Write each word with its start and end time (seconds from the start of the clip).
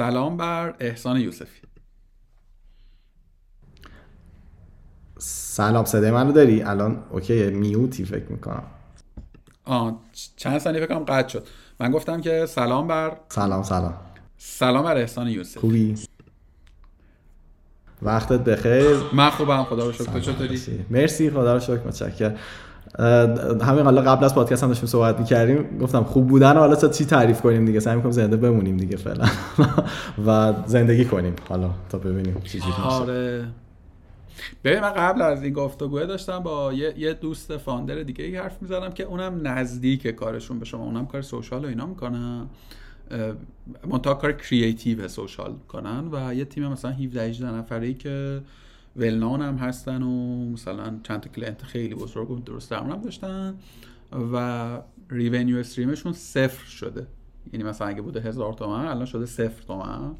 سلام 0.00 0.36
بر 0.36 0.74
احسان 0.80 1.20
یوسفی. 1.20 1.60
سلام 5.18 5.84
صدای 5.84 6.10
من 6.10 6.26
رو 6.26 6.32
داری؟ 6.32 6.62
الان 6.62 7.04
اوکی 7.10 7.50
میوتی 7.50 8.04
فکر 8.04 8.32
می‌کنم. 8.32 8.62
آه 9.64 10.00
چند 10.36 10.58
ثانیه 10.58 10.86
فکرم 10.86 11.04
قطع 11.04 11.28
شد. 11.28 11.46
من 11.80 11.90
گفتم 11.90 12.20
که 12.20 12.46
سلام 12.46 12.86
بر 12.86 13.16
سلام 13.28 13.62
سلام. 13.62 13.94
سلام 14.38 14.84
بر 14.84 14.96
احسان 14.96 15.28
یوسف 15.28 15.58
خوبی؟ 15.58 15.94
وقتت 18.02 18.40
بخیر. 18.40 18.96
من 19.12 19.30
خوبم 19.30 19.64
خدا 19.64 19.86
رو 19.86 19.92
شکر. 19.92 20.04
تو 20.04 20.20
چطوری؟ 20.20 20.84
مرسی 20.90 21.30
خدا 21.30 21.54
رو 21.54 21.60
شکر 21.60 21.86
متشکرم. 21.86 22.36
همین 22.98 23.84
حالا 23.84 24.02
قبل 24.02 24.24
از 24.24 24.34
پادکست 24.34 24.62
هم 24.62 24.68
داشتیم 24.68 24.88
صحبت 24.88 25.18
می‌کردیم 25.18 25.78
گفتم 25.78 26.02
خوب 26.02 26.26
بودن 26.26 26.56
حالا 26.56 26.74
تا 26.74 26.88
چی 26.88 27.04
تعریف 27.04 27.40
کنیم 27.40 27.64
دیگه؟ 27.64 27.80
سعی 27.80 27.96
می‌کنیم 27.96 28.12
زنده 28.12 28.36
بمونیم 28.36 28.76
دیگه 28.76 28.96
فعلا. 28.96 29.26
و 30.26 30.54
زندگی 30.66 31.04
کنیم 31.04 31.34
حالا 31.48 31.70
تا 31.88 31.98
ببینیم. 31.98 32.40
چی 32.44 32.60
چی 32.60 32.66
آره. 32.84 33.46
ببین 34.64 34.80
من 34.80 34.92
قبل 34.92 35.22
از 35.22 35.42
این 35.42 35.52
گفتگوه 35.52 36.06
داشتم 36.06 36.38
با 36.38 36.72
یه, 36.72 36.94
یه 36.98 37.12
دوست 37.12 37.56
founder 37.56 38.02
دیگه 38.02 38.24
ای 38.24 38.36
حرف 38.36 38.62
می‌زدم 38.62 38.90
که 38.90 39.04
اونم 39.04 39.48
نزدیک 39.48 40.06
کارشون 40.06 40.58
به 40.58 40.64
شما 40.64 40.84
اونم 40.84 41.06
کار 41.06 41.22
social 41.22 41.64
و 41.64 41.68
اینا 41.68 41.86
می‌کنن 41.86 42.46
منتها 43.86 44.14
کار 44.14 44.32
creative 44.32 45.08
social 45.08 45.54
کنن 45.68 46.08
و 46.12 46.34
یه 46.34 46.44
تیم 46.44 46.66
مثلا 46.66 46.90
17 46.90 47.22
18 47.22 47.50
نفره 47.50 47.86
ای 47.86 47.94
که 47.94 48.40
well-known 48.96 49.42
هم 49.42 49.56
هستن 49.56 50.02
و 50.02 50.44
مثلا 50.52 51.00
چند 51.02 51.20
تا 51.20 51.30
client 51.30 51.62
خیلی 51.62 51.94
بزرگ 51.94 52.30
و 52.30 52.38
درست 52.38 52.70
درمون 52.70 53.00
داشتن 53.00 53.54
و 54.32 54.82
revenue 55.10 55.56
stream 55.56 55.90
شون 55.90 56.12
صفر 56.12 56.66
شده. 56.66 57.06
یعنی 57.52 57.64
مثلا 57.64 57.86
اگه 57.86 58.02
بوده 58.02 58.20
هزار 58.20 58.52
تومن 58.52 58.86
الان 58.86 59.04
شده 59.04 59.26
صفر 59.26 59.62
تومن. 59.62 60.14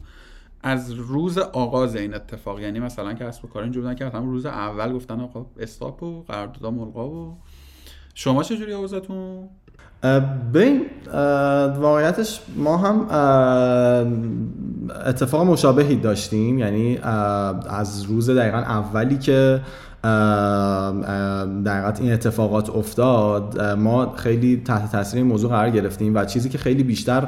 از 0.63 0.93
روز 0.93 1.39
آغاز 1.39 1.97
این 1.97 2.15
اتفاق 2.15 2.61
یعنی 2.61 2.81
مثلا 2.81 3.15
کسب 3.15 3.45
و 3.45 3.49
کار 3.49 3.63
اینجوری 3.63 3.87
بودن 3.87 3.99
که 3.99 4.05
مثلا 4.05 4.25
روز 4.25 4.47
اول 4.47 4.93
گفتن 4.93 5.21
آقا 5.21 5.47
stop 5.59 6.03
و 6.03 6.23
قرارداد 6.23 6.73
ملغا 6.73 7.11
و 7.11 7.39
شما 8.15 8.43
چجوری 8.43 8.73
اوضاعتون 8.73 9.49
ببین 10.55 10.83
واقعیتش 11.81 12.41
ما 12.57 12.77
هم 12.77 13.07
اتفاق 15.07 15.47
مشابهی 15.47 15.97
داشتیم. 15.97 16.59
یعنی 16.59 16.99
از 17.71 18.03
روز 18.03 18.31
دقیقا 18.31 18.59
اولی 18.59 19.19
که 19.19 19.61
در 21.65 21.95
این 22.01 22.13
اتفاقات 22.13 22.71
افتاد 22.71 23.61
ما 23.61 24.15
خیلی 24.17 24.63
تحت 24.65 24.93
تاثیر 24.93 25.19
این 25.19 25.27
موضوع 25.27 25.51
قرار 25.51 25.71
گرفتیم 25.71 26.15
و 26.15 26.25
چیزی 26.25 26.49
که 26.49 26.59
خیلی 26.59 26.83
بیشتر 26.83 27.27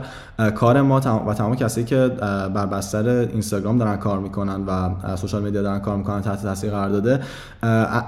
کار 0.54 0.82
ما 0.82 0.96
و 1.28 1.34
تمام 1.34 1.56
کسایی 1.56 1.86
که 1.86 2.08
بر 2.54 2.66
بستر 2.66 3.08
اینستاگرام 3.08 3.78
دارن 3.78 3.96
کار 3.96 4.18
می‌کنن 4.18 4.64
و 4.66 4.90
social 5.16 5.42
media 5.42 5.62
دارن 5.62 5.78
کار 5.78 5.96
می‌کنن 5.96 6.22
تحت 6.22 6.42
تاثیر 6.42 6.70
قرار 6.70 6.88
داده 6.88 7.20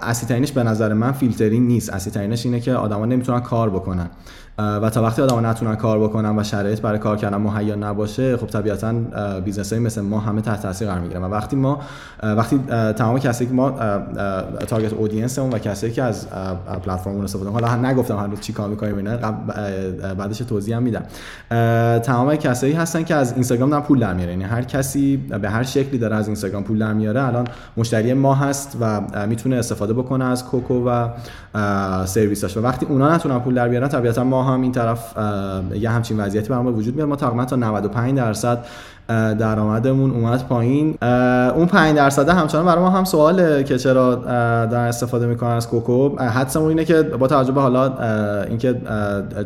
اصلی 0.03 0.53
به 0.55 0.63
نظر 0.63 0.93
من 0.93 1.13
فیلترینگ 1.13 1.67
نیست. 1.67 1.93
اصلی 1.93 2.37
اینه 2.45 2.61
که 2.61 2.75
آدما 2.75 3.07
نمی‌تونن 3.07 3.41
کار 3.41 3.71
بکنن. 3.71 4.11
و 4.59 4.91
تا 4.91 5.03
وقتی 5.03 5.23
آدم 5.23 5.47
نتونن 5.47 5.75
کار 5.75 5.99
بکنن 5.99 6.39
و 6.39 6.43
شرایط 6.43 6.81
برای 6.81 6.99
کار 6.99 7.17
کردن 7.17 7.37
مهیا 7.37 7.75
نباشه 7.75 8.37
خب 8.37 8.47
طبیعتا 8.47 8.93
business 9.45 9.73
های 9.73 9.83
مثل 9.83 10.01
ما 10.01 10.21
همه 10.21 10.41
تحت 10.41 10.63
تاثیر 10.63 10.89
قرار 10.89 11.01
می‌گیرن. 11.01 11.23
و 11.23 11.29
وقتی 11.29 11.57
ما 11.57 11.81
وقتی 12.23 12.59
تمام 12.97 13.19
کسی 13.19 13.47
که 13.47 13.53
ما 13.53 13.71
تارگت 14.67 14.93
اودینس 14.93 15.39
اون 15.39 15.53
و 15.53 15.59
کسایی 15.59 15.93
که 15.93 16.03
از 16.03 16.29
پلتفرم 16.85 17.15
اون 17.15 17.25
استفاده 17.25 17.51
حالا 17.51 17.77
نگفتم 17.77 18.17
هنوز 18.17 18.41
چی 18.41 18.53
کار 18.53 18.69
می‌کنیم 18.69 18.97
اینا 18.97 19.17
بعدش 20.15 20.39
توضیح 20.39 20.77
هم 20.77 20.83
میدم. 20.83 21.03
تمام 21.99 22.37
کسایی 22.37 22.73
هستن 22.73 23.03
که 23.03 23.15
از 23.15 23.33
اینستاگرام 23.33 23.71
دارن 23.71 23.83
پول 23.83 24.01
در 24.01 24.15
میاره 24.15 24.31
یعنی 24.31 24.45
هر 24.45 24.63
کسی 24.63 25.17
به 25.17 25.51
هر 25.51 25.63
شکلی 25.63 25.99
داره 25.99 26.17
از 26.17 26.27
اینستاگرام 26.27 26.65
پول 26.65 26.79
در 26.79 26.93
میاره 26.93 27.27
الان 27.27 27.47
مشتری 27.77 28.15
ما 28.15 28.35
هست 28.35 28.77
و 28.81 29.01
می‌تونه 29.27 29.57
استفاده 29.57 29.93
بکنه 29.93 30.25
از 30.25 30.45
کوکو 30.45 30.89
و 30.89 31.09
سرویساش. 32.07 32.57
و 32.57 32.61
وقتی 32.61 32.87
اونا 32.87 33.15
نتونن 33.15 33.39
پول 33.39 33.55
در 33.55 33.69
بیارن 33.69 33.89
طبیعتا 33.89 34.25
ما 34.25 34.44
هم 34.45 34.63
این 34.63 34.73
طرف 34.73 35.17
یه 35.75 35.91
همچین 35.91 36.21
وضعیتی 36.21 36.49
برام 36.49 36.67
وجود 36.67 36.95
میاد. 36.95 37.09
ما 37.09 37.17
تقریبا 37.17 37.45
تا 37.45 37.57
95 37.57 38.17
درصد 38.17 38.67
درآمدمون 39.09 40.11
اومد 40.11 40.45
پایین. 40.49 40.99
اون 41.55 41.67
5 41.67 41.97
درصد 41.97 42.29
همچنان 42.29 42.67
برای 42.67 42.81
ما 42.81 42.91
هم 42.91 43.05
سواله 43.05 43.65
که 43.65 43.79
چرا 43.79 44.15
در 44.65 44.89
استفاده 44.89 45.27
می‌کنن 45.27 45.51
از 45.51 45.69
کوکو. 45.69 46.17
حدسمون 46.19 46.69
اینه 46.69 46.85
که 46.85 47.03
با 47.03 47.27
توجه 47.27 47.53
به 47.53 47.61
حالا 47.61 47.93
اینکه 48.45 48.81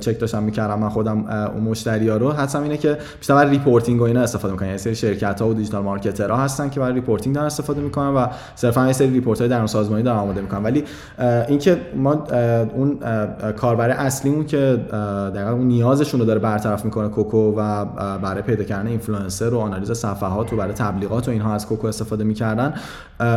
چک 0.00 0.18
داشتم 0.20 0.42
می‌کردم 0.42 0.78
من 0.78 0.88
خودم 0.88 1.24
اون 1.54 1.62
مشتری 1.64 2.08
ها 2.08 2.16
رو 2.16 2.32
حدسم 2.32 2.62
اینه 2.62 2.76
که 2.76 2.98
بیشتر 3.18 3.34
برای 3.34 3.50
reporting 3.50 4.00
و 4.00 4.04
اینا 4.04 4.20
استفاده 4.20 4.52
می‌کنن. 4.52 4.68
یه 4.68 4.76
سری 4.76 4.94
شرکت 4.94 5.40
ها 5.40 5.48
و 5.48 5.54
digital 5.54 5.82
marketer 5.82 6.30
ها 6.30 6.36
هستن 6.36 6.70
که 6.70 6.80
برای 6.80 6.94
reporting 6.94 7.34
دارن 7.34 7.46
استفاده 7.46 7.80
می‌کنن 7.80 8.08
و 8.08 8.26
صرفا 8.54 8.86
یه 8.86 8.92
سری 8.92 9.10
report 9.10 9.40
های 9.40 9.48
در 9.48 9.66
سازمانی 9.66 10.02
دارن 10.02 10.18
آماده 10.18 10.40
می‌کنن. 10.40 10.62
ولی 10.62 10.84
اینکه 11.48 11.76
ما 11.96 12.24
اون 12.74 12.98
کاربر 13.56 13.90
اصلیمون 13.90 14.46
که 14.46 14.80
دقیقاً 15.34 15.50
اون 15.50 15.66
نیازشون 15.66 16.20
رو 16.20 16.26
داره 16.26 16.38
برطرف 16.38 16.84
می‌کنه 16.84 17.08
کوکو 17.08 17.52
و 17.56 17.84
برای 18.22 18.42
پیدا 18.42 18.64
کردن 18.64 18.86
اینفلوئنسر 18.86 19.47
و 19.54 19.58
آنالیز 19.58 19.92
صفحات 19.92 20.52
و 20.52 20.56
برای 20.56 20.72
تبلیغات 20.72 21.28
و 21.28 21.30
اینها 21.30 21.54
از 21.54 21.66
کوکو 21.66 21.86
استفاده 21.86 22.24
می‌کردن. 22.24 22.74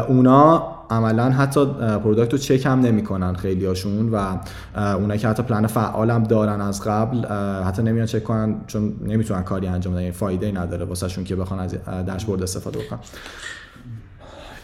اونا 0.08 0.76
عملا 0.90 1.30
حتی 1.30 1.66
product 1.76 2.32
رو 2.32 2.38
چک 2.38 2.66
هم 2.66 2.80
نمی‌کنن 2.80 3.34
خیلی 3.34 3.66
هاشون 3.66 4.10
و 4.10 4.38
اونا 4.76 5.18
که 5.18 5.28
حتی 5.28 5.44
پلن 5.44 5.68
فعال 5.68 6.12
هم 6.12 6.24
دارن 6.24 6.62
از 6.62 6.82
قبل 6.84 7.26
حتی 7.64 7.84
نمیان 7.84 8.06
چک 8.06 8.24
کنن 8.24 8.56
چون 8.68 8.94
نمی‌تونن 9.02 9.44
کاری 9.44 9.68
انجام 9.68 9.94
بدن 9.94 10.02
یعنی 10.02 10.14
فایده 10.14 10.46
ای 10.46 10.52
نداره 10.52 10.86
واسهشون 10.86 11.24
که 11.24 11.36
بخوان 11.36 11.60
از 11.60 11.76
داشبورد 12.06 12.44
استفاده 12.44 12.80
بکنن. 12.80 13.00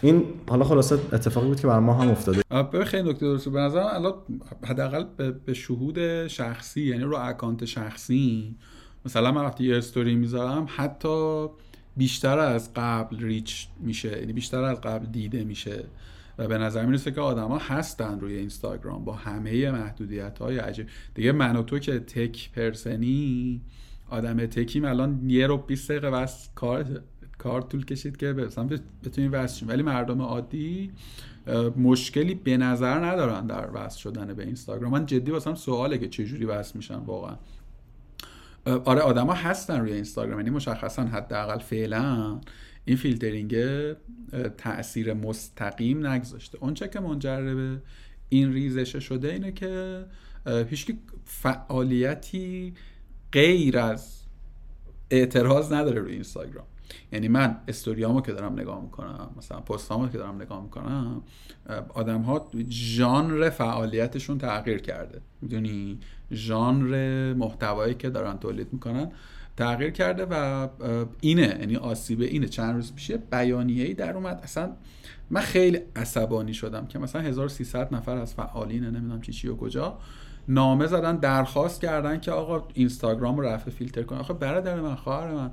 این 0.02 0.24
حالا 0.48 0.64
خلاصه 0.64 0.98
اتفاقی 1.12 1.46
بود 1.46 1.60
که 1.60 1.66
برای 1.66 1.80
ما 1.80 1.94
هم 1.94 2.10
افتاده. 2.10 2.42
به 2.72 2.84
خیلی 2.84 3.12
دکتر 3.12 3.26
درست 3.26 3.48
به 3.48 3.60
نظرم 3.60 3.86
الان 3.92 4.14
حداقل 4.66 5.04
به 5.46 5.54
شهود 5.54 6.26
شخصی 6.26 6.80
یعنی 6.80 7.02
رو 7.02 7.16
اکانت 7.16 7.64
شخصی 7.64 8.56
مثلا 9.04 9.32
من 9.32 9.44
وقتی 9.44 9.64
یه 9.64 9.76
استوری 9.76 10.14
می‌ذارم 10.14 10.66
حتی 10.76 11.46
بیشتر 11.96 12.38
از 12.38 12.70
قبل 12.76 13.22
ریچ 13.22 13.68
میشه 13.80 14.18
یعنی 14.18 14.32
بیشتر 14.32 14.62
از 14.62 14.80
قبل 14.80 15.06
دیده 15.06 15.44
میشه. 15.44 15.84
و 16.38 16.48
به 16.48 16.58
نظر 16.58 16.86
می‌رسه 16.86 17.10
که 17.10 17.20
آدما 17.20 17.58
هستن 17.58 18.20
روی 18.20 18.36
اینستاگرام 18.36 19.04
با 19.04 19.12
همه 19.12 19.70
محدودیت 19.70 20.38
های 20.38 20.58
عجیب. 20.58 20.86
دیگه 21.14 21.32
من 21.32 21.56
و 21.56 21.62
تو 21.62 21.78
که 21.78 21.98
تک 21.98 22.50
پرسنی 22.52 23.60
آدم 24.10 24.46
تکیم 24.46 24.84
الان 24.84 25.30
یه 25.30 25.46
رو 25.46 25.56
20 25.56 25.90
دقیقه 25.90 26.10
بس 26.10 26.48
کار 26.54 26.84
کار 27.38 27.62
طول 27.62 27.84
کشید 27.84 28.16
که 28.16 28.26
مثلا 28.26 28.68
بتونیم 29.04 29.32
وصل 29.32 29.68
ولی 29.68 29.82
مردم 29.82 30.22
عادی 30.22 30.90
مشکلی 31.76 32.34
به 32.34 32.56
نظر 32.56 33.04
ندارن 33.04 33.46
در 33.46 33.68
وصل 33.74 33.98
شدن 33.98 34.34
به 34.34 34.44
اینستاگرام. 34.44 34.92
من 34.92 35.06
جدی 35.06 35.30
واسم 35.30 35.54
سواله 35.54 35.98
که 35.98 36.08
چجوری 36.08 36.44
وصل 36.44 36.72
میشن 36.76 36.96
واقعا. 36.96 37.36
آره 38.68 39.00
آدما 39.00 39.32
هستن 39.32 39.80
روی 39.80 39.92
اینستاگرام 39.92 40.38
یعنی 40.38 40.50
مشخصا 40.50 41.02
حداقل 41.02 41.58
فعلا 41.58 42.40
این 42.84 42.96
فیلترینگ 42.96 43.56
تاثیر 44.58 45.14
مستقیم 45.14 46.06
نگذاشته. 46.06 46.58
اونچه 46.60 46.88
که 46.88 47.00
منجر 47.00 47.54
به 47.54 47.82
این 48.28 48.52
ریزش 48.52 48.96
شده 48.96 49.32
اینه 49.32 49.52
که 49.52 50.04
هیچ 50.46 50.92
فعالیتی 51.24 52.74
غیر 53.32 53.78
از 53.78 54.18
اعتراض 55.10 55.72
نداره 55.72 56.00
روی 56.00 56.12
اینستاگرام. 56.12 56.66
یعنی 57.12 57.28
من 57.28 57.56
استوریامو 57.68 58.20
که 58.20 58.32
دارم 58.32 58.52
نگاه 58.52 58.82
می‌کنم 58.82 59.30
مثلا 59.38 59.60
پستامو 59.60 60.08
که 60.08 60.18
دارم 60.18 60.42
نگاه 60.42 60.62
می‌کنم 60.62 61.22
آدم 61.88 62.20
ها 62.20 62.50
ژانر 62.70 63.50
فعالیتشون 63.50 64.38
تغییر 64.38 64.78
کرده. 64.78 65.20
می‌دونی؟ 65.40 65.98
ژانر 66.32 67.34
محتوایی 67.34 67.94
که 67.94 68.10
دارن 68.10 68.38
تولید 68.38 68.72
می‌کنن 68.72 69.10
تغییر 69.56 69.90
کرده 69.90 70.26
و 70.30 70.68
اینه 71.20 71.56
یعنی 71.60 71.76
آسیبه 71.76 72.24
اینه. 72.24 72.48
چند 72.48 72.74
روز 72.74 72.94
پیش 72.94 73.12
بیانیه 73.12 73.84
ای 73.84 73.94
در 73.94 74.14
اومد. 74.14 74.40
اصلا 74.42 74.72
من 75.30 75.40
خیلی 75.40 75.80
عصبانی 75.96 76.54
شدم 76.54 76.86
که 76.86 76.98
مثلا 76.98 77.22
1300 77.22 77.94
نفر 77.94 78.16
از 78.16 78.34
فعالین 78.34 78.84
نمی‌دونم 78.84 79.20
چی 79.20 79.32
چی 79.32 79.48
و 79.48 79.56
کجا 79.56 79.98
نامه 80.48 80.86
زدن 80.86 81.16
درخواست 81.16 81.80
کردن 81.80 82.20
که 82.20 82.30
آقا 82.30 82.68
اینستاگرام 82.74 83.36
رو 83.36 83.46
رفع 83.46 83.70
فیلتر 83.70 84.02
کن 84.02 84.16
آخه 84.16 84.34
برادر 84.34 84.80
من 84.80 84.94
خواهر 84.94 85.34
من 85.34 85.50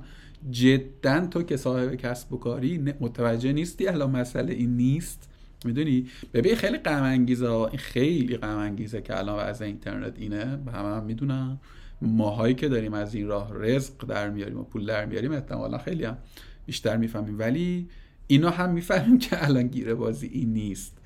جدا 0.50 1.26
تو 1.26 1.42
که 1.42 1.56
صاحب 1.56 1.94
کسب 1.94 2.32
و 2.32 2.36
کاری 2.36 2.78
متوجه 3.00 3.52
نیستی 3.52 3.88
الان 3.88 4.10
مسئله 4.10 4.52
این 4.52 4.76
نیست. 4.76 5.28
می‌دونی؟ 5.64 6.06
ببین 6.34 6.54
خیلی 6.54 6.78
غم 6.78 7.02
انگیزه 7.02 7.50
این 7.50 7.78
خیلی 7.78 8.36
غم 8.36 8.58
انگیزه 8.58 9.02
که 9.02 9.18
الان 9.18 9.48
وضع 9.48 9.64
اینترنت 9.64 10.18
اینه. 10.18 10.56
به 10.56 10.72
همه 10.72 10.96
هم 10.96 11.04
می‌دونم. 11.04 11.60
ماهایی 12.02 12.54
که 12.54 12.68
داریم 12.68 12.94
از 12.94 13.14
این 13.14 13.26
راه 13.26 13.50
رزق 13.54 14.06
در 14.06 14.30
میاریم 14.30 14.58
و 14.58 14.62
پول 14.62 14.86
در 14.86 15.06
میاریم 15.06 15.32
احتمالا 15.32 15.78
خیلی 15.78 16.04
هم 16.04 16.18
بیشتر 16.66 16.96
می‌فهمیم. 16.96 17.38
ولی 17.38 17.88
اینا 18.26 18.50
هم 18.50 18.70
می‌فهمیم 18.70 19.18
که 19.18 19.44
الان 19.44 19.66
گیره 19.66 19.94
بازی 19.94 20.26
این 20.26 20.52
نیست. 20.52 20.98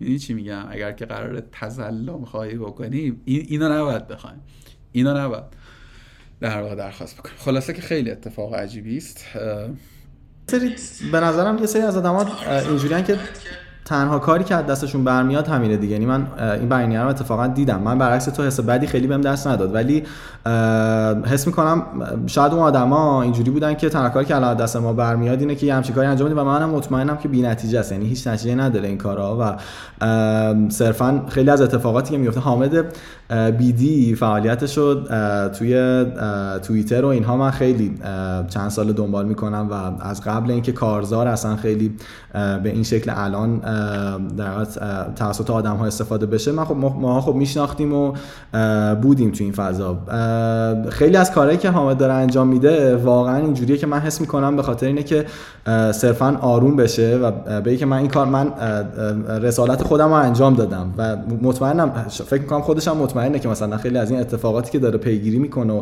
می‌دونی 0.00 0.18
چی 0.18 0.34
میگم؟ 0.34 0.66
اگر 0.68 0.92
که 0.92 1.06
قرار 1.06 1.40
تزلم 1.52 2.24
خواهی 2.24 2.54
بکنیم 2.54 3.20
این 3.24 3.46
اینا 3.48 3.78
نباید 3.78 4.08
بخوایم. 4.08 4.40
اینا 4.92 5.24
نباید. 5.24 5.44
در 6.40 6.62
واقع 6.62 6.74
درخواست 6.74 7.16
بکنیم 7.16 7.36
خلاصه 7.38 7.72
که 7.72 7.82
خیلی 7.82 8.10
اتفاق 8.10 8.54
عجیبی 8.54 8.98
است. 8.98 9.24
به 11.12 11.20
نظرم 11.20 11.58
یه 11.58 11.66
سری 11.66 11.82
از 11.82 11.96
آدمات 11.96 12.48
اینجوریان 12.48 13.04
که 13.04 13.18
تنها 13.88 14.18
کاری 14.18 14.44
که 14.44 14.54
از 14.54 14.66
دستشون 14.66 15.04
برمیاد 15.04 15.48
همینه 15.48 15.76
دیگه. 15.76 15.92
یعنی 15.92 16.06
من 16.06 16.26
این 16.38 16.68
بیانیه 16.68 17.00
رو 17.00 17.08
اتفاقا 17.08 17.46
دیدم. 17.46 17.80
من 17.82 17.98
برعکس 17.98 18.24
تو 18.24 18.42
حس 18.42 18.60
بدی 18.60 18.86
خیلی 18.86 19.06
بهم 19.06 19.20
دست 19.20 19.46
نداد. 19.46 19.74
ولی 19.74 20.02
حس 21.26 21.46
می‌کنم 21.46 21.82
شاید 22.26 22.52
اون 22.52 22.62
آدما 22.62 23.22
اینجوری 23.22 23.50
بودن 23.50 23.74
که 23.74 23.88
تنها 23.88 24.08
کاری 24.08 24.26
که 24.26 24.36
الان 24.36 24.56
دست 24.56 24.76
ما 24.76 24.92
برمیاد 24.92 25.40
اینه 25.40 25.54
که 25.54 25.66
یه 25.66 25.74
همچین 25.74 25.94
کاری 25.94 26.06
انجام 26.06 26.28
بدیم 26.28 26.38
و 26.38 26.44
منم 26.44 26.70
مطمئنم 26.70 27.16
که 27.16 27.28
بی 27.28 27.42
نتیجه 27.42 27.78
است. 27.78 27.92
یعنی 27.92 28.06
هیچ 28.06 28.26
نتیجه 28.26 28.54
نداره 28.54 28.88
این 28.88 28.98
کارا 28.98 29.38
و 29.40 29.56
صرفا 30.68 31.22
خیلی 31.28 31.50
از 31.50 31.60
اتفاقاتی 31.60 32.10
که 32.10 32.18
میفته 32.18 32.40
حامد 32.40 32.84
بیدی 33.58 34.14
فعالیتش 34.14 34.78
رو 34.78 34.94
توی 35.48 36.04
توییتر 36.62 37.04
و 37.04 37.06
اینها 37.08 37.36
من 37.36 37.50
خیلی 37.50 37.94
چند 38.48 38.68
سال 38.70 38.92
دنبال 38.92 39.26
می‌کنم 39.26 39.68
و 39.70 40.02
از 40.04 40.20
قبل 40.20 40.50
اینکه 40.50 40.72
کارزار 40.72 41.28
اصلا 41.28 41.56
خیلی 41.56 41.96
به 42.62 42.70
این 42.70 42.82
شکل 42.82 43.12
الان 43.14 43.60
در 44.36 44.64
توسط 45.16 45.50
آدم 45.50 45.76
ها 45.76 45.86
استفاده 45.86 46.26
بشه. 46.26 46.52
من 46.52 46.64
خب 46.64 46.76
ما 46.76 47.20
خب 47.20 47.34
میشناختیم 47.34 47.92
و 47.92 48.12
بودیم 48.94 49.30
تو 49.30 49.44
این 49.44 49.52
فضا. 49.52 49.98
خیلی 50.90 51.16
از 51.16 51.32
کارهایی 51.32 51.58
که 51.58 51.70
حامد 51.70 51.98
داره 51.98 52.12
انجام 52.12 52.48
میده 52.48 52.96
واقعا 52.96 53.36
اینجوریه 53.36 53.76
که 53.76 53.86
من 53.86 54.00
حس 54.00 54.20
می‌کنم 54.20 54.56
به 54.56 54.62
خاطر 54.62 54.86
اینه 54.86 55.02
که 55.02 55.24
صرفا 55.92 56.38
آروم 56.40 56.76
بشه 56.76 57.16
و 57.16 57.60
به 57.60 57.76
که 57.76 57.86
من 57.86 57.96
این 57.96 58.08
کار 58.08 58.26
من 58.26 58.52
رسالت 59.42 59.82
خودم 59.82 60.08
رو 60.08 60.12
انجام 60.12 60.54
دادم 60.54 60.94
و 60.98 61.16
مطمئنم 61.42 62.06
فکر 62.08 62.40
می‌کنم 62.40 62.60
خودش 62.60 62.88
هم 62.88 62.96
مطمئنه 62.96 63.38
که 63.38 63.48
مثلا 63.48 63.76
خیلی 63.76 63.98
از 63.98 64.10
این 64.10 64.20
اتفاقاتی 64.20 64.70
که 64.70 64.78
داره 64.78 64.98
پیگیری 64.98 65.38
می‌کنه 65.38 65.72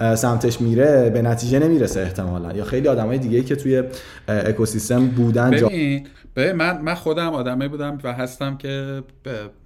و 0.00 0.16
سمتش 0.16 0.60
میره 0.60 1.10
به 1.10 1.22
نتیجه 1.22 1.58
نمی‌رسه 1.58 2.00
احتمالا. 2.00 2.52
یا 2.52 2.64
خیلی 2.64 2.88
آدمای 2.88 3.18
دیگه 3.18 3.42
که 3.42 3.56
توی 3.56 3.82
اکوسیستم 4.28 5.06
بودن 5.06 5.50
ببین 5.50 6.06
به 6.34 6.52
من 6.52 6.80
من 6.82 6.94
خودم 6.94 7.34
آدمه 7.46 7.68
بودم 7.68 7.98
و 8.04 8.12
هستم 8.12 8.56
که 8.56 9.02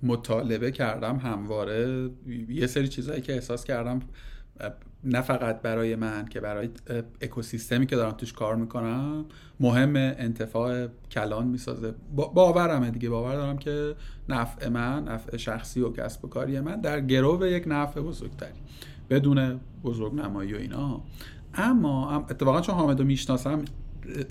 مطالبه 0.03 0.71
کردم 0.71 1.17
همواره. 1.17 2.11
یه 2.49 2.67
سری 2.67 2.89
چیزهایی 2.89 3.23
که 3.23 3.35
احساس 3.35 3.65
کردم 3.65 4.01
نه 5.05 5.21
فقط 5.21 5.63
برای 5.63 5.97
من 5.97 6.25
که 6.25 6.41
برای 6.41 6.69
اکوسیستمی 7.21 7.87
که 7.87 7.97
دارم 7.97 8.13
توش 8.13 8.33
کار 8.33 8.57
می‌کنم 8.57 9.25
مهم 9.61 9.97
انتفاع 9.97 10.87
کلان 11.11 11.47
می‌سازه. 11.47 11.95
باورمه 12.15 12.91
دیگه. 12.91 13.09
باور 13.11 13.35
دارم 13.35 13.59
که 13.59 13.95
نفع 14.29 14.69
من 14.69 15.05
نفع 15.05 15.37
شخصی 15.37 15.81
و 15.81 15.93
کسب 15.93 16.25
و 16.25 16.29
کاری 16.29 16.61
من 16.61 16.81
در 16.81 17.01
گرو 17.01 17.47
یک 17.47 17.65
نفع 17.67 18.01
بزرگتری 18.01 18.61
بدون 19.11 19.61
بزرگ 19.85 20.15
نمایی 20.15 20.55
و 20.55 20.57
اینا. 20.57 21.03
اما 21.55 22.27
اتفاقا 22.31 22.61
چون 22.61 22.75
حامد 22.75 22.99
رو 22.99 23.07
می‌شناسم 23.07 23.65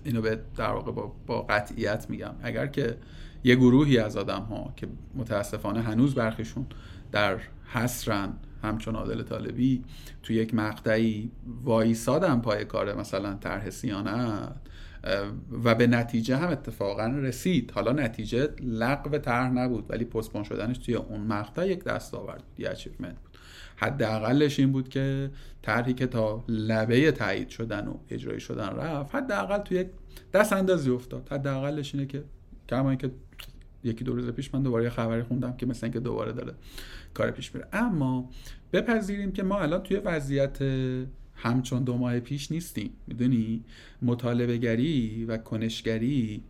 اینو 0.03 0.21
به 0.21 0.39
در 0.57 0.71
واقع 0.71 0.91
با, 0.91 1.15
با 1.27 1.41
قطعیت 1.41 2.09
میگم. 2.09 2.31
اگر 2.43 2.67
که 2.67 2.97
یه 3.43 3.55
گروهی 3.55 3.97
از 3.97 4.17
آدم 4.17 4.41
ها 4.41 4.73
که 4.75 4.87
متاسفانه 5.15 5.81
هنوز 5.81 6.15
برخیشون 6.15 6.65
در 7.11 7.37
حسرن 7.65 8.33
همچون 8.63 8.95
عادل 8.95 9.23
طالبی 9.23 9.83
تو 10.23 10.33
یک 10.33 10.53
مقطعی 10.53 11.31
وایسادن 11.63 12.39
پای 12.39 12.65
کار 12.65 12.95
مثلا 12.95 13.33
طرح 13.33 13.69
سیانت 13.69 14.55
و 15.63 15.75
به 15.75 15.87
نتیجه 15.87 16.37
هم 16.37 16.49
اتفاقا 16.49 17.05
رسید. 17.05 17.71
حالا 17.71 17.91
نتیجه 17.91 18.49
لغو 18.61 19.17
طرح 19.17 19.51
نبود 19.51 19.85
ولی 19.89 20.05
پستپون 20.05 20.43
شدنش 20.43 20.77
توی 20.77 20.95
اون 20.95 21.21
مقطع 21.21 21.67
یک 21.67 21.83
دستاورد 21.83 22.43
بود 22.43 22.59
یه 22.59 22.69
اچیومنت 22.69 23.15
بود. 23.15 23.37
حداقلش 23.75 24.59
این 24.59 24.71
بود 24.71 24.89
که 24.89 25.31
طرحی 25.61 25.93
که 25.93 26.07
تا 26.07 26.43
لبه 26.47 27.11
تایید 27.11 27.49
شدن 27.49 27.87
و 27.87 27.93
اجرایی 28.09 28.39
شدن 28.39 28.69
رفت 28.69 29.15
حداقل 29.15 29.57
توی 29.57 29.77
یک 29.77 29.87
دست 30.33 30.53
اندازی 30.53 30.89
افتاد. 30.89 31.27
حداقلش 31.31 31.95
اینه 31.95 32.07
که 32.07 32.23
کما 32.69 32.95
که 32.95 33.11
یکی 33.83 34.03
دو 34.03 34.15
روز 34.15 34.29
پیش 34.29 34.53
من 34.53 34.63
دوباره 34.63 34.89
خبری 34.89 35.23
خوندم 35.23 35.57
که 35.57 35.65
مثلا 35.65 35.87
اینکه 35.87 35.99
دوباره 35.99 36.31
داره 36.31 36.53
کار 37.13 37.31
پیش 37.31 37.55
میره. 37.55 37.67
اما 37.73 38.29
بپذیریم 38.73 39.31
که 39.31 39.43
ما 39.43 39.59
الان 39.59 39.83
توی 39.83 39.97
وضعیت 39.97 40.57
همچون 41.35 41.83
دو 41.83 41.97
ماه 41.97 42.19
پیش 42.19 42.51
نیستیم. 42.51 42.91
می‌دونی؟ 43.07 43.63
مطالبه 44.01 44.57
گری 44.57 45.25
و 45.25 45.37
کنشگری 45.37 46.43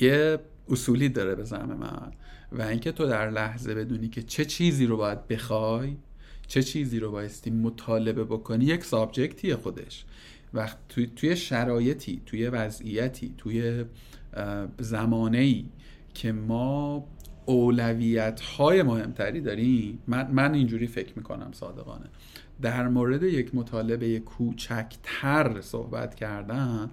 یه 0.00 0.38
اصولی 0.68 1.08
داره 1.08 1.34
به 1.34 1.44
زعم 1.44 1.76
من 1.76 2.12
و 2.52 2.62
اینکه 2.62 2.92
تو 2.92 3.06
در 3.06 3.30
لحظه 3.30 3.74
بدونی 3.74 4.08
که 4.08 4.22
چه 4.22 4.44
چیزی 4.44 4.86
رو 4.86 4.96
باید 4.96 5.28
بخوای 5.28 5.96
چه 6.46 6.62
چیزی 6.62 6.98
رو 6.98 7.10
بایستی 7.10 7.50
مطالبه 7.50 8.24
بکنی 8.24 8.64
یک 8.64 8.84
سابجکتیه 8.84 9.56
خودش. 9.56 10.04
و 10.54 10.68
توی, 10.88 11.06
توی 11.16 11.36
شرایطی 11.36 12.22
توی 12.26 12.48
وضعیتی 12.48 13.34
توی 13.38 13.84
زمانه 14.78 15.38
ای 15.38 15.64
که 16.14 16.32
ما 16.32 17.04
اولویت 17.46 18.40
های 18.40 18.82
مهمتری 18.82 19.40
داریم. 19.40 19.98
من, 20.06 20.30
من 20.30 20.54
اینجوری 20.54 20.86
فکر 20.86 21.12
می‌کنم 21.16 21.48
صادقانه. 21.52 22.06
در 22.62 22.88
مورد 22.88 23.22
یک 23.22 23.54
مطالبه 23.54 24.18
کوچکتر 24.20 25.60
صحبت 25.60 26.14
کردن 26.14 26.90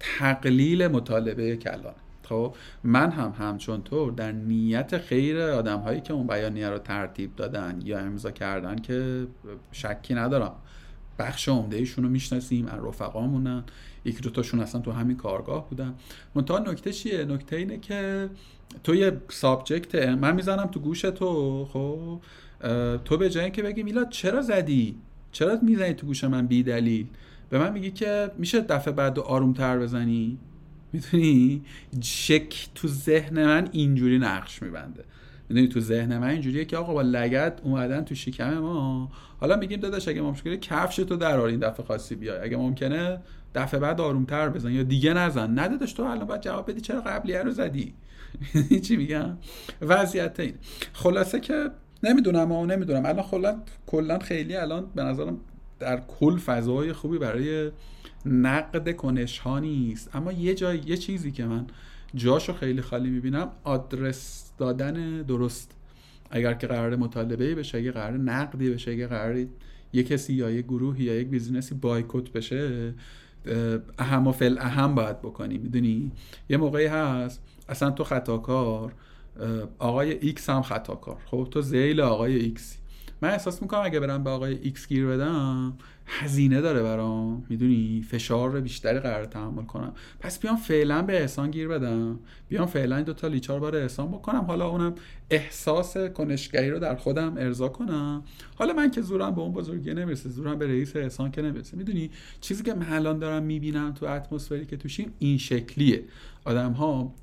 تقلیل 0.00 0.88
مطالبه 0.88 1.56
کلان. 1.56 1.94
خب 2.22 2.54
من 2.84 3.10
هم 3.10 3.34
همچون 3.38 3.82
طور 3.82 4.12
در 4.12 4.32
نیت 4.32 4.98
خیر 4.98 5.40
آدم 5.40 5.78
هایی 5.80 6.00
که 6.00 6.12
اون 6.12 6.26
بیانیه 6.26 6.68
رو 6.68 6.78
ترتیب 6.78 7.36
دادن 7.36 7.80
یا 7.84 7.98
امضا 7.98 8.30
کردن 8.30 8.76
که 8.76 9.26
شکی 9.72 10.14
ندارم. 10.14 10.54
بخش 11.18 11.48
عمده 11.48 11.76
ایشون 11.76 12.04
رو 12.04 12.10
می‌شناسیم 12.10 12.66
از 12.66 12.84
رفقامونن. 12.84 13.64
یکی 14.06 14.20
دوتاشون 14.20 14.60
اصلا 14.60 14.80
تو 14.80 14.92
همین 14.92 15.16
کارگاه 15.16 15.68
بودن. 15.68 15.94
منتها 16.34 16.58
نکته 16.58 16.92
چیه؟ 16.92 17.24
نکته 17.24 17.56
اینه 17.56 17.78
که 17.78 18.28
تو 18.84 18.94
یه 18.94 19.20
سابجکت 19.28 19.94
من 19.94 20.34
می‌زنم 20.34 20.66
تو 20.66 20.80
گوش 20.80 21.00
تو 21.00 21.64
خب؟ 21.72 22.20
تو 23.04 23.16
به 23.16 23.30
جای 23.30 23.50
که 23.50 23.62
بگی 23.62 23.82
میلاد 23.82 24.08
چرا 24.08 24.42
زدی؟ 24.42 24.96
چرا 25.32 25.58
می‌زنی 25.62 25.94
تو 25.94 26.06
گوش 26.06 26.24
من 26.24 26.46
بی 26.46 26.62
دلیل 26.62 27.06
به 27.50 27.58
من 27.58 27.72
میگی 27.72 27.90
که 27.90 28.30
میشه 28.38 28.60
دفعه 28.60 28.92
بعد 28.94 29.18
آرومتر 29.18 29.78
بزنی؟ 29.78 30.38
می‌دونی؟ 30.92 31.62
شک 32.02 32.68
تو 32.74 32.88
ذهن 32.88 33.46
من 33.46 33.68
اینجوری 33.72 34.18
نقش 34.18 34.62
میبنده. 34.62 35.04
می‌دونی؟ 35.48 35.68
تو 35.68 35.80
ذهن 35.80 36.18
من 36.18 36.28
اینجوریه 36.28 36.64
که 36.64 36.76
آقا 36.76 36.94
با 36.94 37.02
لگت 37.02 37.60
اومدن 37.64 38.04
تو 38.04 38.14
شکم 38.14 38.58
ما. 38.58 39.10
حالا 39.40 39.56
میگیم 39.56 39.80
داداش 39.80 40.08
اگه 40.08 40.20
مشکلی 40.20 40.56
کفش 40.56 40.96
تو 40.96 41.16
در 41.16 41.40
این 41.40 41.60
دفعه 41.60 41.86
خاصی 41.86 42.14
بیای. 42.14 42.38
اگه 42.38 42.56
ممکنه 42.56 43.18
دفعه 43.54 43.80
بعد 43.80 44.00
آرومتر 44.00 44.48
بزن 44.48 44.72
یا 44.72 44.82
دیگه 44.82 45.14
نزن. 45.14 45.58
نداداش 45.58 45.92
تو 45.92 46.02
الان 46.02 46.26
باید 46.26 46.40
جواب 46.40 46.70
بدی 46.70 46.80
چرا 46.80 47.00
قبلیه 47.00 47.42
رو 47.42 47.50
زدی؟ 47.50 47.94
چی 48.84 48.96
میگم؟ 48.96 49.36
وضعیت 49.82 50.40
این. 50.40 50.54
خلاصه 50.92 51.40
که 51.40 51.70
نمی‌دونم 52.02 52.38
اما 52.38 52.66
نمی‌دونم. 52.66 53.06
الان 53.06 53.24
کلا 53.24 53.62
کلا 53.86 54.18
خیلی 54.18 54.56
الان 54.56 54.86
به 54.94 55.02
نظرم 55.02 55.38
در 55.78 56.00
کل 56.00 56.36
فضای 56.36 56.92
خوبی 56.92 57.18
برای 57.18 57.70
نقد 58.26 58.96
کنش 58.96 59.38
ها 59.38 59.58
نیست. 59.58 60.16
اما 60.16 60.32
یه 60.32 60.54
جای 60.54 60.80
یه 60.86 60.96
چیزی 60.96 61.32
که 61.32 61.44
من 61.44 61.66
جاشو 62.14 62.52
خیلی 62.52 62.82
خالی 62.82 63.10
می‌بینم 63.10 63.50
آدرس 63.64 64.50
دادن 64.58 65.22
درست. 65.22 65.72
اگر 66.30 66.54
که 66.54 66.66
قرار 66.66 66.96
مطالبه 66.96 67.54
بشه 67.54 67.78
اگه 67.78 67.92
قرار 67.92 68.18
نقدی 68.18 68.70
بشه 68.70 68.90
اگه 68.90 69.06
قرار 69.06 69.46
یه 69.92 70.02
کسی 70.02 70.34
یا 70.34 70.50
یه 70.50 70.62
گروهی 70.62 71.04
یا 71.04 71.14
یک 71.14 71.28
بیزینسی 71.28 71.74
بایکوت 71.74 72.32
بشه 72.32 72.94
اهم 73.98 74.26
و 74.26 74.32
فالاهم 74.32 74.94
باید 74.94 75.18
بکنی 75.18 75.58
می‌دونی؟ 75.58 76.12
یه 76.48 76.56
موقعی 76.56 76.86
هست 76.86 77.42
اصلا 77.68 77.90
تو 77.90 78.04
خطاکار 78.04 78.92
آقای 79.78 80.12
ایکس 80.12 80.50
هم 80.50 80.62
خطاکار. 80.62 81.16
خب 81.26 81.48
تو 81.50 81.60
ذیل 81.60 82.00
آقای 82.00 82.36
ایکسی. 82.36 82.78
من 83.22 83.30
احساس 83.30 83.62
می‌کنم 83.62 83.80
اگه 83.84 84.00
برم 84.00 84.24
به 84.24 84.30
آقای 84.30 84.58
ایکس 84.62 84.88
گیر 84.88 85.06
بدم 85.06 85.72
هزینه 86.06 86.60
داره 86.60 86.82
برام. 86.82 87.46
می‌دونی؟ 87.48 88.02
فشار 88.10 88.60
بیشتری 88.60 88.98
قرار 88.98 89.24
تحمل 89.24 89.64
کنم. 89.64 89.92
پس 90.20 90.40
بیام 90.40 90.56
فعلا 90.56 91.02
به 91.02 91.20
احسان 91.20 91.50
گیر 91.50 91.68
بدم. 91.68 92.18
بیام 92.48 92.66
فعلا 92.66 93.02
دو 93.02 93.12
تا 93.12 93.28
لیچار 93.28 93.60
بار 93.60 93.76
احسان 93.76 94.08
بکنم. 94.08 94.40
حالا 94.40 94.68
اونم 94.68 94.94
احساس 95.30 95.96
کنشگری 95.96 96.70
رو 96.70 96.78
در 96.78 96.96
خودم 96.96 97.34
ارضا 97.36 97.68
کنم. 97.68 98.24
حالا 98.54 98.72
من 98.72 98.90
که 98.90 99.02
زورم 99.02 99.34
به 99.34 99.40
اون 99.40 99.52
بزرگی 99.52 99.94
نمی‌رسه. 99.94 100.28
زورم 100.28 100.58
به 100.58 100.66
رئیس 100.66 100.96
احسان 100.96 101.30
که 101.30 101.42
نمی‌رسه. 101.42 101.76
می‌دونی؟ 101.76 102.10
چیزی 102.40 102.62
که 102.62 102.74
من 102.74 102.92
الان 102.92 103.18
دارم 103.18 103.42
می‌بینم 103.42 103.92
تو 103.92 104.06
اتمسفری 104.06 104.66
که 104.66 104.76
توشیم 104.76 105.12
این 105.18 105.38
شکلیه. 105.38 106.04
آدم 106.44 106.72
ها 106.72 107.14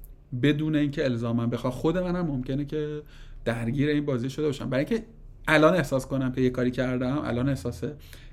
بدون 0.42 0.76
اینکه 0.76 1.04
الزاما 1.04 1.48
بخوا 1.48 1.72
خود 1.72 1.98
منم 1.98 2.26
ممکنه 2.26 2.66
که 2.66 3.02
درگیر 3.46 3.90
این 3.90 4.06
بازی 4.06 4.30
شده 4.30 4.46
باشم. 4.46 4.70
برای 4.70 4.86
اینکه 4.86 5.06
الان 5.48 5.74
احساس 5.74 6.08
کنم 6.08 6.32
که 6.32 6.42
یه 6.42 6.50
کاری 6.50 6.72
کردم 6.72 7.18
الان 7.18 7.50
احساس 7.50 7.84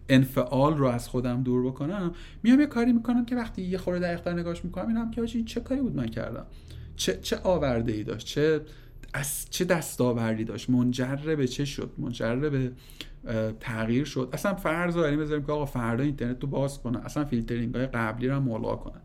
انفعال 0.08 0.76
رو 0.76 0.86
از 0.86 1.08
خودم 1.08 1.42
دور 1.42 1.66
بکنم 1.66 2.12
میام 2.42 2.60
یه 2.60 2.66
کاری 2.66 2.92
می‌کنم 2.92 3.24
که 3.24 3.36
وقتی 3.36 3.62
یه 3.62 3.78
خورده 3.78 4.06
دقیقتر 4.06 4.32
نگاش 4.32 4.64
می‌کنم 4.64 4.88
اینم 4.88 5.10
که 5.10 5.22
این 5.34 5.44
چه 5.44 5.60
کاری 5.60 5.80
بود 5.80 5.96
من 5.96 6.06
کردم؟ 6.06 6.46
چه 6.96 7.18
چه 7.22 7.38
آورده 7.44 7.92
ای 7.92 8.04
داشت؟ 8.04 8.26
چه 8.26 8.60
از 9.14 9.46
چه 9.50 9.64
دستاوردی 9.64 10.44
داشت؟ 10.44 10.70
منجر 10.70 11.16
به 11.16 11.46
چه 11.46 11.64
شد؟ 11.64 11.92
منجر 11.98 12.36
به 12.36 12.72
تغییر 13.60 14.04
شد؟ 14.04 14.28
اصلا 14.32 14.54
فرض 14.54 14.96
رو 14.96 15.02
بذاریم 15.02 15.46
که 15.46 15.52
آقا 15.52 15.64
فردا 15.64 16.04
اینترنت 16.04 16.42
رو 16.42 16.48
باز 16.48 16.82
کنه 16.82 17.04
اصلا 17.04 17.24
فیلترینگ 17.24 17.74
های 17.74 17.86
قبلی 17.86 18.28
رو 18.28 18.40
ملغا 18.40 18.76
کنن 18.76 19.00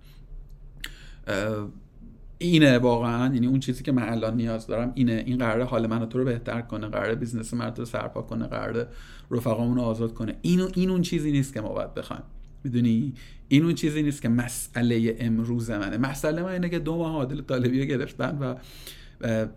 اینه 2.38 2.78
واقعا 2.78 3.34
یعنی 3.34 3.48
اون 3.48 3.60
چیزی 3.60 3.84
که 3.84 3.92
من 3.92 4.10
الان 4.10 4.36
نیاز 4.36 4.68
دارم 4.68 4.92
اینه 4.96 5.24
این 5.26 5.38
قراره 5.38 5.64
حال 5.64 5.88
من 5.88 6.10
تو 6.10 6.18
رو 6.18 6.26
بهتر 6.26 6.62
کنه 6.62 6.88
قراره 6.88 7.16
business 7.16 7.54
من 7.54 7.76
رو 7.76 7.86
سرپا 7.86 8.22
کنه 8.22 8.48
قراره 8.48 8.88
رفقامون 9.32 9.76
رو 9.78 9.82
آزاد 9.82 10.14
کنه. 10.14 10.36
این 10.42 10.62
این 10.76 10.90
اون 10.90 11.02
چیزی 11.02 11.32
نیست 11.32 11.54
که 11.54 11.62
ما 11.62 11.70
باید 11.70 11.94
بخوایم. 11.94 12.24
می‌دونی؟ 12.64 13.14
این 13.48 13.64
اون 13.64 13.76
چیزی 13.76 14.04
نیست 14.04 14.22
که 14.22 14.30
مسئله 14.30 15.16
امروز 15.20 15.70
منه. 15.70 15.98
مسئله 15.98 16.42
من 16.42 16.50
اینه 16.50 16.70
که 16.70 16.80
دو 16.80 16.98
ماه 16.98 17.14
عادل 17.14 17.42
طالبی 17.42 17.88
گرفتن 17.88 18.38
و 18.38 18.56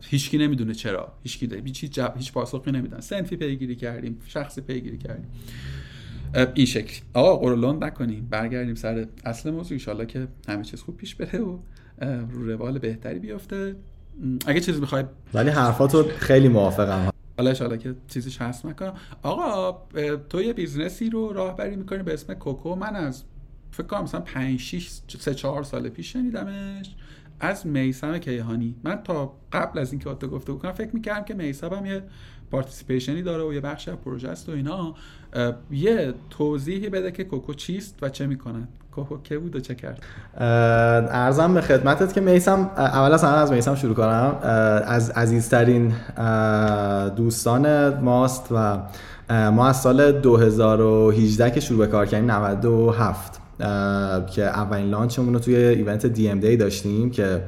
هیچکی 0.00 0.38
نمی‌دونه 0.38 0.74
چرا. 0.74 1.12
هیچکی 1.22 1.48
هیچ 1.64 1.84
جب... 1.84 2.14
هیچ 2.16 2.32
پاسخی 2.32 2.72
نمیدن. 2.72 3.00
سنفی 3.00 3.36
پیگیری 3.36 3.76
کردیم 3.76 4.18
شخصی 4.26 4.60
پیگیری 4.60 4.98
کردیم. 4.98 5.30
این 6.54 6.66
شکل. 6.66 7.00
آقا 7.14 7.36
قرولون 7.36 7.84
نکنیم. 7.84 8.26
برگردیم 8.30 8.74
سر 8.74 9.06
اصل 9.24 9.50
موضوع. 9.50 9.78
ان 9.88 10.06
که 10.06 10.28
همه 10.48 10.64
چیز 10.64 10.82
خوب 10.82 10.96
پیش 10.96 11.14
بره 11.14 11.38
و 11.38 11.58
رو 12.30 12.46
روال 12.46 12.78
بهتری 12.78 13.18
بیفته. 13.18 13.76
اگه 14.46 14.60
چیزی 14.60 14.80
می‌خوای 14.80 15.04
ولی 15.34 15.50
حرفاتو 15.50 16.02
خیلی 16.02 16.48
موافقم. 16.48 17.10
حالا 17.38 17.54
ان 17.60 17.78
که 17.78 17.94
چیزیش 18.08 18.42
هست 18.42 18.66
نکنم 18.66 18.94
آقا 19.22 19.78
تو 20.28 20.42
یه 20.42 20.52
business 20.52 21.04
ی 21.04 21.10
رو 21.10 21.32
راهبری 21.32 21.76
می‌کنی 21.76 22.02
به 22.02 22.12
اسم 22.12 22.34
کوکو. 22.34 22.74
من 22.74 22.96
از 22.96 23.22
فکر 23.70 23.86
کنم 23.86 24.02
مثلا 24.02 24.20
5 24.20 24.60
6 24.60 24.90
3 25.18 25.34
4 25.34 25.62
سال 25.62 25.88
پیش 25.88 26.12
شنیدمش. 26.12 26.94
از 27.40 27.66
میسم 27.66 28.18
کیهانی. 28.18 28.74
من 28.84 28.98
تا 29.04 29.32
قبل 29.52 29.78
از 29.78 29.92
اینکه 29.92 30.14
تو 30.14 30.28
گفتگو 30.28 30.52
بکنم 30.52 30.72
فکر 30.72 30.90
می‌کردم 30.92 31.24
که 31.24 31.34
میسم 31.34 31.68
هم 31.68 31.86
یه 31.86 32.02
participation 32.50 33.17
ی 33.17 33.22
داره 33.22 33.42
و 33.42 33.52
یه 33.52 33.60
بخش 33.60 33.88
از 33.88 33.96
پروژه 33.96 34.28
است 34.28 34.48
و 34.48 34.52
اینا. 34.52 34.94
یه 35.70 36.14
توضیحی 36.30 36.88
بده 36.88 37.12
که 37.12 37.24
کوکو 37.24 37.54
چیست 37.54 37.98
و 38.02 38.08
چه 38.08 38.26
می‌کنن 38.26 38.68
کوکو 38.92 39.22
که 39.22 39.38
بود 39.38 39.56
و 39.56 39.60
چه 39.60 39.74
کرد؟ 39.74 40.02
عرضم 41.10 41.54
به 41.54 41.60
خدمتت 41.60 42.12
که 42.12 42.20
میسم 42.20 42.70
اول 42.76 43.12
از 43.12 43.24
از 43.24 43.52
میسم 43.52 43.74
شروع 43.74 43.94
کنم. 43.94 44.38
از 44.86 45.10
عزیزترین 45.10 45.94
دوستان 47.16 47.94
ماست 47.98 48.48
و 48.50 48.78
ما 49.50 49.68
از 49.68 49.80
سال 49.80 50.12
2018 50.12 51.50
که 51.50 51.60
شروع 51.60 51.78
به 51.78 51.86
کار 51.86 52.06
کردیم 52.06 52.30
97 52.30 53.37
که 54.30 54.42
اولین 54.42 54.90
launch 54.90 55.20
مون 55.20 55.34
رو 55.34 55.40
توی 55.40 55.56
event 55.56 56.06
DMD 56.06 56.56
داشتیم 56.56 57.10
که 57.10 57.42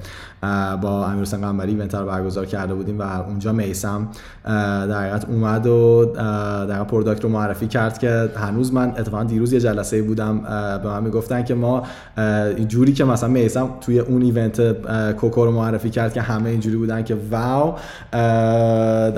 با 0.81 1.07
امیر 1.07 1.23
حسین 1.23 1.41
قنبری 1.41 1.73
event 1.73 1.95
رو 1.95 2.07
برگزار 2.07 2.47
کرده 2.47 2.75
بودیم 2.75 2.99
و 2.99 3.03
اونجا 3.03 3.53
میسم 3.53 4.09
در 4.45 5.01
حقیقت 5.01 5.25
اومد 5.29 5.67
و 5.67 6.05
در 6.69 6.85
product 6.85 7.25
رو 7.25 7.31
معرفی 7.31 7.67
کرد 7.67 7.99
که 7.99 8.31
هنوز 8.37 8.73
من 8.73 8.89
اتفاقا 8.89 9.25
دیروز 9.25 9.53
یه 9.53 9.61
جلسه 9.61 10.03
بودم 10.03 10.41
به 10.83 10.89
من 10.89 11.03
می‌گفتن 11.03 11.45
که 11.45 11.55
ما 11.55 11.83
جوری 12.69 12.93
که 12.93 13.05
مثلا 13.05 13.29
میسم 13.29 13.69
توی 13.81 13.99
اون 13.99 14.23
event 14.23 14.73
کوکو 15.13 15.45
رو 15.45 15.53
معرفی 15.53 15.91
کرد 15.91 16.13
که 16.13 16.21
همه 16.21 16.51
اینجوری 16.51 16.77
بودن 16.77 17.03
که 17.05 17.17
wow 17.31 17.75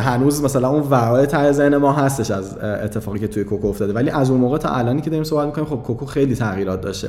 هنوز 0.00 0.44
مثلا 0.44 0.68
اون 0.68 0.80
wow 0.80 1.26
ته 1.26 1.52
ذهن 1.52 1.76
ما 1.76 1.92
هستش 1.92 2.30
از 2.30 2.58
اتفاقی 2.58 3.18
که 3.18 3.28
توی 3.28 3.44
کوکو 3.44 3.68
افتاده. 3.68 3.92
ولی 3.92 4.10
از 4.10 4.30
اون 4.30 4.40
موقع 4.40 4.58
تا 4.58 4.68
الانی 4.68 5.00
که 5.00 5.10
داریم 5.10 5.24
صحبت 5.24 5.46
می‌کنیم 5.46 5.66
خب 5.66 5.76
کوکو 5.76 6.06
خیلی 6.06 6.34
تغییرات 6.34 6.80
داشته 6.80 7.08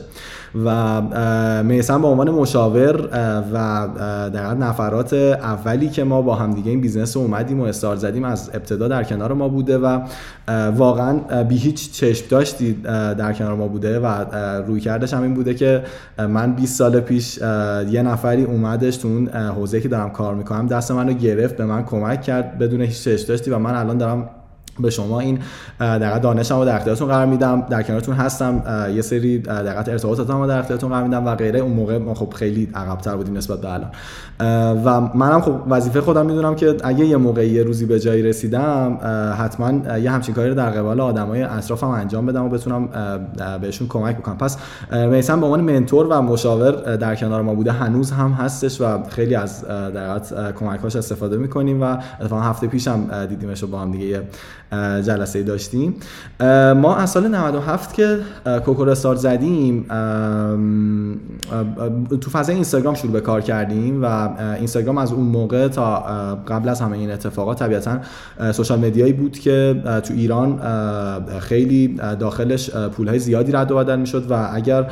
و 0.66 1.02
میسم 1.64 2.02
به 2.02 2.08
عنوان 2.08 2.30
مشاور 2.30 3.10
و 3.54 3.88
در 4.34 4.54
نفرات 4.54 5.14
اولی 5.14 5.90
که 5.90 6.04
ما 6.04 6.22
با 6.22 6.36
همدیگه 6.36 6.70
این 6.70 6.82
business 6.82 7.18
اومدیم 7.18 7.60
و 7.60 7.64
استارت 7.64 8.00
زدیم 8.00 8.24
از 8.24 8.50
ابتدا 8.54 8.88
در 8.88 9.04
کنار 9.04 9.34
ما 9.34 9.48
بوده 9.50 9.78
و 9.78 10.00
واقعا 10.76 11.44
بی 11.44 11.58
هیچ 11.58 11.92
چشم 11.92 12.26
داشتی 12.30 12.74
در 13.18 13.34
کنار 13.34 13.56
ما 13.56 13.68
بوده 13.68 14.00
و 14.00 14.08
روی 14.68 14.80
کردش 14.80 15.14
هم 15.14 15.22
این 15.22 15.34
بوده 15.34 15.54
که 15.54 15.84
من 16.18 16.54
20 16.54 16.78
سال 16.78 17.00
پیش 17.00 17.38
یه 17.38 18.02
نفری 18.02 18.44
اومدش 18.44 18.98
تو 18.98 19.08
اون 19.08 19.28
حوزه 19.28 19.82
که 19.82 19.88
دارم 19.88 20.10
کار 20.10 20.36
می‌کنم 20.36 20.68
دست 20.68 20.92
منو 20.92 21.14
گرفت 21.14 21.58
به 21.58 21.66
من 21.66 21.84
کمک 21.86 22.22
کرد 22.22 22.58
بدون 22.58 22.82
هیچ 22.82 23.04
چشم 23.04 23.28
داشتی 23.28 23.52
و 23.52 23.60
من 23.60 23.76
الان 23.76 23.98
دارم 23.98 24.30
به 24.80 24.90
شما 24.90 25.20
این 25.20 25.40
در 25.80 26.20
دانشم 26.20 26.60
رو 26.60 26.66
در 26.66 26.76
اختیارتون 26.76 27.08
قرار 27.08 27.26
میدم. 27.26 27.62
در 27.70 27.84
کنارتون 27.84 28.16
هستم 28.16 28.64
یه 28.96 29.02
سری 29.02 29.40
در 29.40 29.78
ارتباطاتم 29.78 30.42
رو 30.42 30.48
در 30.48 30.60
اختیارتون 30.60 30.90
قرار 30.90 31.04
میدم 31.04 31.26
و 31.26 31.36
غیره. 31.36 31.60
اون 31.60 31.72
موقع 31.72 31.98
ما 31.98 32.14
خب 32.14 32.34
خیلی 32.34 32.70
عقبتر 32.76 33.16
بودیم 33.16 33.38
نسبت 33.38 33.62
به 33.62 33.74
الان. 33.74 33.90
و 34.86 35.02
منم 35.02 35.42
خب 35.42 35.56
وظیفه 35.70 36.02
خودم 36.02 36.26
می‌دونم 36.26 36.56
که 36.56 36.76
اگه 36.84 37.06
یه 37.06 37.18
موقعی 37.18 37.50
یه 37.50 37.64
روزی 37.64 37.86
به 37.86 38.00
جایی 38.00 38.24
رسیدم 38.24 38.98
حتما 39.40 39.98
یه 39.98 40.12
همچین 40.12 40.36
کاری 40.36 40.50
رو 40.50 40.56
در 40.56 40.70
قبال 40.70 41.00
آدمای 41.00 41.44
اطرافم 41.44 41.88
انجام 41.88 42.26
بدم 42.26 42.46
و 42.46 42.50
بتونم 42.50 42.90
بهشون 43.62 43.88
کمک 43.88 44.18
بکنم. 44.18 44.38
پس 44.38 44.58
میسم 44.92 45.40
به 45.40 45.46
عنوان 45.46 45.62
منتور 45.62 46.08
و 46.08 46.22
مشاور 46.22 46.96
در 46.96 47.16
کنار 47.16 47.42
ما 47.42 47.56
بوده 47.56 47.72
هنوز 47.72 48.12
هم 48.12 48.32
هستش 48.32 48.82
و 48.82 49.04
خیلی 49.04 49.36
از 49.36 49.68
در 49.68 50.20
کمکاش 50.60 50.96
استفاده 50.96 51.38
می‌کنیم 51.38 51.82
و 51.82 51.98
اتفاقا 52.22 52.42
هفته 52.42 52.68
پیشم 52.68 53.26
دیدیمش 53.26 53.64
با 53.64 53.80
هم 53.80 53.92
دیگه 53.92 54.22
جلسه 55.02 55.44
داشتیم. 55.44 55.96
ما 56.76 56.96
از 56.96 57.10
سال 57.10 57.28
97 57.28 57.94
که 57.94 58.18
کوکو 58.66 58.86
رستارت 58.86 59.20
زدیم 59.20 59.86
تو 62.22 62.30
فضای 62.30 62.56
اینستاگرام 62.56 62.96
شروع 62.96 63.14
به 63.14 63.22
کار 63.22 63.42
کردیم 63.42 64.04
و 64.04 64.30
اینستاگرام 64.58 64.98
از 64.98 65.12
اون 65.12 65.26
موقع 65.26 65.68
تا 65.68 66.00
قبل 66.48 66.70
از 66.70 66.82
همه 66.82 66.98
این 66.98 67.12
اتفاقات 67.12 67.60
طبیعتا 67.60 68.00
social 68.52 68.80
media 68.80 69.04
یی 69.04 69.14
بود 69.14 69.40
که 69.40 69.82
تو 70.04 70.14
ایران 70.14 70.60
خیلی 71.40 72.00
داخلش 72.20 72.70
پولهای 72.70 73.20
زیادی 73.20 73.52
رد 73.52 73.72
و 73.72 73.78
بدل 73.78 74.00
می‌شد 74.00 74.32
و 74.32 74.50
اگر 74.54 74.92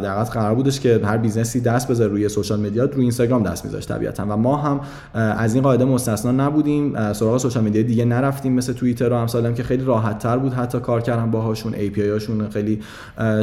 در 0.00 0.24
قرار 0.24 0.54
بودش 0.54 0.80
که 0.80 1.00
هر 1.04 1.16
business 1.16 1.55
ی 1.55 1.60
دست 1.60 1.88
بذاره 1.88 2.10
روی 2.10 2.28
social 2.28 2.60
media 2.60 2.84
روی 2.84 3.02
اینستاگرام 3.02 3.42
دست 3.42 3.64
میذاشت 3.64 3.88
طبیعتا. 3.88 4.26
و 4.28 4.36
ما 4.36 4.56
هم 4.56 4.80
از 5.14 5.54
این 5.54 5.62
قاعده 5.62 5.84
مستثنا 5.84 6.46
نبودیم 6.46 7.12
سراغ 7.12 7.38
social 7.38 7.64
media 7.64 7.82
دیگه 7.82 8.04
نرفتیم 8.04 8.52
مثل 8.52 8.72
توییتر 8.72 8.99
و 9.08 9.14
امثال 9.14 9.52
که 9.52 9.62
خیلی 9.62 9.84
راحت 9.84 10.18
تر 10.18 10.38
بود 10.38 10.52
حتی 10.52 10.80
کار 10.80 11.00
کردن 11.00 11.30
باهاشون 11.30 11.74
API 11.74 12.08
هاشون 12.08 12.50
خیلی 12.50 12.80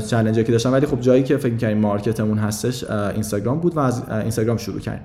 challenge 0.10 0.40
ی 0.40 0.43
که 0.43 0.51
داشتن. 0.51 0.69
ولی 0.69 0.85
خب 0.85 0.99
جایی 0.99 1.23
که 1.23 1.37
فکر 1.37 1.57
کنیم 1.57 1.77
market 1.77 2.17
مون 2.17 2.38
هستش 2.37 2.83
اینستاگرام 2.89 3.59
بود 3.59 3.77
و 3.77 3.79
از 3.79 4.03
اینستاگرام 4.09 4.57
شروع 4.57 4.79
کردیم. 4.79 5.03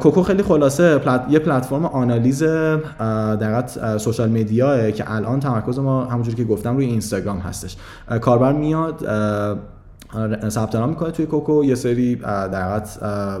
کوکو 0.00 0.22
خیلی 0.22 0.42
خلاصه 0.42 1.00
یه 1.30 1.38
پلتفرم 1.38 1.84
آنالیز 1.84 2.42
در 2.42 3.64
social 3.98 4.30
media 4.30 4.90
که 4.90 5.14
الان 5.14 5.40
تمرکز 5.40 5.78
ما 5.78 6.04
همونجوری 6.04 6.36
که 6.36 6.44
گفتم 6.44 6.76
روی 6.76 6.86
اینستاگرام 6.86 7.38
هستش. 7.38 7.76
کاربر 8.20 8.52
میاد 8.52 9.04
ثبت 10.48 10.74
نام 10.74 10.88
می‌کنه 10.88 11.10
توی 11.10 11.26
کوکو. 11.26 11.64
یه 11.64 11.74
سری 11.74 12.14
در 12.16 12.82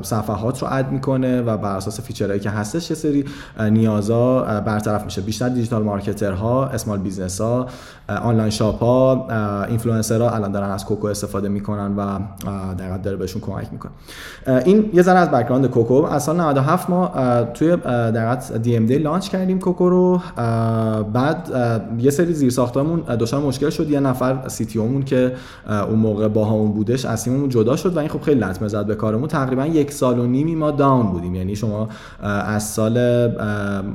صفحات 0.02 0.62
رو 0.62 0.68
add 0.70 0.90
می‌کنه 0.90 1.42
و 1.42 1.56
بر 1.56 1.76
اساس 1.76 2.00
feature 2.00 2.28
هایی 2.28 2.40
که 2.40 2.50
هستش 2.50 2.90
یه 2.90 2.96
سری 2.96 3.24
نیازا 3.70 4.40
برطرف 4.40 5.04
میشه. 5.04 5.20
بیشتر 5.20 5.48
digital 5.48 5.82
marketer 5.82 6.57
ها 6.57 6.66
small 6.66 6.98
business 6.98 7.40
ها 7.40 7.66
online 8.22 8.50
shop 8.50 8.78
ها 8.78 9.26
اینفلوئنسرها 9.68 10.30
الان 10.30 10.52
دارن 10.52 10.70
از 10.70 10.84
کوکو 10.84 11.06
استفاده 11.06 11.48
می‌کنن 11.48 11.96
و 11.96 12.18
در 12.78 12.96
داره 12.96 13.16
بهشون 13.16 13.42
کمک 13.42 13.68
می‌کنه. 13.72 13.92
این 14.64 14.90
یه 14.94 15.02
ذره 15.02 15.18
از 15.18 15.30
background 15.30 15.66
کوکو. 15.66 16.04
از 16.04 16.22
سال 16.22 16.40
97 16.40 16.90
ما 16.90 17.10
توی 17.54 17.76
در 17.86 18.34
DMD 18.34 18.98
launch 18.98 19.28
کردیم 19.28 19.58
کوکو 19.58 19.88
رو. 19.88 20.20
بعد 21.12 21.48
یه 21.98 22.10
سری 22.10 22.32
زیر 22.32 22.50
ساختمون 22.50 23.00
دچار 23.00 23.40
مشکل 23.40 23.70
شد. 23.70 23.90
یه 23.90 24.00
نفر 24.00 24.48
CTO 24.48 25.02
که 25.06 25.32
اون 25.66 25.98
موقع 25.98 26.28
با 26.28 26.44
اون 26.58 26.72
بودش 26.72 27.04
از 27.04 27.28
جدا 27.48 27.76
شد 27.76 27.96
و 27.96 27.98
این 27.98 28.08
خب 28.08 28.22
خیلی 28.22 28.40
لطمه 28.40 28.68
زد 28.68 28.86
به 28.86 28.94
کارمون. 28.94 29.28
تقریبا 29.28 29.66
یک 29.66 29.92
سال 29.92 30.18
و 30.18 30.26
نیمی 30.26 30.54
ما 30.54 30.70
down 30.70 31.06
بودیم. 31.06 31.34
یعنی 31.34 31.56
شما 31.56 31.88
از 32.22 32.68
سال 32.68 33.26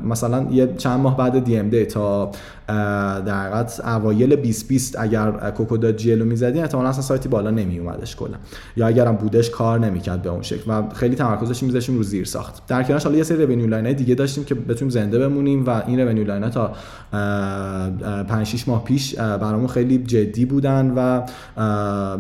مثلا 0.06 0.48
یه 0.52 0.74
چند 0.78 1.00
ماه 1.00 1.18
بعد 1.18 1.44
دی 1.44 1.58
ام 1.58 1.70
دی 1.70 1.86
تا 1.86 2.32
در 2.68 3.42
حقیقت 3.42 3.82
اوایل 3.86 4.36
2020 4.36 5.00
اگر 5.00 5.32
کوکودا 5.32 5.92
جی 5.92 6.16
رو 6.16 6.26
می‌زدی 6.26 6.60
احتمالاً 6.60 6.90
اصلا 6.90 7.02
سایتی 7.02 7.30
بالا 7.30 7.52
نمی 7.52 7.80
اومدش 7.80 8.16
کلا. 8.16 8.38
یا 8.76 8.88
اگرم 8.88 9.16
بودش 9.16 9.50
کار 9.50 9.80
نمی‌کرد 9.80 10.22
به 10.22 10.30
اون 10.30 10.42
شکل 10.42 10.72
و 10.72 10.84
خیلی 10.94 11.16
تمرکزش 11.16 11.64
میذاشیم 11.64 11.98
رو 11.98 12.04
زیر 12.04 12.26
ساخت. 12.26 12.68
در 12.68 12.84
کنارش 12.84 13.04
حالا 13.04 13.18
یه 13.18 13.24
سری 13.24 13.46
revenue 13.46 13.68
line 13.68 13.94
دیگه 13.94 14.16
داشتیم 14.16 14.44
که 14.44 14.56
بتونیم 14.56 14.90
زنده 14.90 15.20
بمونیم 15.20 15.66
و 15.66 15.82
این 15.88 16.00
revenue 16.00 16.24
line 16.24 16.50
تا 16.50 16.72
5 17.12 18.48
6 18.48 18.68
ماه 18.68 18.84
پیش 18.84 19.16
برامون 19.16 19.68
خیلی 19.68 19.98
جدی 19.98 20.46
بودن 20.46 20.94
و 20.98 21.22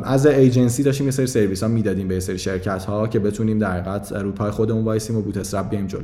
از 0.03 0.25
ایجنسی 0.25 0.83
داشتیم 0.83 1.05
یه 1.05 1.11
سری 1.11 1.27
سرویس 1.27 1.63
ها 1.63 1.69
می‌دادیم 1.69 2.07
به 2.07 2.19
سری 2.19 2.39
شرکت 2.39 2.85
ها 2.85 3.07
که 3.07 3.19
بتونیم 3.19 3.59
در 3.59 3.71
حقیقت 3.71 4.11
رو 4.11 4.31
پای 4.31 4.51
خودمون 4.51 4.83
وایسیم 4.83 5.17
و 5.17 5.21
bootstrap 5.21 5.69
بیایم 5.69 5.87
جلو. 5.87 6.03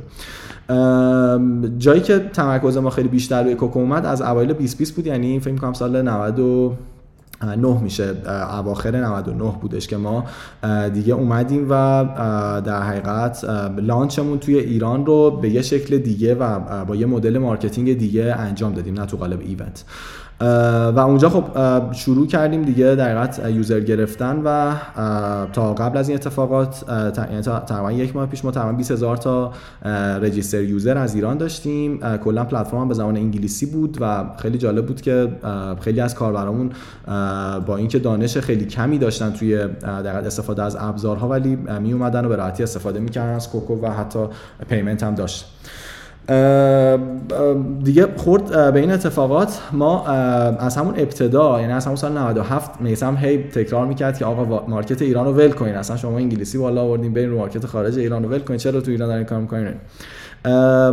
جایی 1.78 2.00
که 2.00 2.18
تمرکز 2.18 2.76
ما 2.76 2.90
خیلی 2.90 3.08
بیشتر 3.08 3.42
روی 3.42 3.54
کوکو 3.54 3.78
اومد 3.78 4.06
از 4.06 4.22
اوایل 4.30 4.52
2020 4.52 4.96
بود 4.96 5.06
یعنی 5.06 5.40
فکر 5.40 5.54
کنم 5.54 5.72
سال 5.72 6.02
90 6.02 6.40
نه 7.42 7.80
میشه 7.80 8.14
اواخر 8.58 8.96
99 8.96 9.44
بودش 9.60 9.86
که 9.88 9.96
ما 9.96 10.24
دیگه 10.94 11.14
اومدیم 11.14 11.66
و 11.70 12.04
در 12.66 12.82
حقیقت 12.82 13.44
launch 13.76 14.17
مون 14.17 14.38
توی 14.38 14.58
ایران 14.58 15.06
رو 15.06 15.30
به 15.30 15.50
یه 15.50 15.62
شکل 15.62 15.98
دیگه 15.98 16.34
و 16.34 16.84
با 16.84 16.96
یه 16.96 17.06
مدل 17.06 17.38
marketing 17.38 17.98
دیگه 17.98 18.34
انجام 18.38 18.72
دادیم 18.72 19.00
نه 19.00 19.06
تو 19.06 19.16
قالب 19.16 19.40
event 19.40 19.84
و 20.40 20.98
اونجا 20.98 21.28
خب 21.28 21.44
شروع 21.92 22.26
کردیم 22.26 22.62
دیگه 22.62 22.94
در 22.94 23.50
user 23.50 23.80
گرفتن 23.80 24.42
و 24.44 24.74
تا 25.52 25.74
قبل 25.74 25.98
از 25.98 26.08
این 26.08 26.18
اتفاقات 26.18 26.84
یعنی 27.30 27.42
تقریبا 27.42 27.92
یک 27.92 28.16
ماه 28.16 28.26
پیش 28.26 28.44
ما 28.44 28.50
تقریبا 28.50 28.72
20 28.72 28.90
هزار 28.90 29.16
تا 29.16 29.52
register 30.22 30.62
user 30.62 30.98
از 30.98 31.14
ایران 31.14 31.38
داشتیم. 31.38 32.00
کلا 32.16 32.44
پلتفرم 32.44 32.88
به 32.88 32.94
زبان 32.94 33.16
انگلیسی 33.16 33.66
بود 33.66 33.98
و 34.00 34.24
خیلی 34.38 34.58
جالب 34.58 34.86
بود 34.86 35.00
که 35.00 35.28
خیلی 35.80 36.00
از 36.00 36.14
کاربرامون 36.14 36.70
با 37.66 37.76
اینکه 37.76 37.98
دانش 37.98 38.38
خیلی 38.38 38.64
کمی 38.64 38.98
داشتن 38.98 39.30
توی 39.30 39.66
در 39.82 40.26
استفاده 40.26 40.62
از 40.62 40.76
ابزارها 40.80 41.28
ولی 41.28 41.56
می 41.56 41.92
اومدن 41.92 42.24
و 42.24 42.28
به 42.28 42.36
راحتی 42.36 42.62
استفاده 42.62 43.00
می‌کردن 43.00 43.34
از 43.34 43.50
کوکو 43.50 43.80
و 43.80 43.90
حتی 43.90 44.26
payment 44.68 45.02
هم 45.02 45.14
داشت. 45.14 45.46
دیگه 47.84 48.06
خورد 48.16 48.72
به 48.72 48.80
این 48.80 48.90
اتفاقات 48.90 49.60
ما 49.72 50.06
از 50.06 50.76
همون 50.76 50.94
ابتدا 50.96 51.60
یعنی 51.60 51.72
از 51.72 51.84
همون 51.84 51.96
سال 51.96 52.12
97 52.12 52.80
میسم 52.80 53.16
هی 53.16 53.38
تکرار 53.38 53.86
می‌کرد 53.86 54.18
که 54.18 54.24
آقا 54.24 54.66
market 54.68 55.02
ایران 55.02 55.26
رو 55.26 55.32
ول 55.32 55.50
کنین. 55.50 55.74
اصلا 55.74 55.96
شما 55.96 56.18
انگلیسی 56.18 56.58
بالا 56.58 56.82
آوردین 56.82 57.12
برین 57.12 57.30
رو 57.30 57.38
market 57.38 57.66
خارج 57.66 57.98
ایران 57.98 58.22
رو 58.22 58.28
ول 58.28 58.38
کنین. 58.38 58.58
چرا 58.58 58.80
تو 58.80 58.90
ایران 58.90 59.08
دارین 59.08 59.24
کار 59.24 59.40
می‌کنین؟ 59.40 59.74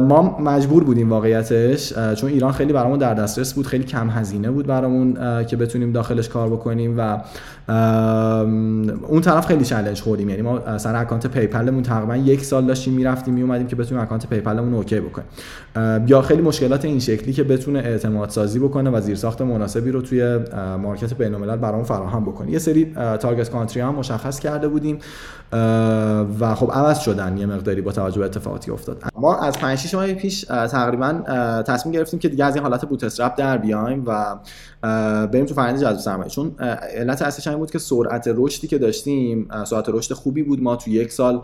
ما 0.08 0.38
مجبور 0.40 0.84
بودیم 0.84 1.10
واقعیتش 1.10 1.94
چون 1.94 2.30
ایران 2.30 2.52
خیلی 2.52 2.74
برامون 2.74 3.00
در 3.00 3.14
دسترس 3.14 3.54
بود 3.54 3.68
خیلی 3.68 3.84
کم 3.84 4.10
هزینه 4.10 4.52
بود 4.52 4.68
برامون 4.68 5.18
که 5.46 5.58
بتونیم 5.58 5.92
داخلش 5.92 6.30
کار 6.30 6.50
بکنیم 6.50 6.96
و 6.98 7.18
اون 9.08 9.22
طرف 9.22 9.46
خیلی 9.46 9.66
چالش 9.66 10.02
خوردیم. 10.02 10.30
یعنی 10.30 10.42
ما 10.42 10.78
سر 10.78 10.96
account 10.96 11.28
PayPal 11.28 11.65
مون 11.65 11.84
تقریبا 11.84 12.16
یک 12.16 12.46
سال 12.46 12.66
داشتیم 12.66 12.94
می‌رفتیم 12.94 13.34
میومدیم 13.34 13.68
که 13.68 13.76
بتونیم 13.76 14.04
account 14.04 14.30
PayPal 14.30 14.59
مون 14.59 14.74
OK 14.74 15.00
بکنیم. 15.00 15.28
یا 16.08 16.22
خیلی 16.22 16.42
مشکلات 16.42 16.86
این 16.86 17.00
شکلی 17.00 17.34
که 17.34 17.44
بتونه 17.44 17.80
اعتماد 17.80 18.30
سازی 18.30 18.60
بکنه 18.60 18.90
و 18.90 19.02
زیرساخت 19.02 19.42
مناسبی 19.42 19.92
رو 19.92 20.02
توی 20.02 20.40
market 20.82 21.14
بین‌الملل 21.14 21.56
برامون 21.56 21.84
فراهم 21.84 22.26
بکنه. 22.26 22.52
یه 22.52 22.60
سری 22.60 22.94
target 23.20 23.50
country 23.50 23.82
هم 23.82 23.96
مشخص 23.96 24.40
کرده 24.40 24.68
بودیم. 24.68 25.00
و 26.40 26.56
خب 26.56 26.72
عوض 26.74 27.00
شدن 27.00 27.38
یه 27.38 27.46
مقداری 27.46 27.82
با 27.82 27.92
توجه 27.92 28.20
به 28.20 28.26
اتفاقاتی 28.26 28.72
افتاد. 28.72 29.04
ما 29.16 29.40
از 29.40 29.58
5 29.58 29.78
6 29.78 29.96
ماه 29.96 30.14
پیش 30.14 30.42
تقریبا 30.42 31.22
تصمیم 31.68 31.94
گرفتیم 31.94 32.20
که 32.20 32.30
دیگه 32.30 32.46
از 32.46 32.56
این 32.56 32.64
حالت 32.64 32.86
بوت 32.86 33.04
استرپ 33.04 33.36
در 33.36 33.58
بیایم 33.58 34.04
و 34.08 34.36
بریم 35.28 35.46
تو 35.46 35.54
فرآیند 35.54 35.80
جذب 35.80 36.00
سرمایه. 36.00 36.30
چون 36.30 36.56
علت 36.98 37.22
اصلیش 37.22 37.48
این 37.48 37.58
بود 37.58 37.72
که 37.72 37.80
سرعت 37.80 38.30
رشدی 38.36 38.68
که 38.68 38.78
داشتیم 38.78 39.48
سرعت 39.66 39.86
رشد 39.90 40.14
خوبی 40.14 40.44
بود. 40.44 40.64
ما 40.64 40.76
تو 40.76 40.90
یک 40.90 41.12
سال 41.12 41.42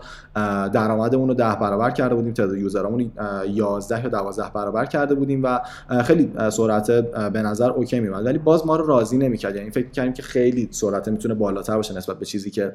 درآمدمون 0.72 1.28
رو 1.28 1.34
10 1.34 1.44
برابر 1.44 1.90
کرده 1.90 2.14
بودیم. 2.14 2.32
تعداد 2.32 2.58
یوزرامون 2.58 3.10
11 3.48 4.02
یا 4.02 4.08
12 4.08 4.44
برابر 4.54 4.86
کرده 4.86 5.14
بودیم 5.14 5.40
و 5.44 5.60
خیلی 6.02 6.32
سرعت 6.50 6.90
به 7.32 7.42
نظر 7.42 7.70
اوکی 7.70 8.00
میومد 8.00 8.26
ولی 8.26 8.38
باز 8.38 8.66
ما 8.66 8.76
رو 8.76 8.86
راضی 8.86 9.18
نمی‌کرد. 9.18 9.56
یعنی 9.56 9.70
فکر 9.70 9.90
کردیم 9.90 10.12
که 10.12 10.22
خیلی 10.22 10.68
سرعت 10.70 11.08
می‌تونه 11.08 11.34
بالاتر 11.34 11.76
باشه 11.76 11.96
نسبت 11.96 12.18
به 12.18 12.24
چیزی 12.24 12.50
که 12.50 12.72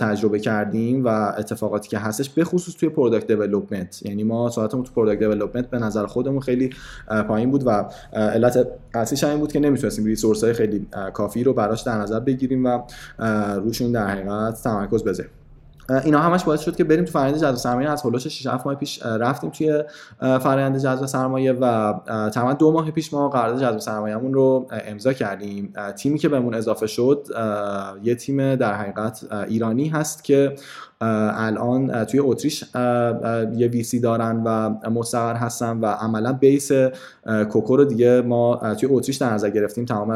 تجربه 0.00 0.40
کردیم 0.50 1.04
و 1.04 1.08
اتفاقاتی 1.38 1.88
که 1.88 1.98
هستش 1.98 2.30
به 2.30 2.44
خصوص 2.44 2.74
توی 2.74 2.88
product 2.88 3.26
development 3.26 4.06
یعنی 4.06 4.24
ما 4.24 4.50
سرعتمون 4.50 4.84
تو 4.84 4.92
product 4.92 5.18
development 5.18 5.70
به 5.70 5.78
نظر 5.78 6.06
خودمون 6.06 6.40
خیلی 6.40 6.70
پایین 7.28 7.50
بود 7.50 7.66
و 7.66 7.88
علت 8.12 8.68
اصلیش 8.94 9.24
این 9.24 9.38
بود 9.38 9.52
که 9.52 9.60
نمی‌تونستیم 9.60 10.04
resource 10.04 10.44
های 10.44 10.52
خیلی 10.52 10.86
کافی 11.14 11.44
رو 11.44 11.52
براش 11.52 11.82
در 11.82 11.98
نظر 11.98 12.20
بگیریم 12.20 12.64
و 12.64 12.82
روشون 13.56 13.92
در 13.92 14.06
حقیقت 14.06 14.62
تمرکز 14.62 15.04
بذاریم. 15.04 15.39
اینا 16.04 16.18
همش 16.18 16.44
باعث 16.44 16.60
شد 16.60 16.76
که 16.76 16.84
بریم 16.84 17.04
تو 17.04 17.12
فرآیند 17.12 17.36
جذب 17.36 17.54
سرمایه. 17.54 17.90
از 17.90 18.02
حول 18.02 18.12
و 18.12 18.15
حوش 18.15 18.28
6 18.28 18.46
7 18.46 18.66
ماه 18.66 18.74
پیش 18.74 19.02
رفتیم 19.02 19.50
توی 19.50 19.84
فرآیند 20.20 20.78
جذب 20.78 21.06
سرمایه 21.06 21.52
و 21.52 21.94
تقریبا 22.06 22.52
دو 22.52 22.72
ماه 22.72 22.90
پیش 22.90 23.12
ما 23.12 23.28
قرارداد 23.28 23.60
جذب 23.62 23.78
سرمایه‌مون 23.78 24.34
رو 24.34 24.68
امضا 24.70 25.12
کردیم. 25.12 25.72
تیمی 25.96 26.18
که 26.18 26.28
بهمون 26.28 26.54
اضافه 26.54 26.86
شد 26.86 27.26
یه 28.02 28.14
تیم 28.14 28.54
در 28.54 28.74
حقیقت 28.74 29.26
ایرانی 29.48 29.88
هست 29.88 30.24
که 30.24 30.54
الان 31.02 32.04
توی 32.04 32.20
اتریش 32.20 32.64
یه 33.56 33.68
VC 33.68 34.00
دارن 34.00 34.42
و 34.44 34.70
مستقر 34.90 35.34
هستن 35.34 35.80
و 35.80 35.86
عملا 35.86 36.32
base 36.32 36.70
کوکو 37.50 37.76
رو 37.76 37.84
دیگه 37.84 38.20
ما 38.20 38.74
توی 38.80 38.88
اتریش 38.92 39.16
در 39.16 39.32
نظر 39.32 39.50
گرفتیم. 39.50 39.84
تمام 39.84 40.10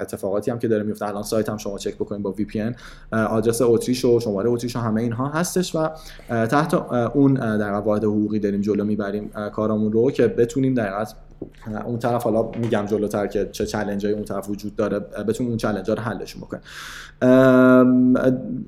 اتفاقاتی 0.00 0.50
هم 0.50 0.58
که 0.58 0.68
داره 0.68 0.82
میفته. 0.82 1.08
الان 1.08 1.22
سایت 1.22 1.48
هم 1.48 1.56
شما 1.56 1.78
چک 1.78 1.94
بکنید 1.94 2.22
با 2.22 2.32
VPN 2.32 2.74
آدرس 3.12 3.62
اتریش 3.62 4.04
و 4.04 4.20
شماره 4.20 4.50
اتریش 4.50 4.76
و 4.76 4.78
همه 4.78 5.02
اینها 5.02 5.28
هستش 5.28 5.76
و 5.76 5.88
تحت 6.28 6.74
اون 7.14 7.34
در 7.34 7.72
واحد 7.72 8.04
حقوقی 8.04 8.38
داریم 8.38 8.60
جلو 8.60 8.84
می‌بریم. 8.84 9.30
کارامون 9.52 9.92
رو 9.92 10.10
که 10.10 10.28
بتونیم 10.28 10.74
در 10.74 10.92
اون 11.86 11.98
طرف 11.98 12.22
حالا 12.22 12.50
میگم 12.58 12.86
جلوتر 12.86 13.26
که 13.26 13.48
چه 13.52 13.66
challenge 13.66 14.06
اون 14.06 14.24
طرف 14.24 14.50
وجود 14.50 14.76
داره 14.76 14.98
بتونیم 14.98 15.50
اون 15.50 15.56
challenge 15.56 15.90
رو 15.90 15.96
حلشون 15.96 16.42
بکنیم. 16.42 16.62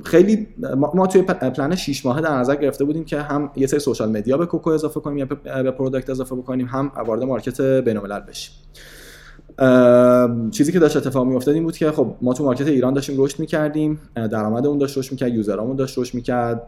خیلی 0.05 0.49
ما 0.77 1.07
توی 1.07 1.23
پلن 1.23 1.75
6 1.75 2.07
ماهه 2.07 2.21
در 2.21 2.35
نظر 2.35 2.57
گرفته 2.57 2.85
بودیم 2.85 3.05
که 3.05 3.21
هم 3.21 3.51
یه 3.57 3.67
سری 3.67 3.81
social 3.81 4.11
media 4.11 4.37
به 4.37 4.47
کوکو 4.47 4.71
اضافه 4.71 5.01
کنیم 5.01 5.19
یا 5.19 5.27
به 5.63 5.71
product 5.71 6.11
اضافه 6.11 6.35
بکنیم 6.35 6.67
هم 6.67 6.93
وارد 7.07 7.23
market 7.23 7.61
بین‌الملل 7.61 8.21
بشیم. 8.21 8.55
چیزی 10.51 10.73
که 10.73 10.79
داشت 10.79 10.97
اتفاق 10.97 11.27
میافتاد 11.27 11.55
این 11.55 11.64
بود 11.64 11.77
که 11.77 11.90
خب 11.90 12.14
ما 12.23 12.35
تو 12.35 12.44
market 12.45 12.67
ایران 12.66 12.94
داشتیم 12.94 13.14
رشد 13.18 13.40
می‌کردیم 13.40 14.01
درآمدمون 14.14 14.79
داشت 14.79 14.99
رشد 14.99 15.12
می‌کرد 15.12 15.35
user 15.35 15.59
امون 15.59 15.77
داشت 15.77 15.99
رشد 15.99 16.14
می‌کرد 16.14 16.62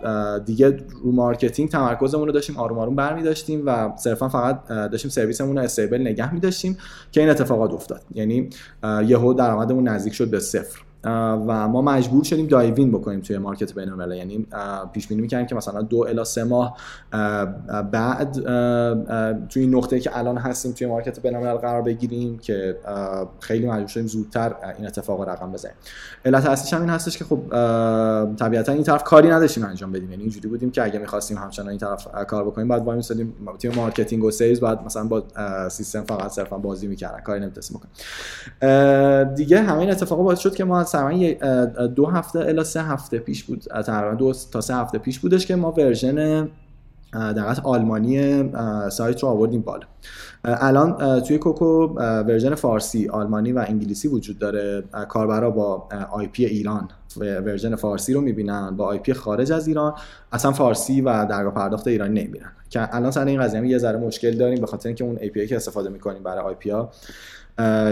دیگه 0.45 0.77
رو 1.03 1.13
marketing 1.13 1.69
تمرکزمون 1.69 2.27
رو 2.27 2.33
داشتیم 2.33 2.57
آروم 2.57 2.79
آروم 2.79 2.97
برمی 2.97 3.23
داشتیم 3.23 3.63
و 3.67 3.93
صرفا 3.97 4.29
فقط 4.29 4.67
داشتیم 4.69 5.11
سرویسمون 5.11 5.57
رو 5.57 5.63
stable 5.63 6.01
نگه 6.01 6.35
میداشتیم 6.35 6.79
که 7.13 7.21
این 7.21 7.31
اتفاقات 7.31 7.73
افتاد. 7.73 8.01
یعنی 8.15 8.51
یهو 9.07 9.35
درآمدمون 9.35 9.89
نزدیک 9.89 10.15
شد 10.15 10.31
به 10.31 10.41
صفر. 10.41 10.81
و 11.05 11.69
ما 11.69 11.83
مجبور 11.83 12.25
شدیم 12.25 12.47
dive 12.47 12.77
in 12.77 12.93
بکنیم 12.93 13.21
توی 13.21 13.39
market 13.39 13.75
بین 13.75 13.89
الملل 13.89 14.17
یعنی 14.17 14.47
پیش 14.93 15.09
بینی 15.09 15.21
می‌کردیم 15.21 15.47
که 15.47 15.55
مثلا 15.55 15.83
دو 15.83 16.07
الی 16.09 16.25
سه 16.25 16.45
ماه 16.45 16.77
بعد 17.93 18.33
توی 19.49 19.67
نقطه 19.67 20.01
که 20.01 20.19
الان 20.19 20.37
هستیم 20.37 20.73
توی 20.73 20.87
market 20.87 21.21
بین 21.21 21.37
الملل 21.37 21.57
قرار 21.57 21.83
بگیریم 21.83 22.39
که 22.39 22.77
خیلی 23.41 23.67
مجبور 23.69 23.87
شدیم 23.87 24.07
زودتر 24.07 24.55
این 24.79 24.87
اتفاق 24.87 25.29
رقم 25.29 25.53
بزنیم. 25.53 25.75
علت 26.25 26.47
اصلیش 26.47 26.75
هم 26.75 26.81
این 26.81 26.91
هستش 26.91 27.19
که 27.19 27.25
خب 27.25 27.41
طبیعتا 28.37 28.73
این 28.73 28.83
طرف 28.83 29.05
کاری 29.05 29.29
نداشتیم 29.29 29.65
انجام 29.65 29.93
بدیم. 29.93 30.11
یعنی 30.11 30.23
اینجوری 30.23 30.49
بودیم 30.49 30.71
که 30.71 30.85
اگه 30.85 30.99
می‌خواستیم 30.99 31.39
همچنان 31.39 31.69
این 31.69 31.79
طرف 31.79 32.09
کار 32.29 32.45
بکنیم 32.45 32.69
باید 32.69 32.85
وای 32.85 32.97
می‌سادیم 32.97 33.35
تیم 33.59 33.73
marketing 33.77 34.25
و 34.25 34.31
sales 34.31 34.61
بعد 34.61 34.85
مثلا 34.85 35.05
با 35.05 35.23
سیستم 35.69 36.03
فقط 36.03 36.31
صرفا 36.31 36.59
بازی 36.59 36.87
می‌کردن. 36.87 37.21
کاری 37.21 37.41
نمی‌تونستیم 37.41 37.79
بکنیم. 37.79 37.95
دیگه 39.35 39.63
همین 39.63 39.91
اتفاق 39.91 40.23
باعث 40.23 40.39
شد 40.39 40.55
که 40.55 40.65
ما 40.65 40.81
تقریبا 40.93 41.67
دو 41.87 42.07
هفته 42.07 42.39
الی 42.39 42.65
سه 42.65 42.83
هفته 42.83 43.19
پیش 43.19 43.45
بود. 43.45 43.61
تقریبا 43.61 44.15
دو 44.15 44.33
تا 44.53 44.61
سه 44.61 44.75
هفته 44.75 44.99
پیش 44.99 45.19
بودش 45.19 45.47
که 45.47 45.57
ما 45.57 45.73
version 45.73 46.49
در 47.13 47.61
آلمانی 47.65 48.45
سایت 48.91 49.23
رو 49.23 49.29
آوردیم 49.29 49.61
بالا. 49.61 49.87
الان 50.45 51.21
توی 51.21 51.39
کوکو 51.39 51.87
version 51.97 52.55
فارسی 52.55 53.09
آلمانی 53.09 53.53
و 53.53 53.65
انگلیسی 53.69 54.09
وجود 54.09 54.39
داره. 54.39 54.83
کاربرا 55.09 55.51
با 55.51 55.89
IP 56.11 56.45
ایران 56.45 56.89
version 57.17 57.77
فارسی 57.77 58.15
رو 58.15 58.21
می‌بینن 58.21 58.77
با 58.77 58.87
IP 58.87 59.13
خارج 59.13 59.53
از 59.53 59.69
ایران. 59.69 59.95
اصلا 60.33 60.53
فارسی 60.53 61.01
و 61.01 61.27
درگاه 61.27 61.55
پرداخت 61.55 61.87
ایرانی 61.87 62.21
نمی‌بینن. 62.21 62.53
که 62.71 62.97
الان 62.97 63.11
سر 63.11 63.25
این 63.25 63.43
قضیه 63.43 63.67
یه 63.67 63.79
ذره 63.79 63.99
مشکل 63.99 64.31
داریم 64.31 64.61
به 64.61 64.67
خاطر 64.67 64.89
اینکه 64.89 65.05
اون 65.05 65.17
API 65.17 65.49
که 65.49 65.57
استفاده 65.57 65.89
می‌کنیم 65.89 66.23
برای 66.23 66.45
IP 66.45 66.71
ها 66.71 66.91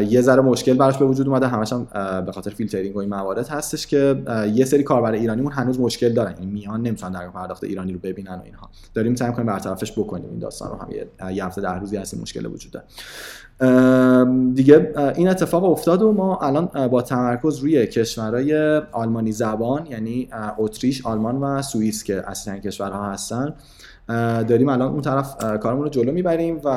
یه 0.09 0.21
ذره 0.21 0.42
مشکل 0.42 0.75
براش 0.75 0.99
به 0.99 1.05
وجود 1.05 1.29
اومده. 1.29 1.49
همش 1.49 1.73
هم 1.73 1.87
به 2.27 2.33
خاطر 2.33 2.51
فیلترینگ 2.51 2.97
و 2.97 2.99
این 2.99 3.09
موارد 3.09 3.49
هستش 3.49 3.87
که 3.87 4.23
یه 4.55 4.64
سری 4.64 4.83
کاربر 4.83 5.12
ایرانیمون 5.12 5.53
هنوز 5.53 5.81
مشکل 5.81 6.12
دارن. 6.12 6.33
یعنی 6.33 6.47
میان 6.47 6.83
نمی‌تونن 6.83 7.12
در 7.12 7.29
پرداخت 7.29 7.64
ایرانی 7.64 7.92
رو 7.92 7.99
ببینن 7.99 8.35
و 8.35 8.42
اینها. 8.44 8.71
داریم 8.94 9.14
سعی 9.14 9.33
کنیم 9.33 9.47
برطرفش 9.47 9.92
بکنیم. 9.92 10.31
این 10.31 10.38
داستان 10.38 10.71
رو 10.71 10.77
هم 10.77 10.88
یه 11.33 11.44
هفته 11.44 11.61
ده 11.61 11.73
روزی 11.73 11.97
هست 11.97 12.21
مشکل 12.21 12.47
وجود 12.47 12.73
داره. 12.73 12.87
دیگه 14.55 14.92
این 15.16 15.29
اتفاق 15.29 15.64
افتاد 15.64 16.03
و 16.03 16.12
ما 16.12 16.37
الان 16.37 16.88
با 16.88 17.03
تمرکز 17.03 17.59
روی 17.59 17.87
کشورهای 17.87 18.77
آلمانی 18.92 19.33
زبان 19.33 19.87
یعنی 19.87 20.29
اتریش 20.59 21.07
آلمان 21.07 21.37
و 21.37 21.62
سوئیس 21.62 22.05
که 22.05 22.31
اصلا 22.31 22.59
کشورها 22.59 23.12
هستن 23.12 23.55
داریم 24.49 24.68
الان 24.68 24.92
اون 24.92 25.01
طرف 25.01 25.37
کارمون 25.61 25.83
رو 25.85 25.88
جلو 25.88 26.12
می‌بریم 26.12 26.61
و 26.64 26.68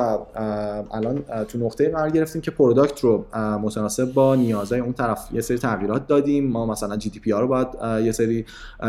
الان 0.90 1.24
تو 1.48 1.58
نقطه 1.58 1.90
قرار 1.90 2.10
گرفتیم 2.10 2.42
که 2.42 2.50
product 2.50 3.00
رو 3.00 3.24
متناسب 3.62 4.12
با 4.12 4.34
نیازهای 4.34 4.80
اون 4.80 4.92
طرف 4.92 5.28
یه 5.32 5.40
سری 5.40 5.58
تغییرات 5.58 6.06
دادیم. 6.06 6.50
ما 6.50 6.66
مثلا 6.66 6.96
GDPR 6.96 7.30
رو 7.30 7.48
باید 7.48 7.68
یه 8.04 8.12
سری 8.12 8.44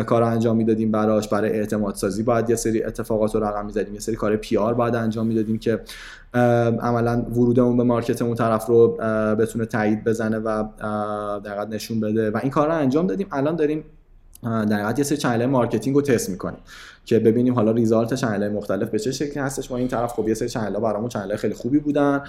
کار 0.05 0.23
انجام 0.23 0.57
می‌دادیم 0.57 0.91
براش. 0.91 1.27
برای 1.27 1.51
اعتماد 1.51 1.95
سازی 1.95 2.23
باید 2.23 2.49
یه 2.49 2.55
سری 2.55 2.83
اتفاقات 2.83 3.35
رو 3.35 3.43
رقم 3.43 3.65
می‌زدیم. 3.65 3.93
یه 3.93 3.99
سری 3.99 4.15
کار 4.15 4.35
PR 4.35 4.73
باید 4.73 4.95
انجام 4.95 5.27
می‌دادیم 5.27 5.59
که 5.59 5.79
عملا 6.33 7.21
ورودمون 7.21 7.77
به 7.77 7.83
market 7.83 8.21
اون 8.21 8.35
طرف 8.35 8.65
رو 8.65 8.87
بتونه 9.39 9.65
تایید 9.65 10.03
بزنه 10.03 10.37
و 10.37 10.63
دقیقا 11.39 11.63
نشون 11.63 11.99
بده. 11.99 12.31
و 12.31 12.39
این 12.41 12.51
کار 12.51 12.67
رو 12.67 12.73
انجام 12.73 13.07
دادیم. 13.07 13.27
الان 13.31 13.55
داریم 13.55 13.83
در 14.43 14.73
حقیقت 14.73 14.99
یه 14.99 15.05
سری 15.05 15.17
channel 15.17 15.45
marketing 15.45 15.95
رو 15.95 16.01
تست 16.01 16.29
می‌کنیم. 16.29 16.59
که 17.05 17.19
ببینیم 17.19 17.53
حالا 17.53 17.71
result 17.71 18.13
channel 18.13 18.51
مختلف 18.51 18.89
به 18.89 18.99
چه 18.99 19.11
شکلی 19.11 19.39
هستش. 19.39 19.71
ما 19.71 19.77
این 19.77 19.87
طرف 19.87 20.13
خب 20.13 20.27
یه 20.27 20.33
سری 20.33 20.49
channel 20.49 20.79
برامون 20.79 21.09
channel 21.09 21.35
خیلی 21.35 21.53
خوبی 21.53 21.79
بودن 21.79 22.21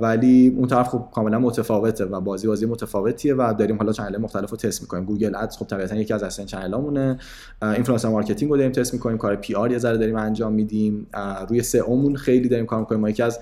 ولی 0.00 0.54
اون 0.56 0.68
طرف 0.68 0.88
خب 0.88 1.04
کاملا 1.14 1.38
متفاوته 1.38 2.04
و 2.04 2.20
بازی 2.20 2.46
بازی 2.46 2.66
متفاوتیه 2.66 3.34
و 3.34 3.54
داریم 3.58 3.78
حالا 3.78 3.92
channel 3.92 4.16
مختلف 4.16 4.50
رو 4.50 4.56
تست 4.56 4.82
می‌کنیم. 4.82 5.04
Google 5.04 5.34
Ads 5.34 5.56
خب 5.56 5.66
طبیعتا 5.66 5.96
یکی 5.96 6.14
از 6.14 6.22
اصلا 6.22 6.44
channel 6.44 6.91
امونه 6.91 7.18
influencer 7.62 8.08
marketing 8.08 8.50
رو 8.50 8.56
داریم 8.56 8.72
تست 8.72 8.94
می‌کنیم. 8.94 9.18
کار 9.18 9.36
PR 9.36 9.72
یه 9.72 9.78
ذره 9.78 9.96
داریم 9.96 10.16
انجام 10.16 10.52
میدیم. 10.52 11.06
روی 11.48 11.62
سئومون 11.62 12.16
خیلی 12.16 12.48
داریم 12.48 12.66
کار 12.66 12.80
می‌کنیم. 12.80 13.00
ما 13.00 13.10
یکی 13.10 13.22
از 13.22 13.40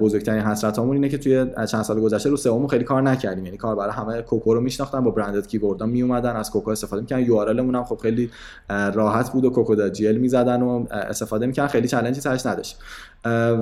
بزرگترین 0.00 0.42
حسرتامون 0.42 0.96
اینه 0.96 1.08
که 1.08 1.18
توی 1.18 1.46
چند 1.66 1.82
سال 1.82 2.00
گذشته 2.00 2.30
رو 2.30 2.36
سئومون 2.36 2.68
خیلی 2.68 2.84
کار 2.84 3.02
نکردیم. 3.02 3.44
یعنی 3.44 3.56
کار 3.56 3.76
برای 3.76 3.92
همه 3.92 4.22
کوکو 4.22 4.54
رو 4.54 4.60
میشناختن 4.60 5.00
با 5.00 5.10
branded 5.10 5.46
keyword 5.46 5.81
ها 5.81 5.86
می 5.86 6.02
اومدن 6.02 6.36
از 6.36 6.50
کوکو 6.50 6.70
استفاده 6.70 7.02
می‌کنن 7.02 7.20
یو 7.20 7.36
آر 7.36 7.60
هم 7.60 7.84
خب 7.84 7.98
خیلی 8.02 8.30
راحت 8.68 9.32
بود 9.32 9.44
و 9.44 9.50
کوکو 9.50 9.71
جی 9.76 10.08
ال 10.08 10.16
می‌زدن 10.16 10.62
و 10.62 10.86
استفاده 10.90 11.46
می‌کنن 11.46 11.66
خیلی 11.66 11.88
challenge 11.88 12.17
ی 12.17 12.20
سرش 12.20 12.46
نداشت. 12.46 12.78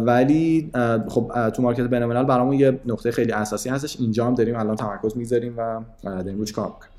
ولی 0.05 0.71
خب 1.09 1.51
تو 1.51 1.63
market 1.63 1.83
بین 1.83 2.25
برامون 2.25 2.55
یه 2.55 2.81
نقطه 2.87 3.11
خیلی 3.11 3.33
اساسی 3.33 3.69
هستش. 3.69 4.01
اینجا 4.01 4.27
هم 4.27 4.35
داریم 4.35 4.57
الان 4.57 4.77
تمرکز 4.77 5.17
می‌ذاریم 5.17 5.55
و 5.59 5.81
داریم 6.05 6.39
روش 6.39 6.53
کار 6.53 6.67
می‌کنیم. 6.67 6.91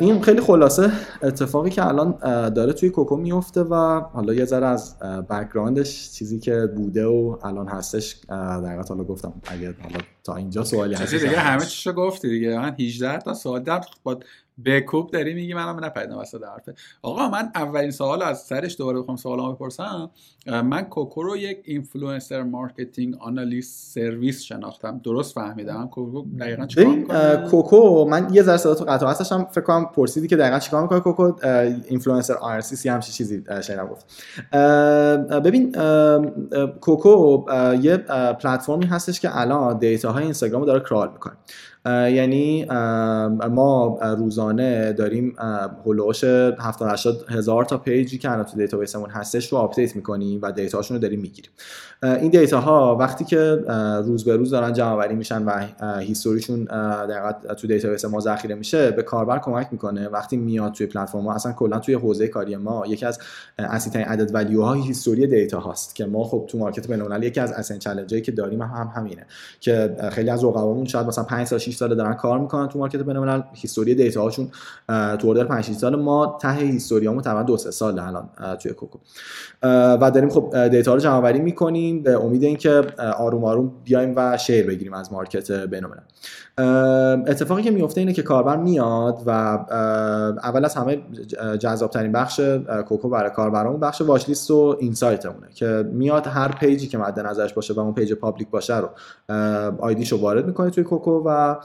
این 0.00 0.22
خیلی 0.22 0.40
خلاصه 0.40 0.90
اتفاقی 1.22 1.70
که 1.70 1.86
الان 1.86 2.18
داره 2.50 2.72
توی 2.72 2.90
کوکو 2.90 3.16
میفته 3.16 3.62
و 3.62 3.74
حالا 4.00 4.34
یه 4.34 4.44
ذره 4.44 4.66
از 4.66 4.98
background 5.30 5.98
ش 5.98 6.12
چیزی 6.12 6.38
که 6.38 6.68
بوده 6.76 7.04
و 7.04 7.36
الان 7.42 7.68
هستش 7.68 8.16
در 8.28 8.82
حالا 8.88 9.04
گفتم 9.04 9.32
اگه 9.46 9.74
حالا 9.82 9.98
تا 10.24 10.36
اینجا 10.36 10.64
سوالی 10.64 10.94
هست 10.94 11.14
دیگه 11.14 11.38
همه 11.38 11.60
چیشو 11.64 11.92
گفتی 11.92 12.28
دیگه. 12.28 12.58
من 12.58 12.76
18 12.80 13.18
تا 13.18 13.34
سوال. 13.34 13.62
در 13.62 13.80
با 14.02 14.18
بکوب 14.64 15.10
داری 15.10 15.34
میگی 15.34 15.54
منم 15.54 15.84
نپیدم 15.84 16.14
واسه 16.16 16.38
حرفه. 16.38 16.74
آقا 17.02 17.28
من 17.28 17.50
اولین 17.54 17.90
سوال 17.90 18.22
از 18.22 18.42
سرش 18.42 18.76
دوباره 18.78 19.00
بخوام 19.00 19.16
سوالامو 19.16 19.52
بپرسم. 19.52 20.10
من 20.46 20.82
کوکو 20.82 21.22
رو 21.22 21.36
یک 21.36 21.58
influencer 21.64 22.42
marketing 22.42 23.14
analyst 23.20 23.94
service 23.94 24.42
شناختم. 24.42 25.00
درست 25.04 25.34
فهمیدم؟ 25.34 25.88
کوکو 25.92 26.24
دقیقاً 26.40 26.66
چیکار 26.66 26.94
می‌کنه؟ 26.94 27.48
کوکو 27.50 28.04
من 28.04 28.28
یه 28.32 28.42
ذره 28.42 28.56
صدا 28.56 28.74
تو 28.74 28.84
قطع 28.84 29.06
هستم 29.06 29.44
فکر 29.44 29.60
کنم 29.60 29.84
پرسیدی 29.84 30.28
که 30.28 30.36
دقیقاً 30.36 30.58
چیکار 30.58 30.82
می‌کنه 30.82 31.00
کوکو؟ 31.00 31.32
اینفلوئنسر 31.88 32.34
آر 32.34 32.60
سی 32.60 32.76
سی 32.76 32.88
همچی 32.88 33.12
چیزی 33.12 33.44
شنیدم 33.62 33.86
گفت. 33.86 34.06
ببین 35.44 35.72
کوکو 36.80 37.44
یه 37.82 37.96
پلتفرمی 38.40 38.86
هستش 38.86 39.20
که 39.20 39.40
الان 39.40 39.78
data 39.78 40.09
های 40.09 40.24
اینستاگرام 40.24 40.60
رو 40.60 40.66
داره 40.66 40.80
crawl 40.80 41.10
می‌کنه. 41.12 41.32
یعنی 42.10 42.64
ما 43.50 43.98
روزانه 44.18 44.92
داریم 44.92 45.36
هلوش 45.86 46.24
70 46.24 46.90
80 46.90 47.14
هزار 47.28 47.64
تا 47.64 47.78
page 47.78 48.10
ی 48.10 48.18
که 48.18 48.30
الان 48.30 48.44
تو 48.44 48.56
database 48.56 48.95
مون 48.95 49.10
هستش 49.10 49.52
رو 49.52 49.58
update 49.58 49.96
می‌کنیم. 49.96 50.33
و 50.42 50.52
data 50.52 50.74
شون 50.74 50.96
رو 50.96 51.02
داریم 51.02 51.20
می‌گیریم. 51.20 51.50
این 52.02 52.30
data 52.30 52.60
ها 52.60 52.96
وقتی 52.96 53.24
که 53.24 53.64
روز 54.04 54.24
به 54.24 54.36
روز 54.36 54.50
دارن 54.50 54.72
جمع 54.72 54.90
آوری 54.90 55.14
میشن 55.14 55.44
و 55.44 55.66
history 55.98 56.40
شون 56.40 56.64
در 56.64 57.32
تو 57.32 57.66
database 57.66 58.04
ما 58.04 58.20
ذخیره 58.20 58.54
میشه 58.54 58.90
به 58.90 59.02
کاربر 59.02 59.38
کمک 59.38 59.68
می‌کنه. 59.72 60.08
وقتی 60.08 60.36
میاد 60.36 60.72
توی 60.72 60.86
پلتفرم 60.86 61.26
اصلا 61.26 61.52
کلا 61.52 61.78
توی 61.78 61.94
حوزه 61.94 62.28
کاری 62.28 62.56
ما 62.56 62.86
یکی 62.86 63.06
از 63.06 63.18
اصلی 63.58 64.02
added 64.02 64.34
value 64.34 64.62
های 64.62 64.80
history 64.80 65.26
data 65.26 65.60
هاست 65.60 65.94
که 65.94 66.06
ما 66.06 66.24
خب 66.24 66.44
تو 66.48 66.58
market 66.58 66.88
بین‌المللی 66.88 67.26
یکی 67.26 67.40
از 67.40 67.52
اسن 67.52 67.78
چالنجایی 67.78 68.22
که 68.22 68.32
داریم 68.32 68.62
هم 68.62 68.92
همینه 68.96 69.26
که 69.60 69.96
خیلی 70.12 70.30
از 70.30 70.44
رقبامون 70.44 70.84
شاید 70.84 71.06
مثلا 71.06 71.24
5 71.24 71.46
سال 71.46 71.58
6 71.58 71.76
سال 71.76 71.94
دارن 71.94 72.14
کار 72.14 72.38
می‌کنن 72.38 72.68
تو 72.68 72.78
market 72.78 73.02
بین‌الملل. 73.02 73.42
history 73.52 73.94
data 73.94 74.22
هاشون 74.22 74.48
تو 74.88 75.26
order 75.26 75.44
5 75.44 75.64
6 75.64 75.72
سال 75.72 75.96
ما 75.96 76.38
ته 76.40 76.52
history 76.52 77.01
امون 77.01 77.22
تقریبا 77.22 77.42
2 77.42 77.56
3 77.56 77.70
سال 77.70 77.98
الان 77.98 78.28
توی 78.62 78.72
کوکو. 78.72 78.98
و 79.62 80.10
داریم 80.28 80.50
خب 80.50 80.68
data 80.68 80.94
رو 80.94 81.00
جمع 81.00 81.14
آوری 81.14 81.40
می‌کنیم 81.40 82.02
به 82.02 82.24
امید 82.24 82.44
اینکه 82.44 82.82
آروم 83.18 83.44
آروم 83.44 83.72
بیایم 83.84 84.12
و 84.16 84.38
share 84.38 84.66
بگیریم 84.66 84.94
از 84.94 85.12
market 85.12 85.50
بین‌الملل. 85.50 86.00
اتفاقی 87.30 87.62
که 87.62 87.70
میفته 87.70 88.00
اینه 88.00 88.12
که 88.12 88.22
کاربر 88.22 88.56
میاد 88.56 89.22
و 89.26 89.30
اول 90.42 90.64
از 90.64 90.74
همه 90.74 90.98
جذاب 91.58 91.90
ترین 91.90 92.12
بخش 92.12 92.40
کوکو 92.88 93.08
برای 93.08 93.30
کاربرامون 93.30 93.80
بخش 93.80 94.00
watch 94.00 94.28
list 94.28 94.50
و 94.50 94.76
insight 94.80 95.22
مونه 95.22 95.46
که 95.54 95.66
میاد 95.92 96.26
هر 96.26 96.48
page 96.48 96.80
ی 96.80 96.88
که 96.88 96.98
مد 96.98 97.20
نظرش 97.20 97.52
باشه 97.52 97.74
و 97.74 97.80
اون 97.80 97.94
page 97.94 98.12
public 98.12 98.50
باشه 98.50 98.78
رو 98.78 98.88
ID 99.78 99.95
شو 99.95 100.20
وارد 100.20 100.46
می‌کنه 100.46 100.70
توی 100.70 100.84
کوکو 100.84 101.22
و 101.26 101.56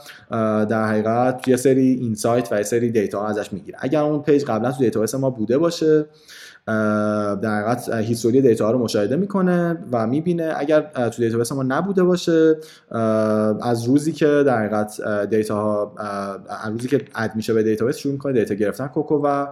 در 0.64 0.84
حقیقت 0.84 1.48
یه 1.48 1.56
سری 1.56 1.98
insight 2.00 2.52
و 2.52 2.56
یه 2.56 2.62
سری 2.62 2.90
data 2.90 3.26
ازش 3.26 3.52
می‌گیره. 3.52 3.78
اگر 3.80 4.02
اون 4.02 4.22
page 4.22 4.44
قبلا 4.44 4.72
تو 4.72 4.78
database 4.78 5.14
ما 5.14 5.30
بوده 5.30 5.58
باشه 5.58 6.06
در 6.66 7.60
حقیقت 7.60 7.88
history 7.88 8.42
data 8.42 8.70
رو 8.70 8.78
مشاهده 8.78 9.16
می‌کنه 9.16 9.78
و 9.92 10.06
می‌بینه. 10.06 10.52
اگر 10.56 10.80
تو 10.80 11.22
database 11.22 11.52
ما 11.52 11.62
نبوده 11.62 12.04
باشه 12.04 12.56
از 13.62 13.84
روزی 13.84 14.12
که 14.12 14.26
در 14.26 14.58
حقیقت 14.58 15.00
data 15.30 15.54
ها 15.54 15.94
از 16.64 16.72
روزی 16.72 16.88
که 16.88 17.00
add 17.14 17.30
میشه 17.34 17.54
به 17.54 17.62
database 17.62 17.96
شروع 17.96 18.12
می‌کنه 18.12 18.32
data 18.32 18.54
گرفتن 18.54 18.86
کوکو 18.86 19.22
و 19.24 19.46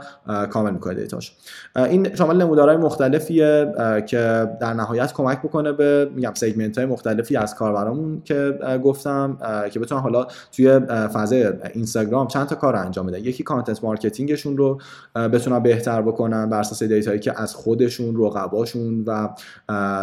کامل 0.47 0.71
می‌کنه 0.71 0.95
data 0.95 1.19
ش. 1.19 1.37
این 1.77 2.15
شامل 2.15 2.37
نمودارهای 2.37 2.77
مختلفیه 2.77 3.73
که 4.07 4.49
در 4.61 4.75
نهایت 4.75 5.13
کمک 5.13 5.39
بکنه 5.39 5.73
به 5.73 6.11
میگم 6.15 6.33
segment 6.35 6.79
های 6.79 6.87
مختلفی 6.87 7.37
از 7.37 7.55
کاربرامون 7.55 8.23
که 8.25 8.59
گفتم 8.85 9.39
که 9.71 9.81
بتونن 9.81 10.01
حالا 10.01 10.27
توی 10.53 10.81
فضای 11.15 11.53
اینستاگرام 11.75 12.27
چند 12.27 12.47
تا 12.47 12.55
کار 12.55 12.77
انجام 12.77 13.07
بدن. 13.07 13.19
یکی 13.19 13.43
content 13.43 13.85
marketing 13.85 14.35
شون 14.35 14.57
رو 14.57 14.81
بتونن 15.15 15.59
بهتر 15.59 16.03
بکنن 16.03 16.51
بر 16.51 16.61
اساس 16.61 16.83
data 16.99 17.12
یی 17.12 17.19
که 17.19 17.41
از 17.41 17.55
خودشون 17.55 18.17
رقباشون 18.17 19.05
و 19.07 19.29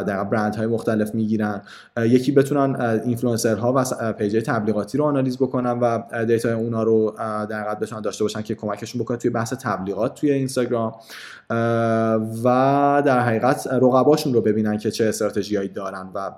در 0.03 0.23
برندهای 0.23 0.67
مختلف 0.67 1.15
می‌گیرن. 1.15 1.61
یکی 1.97 2.31
بتونن 2.31 2.81
اینفلوئنسرها 3.05 3.73
و 3.75 4.13
page 4.13 4.43
تبلیغاتی 4.45 4.97
رو 4.97 5.03
analyze 5.03 5.37
بکنن 5.37 5.79
و 5.79 5.99
data 6.25 6.48
ی 6.48 6.53
اونا 6.53 6.83
رو 6.83 7.15
در 7.49 7.59
حقیقت 7.59 7.79
بتونن 7.79 8.01
داشته 8.01 8.23
باشن 8.23 8.41
که 8.41 8.55
کمکشون 8.55 9.01
بکنه 9.01 9.17
توی 9.17 9.31
بحث 9.31 9.53
تبلیغات 9.53 10.13
توی 10.19 10.31
اینستاگرام. 10.31 10.95
و 12.43 13.03
در 13.05 13.19
حقیقت 13.19 13.67
رقباشون 13.67 14.33
رو 14.33 14.41
ببینن 14.41 14.77
که 14.77 14.91
چه 14.91 15.05
استراتژیایی 15.05 15.69
دارن 15.69 16.09
و 16.15 16.31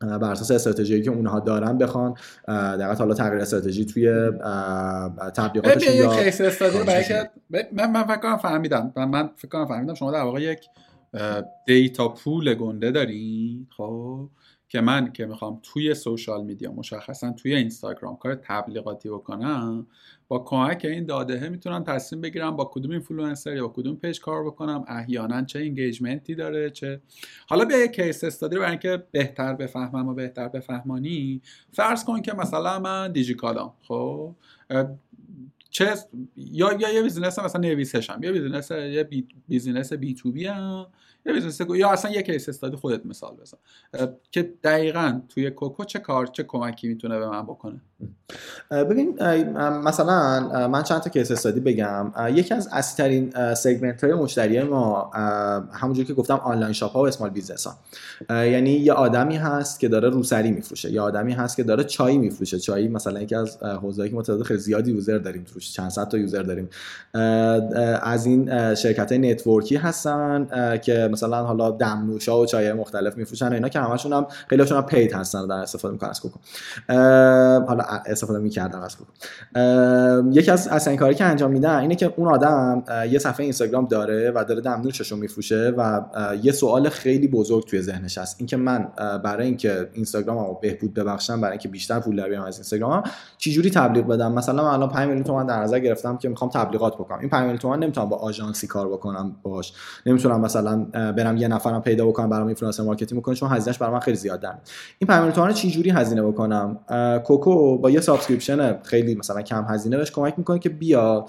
بر 0.00 0.30
اساس 0.30 0.50
استراتژی 0.50 1.02
که 1.02 1.10
اونها 1.10 1.40
دارن 1.40 1.78
بخوان 1.78 2.14
در 2.46 2.94
حالا 2.94 3.14
تغییر 3.14 3.42
استراتژی 3.42 3.84
توی 3.84 4.30
تبلیغاتشون 5.36 5.94
یا 5.94 6.22
case 6.22 6.40
study 6.40 6.78
برای 6.78 7.04
که 7.04 7.30
من 7.72 7.90
من 7.90 8.02
فکر 8.02 8.16
کنم 8.16 8.36
فهمیدم. 8.36 8.92
من 8.96 9.30
فکر 9.36 9.48
کنم 9.48 9.66
فهمیدم. 9.66 9.94
شما 9.94 10.12
در 10.12 10.22
واقع 10.22 10.42
یک 10.42 10.60
data 11.66 12.08
pool 12.08 12.54
گنده 12.54 12.90
دارین 12.90 13.66
خب؟ 13.76 14.28
که 14.68 14.80
من 14.80 15.12
که 15.12 15.26
می‌خوام 15.26 15.60
توی 15.62 15.94
social 15.94 16.44
media 16.44 16.72
مشخصا 16.72 17.32
توی 17.32 17.54
اینستاگرام 17.54 18.16
کار 18.16 18.34
تبلیغاتی 18.34 19.08
بکنم 19.08 19.86
با 20.28 20.38
کمک 20.38 20.84
این 20.84 21.06
داده 21.06 21.48
می‌تونم 21.48 21.84
تصمیم 21.84 22.20
بگیرم 22.20 22.56
با 22.56 22.64
کدوم 22.64 22.90
اینفلوئنسر 22.90 23.56
یا 23.56 23.68
با 23.68 23.72
کدوم 23.76 23.96
page 23.96 24.20
کار 24.20 24.44
بکنم 24.44 24.84
احیانا 24.88 25.42
چه 25.42 25.58
engagement 25.58 26.27
ی 26.27 26.34
داره 26.34 26.70
چه 26.70 27.00
حالا 27.48 27.64
بیا 27.64 27.84
یک 27.84 27.92
case 27.92 28.24
study 28.24 28.56
برای 28.56 28.70
اینکه 28.70 29.04
بهتر 29.10 29.54
بفهمم 29.54 30.08
و 30.08 30.14
بهتر 30.14 30.48
بفهمانی. 30.48 31.42
فرض 31.72 32.04
کن 32.04 32.22
که 32.22 32.32
مثلا 32.32 32.78
من 32.78 33.12
دیجیکالام 33.12 33.72
خب؟ 33.88 34.34
چه 35.70 35.94
یا 36.36 36.72
یا 36.72 36.90
یه 36.90 37.02
business 37.02 37.38
مثلا 37.38 37.60
نویسشم 37.60 38.20
یا 38.22 38.32
business 38.32 38.70
یه 38.70 39.04
بی 39.04 39.28
business 39.48 39.92
B2B 39.92 40.46
هم 40.46 40.86
یا 41.26 41.32
business 41.32 41.60
یا 41.74 41.90
اصلا 41.90 42.10
یه 42.10 42.22
case 42.22 42.48
study 42.48 42.76
خودت 42.76 43.06
مثال 43.06 43.36
بزن. 43.36 43.58
که 44.30 44.42
دقیقا 44.42 45.20
توی 45.28 45.50
کوکو 45.50 45.84
چه 45.84 45.98
کار 45.98 46.26
چه 46.26 46.42
کمکی 46.42 46.88
می‌تونه 46.88 47.18
به 47.18 47.28
من 47.28 47.42
بکنه؟ 47.42 47.80
ببین 48.70 49.18
مثلا 49.84 50.68
من 50.68 50.82
چند 50.82 51.00
تا 51.00 51.10
case 51.10 51.30
study 51.30 51.60
بگم. 51.60 52.12
یکی 52.32 52.54
از 52.54 52.68
اصلی 52.72 53.04
ترین 53.04 53.54
segment 53.54 54.04
های 54.04 54.14
مشتری 54.14 54.62
ما 54.62 55.10
همونجور 55.72 56.04
که 56.04 56.14
گفتم 56.14 56.34
online 56.34 56.72
shop 56.72 56.92
ها 56.92 57.02
و 57.02 57.06
small 57.06 57.30
business 57.30 57.66
ها. 57.66 57.74
یعنی 58.44 58.70
یه 58.70 58.92
آدمی 58.92 59.36
هست 59.36 59.80
که 59.80 59.88
داره 59.88 60.08
روسری 60.08 60.50
میفروشه. 60.50 60.92
یه 60.92 61.00
آدمی 61.00 61.32
هست 61.32 61.56
که 61.56 61.62
داره 61.62 61.84
چای 61.84 62.18
میفروشه. 62.18 62.58
چای 62.58 62.88
مثلا 62.88 63.20
یکی 63.20 63.34
از 63.34 63.62
حوزه‌ای 63.62 64.08
که 64.08 64.14
ما 64.14 64.22
تعداد 64.22 64.42
خیلی 64.42 64.60
زیادی 64.60 64.92
user 64.92 65.18
داریم 65.18 65.44
توش. 65.44 65.72
چند 65.72 65.90
صد 65.90 66.08
تا 66.08 66.18
user 66.18 66.42
داریم. 66.42 66.68
از 68.02 68.26
این 68.26 68.74
شرکت 68.74 69.12
های 69.12 69.32
network 69.32 69.70
ی 69.70 69.76
هستن 69.76 70.78
که 70.82 71.08
مثلا 71.12 71.44
حالا 71.44 71.70
دمنوشا 71.70 72.40
و 72.40 72.46
چای 72.46 72.72
مختلف 72.72 73.16
میفروشن 73.16 73.52
اینا 73.52 73.68
که 73.68 73.80
همشون 73.80 74.12
هم 74.12 74.26
خیلیشون 74.48 74.76
هم 74.76 74.86
paid 74.86 75.12
هستن 75.12 75.46
در 75.46 75.54
استفاده 75.54 75.92
می‌کنن. 75.92 76.10
از 76.10 76.20
کوکو. 76.20 76.38
حالا 77.68 77.82
استفاده 78.06 78.38
می‌کردن 78.38 78.78
از 78.78 78.96
کوکو 78.96 79.12
یکی 80.32 80.50
از 80.50 80.68
اصلا 80.68 80.96
کاری 80.96 81.14
که 81.14 81.24
انجام 81.24 81.50
میدن 81.50 81.78
اینه 81.78 81.94
که 81.94 82.12
اون 82.16 82.28
آدم 82.28 82.84
یه 83.10 83.18
صفحه 83.18 83.40
اینستاگرام 83.40 83.84
داره 83.84 84.30
و 84.30 84.44
داره 84.48 84.60
دمنوشش 84.60 85.12
رو 85.12 85.16
میفروشه 85.18 85.74
و 85.76 86.00
یه 86.42 86.52
سوال 86.52 86.88
خیلی 86.88 87.28
بزرگ 87.28 87.64
توی 87.66 87.82
ذهنش 87.82 88.18
هست. 88.18 88.36
اینکه 88.38 88.56
من 88.56 88.88
برای 89.24 89.46
اینکه 89.46 89.88
اینستاگراممو 89.92 90.54
بهبود 90.54 90.94
ببخشم 90.94 91.40
برای 91.40 91.52
اینکه 91.52 91.68
بیشتر 91.68 92.00
پول 92.00 92.16
دربیارم 92.16 92.40
از 92.40 92.56
اینستاگرام 92.56 93.02
چجوری 93.38 93.70
تبلیغ 93.70 94.06
بدم؟ 94.06 94.32
مثلا 94.32 94.64
من 94.64 94.70
الان 94.70 94.88
5 94.88 95.06
میلیون 95.06 95.24
تومان 95.24 95.46
در 95.46 95.62
نظر 95.62 95.78
گرفتم 95.78 96.16
که 96.16 96.28
می‌خوام 96.28 96.50
تبلیغات 96.50 96.94
بکنم. 96.94 97.18
این 97.18 97.28
5 97.28 97.40
میلیون 97.40 97.58
تومان 97.58 97.82
نمی‌تونم 97.82 98.08
با 98.08 98.16
آژانسی 98.16 98.66
کار 98.66 98.88
بکنم 98.88 99.36
باش 99.42 99.72
نمی‌تونم 100.06 100.40
مثلا 100.40 100.84
برم 101.12 101.36
یه 101.36 101.48
نفرم 101.48 101.82
پیدا 101.82 102.06
بکنم 102.06 102.30
برام 102.30 102.46
influencer 102.46 102.82
marketing 102.82 103.20
بکنم 103.20 103.34
چون 103.34 103.48
هزینهش 103.50 103.78
برام 103.78 104.00
خیلی 104.00 104.16
زیاد 104.16 104.46
این 104.98 105.08
5 105.08 105.18
میلیون 105.18 105.32
تومان 105.34 105.52
چه 105.52 105.68
جوری 105.68 105.90
هزینه 105.90 106.22
بکنم؟ 106.22 106.78
کوکو 107.24 107.75
با 107.78 107.90
یه 107.90 108.00
subscription 108.00 108.82
خیلی 108.82 109.14
مثلا 109.14 109.42
کم 109.42 109.66
هزینه 109.68 109.96
بهش 109.96 110.10
کمک 110.10 110.34
می‌کنه 110.38 110.58
که 110.58 110.68
بیا 110.68 111.26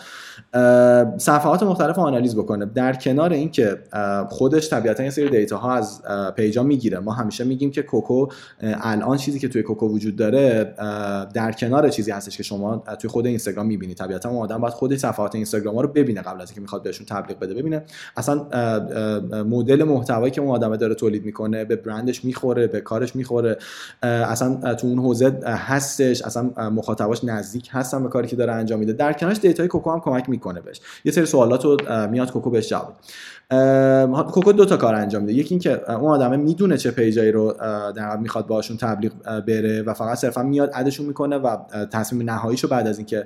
صفحات 1.17 1.63
مختلف 1.63 1.99
analyze 1.99 2.35
بکنه. 2.35 2.65
در 2.65 2.93
کنار 2.93 3.33
اینکه 3.33 3.77
خودش 4.29 4.69
طبیعتا 4.69 5.03
یه 5.03 5.09
سری 5.09 5.29
data 5.29 5.57
ها 5.57 5.73
از 5.73 6.01
page 6.35 6.58
ا 6.58 6.63
می‌گیره. 6.63 6.99
ما 6.99 7.11
همیشه 7.11 7.43
میگیم 7.43 7.71
که 7.71 7.81
کوکو 7.81 8.27
الان 8.61 9.17
چیزی 9.17 9.39
که 9.39 9.47
توی 9.47 9.63
کوکو 9.63 9.87
وجود 9.87 10.15
داره 10.15 10.73
در 11.33 11.51
کنار 11.51 11.89
چیزی 11.89 12.11
هستش 12.11 12.37
که 12.37 12.43
شما 12.43 12.83
توی 13.01 13.09
خود 13.09 13.25
اینستاگرام 13.25 13.65
می‌بینید 13.65 13.97
طبیعتا 13.97 14.29
اون 14.29 14.41
آدم 14.41 14.61
باید 14.61 14.73
خود 14.73 14.95
صفحات 14.95 15.35
اینستاگرام 15.35 15.77
رو 15.77 15.87
ببینه 15.87 16.21
قبل 16.21 16.41
از 16.41 16.49
اینکه 16.49 16.61
می‌خواد 16.61 16.83
بهشون 16.83 17.05
تبلیغ 17.05 17.39
بده. 17.39 17.53
ببینه 17.53 17.83
اصلا 18.17 18.47
مدل 19.43 19.83
محتوایی 19.83 20.31
که 20.31 20.41
اون 20.41 20.51
آدم 20.51 20.75
داره 20.75 20.95
تولید 20.95 21.25
می‌کنه 21.25 21.65
به 21.65 21.75
برندش 21.75 22.25
می‌خوره 22.25 22.67
به 22.67 22.81
کارش 22.81 23.15
می‌خوره 23.15 23.57
اصلا 24.03 24.75
تو 24.75 24.87
اون 24.87 24.99
حوزه 24.99 25.39
هستش. 25.45 26.21
اصلا 26.21 26.36
مخاطباش 26.57 27.23
نزدیک 27.23 27.69
هستن 27.71 28.03
به 28.03 28.09
کاری 28.09 28.27
که 28.27 28.35
داره 28.35 28.53
انجام 28.53 28.79
میده. 28.79 28.93
در 28.93 29.13
کنارش 29.13 29.37
data 29.39 29.62
ی 29.62 29.67
کوکو 29.67 29.91
هم 29.91 29.99
کمک 29.99 30.29
می‌کنه 30.29 30.61
بهش. 30.61 30.81
یه 31.05 31.11
سری 31.11 31.25
سوالات 31.25 31.65
رو 31.65 31.77
میاد 32.09 32.31
کوکو 32.31 32.49
بهش 32.49 32.69
جواب 32.69 32.93
کوکو 34.31 34.51
دو 34.51 34.65
تا 34.65 34.77
کار 34.77 34.95
انجام 34.95 35.21
میده. 35.21 35.33
یکی 35.33 35.53
اینکه 35.53 35.91
اون 35.91 36.11
آدمه 36.11 36.37
می‌دونه 36.37 36.77
چه 36.77 36.91
پیجایی 36.91 37.31
رو 37.31 38.17
می‌خواد 38.17 38.47
باشون 38.47 38.77
تبلیغ 38.77 39.11
بره 39.47 39.81
و 39.81 39.93
فقط 39.93 40.17
صرفا 40.17 40.43
میاد 40.43 40.71
add 40.73 40.87
شون 40.87 41.05
می‌کنه 41.05 41.37
و 41.37 41.57
تصمیم 41.91 42.29
نهاییشو 42.29 42.67
بعد 42.67 42.87
از 42.87 42.97
اینکه 42.97 43.25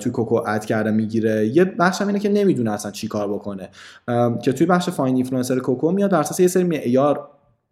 توی 0.00 0.12
کوکو 0.12 0.34
اد 0.34 0.64
کرده 0.64 0.90
می‌گیره. 0.90 1.46
یه 1.46 1.64
بخش 1.64 2.00
هم 2.00 2.06
اینه 2.06 2.18
که 2.18 2.28
نمی‌دونه 2.28 2.70
اصلا 2.70 2.90
چی 2.90 3.08
کار 3.08 3.28
بکنه. 3.28 3.68
که 4.42 4.52
توی 4.52 4.66
بخش 4.66 4.90
find 4.90 5.14
influencer 5.14 5.58
کوکو 5.58 5.92
میاد 5.92 6.10
بر 6.10 6.20
اساس 6.20 6.40
یه 6.40 6.48
سری 6.48 6.64
معیار 6.64 7.28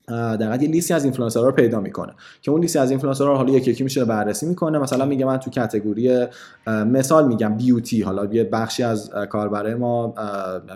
در 0.09 0.63
یه 0.63 0.69
لیستی 0.69 0.95
از 0.95 1.05
اینفلوئنسرها 1.05 1.47
رو 1.47 1.53
پیدا 1.53 1.81
می‌کنه. 1.81 2.13
که 2.43 2.51
اون 2.51 2.61
لیستی 2.61 2.79
از 2.79 2.91
اینفلوئنسرها 2.91 3.31
رو 3.31 3.37
حالا 3.37 3.53
یکی 3.53 3.71
یکی 3.71 3.85
میشه 3.85 4.05
بررسی 4.05 4.47
می‌کنه. 4.47 4.79
مثلا 4.79 5.05
میگه 5.05 5.25
من 5.25 5.37
تو 5.37 5.51
category 5.51 6.27
مثال 6.67 7.29
میگم 7.29 7.57
beauty. 7.57 8.03
حالا 8.03 8.25
یه 8.25 8.45
بخشی 8.45 8.83
از 8.83 9.11
کاربرای 9.31 9.75
ما 9.75 10.15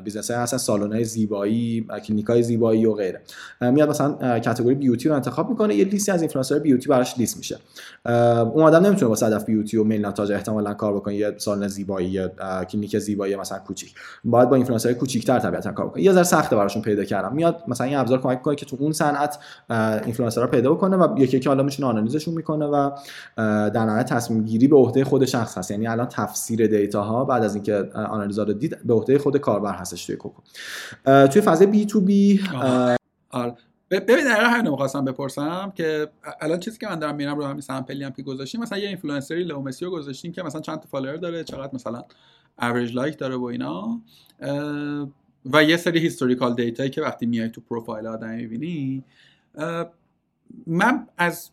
business 0.05 0.31
هستن 0.31 0.57
سالن‌های 0.57 1.05
زیبایی 1.05 1.87
کلینیکای 2.07 2.43
زیبایی 2.43 2.87
و 2.87 2.93
غیره. 2.93 3.21
میاد 3.61 3.89
مثلا 3.89 4.41
category 4.41 4.75
beauty 4.75 5.09
رو 5.09 5.15
انتخاب 5.15 5.51
می‌کنه 5.51 5.75
یه 5.75 5.85
لیستی 5.85 6.13
از 6.13 6.23
influencer 6.23 6.59
beauty 6.59 6.89
براش 6.89 7.19
لیست 7.19 7.37
میشه. 7.37 7.59
اون 8.55 8.63
آدم 8.65 8.87
نمی‌تونه 8.87 9.09
با 9.09 9.27
هدف 9.27 9.45
beauty 9.45 9.77
و 9.77 9.85
میل 9.85 10.07
نتاج 10.07 10.33
احتمالاً 10.33 10.75
کار 10.75 10.95
بکنه 10.95 11.15
یه 11.15 11.35
سالن 11.39 11.69
زیبایی 11.69 12.21
کلینیک 12.71 12.99
زیبایی 12.99 13.37
مثلا 13.37 13.59
کوچیک. 13.59 13.95
باید 14.25 14.49
با 14.49 14.57
اینفلوئنسر 14.57 14.93
کوچیک‌تر 14.93 15.39
طبیعتا 15.39 15.73
کار 15.73 15.87
بکنه. 15.87 16.03
یه 16.03 16.13
ذره 16.13 16.23
سخته 16.23 16.57
براشون 16.57 16.83
پیدا 16.83 17.05
کردنم 17.05 17.35
میاد 17.35 17.63
مثلا 17.69 17.87
یه 17.87 17.99
ابزار 17.99 18.21
کمک 18.21 18.43
کنه 18.43 18.55
که 18.57 18.67
تو 18.67 18.77
اون 18.81 18.93
صنعت 19.17 19.39
اینفلوئنسرها 20.05 20.47
پیدا 20.47 20.75
بکنه 20.75 20.97
و 20.97 21.19
یکی 21.19 21.37
یکی 21.37 21.49
حالا 21.49 21.63
میشونه 21.63 21.89
آنالیزشون 21.89 22.35
می‌کنه 22.35 22.67
و 22.67 22.91
در 23.69 23.85
نهایت 23.85 24.13
تصمیم 24.13 24.45
گیری 24.45 24.69
به 24.69 24.77
عهده 24.77 25.05
خود 25.05 25.25
شخص 25.25 25.59
هست. 25.59 25.71
یعنی 25.71 25.87
الان 25.87 26.07
تفسیر 26.07 26.67
data 26.67 27.03
ها 27.03 27.25
بعد 27.25 27.45
از 27.45 27.55
اینکه 27.55 27.89
آنالیزا 27.95 28.43
رو 28.43 28.53
دید 28.53 28.87
به 28.87 28.95
عهده 28.95 29.19
خود 29.19 29.37
کاربر 29.37 29.75
هستش 29.75 30.07
توی 30.07 30.17
کوکو. 30.17 30.43
توی 31.05 31.43
فاز 31.43 31.63
بی 31.63 31.87
تو 31.87 32.01
بی 32.01 32.41
ببین 33.91 34.25
در 34.25 34.45
همین 34.45 34.71
می‌خواستم 34.71 35.05
بپرسم 35.05 35.73
که 35.77 36.09
الان 36.41 36.61
چیزی 36.61 36.79
که 36.79 36.87
من 36.87 36.99
دارم 36.99 37.15
میرم 37.15 37.39
رو 37.39 37.45
همین 37.45 37.61
سامپلی 37.61 38.05
هم 38.05 38.11
که 38.13 38.23
گذاشتیم 38.23 38.61
مثلا 38.61 38.79
یه 38.79 38.89
اینفلوئنسری 38.89 39.45
لومسی 39.45 39.85
رو 39.85 39.91
گذاشتیم 39.91 40.33
که 40.33 40.43
مثلا 40.43 40.61
چند 40.61 40.81
تا 40.81 40.89
فالوور 40.91 41.17
داره 41.17 41.45
چقدر 41.45 41.71
مثلا 41.75 42.03
اوریج 42.63 42.95
لایک 42.95 43.19
داره 43.19 43.37
و 43.37 43.45
اینا 43.45 44.01
و 45.53 45.65
یه 45.65 45.77
سری 45.77 45.99
هیستوریکال 45.99 46.55
دیتایی 46.55 46.91
که 46.91 47.03
وقتی 47.03 47.27
میای 47.27 47.49
تو 47.49 47.61
پروفایل 47.61 48.07
آدم 48.07 48.31
می‌بینی 48.31 49.05
من 50.67 51.07
از 51.17 51.51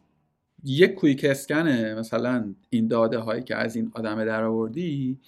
یک 0.63 0.93
کویک 0.93 1.25
اسکن 1.25 1.67
مثلا 1.69 2.53
این 2.69 2.87
داده 2.87 3.17
هایی 3.17 3.43
که 3.43 3.55
از 3.55 3.75
این 3.75 3.91
آدم 3.95 4.25
در 4.25 4.43
آوردی 4.43 5.19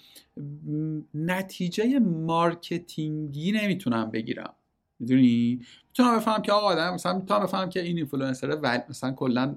نتیجه 1.14 1.98
marketing 1.98 3.37
ی 3.37 3.52
نمی‌تونم 3.52 4.10
بگیرم. 4.10 4.52
می‌دونی؟ 5.00 5.60
می‌تونم 5.88 6.16
بفهم 6.16 6.42
که 6.42 6.52
آقا 6.52 6.66
آدم 6.66 6.94
مثلا 6.94 7.18
می‌تونم 7.18 7.40
بفهم 7.42 7.68
که 7.68 7.82
این 7.82 7.96
اینفلوئنسر 7.96 8.82
مثلا 8.88 9.12
کلا 9.12 9.56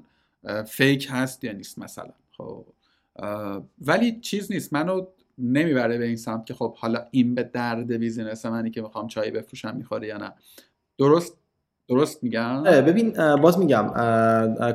fake 0.68 1.08
هست 1.12 1.44
یا 1.44 1.52
نیست 1.52 1.80
مثلا. 1.80 2.14
خب 2.38 2.66
ولی 3.82 4.20
چیز 4.20 4.52
نیست. 4.52 4.74
منو 4.74 5.06
نمی‌بره 5.40 5.98
به 5.98 6.06
این 6.06 6.16
سمت 6.16 6.46
که 6.46 6.54
خب 6.54 6.76
حالا 6.78 7.06
این 7.12 7.36
به 7.36 7.44
درد 7.44 7.92
business 7.94 8.46
منی 8.46 8.72
که 8.72 8.82
می‌خوام 8.82 9.08
چای 9.08 9.32
بفروشم 9.32 9.76
می‌خوره 9.78 10.08
یا 10.08 10.18
نه. 10.18 10.34
درست 10.98 11.39
درست 11.90 12.24
میگم؟ 12.24 12.64
ببین 12.64 13.36
باز 13.36 13.60
میگم 13.60 13.90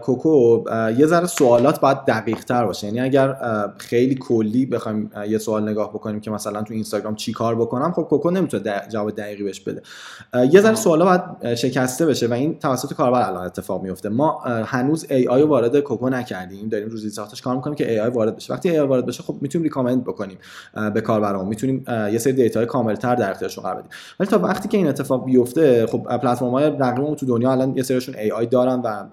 کوکو 0.03 0.65
یه 0.99 1.07
ذره 1.07 1.27
سوالات 1.27 1.81
باید 1.81 1.99
دقیق 2.07 2.45
تر 2.45 2.65
باشه. 2.67 2.87
یعنی 2.87 3.01
اگر 3.01 3.37
خیلی 3.79 4.15
کلی 4.15 4.67
بخوایم 4.67 5.11
یه 5.29 5.39
سوال 5.39 5.69
نگاه 5.69 5.91
بکنیم 5.91 6.21
که 6.21 6.31
مثلا 6.31 6.63
تو 6.63 6.75
اینستاگرام 6.75 7.15
چی 7.15 7.33
کار 7.33 7.55
بکنم 7.55 7.93
خب 7.93 8.03
کوکو 8.03 8.31
نمی‌تونه 8.31 8.83
جواب 8.89 9.11
دقیقی 9.11 9.43
بهش 9.45 9.61
بده. 9.61 9.83
یه 10.53 10.61
ذره 10.61 10.75
سوالا 10.75 11.05
باید 11.05 11.55
شکسته 11.55 12.07
بشه 12.07 12.27
و 12.27 12.33
این 12.33 12.59
توسط 12.59 12.95
کاربر 12.95 13.23
الان 13.29 13.47
اتفاق 13.47 13.83
میفته. 13.83 14.09
ما 14.09 14.41
هنوز 14.45 15.07
AI 15.11 15.43
وارد 15.43 15.81
کوکو 15.81 16.09
نکردیم. 16.09 16.69
داریم 16.69 16.89
رو 16.89 17.11
زیرساختش 17.11 17.43
کار 17.43 17.57
می‌کنیم 17.57 17.77
که 17.77 17.91
AI 17.91 18.11
وارد 18.11 18.37
بشه. 18.37 18.53
وقتی 18.53 18.71
AI 18.71 18.87
وارد 18.87 19.07
بشه 19.07 19.23
خب 19.23 19.37
می‌تونیم 19.41 19.65
recommend 19.65 20.05
بکنیم 20.05 20.39
به 20.95 21.01
کاربرامون 21.01 21.49
می‌تونیم 21.49 21.85
یه 21.89 22.19
سری 22.19 22.33
data 22.33 22.55
های 22.55 22.67
کاملتر 22.67 23.15
در 23.15 23.31
اختیارشون 23.31 23.65
قرار 23.65 23.77
بدیم. 23.77 23.91
ولی 24.21 24.31
تا 24.31 24.39
وقتی 24.39 24.69
که 24.69 24.77
این 24.77 24.89
اتفاق 24.89 25.25
بیفته 25.25 25.87
خب 25.87 25.99
پلتفرم‌های 25.99 26.71
اون 27.05 27.17
تو 27.17 27.27
دنیا 27.27 27.53
الان 27.53 27.77
یه 27.77 27.83
سریشون 27.83 28.15
AI 28.35 28.47
دارن 28.47 28.81
و 28.81 29.09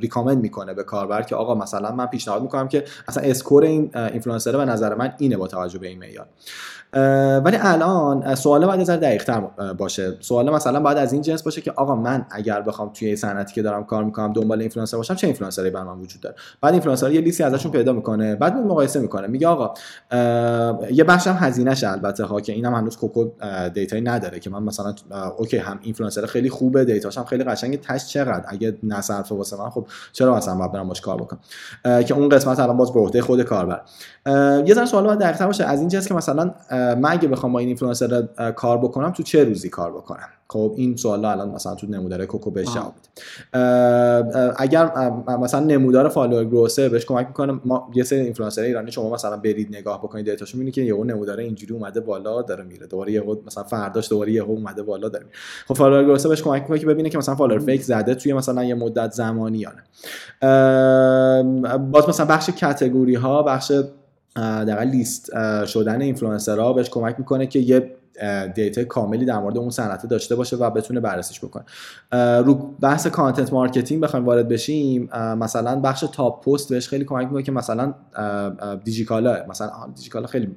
recommend 0.00 0.38
می‌کنه 0.38 0.74
به 0.74 0.82
کاربر 0.82 1.22
که 1.22 1.36
آقا 1.36 1.54
مثلا 1.54 1.92
من 1.92 2.06
پیشنهاد 2.06 2.42
می‌کنم 2.42 2.68
که 2.68 2.84
اصلا 3.08 3.22
score 3.22 3.64
این 3.64 3.90
اینفلوئنسر 3.96 4.56
به 4.56 4.64
نظر 4.64 4.94
من 4.94 5.14
اینه 5.18 5.36
با 5.36 5.46
توجه 5.46 5.78
به 5.78 5.88
این 5.88 5.98
معیار. 5.98 6.26
ولی 7.44 7.56
الان 7.60 8.34
سوال 8.34 8.66
باید 8.66 8.80
از 8.80 8.90
دقیق 8.90 9.24
تر 9.24 9.40
باشه. 9.78 10.16
سوال 10.20 10.50
مثلا 10.50 10.80
باید 10.80 10.98
از 10.98 11.12
این 11.12 11.22
جنس 11.22 11.42
باشه 11.42 11.60
که 11.60 11.72
آقا 11.76 11.94
من 11.94 12.26
اگر 12.30 12.60
بخوام 12.60 12.90
توی 12.94 13.16
صنعتی 13.16 13.54
که 13.54 13.62
دارم 13.62 13.84
کار 13.84 14.04
می‌کنم 14.04 14.32
دنبال 14.32 14.60
اینفلوئنسر 14.60 14.96
باشم 14.96 15.14
چه 15.14 15.26
اینفلوئنسری 15.26 15.70
بر 15.70 15.82
من 15.82 15.98
وجود 15.98 16.20
داره؟ 16.20 16.36
بعد 16.60 16.72
اینفلوئنسر 16.72 17.10
یه 17.10 17.20
لیستی 17.20 17.42
ازشون 17.42 17.72
پیدا 17.72 17.92
می‌کنه 17.92 18.34
بعد 18.34 18.56
مقایسه 18.56 19.00
می‌کنه. 19.00 19.26
میگه 19.26 19.48
آقا 19.48 19.74
یه 20.90 21.04
بخشم 21.04 21.36
هزینهش 21.40 21.84
البته 21.84 22.24
ها 22.24 22.40
که 22.40 22.52
اینم 22.52 22.74
هنوز 22.74 22.96
کوکو 22.96 23.24
data 23.74 23.93
یی 23.93 24.02
نداره 24.02 24.38
که 24.38 24.50
من 24.50 24.62
مثلا 24.62 24.94
okay 25.36 25.56
هم 25.56 25.78
اینفلوئنسر 25.82 26.26
خیلی 26.26 26.50
خوبه 26.50 26.84
data 26.84 27.07
ش 27.07 27.18
هم 27.18 27.24
خیلی 27.24 27.44
قشنگه 27.44 27.76
تاش 27.76 28.06
چقدر؟ 28.06 28.44
اگه 28.48 28.78
نصرفه 28.82 29.34
واسه 29.34 29.56
من 29.56 29.70
خب 29.70 29.86
چرا 30.12 30.36
مثلا 30.36 30.54
باید 30.54 30.72
برم 30.72 30.88
باش 30.88 31.00
کار 31.00 31.16
بکنم؟ 31.16 31.40
که 32.02 32.14
اون 32.14 32.28
قسمت 32.28 32.58
الان 32.58 32.76
باز 32.76 32.92
به 32.92 33.00
عهده 33.00 33.22
خود 33.22 33.42
کاربر. 33.42 33.80
یه 34.66 34.74
ذره 34.74 34.86
سوال 34.86 35.04
باید 35.04 35.18
دقیق‌تر 35.18 35.46
باشه. 35.46 35.64
از 35.64 35.80
این 35.80 35.88
جنس 35.88 36.08
که 36.08 36.14
مثلا 36.14 36.54
من 36.76 37.10
اگه 37.10 37.28
بخوام 37.28 37.52
با 37.52 37.58
این 37.58 37.68
اینفلوئنسر 37.68 38.28
کار 38.56 38.78
بکنم 38.78 39.10
تو 39.10 39.22
چه 39.22 39.44
روزی 39.44 39.68
کار 39.68 39.92
بکنم؟ 39.92 40.28
خب 40.48 40.74
این 40.76 40.96
سوال 40.96 41.24
الان 41.24 41.50
مثلا 41.50 41.74
تو 41.74 41.86
نمودار 41.86 42.26
کوکو 42.26 42.50
بهش 42.50 42.68
جواب 42.74 42.94
اگر 44.56 45.10
مثلا 45.40 45.60
نمودار 45.60 46.08
follower 46.08 46.44
growth 46.44 46.82
ه 46.82 46.88
بهش 46.88 47.06
کمک 47.06 47.26
می‌کنه 47.26 47.60
ما 47.64 47.90
یه 47.94 48.04
سری 48.04 48.20
اینفلوئنسر 48.20 48.62
ایرانی 48.62 48.92
شما 48.92 49.14
مثلا 49.14 49.36
برید 49.36 49.76
نگاه 49.76 49.98
بکنید 49.98 50.30
data 50.30 50.46
شو 50.46 50.58
می‌بینید 50.58 50.74
که 50.74 50.82
یهو 50.82 51.04
نمودار 51.04 51.38
اینجوری 51.38 51.74
اومده 51.74 52.00
بالا 52.00 52.42
داره 52.42 52.64
میره. 52.64 52.86
دوباره 52.86 53.12
یهو 53.12 53.36
مثلا 53.46 53.64
فرداش 53.64 54.10
دوباره 54.10 54.32
یهو 54.32 54.50
اومده 54.50 54.82
بالا 54.82 55.08
داره 55.08 55.24
میره. 55.24 55.36
خب 55.68 55.74
follower 55.74 56.04
growth 56.04 56.25
ه 56.25 56.28
بهش 56.28 56.42
کمک 56.42 56.62
می‌کنه 56.62 56.78
که 56.78 56.86
ببینه 56.86 57.10
که 57.10 57.18
مثلا 57.18 57.34
follower 57.34 57.58
fake 57.58 57.82
زده 57.82 58.14
توی 58.14 58.32
مثلا 58.32 58.64
یه 58.64 58.74
مدت 58.74 59.12
زمانی 59.12 59.58
یا 59.58 59.72
نه 59.72 59.82
باز 61.78 62.08
مثلا 62.08 62.26
بخش 62.26 62.50
category 62.50 63.14
ها 63.14 63.42
بخش 63.42 63.72
در 64.36 64.84
لیست 64.84 65.30
شدن 65.66 66.02
اینفلوئنسرها 66.02 66.72
بهش 66.72 66.90
کمک 66.90 67.14
می‌کنه 67.18 67.46
که 67.46 67.58
یه 67.58 67.96
data 68.54 68.84
کاملی 68.84 69.24
در 69.24 69.38
مورد 69.38 69.58
اون 69.58 69.70
صنعت 69.70 70.06
داشته 70.06 70.34
باشه 70.34 70.56
و 70.56 70.70
بتونه 70.70 71.00
بررسیش 71.00 71.40
بکنه. 71.40 71.64
رو 72.42 72.54
بحث 72.80 73.06
content 73.06 73.52
marketing 73.52 74.02
بخوایم 74.02 74.26
وارد 74.26 74.48
بشیم 74.48 75.08
مثلا 75.14 75.80
بخش 75.80 76.04
top 76.12 76.44
post 76.44 76.70
بهش 76.70 76.88
خیلی 76.88 77.04
کمک 77.04 77.26
می‌کنه 77.26 77.42
که 77.42 77.52
مثلا 77.52 77.94
دیجیکالا 78.84 79.36
مثلا 79.48 79.70
دیجیکالا 79.96 80.26
خیلی 80.26 80.56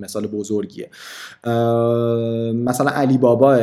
مثال 0.00 0.26
بزرگیه. 0.26 0.90
مثلا 2.54 2.90
علی 2.90 3.18
بابا 3.18 3.58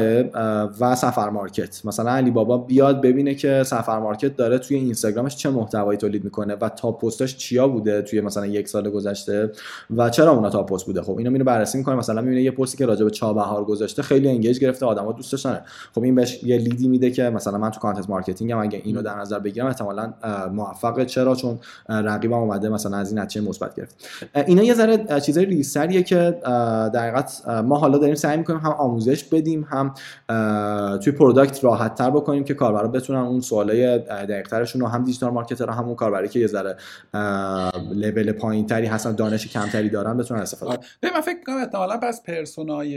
و 0.79 0.95
سفر 0.95 1.29
مارکت. 1.29 1.85
مثلا 1.85 2.11
علی 2.11 2.31
بابا 2.31 2.57
بیاد 2.57 3.01
ببینه 3.01 3.35
که 3.35 3.63
سفر 3.63 3.99
مارکت 3.99 4.35
داره 4.35 4.57
توی 4.57 4.77
اینستاگرامش 4.77 5.35
چه 5.35 5.49
محتوایی 5.49 5.97
تولید 5.97 6.23
می‌کنه 6.23 6.55
و 6.61 6.69
top 6.69 7.05
post 7.05 7.26
اش 7.26 7.37
چیا 7.37 7.67
بوده 7.67 8.01
توی 8.01 8.21
مثلا 8.21 8.45
یک 8.45 8.67
سال 8.67 8.89
گذشته 8.89 9.51
و 9.97 10.09
چرا 10.09 10.31
اونا 10.31 10.49
top 10.49 10.73
post 10.73 10.85
بوده؟ 10.85 11.01
خب 11.01 11.17
اینو 11.17 11.31
میره 11.31 11.43
بررسی 11.43 11.77
می‌کنه. 11.77 11.95
مثلا 11.95 12.21
می‌بینه 12.21 12.41
یه 12.41 12.51
پستی 12.51 12.77
که 12.77 12.85
راجع 12.85 13.06
به 13.07 13.11
چابهار 13.13 13.65
گذاشته 13.65 14.01
خیلی 14.01 14.29
engage 14.29 14.59
گرفته 14.59 14.85
آدما 14.85 15.11
دوست 15.11 15.31
داشتن 15.31 15.61
خب 15.95 16.03
این 16.03 16.15
بهش 16.15 16.43
یه 16.43 16.57
lead 16.57 16.81
ی 16.81 16.87
میده 16.87 17.11
که 17.11 17.23
مثلا 17.23 17.57
من 17.57 17.71
تو 17.71 17.79
content 17.79 18.09
marketing 18.09 18.51
هم 18.51 18.59
اگه 18.59 18.81
اینو 18.83 19.01
در 19.01 19.15
نظر 19.15 19.39
بگیرم 19.39 19.67
احتمالاً 19.67 20.13
موفقه. 20.53 21.05
چرا؟ 21.05 21.35
چون 21.35 21.59
رقیبم 21.89 22.33
اومده 22.33 22.69
مثلا 22.69 22.97
از 22.97 23.11
این 23.11 23.19
نتیجه 23.19 23.47
مثبت 23.47 23.75
گرفت. 23.75 24.07
اینا 24.47 24.63
یه 24.63 24.73
ذره 24.73 25.19
چیزای 25.19 25.45
ریزتریه 25.45 26.03
که 26.03 26.39
در 26.93 27.09
حقیقت 27.09 27.49
ما 27.49 27.77
حالا 27.77 27.97
داریم 27.97 28.15
سعی 28.15 28.37
می‌کنیم 28.37 28.59
هم 28.59 28.71
آموزش 28.71 29.23
بدیم 29.23 29.67
هم 29.69 29.93
توی 30.97 31.13
product 31.13 31.63
راحت 31.63 31.95
تر 31.95 32.09
بکنیم 32.09 32.43
که 32.43 32.53
کاربرا 32.53 32.87
بتونن 32.87 33.19
اون 33.19 33.41
سوالای 33.41 33.97
دقیق 33.99 34.47
ترشون 34.47 34.81
رو 34.81 34.87
هم 34.87 35.03
digital 35.03 35.29
marketer 35.29 35.69
هم 35.69 35.85
اون 35.85 35.95
کاربری 35.95 36.27
که 36.27 36.39
یه 36.39 36.47
ذره 36.47 36.77
لول 37.93 38.31
پایینتری 38.31 38.85
هستن 38.85 39.15
دانش 39.15 39.47
کمتری 39.47 39.89
دارن 39.89 40.17
بتونن 40.17 40.41
استفاده 40.41 40.77
کنن 41.01 41.11
من 41.13 41.21
فکر 41.21 41.43
کنم 41.45 41.57
احتمالاً 41.57 41.97
پس 41.97 42.23
persona 42.23 42.87
ی 42.87 42.96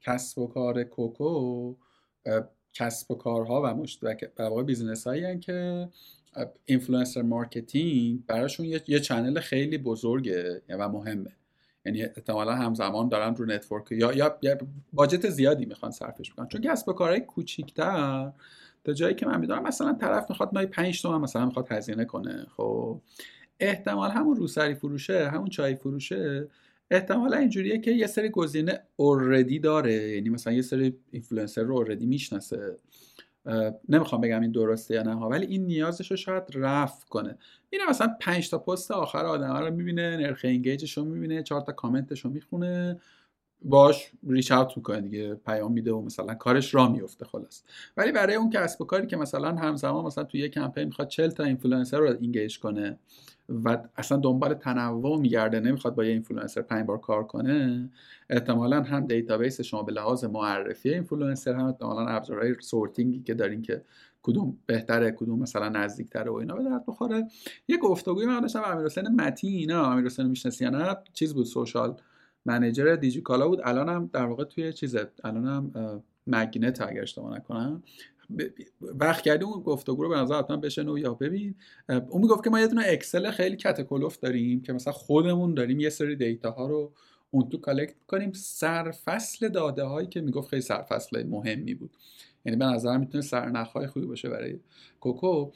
کسب 0.00 0.38
و 0.38 0.46
کار 0.46 0.84
کوکو 0.84 1.74
کسب 2.72 3.10
و 3.10 3.14
کارها 3.14 3.62
و 3.62 3.66
مشت 3.66 4.04
و 4.04 4.14
واقع 4.38 4.62
business 4.62 5.06
هایی 5.06 5.38
که 5.38 5.88
influencer 6.64 7.22
marketing 7.22 8.26
براشون 8.26 8.66
یه, 8.66 8.82
یه 8.86 9.00
channel 9.00 9.40
خیلی 9.40 9.78
بزرگه 9.78 10.62
و 10.68 10.88
مهمه. 10.88 11.32
یعنی 11.86 12.02
احتمالا 12.02 12.54
همزمان 12.54 13.08
دارن 13.08 13.34
رو 13.34 13.46
network 13.46 13.92
یا 13.92 14.12
یا, 14.12 14.38
یا 14.42 14.58
budget 14.92 15.28
زیادی 15.28 15.66
می‌خوان 15.66 15.90
صرفش 15.90 16.32
بکنن. 16.32 16.48
چون 16.48 16.60
کسب 16.60 16.88
و 16.88 16.92
کارهای 16.92 17.20
کوچیکتر 17.20 18.32
تا 18.84 18.92
جایی 18.92 19.14
که 19.14 19.26
من 19.26 19.40
می‌دونم 19.40 19.62
مثلا 19.62 19.92
طرف 19.92 20.30
می‌خواد 20.30 20.54
مای 20.54 20.66
5 20.66 21.02
تومن 21.02 21.20
مثلا 21.20 21.46
می‌خواد 21.46 21.72
هزینه 21.72 22.04
کنه. 22.04 22.46
خب 22.56 23.00
احتمال 23.60 24.10
همون 24.10 24.36
روسری 24.36 24.74
فروشه 24.74 25.28
همون 25.28 25.48
چای 25.48 25.74
فروشه 25.74 26.48
احتمالا 26.90 27.36
اینجوریه 27.36 27.78
که 27.78 27.90
یه 27.90 28.06
سری 28.06 28.28
گزینه 28.28 28.82
already 28.96 29.58
داره. 29.58 29.94
یعنی 29.94 30.28
مثلا 30.28 30.52
یه 30.52 30.62
سری 30.62 30.96
اینفلوئنسر 31.10 31.62
رو 31.62 31.76
already 31.76 32.06
می‌شناسه. 32.06 32.78
نمی‌خوام 33.88 34.20
بگم 34.20 34.40
این 34.40 34.52
درسته 34.52 34.94
یا 34.94 35.02
نه 35.02 35.14
ولی 35.14 35.46
این 35.46 35.66
نیازش 35.66 36.10
رو 36.10 36.16
شاید 36.16 36.42
رفع 36.54 37.06
کنه. 37.08 37.38
میره 37.72 37.84
مثلا 37.90 38.16
5 38.20 38.50
تا 38.50 38.58
پست 38.58 38.90
آخر 38.90 39.26
آدم 39.26 39.56
رو 39.56 39.74
می‌بینه 39.74 40.16
نرخ 40.16 40.40
engage 40.44 40.83
ش 40.83 40.96
رو 40.98 41.04
می‌بینه 41.04 41.42
چهار 41.42 41.60
تا 41.60 41.72
کامنتش 41.72 42.20
رو 42.20 42.30
می‌خونه 42.30 43.00
باش 43.62 44.10
reach 44.28 44.52
out 44.52 44.76
می‌کنه 44.76 45.00
دیگه 45.00 45.34
پیام 45.34 45.72
میده 45.72 45.92
و 45.92 46.00
مثلا 46.00 46.34
کارش 46.34 46.74
را 46.74 46.88
میفته 46.88 47.24
خلاص. 47.24 47.62
ولی 47.96 48.12
برای 48.12 48.34
اون 48.34 48.50
کسب 48.50 48.80
و 48.80 48.84
کاری 48.84 49.06
که 49.06 49.16
مثلا 49.16 49.54
همزمان 49.54 50.04
مثلا 50.04 50.24
توی 50.24 50.40
یه 50.40 50.48
کمپین 50.48 50.84
می‌خواد 50.84 51.08
40 51.08 51.30
تا 51.30 51.44
اینفلوئنسر 51.44 51.98
رو 51.98 52.16
engage 52.20 52.58
کنه 52.58 52.98
و 53.48 53.78
اصلا 53.96 54.18
دنبال 54.18 54.54
تنوع 54.54 55.20
میگرده 55.20 55.60
نمی‌خواد 55.60 55.94
با 55.94 56.04
یه 56.04 56.12
اینفلوئنسر 56.12 56.62
پنج 56.62 56.86
بار 56.86 56.98
کار 56.98 57.24
کنه 57.24 57.90
احتمالا 58.30 58.82
هم 58.82 59.06
database 59.06 59.60
شما 59.60 59.82
به 59.82 59.92
لحاظ 59.92 60.24
معرفی 60.24 60.90
اینفلوئنسر 60.90 61.54
هم 61.54 61.64
احتمالا 61.64 62.06
ابزارهای 62.06 62.54
sorting 62.60 63.14
ی 63.14 63.22
که 63.22 63.34
دارین 63.34 63.62
که 63.62 63.82
کدوم 64.22 64.56
بهتره 64.66 65.10
کدوم 65.10 65.38
مثلا 65.38 65.68
نزدیکتره 65.68 66.30
و 66.30 66.34
اینا 66.34 66.54
به 66.54 66.64
درد 66.64 66.86
بخوره. 66.86 67.28
یه 67.68 67.76
گفتگوی 67.76 68.26
من 68.26 68.40
داشتم 68.40 68.62
امیرحسین 68.66 69.08
متی 69.08 69.48
اینا 69.48 69.92
امیرحسین 69.92 70.26
می‌شناسی 70.26 70.64
یا 70.64 70.70
نه؟ 70.70 70.96
چیز 71.12 71.34
بود 71.34 71.46
social 71.46 71.96
manager 72.44 72.96
دیجیکالا 72.96 73.48
بود. 73.48 73.60
الانم 73.64 74.10
در 74.12 74.24
واقع 74.24 74.44
توی 74.44 74.72
چیزه 74.72 75.10
الانم 75.24 75.72
مگنت 76.26 76.82
اگر 76.82 77.02
اشتباه 77.02 77.36
نکنم. 77.36 77.82
وقت 78.80 79.22
کردیم 79.22 79.48
اون 79.48 79.62
گفتگو 79.62 80.02
رو 80.02 80.08
به 80.08 80.16
نظر 80.16 80.38
حتما 80.38 80.56
بشنو. 80.56 80.98
یا 80.98 81.14
ببین 81.14 81.54
اون 81.88 82.22
می‌گفت 82.22 82.44
که 82.44 82.50
ما 82.50 82.60
یه 82.60 82.66
دونه 82.66 82.82
اکسل 82.86 83.30
خیلی 83.30 83.56
کت 83.56 83.77
و 83.77 83.84
کلفت 83.84 84.18
داریم 84.18 84.62
که 84.62 84.72
مثلا 84.72 84.92
خودمون 84.92 85.54
داریم 85.54 85.80
یه 85.80 85.90
سری 85.90 86.16
data 86.16 86.50
ها 86.50 86.66
رو 86.66 86.92
اون 87.30 87.48
تو 87.48 87.58
collect 87.58 87.94
کنیم 88.06 88.32
سرفصل 88.32 89.48
داده 89.48 89.84
هایی 89.84 90.08
که 90.08 90.20
می‌گفت 90.20 90.48
خیلی 90.48 90.62
سرفصل 90.62 91.26
مهمی 91.26 91.74
بود. 91.74 91.90
یعنی 92.44 92.58
به 92.58 92.64
نظر 92.64 92.96
می‌تونه 92.96 93.22
سرنخهای 93.22 93.86
خوبی 93.86 94.06
باشه 94.06 94.28
برای 94.28 94.58
کوکو. 95.00 95.50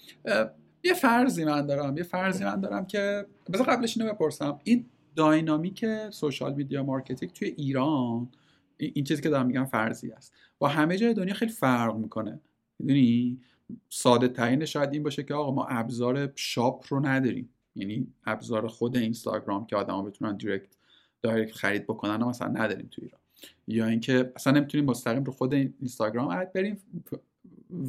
یه 0.84 0.94
فرضی 0.94 1.44
من 1.44 1.66
دارم 1.66 1.96
یه 1.96 2.02
فرضی 2.02 2.44
من 2.44 2.60
دارم 2.60 2.86
که 2.86 3.26
بذار 3.52 3.66
قبلش 3.66 3.98
اینو 3.98 4.12
بپرسم. 4.12 4.58
این 4.64 4.86
dynamic 5.16 5.86
social 6.10 6.54
media 6.54 6.82
marketing 6.82 7.32
توی 7.32 7.48
ایران 7.48 8.28
این 8.76 9.04
چیزی 9.04 9.22
که 9.22 9.28
دارم 9.28 9.46
میگم 9.46 9.64
فرضی 9.64 10.10
است. 10.10 10.34
با 10.58 10.68
همه 10.68 10.96
جای 10.96 11.14
دنیا 11.14 11.34
خیلی 11.34 11.52
فرق 11.52 11.96
می‌کنه. 11.96 12.40
می‌دونی؟ 12.80 13.40
ساده 13.88 14.28
ترین 14.28 14.64
شاید 14.64 14.92
این 14.92 15.02
باشه 15.02 15.22
که 15.22 15.34
آقا 15.34 15.50
ما 15.50 15.64
ابزار 15.64 16.32
shop 16.34 16.84
رو 16.88 17.06
نداریم. 17.06 17.48
یعنی 17.74 18.06
ابزار 18.26 18.68
خود 18.68 18.96
اینستاگرام 18.96 19.66
که 19.66 19.76
آدما 19.76 20.02
بتونن 20.02 20.36
direct 20.36 20.76
direct 21.22 21.52
خرید 21.52 21.84
بکنن 21.84 22.24
مثلا 22.24 22.48
نداریم 22.48 22.88
تو 22.90 23.02
ایران. 23.02 23.20
یا 23.68 23.86
اینکه 23.86 24.32
اصلا 24.36 24.52
نمی‌تونیم 24.52 24.86
مستقیم 24.86 25.24
رو 25.24 25.32
خود 25.32 25.54
اینستاگرام 25.54 26.28
اد 26.28 26.52
بریم. 26.52 26.78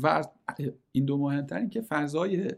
و 0.04 0.24
این 0.92 1.06
دو 1.06 1.18
مهمتر 1.18 1.66
که 1.66 1.82
فضای 1.82 2.50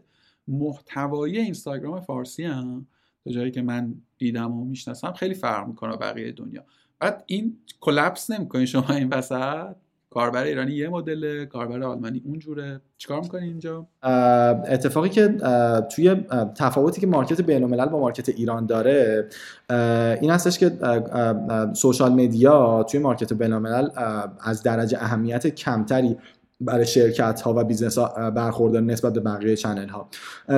محتوایی 0.48 1.38
اینستاگرام 1.38 2.00
فارسی 2.00 2.44
هم 2.44 2.86
تا 3.24 3.30
جایی 3.30 3.50
که 3.50 3.62
من 3.62 3.94
دیدم 4.18 4.52
و 4.52 4.64
می‌شناسم 4.64 5.12
خیلی 5.12 5.34
فرق 5.34 5.68
می‌کنه 5.68 5.96
بقیه 5.96 6.32
دنیا. 6.32 6.64
بعد 6.98 7.24
این 7.26 7.58
کلپس 7.80 8.30
نمی‌کنین 8.30 8.66
شما 8.66 8.88
این 8.88 9.08
وسط؟ 9.08 9.76
کاربر 10.14 10.42
ایرانی 10.42 10.72
یه 10.72 10.88
مدل 10.88 11.44
کاربر 11.44 11.82
آلمانی 11.82 12.22
اونجوره 12.24 12.80
چیکار 12.98 13.20
می‌کنی 13.20 13.46
اینجا؟ 13.46 13.86
اتفاقی 14.68 15.08
که 15.08 15.28
توی 15.92 16.14
تفاوتی 16.56 17.00
که 17.00 17.06
مارکت 17.06 17.40
بین 17.40 17.62
الملل 17.62 17.86
با 17.86 18.00
مارکت 18.00 18.28
ایران 18.28 18.66
داره 18.66 19.28
این 20.20 20.30
هستش 20.30 20.58
که 20.58 20.70
social 21.74 22.12
media 22.12 22.82
توی 22.82 23.00
market 23.00 23.32
بین 23.32 23.52
الملل 23.52 23.88
از 24.40 24.62
درجه 24.62 24.98
اهمیت 25.00 25.46
کمتری 25.46 26.16
برای 26.60 26.86
شرکت 26.86 27.40
ها 27.40 27.54
و 27.56 27.64
business 27.64 27.98
ها 27.98 28.30
برخوردار 28.30 28.80
نسبت 28.80 29.12
به 29.12 29.20
بقیه 29.20 29.56
channel 29.56 29.88
ها 29.88 30.08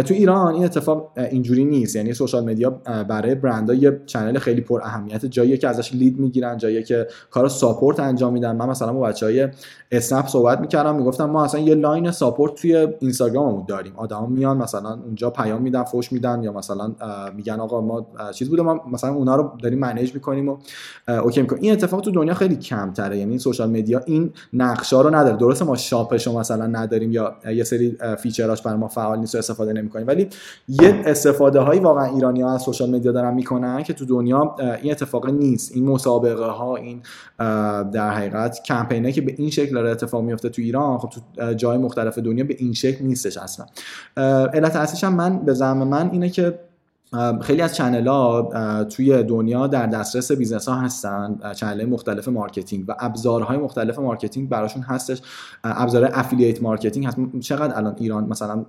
تو 0.02 0.14
ایران 0.14 0.54
این 0.54 0.64
اتفاق 0.64 1.12
اینجوری 1.16 1.64
نیست. 1.64 1.96
یعنی 1.96 2.14
social 2.14 2.44
media 2.44 2.70
برای 3.08 3.34
برندها 3.34 3.76
یه 3.76 4.00
channel 4.06 4.38
خیلی 4.38 4.60
پر 4.60 4.80
اهمیت. 4.82 5.26
جایی 5.26 5.58
که 5.58 5.68
ازش 5.68 5.94
lead 5.94 6.18
می‌گیرن 6.18 6.56
جایی 6.56 6.82
که 6.82 7.06
کار 7.30 7.48
support 7.48 8.00
انجام 8.00 8.32
میدن. 8.32 8.56
من 8.56 8.68
مثلا 8.68 8.92
با 8.92 9.00
بچهای 9.00 9.48
اسنپ 9.92 10.26
صحبت 10.26 10.60
می‌کردم 10.60 10.96
می‌گفتم 10.96 11.24
ما 11.24 11.44
اصلا 11.44 11.60
یه 11.60 11.74
line 11.74 12.10
support 12.10 12.54
توی 12.54 12.88
اینستاگراممون 13.00 13.64
داریم. 13.68 13.92
آدما 13.96 14.26
میان 14.26 14.56
مثلا 14.56 14.98
اونجا 15.04 15.30
پیام 15.30 15.62
میدن 15.62 15.84
فوش 15.84 16.12
میدن 16.12 16.42
یا 16.42 16.52
مثلا 16.52 16.92
میگن 17.36 17.60
آقا 17.60 17.80
ما 17.80 18.06
چیز 18.32 18.48
بوده 18.48 18.62
ما 18.62 18.80
مثلا 18.92 19.10
اونا 19.14 19.36
رو 19.36 19.52
داریم 19.62 19.78
manage 19.78 20.14
می‌کنیم 20.14 20.48
و 20.48 20.56
okay 21.08 21.40
می‌کنیم. 21.40 21.62
این 21.62 21.72
اتفاق 21.72 22.00
تو 22.00 22.10
دنیا 22.10 22.34
خیلی 22.34 22.56
کمتره. 22.56 23.18
یعنی 23.18 23.38
social 23.38 23.70
media 23.70 24.00
این 24.06 24.32
نقشا 24.52 25.00
رو 25.00 25.14
نداره. 25.14 25.36
درسته 25.36 25.64
ما 25.64 25.76
شاپش 25.86 26.26
رو 26.26 26.38
مثلا 26.38 26.66
نداریم 26.66 27.12
یا 27.12 27.36
یه 27.54 27.64
سری 27.64 27.98
feature 28.18 28.53
اش 28.53 28.62
برای 28.62 28.78
ما 28.78 28.88
فعال 28.88 29.18
نیست 29.18 29.34
و 29.34 29.38
استفاده 29.38 29.72
نمی‌کنیم. 29.72 30.06
ولی 30.06 30.28
یه 30.68 31.02
استفاده 31.06 31.60
هایی 31.60 31.80
واقعا 31.80 32.14
ایرانی 32.14 32.42
ها 32.42 32.54
از 32.54 32.62
social 32.62 32.90
media 32.90 33.12
دارن 33.12 33.34
می‌کنن 33.34 33.82
که 33.82 33.92
تو 33.92 34.04
دنیا 34.04 34.56
این 34.82 34.92
اتفاق 34.92 35.26
نیست. 35.30 35.72
این 35.74 35.84
مسابقه 35.88 36.44
ها 36.44 36.76
این 36.76 37.02
در 37.90 38.10
حقیقت 38.10 38.62
کمپینه 38.62 39.12
که 39.12 39.20
به 39.20 39.34
این 39.38 39.50
شکل 39.50 39.74
داره 39.74 39.90
اتفاق 39.90 40.22
میفته 40.22 40.48
تو 40.48 40.62
ایران 40.62 40.98
خب 40.98 41.08
تو 41.08 41.54
جای 41.54 41.78
مختلف 41.78 42.18
دنیا 42.18 42.44
به 42.44 42.56
این 42.58 42.72
شکل 42.72 43.04
نیستش 43.04 43.36
اصلا. 43.36 43.66
علت 44.46 44.76
اصلیش 44.76 45.04
هم 45.04 45.14
من 45.14 45.38
به 45.38 45.54
زعم 45.54 45.88
من 45.88 46.10
اینه 46.10 46.30
که 46.30 46.58
خیلی 47.42 47.62
از 47.62 47.74
channel 47.76 48.06
ها 48.06 48.84
توی 48.84 49.22
دنیا 49.22 49.66
در 49.66 49.86
دسترس 49.86 50.32
business 50.32 50.68
ها 50.68 50.74
هستن 50.74 51.38
channel 51.54 51.84
مختلف 51.84 52.28
marketing 52.28 52.84
و 52.88 52.94
ابزارهای 52.98 53.56
مختلف 53.58 53.98
marketing 53.98 54.48
براشون 54.48 54.82
هستش. 54.82 55.22
ابزار 55.64 56.10
affiliate 56.12 56.62
marketing 56.62 57.06
هست. 57.06 57.16
چقدر 57.40 57.76
الان 57.76 57.94
ایران 57.98 58.24
مثلا 58.24 58.64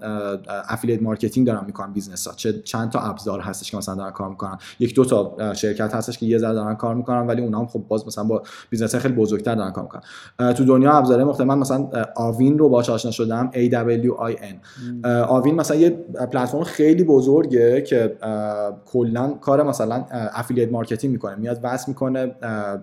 affiliate 0.69 1.01
marketing 1.01 1.47
دارن 1.47 1.65
می‌کنن 1.65 1.93
business 1.93 2.27
ها؟ 2.27 2.33
چه 2.33 2.61
چند 2.61 2.89
تا 2.89 2.99
ابزار 2.99 3.39
هستش 3.39 3.71
که 3.71 3.77
مثلا 3.77 3.95
دارن 3.95 4.11
کار 4.11 4.29
می‌کنن؟ 4.29 4.57
یک 4.79 4.95
دو 4.95 5.05
تا 5.05 5.53
شرکت 5.53 5.95
هستش 5.95 6.17
که 6.17 6.25
یه 6.25 6.37
ذره 6.37 6.53
دارن 6.53 6.75
کار 6.75 6.95
می‌کنن 6.95 7.27
ولی 7.27 7.41
اونها 7.41 7.59
هم 7.59 7.67
خب 7.67 7.83
باز 7.87 8.07
مثلا 8.07 8.23
با 8.23 8.43
business 8.69 8.95
خیلی 8.95 9.13
بزرگتر 9.13 9.55
دارن 9.55 9.71
کار 9.71 9.83
می‌کنن. 9.83 10.53
تو 10.53 10.65
دنیا 10.65 10.91
ابزارهای 10.91 11.25
مختلف 11.25 11.47
من 11.47 11.57
مثلا 11.57 11.89
Awin 12.15 12.57
رو 12.57 12.69
باهاش 12.69 12.89
آشنا 12.89 13.11
شدم 13.11 13.51
AWIN 13.53 14.55
Awin 15.27 15.55
مثلا 15.55 15.77
یه 15.77 15.89
پلتفرم 16.31 16.63
خیلی 16.63 17.03
بزرگه 17.03 17.81
که 17.81 18.17
کلا 18.85 19.27
کار 19.27 19.63
مثلا 19.63 20.05
affiliate 20.11 20.71
marketing 20.71 21.13
می‌کنه. 21.13 21.35
میاد 21.35 21.59
وصل 21.63 21.85
می‌کنه 21.87 22.27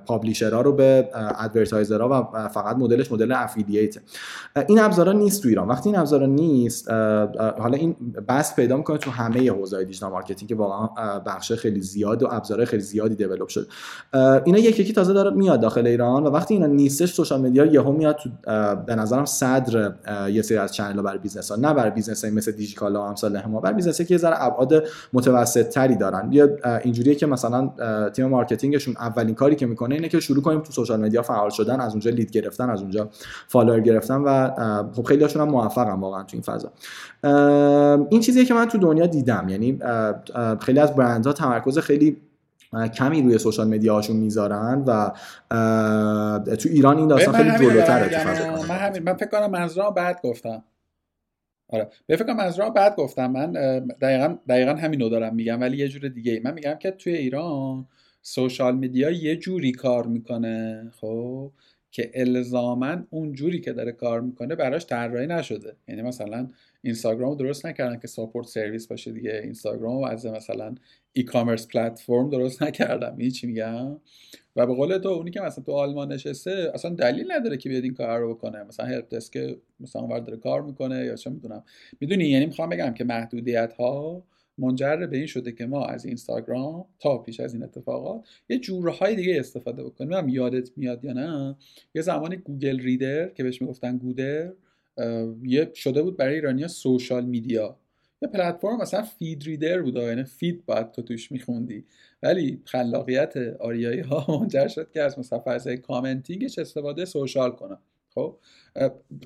publisher 0.06 0.55
ها 0.55 0.60
رو 0.60 0.72
به 0.72 1.08
advertiser 1.14 2.18
ها 2.18 2.28
و 2.34 2.48
فقط 2.48 2.76
مدلش 2.76 3.12
مدل 3.12 3.32
affiliate 3.32 3.96
این 4.68 4.80
ابزارا 4.80 5.12
نیست 5.12 5.42
تو 5.42 5.48
ایران. 5.48 5.68
وقتی 5.68 5.88
این 5.88 5.98
ابزارا 5.98 6.26
نیست 6.26 6.90
حالا 6.90 7.76
این 7.76 7.96
بسط 8.28 8.56
پیدا 8.56 8.76
می‌کنه 8.76 8.98
تو 8.98 9.10
همه 9.10 9.50
حوزه‌های 9.50 9.84
digital 9.84 10.10
marketing 10.10 10.48
که 10.48 10.54
واقعا 10.54 11.18
بخش 11.18 11.52
خیلی 11.52 11.80
زیاد 11.80 12.22
و 12.22 12.28
ابزارهای 12.30 12.66
خیلی 12.66 12.82
زیادی 12.82 13.14
develop 13.14 13.48
شده. 13.48 13.66
اینا 14.44 14.58
یکی 14.58 14.82
یکی 14.82 14.92
تازه 14.92 15.12
داره 15.12 15.30
میاد 15.30 15.60
داخل 15.60 15.86
ایران 15.86 16.24
و 16.24 16.30
وقتی 16.30 16.54
اینا 16.54 16.66
نیستش 16.66 17.12
social 17.12 17.40
media 17.40 17.64
یهو 17.64 17.92
میاد 17.92 18.16
تو 18.16 18.30
به 18.86 18.94
نظرم 18.94 19.24
صدر 19.24 19.92
یه 20.30 20.42
سری 20.42 20.58
از 20.58 20.74
channel 20.74 21.02
برای 21.02 21.18
business 21.18 21.50
ها 21.50 21.56
نه 21.56 21.74
برای 21.74 21.90
business 21.90 22.24
های 22.24 22.34
مثل 22.34 22.52
دیجیکالا 22.52 23.00
و 23.00 23.02
امثال 23.02 23.42
ما 23.46 23.60
برای 23.60 23.74
business 23.74 24.00
که 24.00 24.14
یه 24.14 24.18
ذره 24.18 24.42
ابعاد 24.42 24.84
متوسط 25.34 25.68
تری 25.68 25.96
دارن 25.96 26.28
یا 26.32 26.48
اینجوریه 26.82 27.14
که 27.14 27.26
مثلا 27.26 27.70
تیم 28.10 28.26
marketing 28.26 28.73
شون 28.73 28.94
اولین 29.00 29.34
کاری 29.34 29.56
که 29.56 29.66
می‌کنه 29.66 29.94
اینه 29.94 30.08
که 30.08 30.20
شروع 30.20 30.42
کنیم 30.42 30.60
تو 30.60 30.72
social 30.72 31.00
media 31.00 31.22
فعال 31.22 31.50
شدن 31.50 31.80
از 31.80 31.92
اونجا 31.92 32.10
lead 32.10 32.30
گرفتن 32.30 32.70
از 32.70 32.80
اونجا 32.80 33.08
follower 33.48 33.80
گرفتن 33.80 34.16
و 34.16 34.50
خب 34.92 35.02
خیلی 35.02 35.22
هاشون 35.22 35.42
هم 35.42 35.48
موفقن 35.48 36.00
واقعا 36.00 36.22
تو 36.22 36.36
این 36.36 36.42
فضا. 36.42 36.72
این 38.10 38.20
چیزیه 38.20 38.44
که 38.44 38.54
من 38.54 38.68
تو 38.68 38.78
دنیا 38.78 39.06
دیدم. 39.06 39.48
یعنی 39.48 39.78
خیلی 40.60 40.78
از 40.78 40.94
برندها 40.94 41.32
تمرکز 41.32 41.78
خیلی 41.78 42.16
کمی 42.94 43.22
روی 43.22 43.38
سوشال 43.38 43.68
مدیا 43.68 43.94
هاشون 43.94 44.16
می‌ذارن 44.16 44.84
و 44.86 45.12
تو 46.56 46.68
ایران 46.68 46.96
این 46.96 47.08
داستان 47.08 47.34
خیلی 47.34 47.50
جلوتره 47.58 48.08
تو 48.08 48.62
من 48.68 48.76
همین 48.76 49.02
من 49.02 49.14
فکر 49.14 49.28
کنم 49.28 49.50
منظورم 49.50 49.94
بعد 49.94 50.20
گفتم. 50.24 50.62
آره. 51.74 51.88
به 52.06 52.16
فکر 52.16 52.32
منظورم 52.32 52.72
بعد 52.72 52.96
گفتم. 52.96 53.30
من 53.30 53.52
دقیقا 54.00 54.36
دقیقا 54.48 54.74
همین 54.74 55.08
دارم 55.08 55.34
میگم. 55.34 55.60
ولی 55.60 55.76
یه 55.76 55.88
جور 55.88 56.08
دیگه 56.08 56.40
من 56.44 56.54
میگم 56.54 56.74
که 56.74 56.90
توی 56.90 57.14
ایران 57.16 57.86
سوشال 58.22 58.74
مدیا 58.74 59.10
یه 59.10 59.36
جوری 59.36 59.72
کار 59.72 60.06
می‌کنه 60.06 60.90
خب 61.00 61.50
که 61.90 62.10
الزاما 62.14 62.96
اون 63.10 63.32
جوری 63.32 63.60
که 63.60 63.72
داره 63.72 63.92
کار 63.92 64.20
می‌کنه 64.20 64.54
براش 64.54 64.86
طراحی 64.86 65.26
نشده. 65.26 65.76
یعنی 65.88 66.02
مثلا 66.02 66.48
اینستاگرام 66.84 67.30
رو 67.30 67.36
درست 67.36 67.66
نکردن 67.66 67.98
که 67.98 68.06
ساپورت 68.06 68.46
سرویس 68.46 68.86
باشه 68.86 69.12
دیگه. 69.12 69.40
اینستاگرام 69.42 69.98
رو 69.98 70.06
از 70.06 70.26
مثلا 70.26 70.74
ای 71.12 71.22
کامرس 71.22 71.68
پلتفرم 71.68 72.30
درست 72.30 72.62
نکردم. 72.62 73.28
چی 73.28 73.46
میگم؟ 73.46 73.96
و 74.56 74.66
به 74.66 74.74
قول 74.74 74.98
تو 74.98 75.08
اونی 75.08 75.30
که 75.30 75.40
مثلا 75.40 75.64
تو 75.64 75.72
آلمان 75.72 76.12
نشسته 76.12 76.70
اصلا 76.74 76.90
دلیل 76.90 77.32
نداره 77.32 77.56
که 77.56 77.68
بیاد 77.68 77.84
این 77.84 77.94
کار 77.94 78.20
رو 78.20 78.34
بکنه. 78.34 78.62
مثلا 78.62 78.86
هلپ 78.86 79.08
دسک 79.08 79.56
مثلا 79.80 80.02
اونور 80.02 80.18
داره 80.18 80.38
کار 80.38 80.62
می‌کنه 80.62 81.04
یا 81.04 81.16
چه 81.16 81.30
می‌دونم. 81.30 81.64
می‌دونی؟ 82.00 82.24
یعنی 82.24 82.46
می‌خوام 82.46 82.68
بگم 82.68 82.94
که 82.94 83.04
محدودیت 83.04 83.72
ها 83.72 84.24
منجر 84.58 84.96
به 84.96 85.16
این 85.16 85.26
شده 85.26 85.52
که 85.52 85.66
ما 85.66 85.86
از 85.86 86.04
اینستاگرام 86.04 86.84
تا 87.00 87.18
پیش 87.18 87.40
از 87.40 87.54
این 87.54 87.62
اتفاقات 87.62 88.24
یه 88.48 88.58
جورهای 88.58 89.16
دیگه 89.16 89.38
استفاده 89.38 89.84
بکنیم. 89.84 90.12
هم 90.12 90.28
یادت 90.28 90.70
میاد 90.76 91.04
یا 91.04 91.12
نه. 91.12 91.56
یه 91.94 92.02
زمانی 92.02 92.36
Google 92.36 92.80
Reader 92.80 93.28
که 93.28 93.42
بهش 93.42 93.62
می‌گفتن 93.62 93.98
گودر 93.98 94.52
یه 95.42 95.70
شده 95.74 96.02
بود 96.02 96.16
برای 96.16 96.34
ایرانیا 96.34 96.68
social 96.68 97.24
media. 97.24 97.76
یه 98.22 98.28
پلتفرم 98.28 98.80
مثلا 98.80 99.02
feed 99.02 99.42
reader 99.42 99.82
بود 99.82 99.96
یعنی 99.96 100.24
feed 100.24 100.66
باید 100.66 100.90
تو 100.90 101.02
توش 101.02 101.32
میخوندی. 101.32 101.84
ولی 102.22 102.62
خلاقیت 102.64 103.36
آریایی 103.60 104.00
ها 104.00 104.26
منجر 104.40 104.68
شد 104.68 104.90
که 104.90 105.02
از 105.02 105.18
مثلا 105.18 105.76
commenting 105.82 106.46
ش 106.46 106.58
استفاده 106.58 107.04
social 107.04 107.50
کنن. 107.50 107.78
خب 108.14 108.36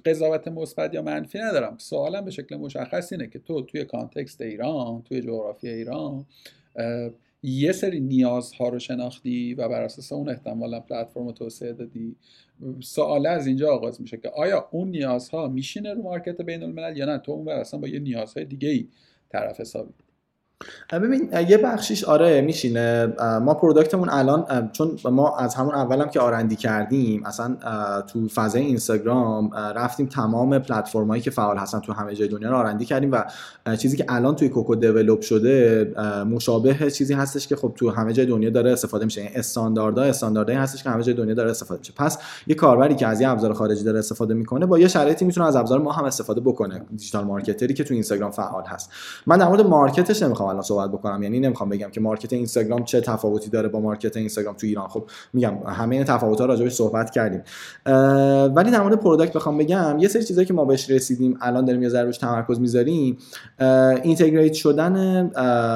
قضاوت 0.06 0.48
مثبت 0.48 0.94
یا 0.94 1.02
منفی 1.02 1.38
ندارم. 1.38 1.78
سوالم 1.78 2.24
به 2.24 2.30
شکل 2.30 2.56
مشخص 2.56 3.12
اینه 3.12 3.26
که 3.26 3.38
تو 3.38 3.62
توی 3.62 3.84
context 3.84 4.40
ایران 4.40 5.02
توی 5.02 5.20
جغرافی 5.20 5.68
ایران 5.68 6.26
یه 7.42 7.72
سری 7.72 8.00
نیازها 8.00 8.68
رو 8.68 8.78
شناختی 8.78 9.54
و 9.54 9.68
بر 9.68 9.82
اساس 9.82 10.12
اون 10.12 10.28
احتمالا 10.28 10.80
پلتفرم 10.80 11.32
توسعه 11.32 11.72
دادی. 11.72 12.16
سوال 12.80 13.26
از 13.26 13.46
اینجا 13.46 13.74
آغاز 13.74 14.00
میشه 14.00 14.16
که 14.16 14.28
آیا 14.28 14.68
اون 14.70 14.88
نیازها 14.88 15.48
میشینه 15.48 15.94
رو 15.94 16.02
market 16.02 16.40
بین 16.40 16.62
الملل 16.62 16.96
یا 16.96 17.06
نه؟ 17.06 17.18
تو 17.18 17.32
اون 17.32 17.48
اصلا 17.48 17.80
با 17.80 17.88
یه 17.88 17.98
نیازهای 17.98 18.44
دیگه 18.44 18.68
ای 18.68 18.88
طرف 19.28 19.60
حسابی. 19.60 19.94
ببین 20.92 21.30
یه 21.48 21.58
بخشیش 21.58 22.04
آره 22.04 22.40
میشینه. 22.40 23.12
ما 23.42 23.54
product 23.54 23.92
مون 23.92 24.08
الان 24.10 24.70
چون 24.72 24.96
ما 25.04 25.36
از 25.36 25.54
همون 25.54 25.74
اولم 25.74 26.08
که 26.08 26.20
R&D 26.20 26.56
کردیم 26.56 27.26
اصلا 27.26 27.56
تو 28.12 28.28
فضای 28.28 28.62
اینستاگرام 28.62 29.50
رفتیم 29.54 30.06
تمام 30.06 30.58
پلتفرمایی 30.58 31.22
که 31.22 31.30
فعال 31.30 31.56
هستن 31.56 31.80
تو 31.80 31.92
همه 31.92 32.14
جای 32.14 32.28
دنیا 32.28 32.50
رو 32.50 32.56
R&D 32.56 32.84
کردیم 32.84 33.12
و 33.12 33.24
چیزی 33.76 33.96
که 33.96 34.04
الان 34.08 34.36
توی 34.36 34.48
کوکو 34.48 34.74
develop 34.74 35.20
شده 35.20 35.84
مشابه 36.30 36.90
چیزی 36.90 37.14
هستش 37.14 37.46
که 37.46 37.56
خب 37.56 37.72
تو 37.76 37.90
همه 37.90 38.12
جای 38.12 38.26
دنیا 38.26 38.50
داره 38.50 38.72
استفاده 38.72 39.04
میشه. 39.04 39.22
یعنی 39.22 39.36
استانداردها 39.36 40.04
استانداردهایی 40.04 40.62
هستش 40.62 40.82
که 40.82 40.90
همه 40.90 41.02
جای 41.02 41.14
دنیا 41.14 41.34
داره 41.34 41.50
استفاده 41.50 41.78
میشه. 41.78 41.92
پس 41.96 42.18
یه 42.46 42.54
کاربری 42.54 42.94
که 42.94 43.06
از 43.06 43.20
یه 43.20 43.28
ابزار 43.28 43.52
خارجی 43.52 43.84
داره 43.84 43.98
استفاده 43.98 44.34
می‌کنه 44.34 44.66
با 44.66 44.78
یه 44.78 44.88
شرایطی 44.88 45.24
می‌تونه 45.24 45.46
از 45.46 45.56
ابزار 45.56 45.78
ما 45.78 45.92
هم 45.92 46.04
استفاده 46.04 46.40
بکنه. 46.40 46.82
digital 46.90 47.24
marketer 47.24 47.69
ی 47.69 47.74
که 47.74 47.84
تو 47.84 47.94
اینستاگرام 47.94 48.30
فعال 48.30 48.64
هست. 48.66 48.90
من 49.26 49.38
در 49.38 49.48
مورد 49.48 49.60
market 49.60 50.07
ش 50.07 50.22
نمی‌خوام 50.22 50.47
الان 50.48 50.62
صحبت 50.62 50.90
بکنم. 50.90 51.22
یعنی 51.22 51.40
نمی‌خوام 51.40 51.68
بگم 51.68 51.90
که 51.90 52.00
market 52.00 52.32
اینستاگرام 52.32 52.84
چه 52.84 53.00
تفاوتی 53.00 53.50
داره 53.50 53.68
با 53.68 53.80
market 53.80 54.16
اینستاگرام 54.16 54.54
تو 54.54 54.66
ایران. 54.66 54.88
خب 54.88 55.04
میگم 55.32 55.54
همه 55.66 55.94
این 55.94 56.04
تفاوت‌ها 56.04 56.46
راجعش 56.46 56.72
صحبت 56.72 57.10
کردیم. 57.10 57.42
ولی 58.54 58.70
در 58.70 58.82
مورد 58.82 58.94
product 58.94 59.32
بخوام 59.32 59.58
بگم 59.58 59.96
یه 59.98 60.08
سری 60.08 60.24
چیزایی 60.24 60.46
که 60.46 60.54
ما 60.54 60.64
بهش 60.64 60.90
رسیدیم 60.90 61.38
الان 61.40 61.64
داریم 61.64 61.82
یه 61.82 61.88
ذره 61.88 62.12
تمرکز 62.12 62.60
می‌ذاریم. 62.60 63.16
integrate 64.02 64.52
شدن 64.52 65.26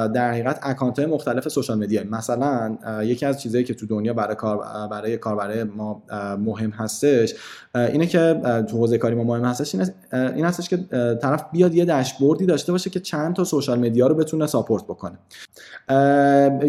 در 0.07 0.31
حقیقت 0.31 0.59
account 0.63 0.99
های 0.99 1.07
مختلف 1.07 1.47
social 1.47 1.77
media 1.79 2.03
مثلا 2.03 2.77
یکی 3.03 3.25
از 3.25 3.41
چیزایی 3.41 3.63
که 3.63 3.73
تو 3.73 3.85
دنیا 3.85 4.13
برای 4.13 4.35
کار 4.35 4.57
برای 4.91 5.17
کار 5.17 5.35
برای 5.35 5.63
ما 5.63 6.03
مهم 6.39 6.69
هستش 6.69 7.35
اینه 7.75 8.05
که 8.05 8.41
تو 8.69 8.77
حوزه 8.77 8.97
کاری 8.97 9.15
ما 9.15 9.23
مهم 9.23 9.45
هستش 9.45 9.75
این 10.13 10.45
هستش 10.45 10.69
که 10.69 10.77
طرف 11.21 11.45
بیاد 11.51 11.73
یه 11.73 11.85
داشبوردی 11.85 12.45
داشته 12.45 12.71
باشه 12.71 12.89
که 12.89 12.99
چند 12.99 13.35
تا 13.35 13.43
social 13.43 13.79
media 13.79 14.07
رو 14.07 14.15
بتونه 14.15 14.47
support 14.63 14.83
بکنه. 14.83 15.17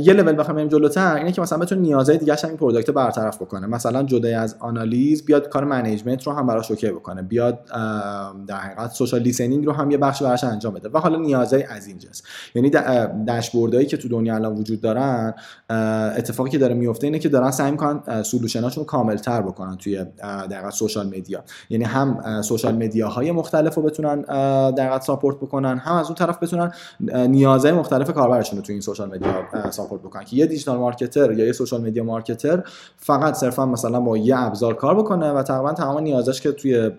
یه 0.01 0.13
لول 0.13 0.37
بخوام 0.37 0.57
بریم 0.57 0.69
جلوتر 0.69 1.15
اینه 1.15 1.33
که 1.33 1.41
مثلا 1.41 1.59
بتونه 1.59 1.81
نیازهای 1.81 2.19
دیگه 2.19 2.45
این 2.45 2.57
product 2.57 2.91
برطرف 2.91 3.43
بکنه. 3.43 3.67
مثلا 3.67 4.03
جدا 4.03 4.41
از 4.41 4.57
آنالیز 4.61 5.25
بیاد 5.25 5.49
کار 5.49 5.65
management 5.65 6.27
رو 6.27 6.33
هم 6.33 6.47
براش 6.47 6.71
okay 6.71 6.91
بکنه 6.91 7.23
بیاد 7.23 7.59
در 8.47 8.57
حقیقت 8.57 8.91
social 8.91 9.21
listening 9.21 9.67
رو 9.67 9.73
هم 9.73 9.91
یه 9.91 9.99
بخش 9.99 10.23
براش 10.23 10.45
انجام 10.45 10.75
بده. 10.75 10.89
و 10.89 10.99
حالا 10.99 11.19
نیازهای 11.19 11.63
از 11.63 11.87
این 11.87 11.99
جنس 11.99 12.23
یعنی 12.55 12.71
داشبوردهایی 13.27 13.87
که 13.87 13.97
تو 13.97 14.09
دنیا 14.09 14.35
الان 14.35 14.55
وجود 14.55 14.81
دارن 14.81 15.35
اتفاقی 16.17 16.51
که 16.51 16.59
داره 16.59 16.75
میفته 16.75 17.07
اینه 17.07 17.19
که 17.19 17.29
دارن 17.29 17.51
سعی 17.51 17.71
می‌کنن 17.71 18.23
solution 18.23 18.64
اشون 18.64 18.85
کاملتر 18.85 19.43
بکنن 19.43 19.77
توی 19.77 20.05
در 20.51 20.71
social 20.71 21.07
media 21.07 21.45
یعنی 21.71 21.85
هم 21.85 22.43
social 22.43 22.75
media 22.75 23.16
های 23.16 23.33
مختلف 23.33 23.75
رو 23.75 23.83
بتونن 23.83 24.21
در 24.71 25.01
support 25.01 25.37
بکنن 25.37 25.79
هم 25.79 25.95
از 25.95 26.07
اون 26.07 26.15
طرف 26.15 26.43
بتونن 26.43 26.73
نیازهای 27.29 27.73
مختلف 27.85 28.11
کاربرشون 28.11 28.59
رو 28.59 28.65
توی 28.65 28.73
این 28.73 28.81
social 28.81 29.09
media 29.09 29.71
support 29.71 30.03
بکنن 30.03 30.25
که 30.25 30.37
یه 30.37 30.47
digital 30.47 30.79
marketer 30.79 31.33
یا 31.33 31.47
یه 31.47 31.53
social 31.53 31.81
media 31.81 32.05
marketer 32.05 32.63
فقط 32.97 33.35
صرفا 33.35 33.67
مثلا 33.67 34.01
با 34.01 34.17
یه 34.17 34.39
ابزار 34.39 34.75
کار 34.75 34.95
بکنه 34.95 35.33
و 35.33 35.43
تقریبا 35.43 35.73
تمام 35.73 36.03
نیازش 36.03 36.41
که 36.41 36.53
توی 36.53 36.91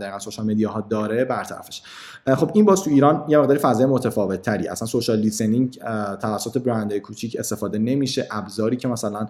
در 0.00 0.18
social 0.18 0.46
media 0.46 0.70
ها 0.70 0.80
داره 0.80 1.24
برطرفش 1.24 1.82
خب 2.26 2.50
این 2.54 2.64
باز 2.64 2.82
تو 2.82 2.90
ایران 2.90 3.24
یه 3.28 3.38
مقدار 3.38 3.58
فضای 3.58 3.86
متفاوت 3.86 4.42
تری 4.42 4.68
اصلا 4.68 4.88
social 4.88 5.18
listening 5.18 5.78
توسط 6.20 6.58
برندهای 6.58 7.00
کوچیک 7.00 7.36
استفاده 7.38 7.78
نمیشه. 7.78 8.28
ابزاری 8.30 8.76
که 8.76 8.88
مثلا 8.88 9.26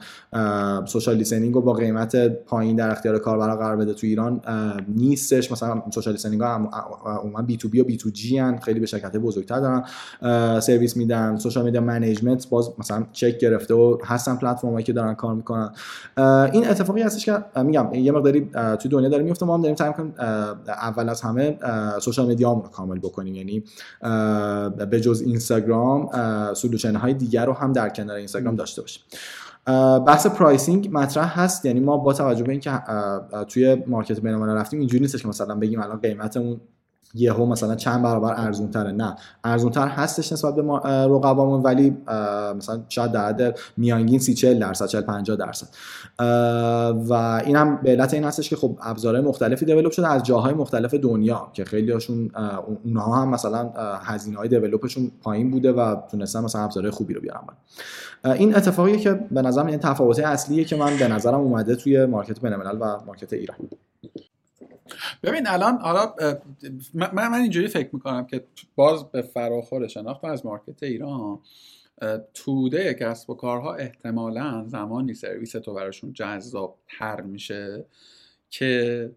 social 0.86 1.16
listening 1.16 1.55
رو 1.55 1.61
با 1.61 1.72
قیمت 1.72 2.16
پایین 2.26 2.76
در 2.76 2.91
اختیار 2.91 3.18
کاربرا 3.18 3.57
قرار 3.57 3.76
بده 3.76 3.95
تو 3.95 4.07
ایران 4.07 4.41
نیستش. 4.88 5.53
مثلا 5.53 5.82
social 5.91 6.12
listening 6.12 6.41
ها 6.41 6.70
عموما 7.22 7.43
B2B 7.43 7.80
و 7.80 7.84
B2G 7.84 8.38
ان 8.38 8.59
خیلی 8.59 8.80
به 8.80 8.86
شرکت 8.86 9.16
بزرگتر 9.16 9.61
دارن 9.61 9.84
سرویس 10.61 10.97
میدن. 10.97 11.36
social 11.36 11.64
media 11.64 11.80
management 11.80 12.49
باز 12.49 12.70
مثلا 12.78 13.07
شکل 13.12 13.38
گرفته 13.38 13.74
و 13.74 13.99
هستن 14.05 14.36
پلتفرمایی 14.36 14.84
که 14.84 14.93
دارن 14.93 15.14
کار 15.14 15.34
می‌کنن. 15.34 15.70
این 16.53 16.68
اتفاقی 16.68 17.03
هستش 17.03 17.24
که 17.24 17.45
میگم 17.62 17.95
یه 17.95 18.12
مقداری 18.12 18.51
تو 18.82 18.88
دنیا 18.88 19.09
داره 19.09 19.22
میفته 19.22 19.47
ما 19.47 19.55
هم 19.55 19.61
داریم 19.62 19.76
سعی 19.76 19.93
اول 20.68 21.09
از 21.09 21.20
همه 21.20 21.59
social 22.01 22.30
media 22.30 22.53
رو 22.53 22.62
کامل 22.81 22.99
بکنیم. 22.99 23.35
یعنی 23.35 23.64
به 24.87 25.01
جز 25.01 25.22
اینستاگرام 25.26 26.09
solution 26.55 26.97
های 26.97 27.14
دیگر 27.14 27.47
رو 27.47 27.53
هم 27.53 27.72
در 27.72 27.89
کنار 27.89 28.16
اینستاگرام 28.16 28.57
داشته 28.57 28.83
باشیم. 28.83 29.03
بحث 30.07 30.26
pricing 30.26 30.88
مطرح 30.93 31.41
هست. 31.41 31.64
یعنی 31.64 31.81
ما 31.81 31.97
با 31.97 32.12
توجه 32.12 32.45
به 32.45 32.53
اینکه 32.53 32.83
توی 33.49 33.83
market 33.86 34.20
بین 34.20 34.35
رفتیم 34.35 34.78
اینجوری 34.78 35.03
نیستش 35.03 35.22
که 35.22 35.28
مثلا 35.28 35.55
بگیم 35.55 35.81
الان 35.81 35.99
قیمتمون 35.99 36.61
یهو 37.14 37.46
مثلا 37.46 37.74
چند 37.74 38.02
برابر 38.02 38.34
ارزون 38.36 38.70
تره 38.70 38.92
نه 38.92 39.16
ارزون 39.44 39.70
تر 39.70 39.88
هستش 39.88 40.32
نسبت 40.32 40.54
به 40.54 40.62
رقبامون 41.04 41.62
ولی 41.62 41.96
مثلا 42.56 42.82
شاید 42.88 43.12
در 43.12 43.28
حد 43.28 43.58
میانگین 43.76 44.18
30 44.18 44.34
40 44.34 44.58
درصد 44.58 44.86
40 44.86 45.02
50 45.02 45.36
درصد. 45.36 45.66
و 47.08 47.12
این 47.46 47.56
هم 47.56 47.76
به 47.82 47.90
علت 47.90 48.14
این 48.14 48.24
هستش 48.24 48.50
که 48.50 48.56
خب 48.56 48.78
ابزارهای 48.82 49.24
مختلفی 49.24 49.64
دیولپ 49.64 49.92
شده 49.92 50.08
از 50.08 50.22
جاهای 50.22 50.54
مختلف 50.54 50.94
دنیا 50.94 51.48
که 51.52 51.64
خیلی 51.64 51.92
هاشون 51.92 52.30
اونها 52.84 53.22
هم 53.22 53.28
مثلا 53.28 53.72
هزینه 54.02 54.36
های 54.36 54.48
دیولپشون 54.48 55.11
پایین 55.22 55.50
بوده 55.50 55.72
و 55.72 55.96
تونستن 56.11 56.44
مثلا 56.44 56.62
ابزارهای 56.62 56.90
خوبی 56.90 57.14
رو 57.14 57.20
بیارن 57.20 57.40
این 58.24 58.56
اتفاقیه 58.56 58.98
که 58.98 59.12
به 59.30 59.42
نظرم 59.42 59.66
این 59.66 59.78
تفاوت 59.78 60.18
اصلیه 60.18 60.64
که 60.64 60.76
من 60.76 60.96
به 60.96 61.08
نظرم 61.08 61.40
اومده 61.40 61.76
توی 61.76 62.06
مارکت 62.06 62.40
بین‌الملل 62.40 62.76
و 62.80 63.04
مارکت 63.06 63.32
ایران. 63.32 63.56
ببین 65.22 65.47
الان 65.47 65.78
حالا 65.78 66.14
من, 66.95 67.28
من 67.28 67.41
اینجوری 67.41 67.68
فکر 67.68 67.88
می‌کنم 67.93 68.26
که 68.26 68.45
باز 68.74 69.11
به 69.11 69.22
فراخور 69.22 69.88
شناخت 69.88 70.24
از 70.24 70.47
مارکت 70.47 70.82
ایران 70.82 71.38
توده 72.34 72.95
کسب 72.95 73.30
و 73.30 73.34
کارها 73.34 73.74
احتمالا 73.74 74.64
زمانی 74.66 75.14
سرویس 75.14 75.53
تو 75.53 75.74
براشون 75.74 76.12
جذاب 76.12 76.78
تر 76.99 77.20
میشه 77.20 77.84
که 78.51 79.11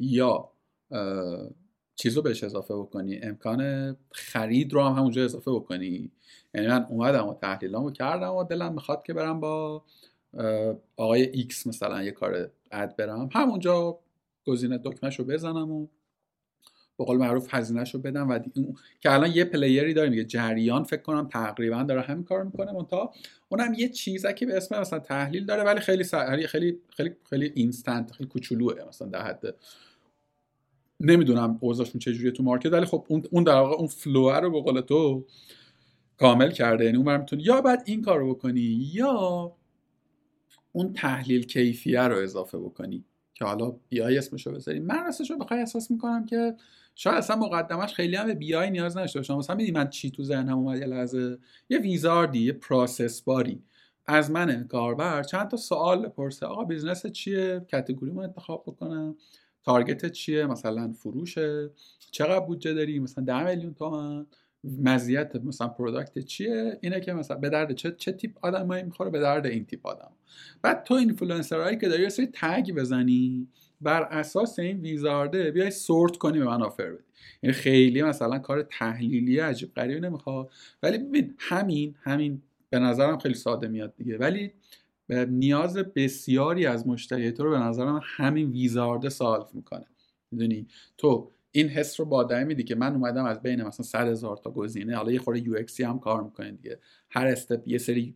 یا 0.00 0.48
چیز 1.96 2.16
رو 2.16 2.22
بهش 2.22 2.44
اضافه 2.44 2.74
بکنی. 2.74 3.18
امکان 3.22 3.96
خرید 4.10 4.72
رو 4.72 4.82
هم 4.82 4.92
همونجا 4.92 5.24
اضافه 5.24 5.50
بکنی. 5.50 6.10
یعنی 6.54 6.66
من 6.66 6.86
اومدم 6.88 7.28
و 7.28 7.34
تحلیلامو 7.34 7.90
کردم 7.90 8.34
و 8.34 8.44
دلم 8.44 8.72
می‌خواد 8.72 9.02
که 9.02 9.12
برم 9.12 9.40
با 9.40 9.82
آقای 10.96 11.22
X 11.22 11.66
مثلا 11.66 12.02
یه 12.02 12.10
کار 12.10 12.50
ad 12.70 12.96
برم. 12.96 13.28
همونجا 13.32 13.98
گزینه 14.46 14.78
دکمهشو 14.78 15.24
بزنم 15.24 15.70
و 15.70 15.86
به 16.98 17.04
قول 17.04 17.16
معروف 17.16 17.54
هزینهشو 17.54 17.98
بدم 17.98 18.28
و 18.28 18.38
که 19.00 19.12
الان 19.12 19.30
یه 19.34 19.44
player 19.44 19.87
ی 19.87 19.94
داره 19.94 20.08
میگه 20.08 20.24
جریان 20.24 20.84
فکر 20.84 21.02
کنم 21.02 21.28
تقریبا 21.28 21.82
داره 21.82 22.00
همین 22.00 22.24
کار 22.24 22.44
می‌کنه 22.44 22.72
منتها. 22.72 23.12
اونم 23.48 23.74
یه 23.74 23.88
چیزکی 23.88 24.46
به 24.46 24.56
اسم 24.56 24.80
مثلا 24.80 24.98
تحلیل 24.98 25.46
داره 25.46 25.62
ولی 25.62 25.80
خیلی 25.80 26.04
خیلی 26.04 26.46
خیلی 26.46 26.78
خیلی 26.96 27.16
خیلی 27.30 27.52
instant 27.54 28.12
خیلی 28.12 28.28
کوچولوه 28.28 28.84
مثلا 28.88 29.08
در 29.08 29.22
حد 29.22 29.54
نمی‌دونم 31.00 31.58
اوضاعشون 31.60 31.98
چجوریه 31.98 32.30
تو 32.30 32.42
market 32.42 32.72
ولی 32.72 32.86
خب 32.86 33.06
اون 33.08 33.22
اون 33.30 33.44
در 33.44 33.52
واقع 33.52 33.74
اون 33.74 33.86
flow 33.86 34.30
رو 34.30 34.50
به 34.50 34.60
قول 34.60 34.80
تو 34.80 35.26
کامل 36.18 36.50
کرده. 36.50 36.84
یعنی 36.84 36.96
اون 36.96 37.16
می‌تونی 37.16 37.42
یا 37.42 37.60
باید 37.60 37.82
این 37.86 38.02
کار 38.02 38.18
رو 38.18 38.34
بکنی 38.34 38.90
یا 38.94 39.52
اون 40.72 40.92
تحلیل 40.92 41.46
کیفیه 41.46 42.02
رو 42.02 42.16
اضافه 42.16 42.58
بکنی. 42.58 43.04
که 43.38 43.44
حالا 43.44 43.72
BI 43.88 44.18
اسمشو 44.18 44.52
بذاریم. 44.52 44.84
من 44.84 45.04
راستش 45.04 45.30
رو 45.30 45.38
بخوای 45.38 45.60
احساس 45.60 45.90
می‌کنم 45.90 46.26
که 46.26 46.56
شاید 46.94 47.16
اصلا 47.16 47.36
مقدمش 47.36 47.94
خیلی 47.94 48.16
هم 48.16 48.26
به 48.26 48.34
BI 48.34 48.70
نیاز 48.70 48.96
نداشته 48.96 49.18
باشم. 49.18 49.36
مثلا 49.36 49.56
می‌دونی 49.56 49.72
من 49.72 49.90
چی 49.90 50.10
تو 50.10 50.22
ذهنم 50.22 50.58
اومد؟ 50.58 50.78
یه 50.78 50.86
لحظه. 50.86 51.38
یه 51.68 51.78
wizard 51.78 52.29
ی 52.29 52.38
یه 52.38 52.52
progress 52.52 53.22
bar 53.22 53.52
ی 53.52 53.62
از 54.06 54.30
من 54.30 54.64
کاربر 54.68 55.22
چند 55.22 55.48
تا 55.48 55.56
سوال 55.56 56.06
بپرسه. 56.06 56.46
آقا 56.46 56.64
business 56.64 57.06
چیه؟ 57.06 57.66
category 57.70 58.12
مو 58.12 58.22
انتخاب 58.22 58.62
بکنم. 58.66 59.16
target 59.64 60.12
چیه؟ 60.12 60.46
مثلا 60.46 60.92
فروشه. 60.92 61.70
چقدر 62.10 62.40
بودجه 62.40 62.74
داری؟ 62.74 62.98
مثلا 62.98 63.24
10 63.24 63.44
میلیون 63.44 63.74
تومن. 63.74 64.26
مزیت 64.78 65.36
مثلا 65.36 65.68
product 65.68 66.18
چیه؟ 66.18 66.78
اینه 66.80 67.00
که 67.00 67.12
مثلا 67.12 67.36
به 67.36 67.48
درد 67.48 67.72
چه 67.72 67.94
چه 67.98 68.12
تیپ 68.12 68.30
آدمایی 68.42 68.82
می‌خوره؟ 68.82 69.10
به 69.10 69.20
درد 69.20 69.46
این 69.46 69.64
تیپ 69.64 69.86
آدم. 69.86 70.10
بعد 70.62 70.84
تو 70.84 70.94
اینفلوئنسرایی 70.94 71.78
که 71.78 71.88
داری 71.88 72.02
یه 72.02 72.08
سری 72.08 72.28
tag 72.32 72.72
بزنی 72.72 73.48
بر 73.80 74.02
اساس 74.02 74.58
این 74.58 74.80
ویزارده 74.80 75.50
بیای 75.50 75.70
سورت 75.70 76.16
کنی 76.16 76.38
به 76.38 76.44
من 76.44 76.62
آفر 76.62 76.90
بدی. 76.90 77.02
یعنی 77.42 77.54
خیلی 77.54 78.02
مثلا 78.02 78.38
کار 78.38 78.62
تحلیلی 78.62 79.38
عجیب 79.38 79.74
غریبی 79.74 80.00
نمی‌خواد. 80.00 80.50
ولی 80.82 80.98
ببین 80.98 81.34
همین 81.38 81.94
همین 82.02 82.42
به 82.70 82.78
نظرم 82.78 83.18
خیلی 83.18 83.34
ساده 83.34 83.68
میاد 83.68 83.94
دیگه. 83.96 84.18
ولی 84.18 84.52
نیاز 85.28 85.76
بسیاری 85.76 86.66
از 86.66 86.86
مشتری 86.86 87.32
تو 87.32 87.44
رو 87.44 87.50
به 87.50 87.58
نظرم 87.58 88.00
همین 88.02 88.50
ویزارده 88.50 89.08
سالف 89.08 89.54
می‌کنه. 89.54 89.86
می‌دونی؟ 90.30 90.66
تو 90.98 91.30
این 91.56 91.68
حس 91.68 92.00
رو 92.00 92.06
با 92.06 92.28
میدی 92.46 92.64
که 92.64 92.74
من 92.74 92.92
اومدم 92.92 93.24
از 93.24 93.42
بین 93.42 93.62
مثلا 93.62 93.84
100 93.86 94.08
هزار 94.08 94.36
تا 94.36 94.50
گزینه 94.50 94.96
حالا 94.96 95.12
یه 95.12 95.18
خورده 95.18 95.40
یو 95.40 95.64
هم 95.86 95.98
کار 95.98 96.22
می‌کنه 96.22 96.50
دیگه. 96.50 96.78
هر 97.10 97.26
استپ 97.26 97.68
یه 97.68 97.78
سری 97.78 98.14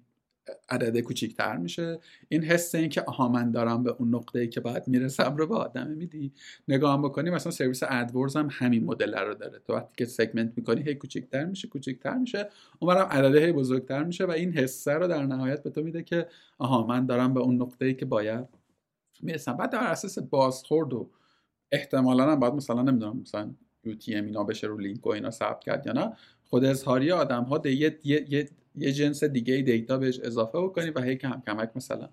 عدد 0.69 1.01
کوچیکتر 1.01 1.57
میشه. 1.57 1.99
این 2.29 2.45
حس 2.45 2.75
این 2.75 2.89
که 2.89 3.03
آها 3.03 3.29
من 3.29 3.51
دارم 3.51 3.83
به 3.83 3.91
اون 3.99 4.15
نقطه‌ای 4.15 4.49
که 4.49 4.61
باید 4.61 4.89
می‌رسم 4.89 5.37
رو 5.37 5.47
به 5.47 5.55
آدم 5.55 5.87
میدی. 5.87 6.33
نگاه 6.69 6.95
هم 6.95 7.03
بکنی 7.03 7.31
مثلا 7.31 7.53
سرویس 7.53 7.83
ادورز 7.89 8.37
هم 8.37 8.49
همین 8.53 8.85
مدل 8.85 9.15
رو 9.15 9.35
داره. 9.35 9.59
تو 9.59 9.73
وقتی 9.73 9.95
که 9.97 10.05
سگمنت 10.05 10.53
می‌کنی 10.57 10.83
هی 10.83 10.95
کوچیکتر 10.95 11.45
میشه 11.45 11.69
کوچیکتر 11.69 12.19
میشه. 12.19 12.49
اونورم 12.79 13.07
عدد 13.07 13.37
هی 13.37 13.53
بزرگتر 13.53 14.05
میشه 14.05 14.25
و 14.25 14.31
این 14.31 14.53
حسه 14.53 14.93
رو 14.93 15.09
در 15.09 15.27
نهایت 15.27 15.63
به 15.63 15.71
تو 15.71 15.83
میده 15.83 16.03
که 16.03 16.27
آها 16.59 16.87
من 16.87 17.07
دارم 17.07 17.35
به 17.35 17.41
اون 17.41 17.63
نقطه‌ای 17.63 17.95
که 17.95 18.05
باید 18.05 18.45
می‌رسم. 19.23 19.57
بعد 19.57 19.71
در 19.71 19.85
اساس 19.85 20.19
بازخورد 20.19 20.93
و 20.93 21.11
احتمالا 21.73 22.33
هم 22.33 22.41
باید 22.41 22.55
مثلا 22.55 22.83
نمی‌دونم 22.83 23.21
مثلا 23.21 23.51
یو 23.85 23.95
تی 23.95 24.15
ام 24.15 24.25
اینا 24.25 24.45
بشه 24.45 24.67
رو 24.67 24.79
لینک 24.79 25.07
و 25.07 25.11
اینا 25.11 25.31
ثبت 25.31 25.61
کرد 25.61 25.87
یا 25.87 25.93
نه. 25.93 26.13
خود 26.45 26.65
اظهاری 26.65 27.13
آدم 27.13 27.43
ها 27.43 27.61
یه, 27.65 27.99
یه, 28.05 28.49
یه 28.77 28.93
جنس 28.93 29.25
دیگه 29.25 29.57
data 29.57 29.99
بهش 29.99 30.21
اضافه 30.21 30.59
بکنی 30.59 30.91
و 30.91 31.01
هی 31.01 31.17
کم 31.17 31.43
کمک 31.47 31.71
مثلا. 31.77 32.09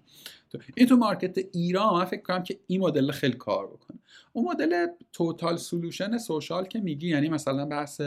این 0.76 0.88
تو 0.88 0.95
market 0.95 1.38
ایران 1.53 1.93
من 1.93 2.05
فکر 2.05 2.22
کنم 2.22 2.43
که 2.43 2.60
این 2.68 2.82
مدل 2.82 3.12
خیلی 3.12 3.38
کار 3.38 3.68
بکنه. 3.68 3.97
اون 4.34 4.45
مدل 4.45 4.88
total 5.14 5.58
solution 5.58 6.18
social 6.18 6.66
که 6.66 6.80
میگی 6.80 7.10
یعنی 7.10 7.30
مثلا 7.30 7.66
بحث 7.66 8.01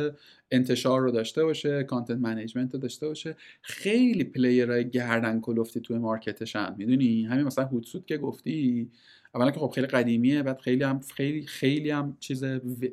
انتشار 0.51 1.01
رو 1.01 1.11
داشته 1.11 1.45
باشه 1.45 1.83
content 1.85 2.19
management 2.19 2.75
رو 2.75 2.81
داشته 2.81 3.09
باشه 3.09 3.37
خیلی 3.63 4.25
player 4.25 4.74
های 4.74 4.91
گردن 4.91 5.41
کلفتی 5.41 5.81
توی 5.81 5.99
market 5.99 6.50
شن 6.50 6.75
می‌دونی؟ 6.79 7.25
همین 7.25 7.47
مثلا 7.47 7.65
Hootsuite 7.65 8.07
که 8.07 8.19
گفتی 8.19 8.91
اولا 9.35 9.51
که 9.51 9.61
خب 9.61 9.71
خیلی 9.75 9.87
قدیمیه 9.87 10.43
بعد 10.43 10.59
خیلی 10.59 10.85
هم 10.85 11.01
خیلی 11.01 11.47
خیلی 11.47 11.91
هم 11.91 12.17
چیز 12.21 12.45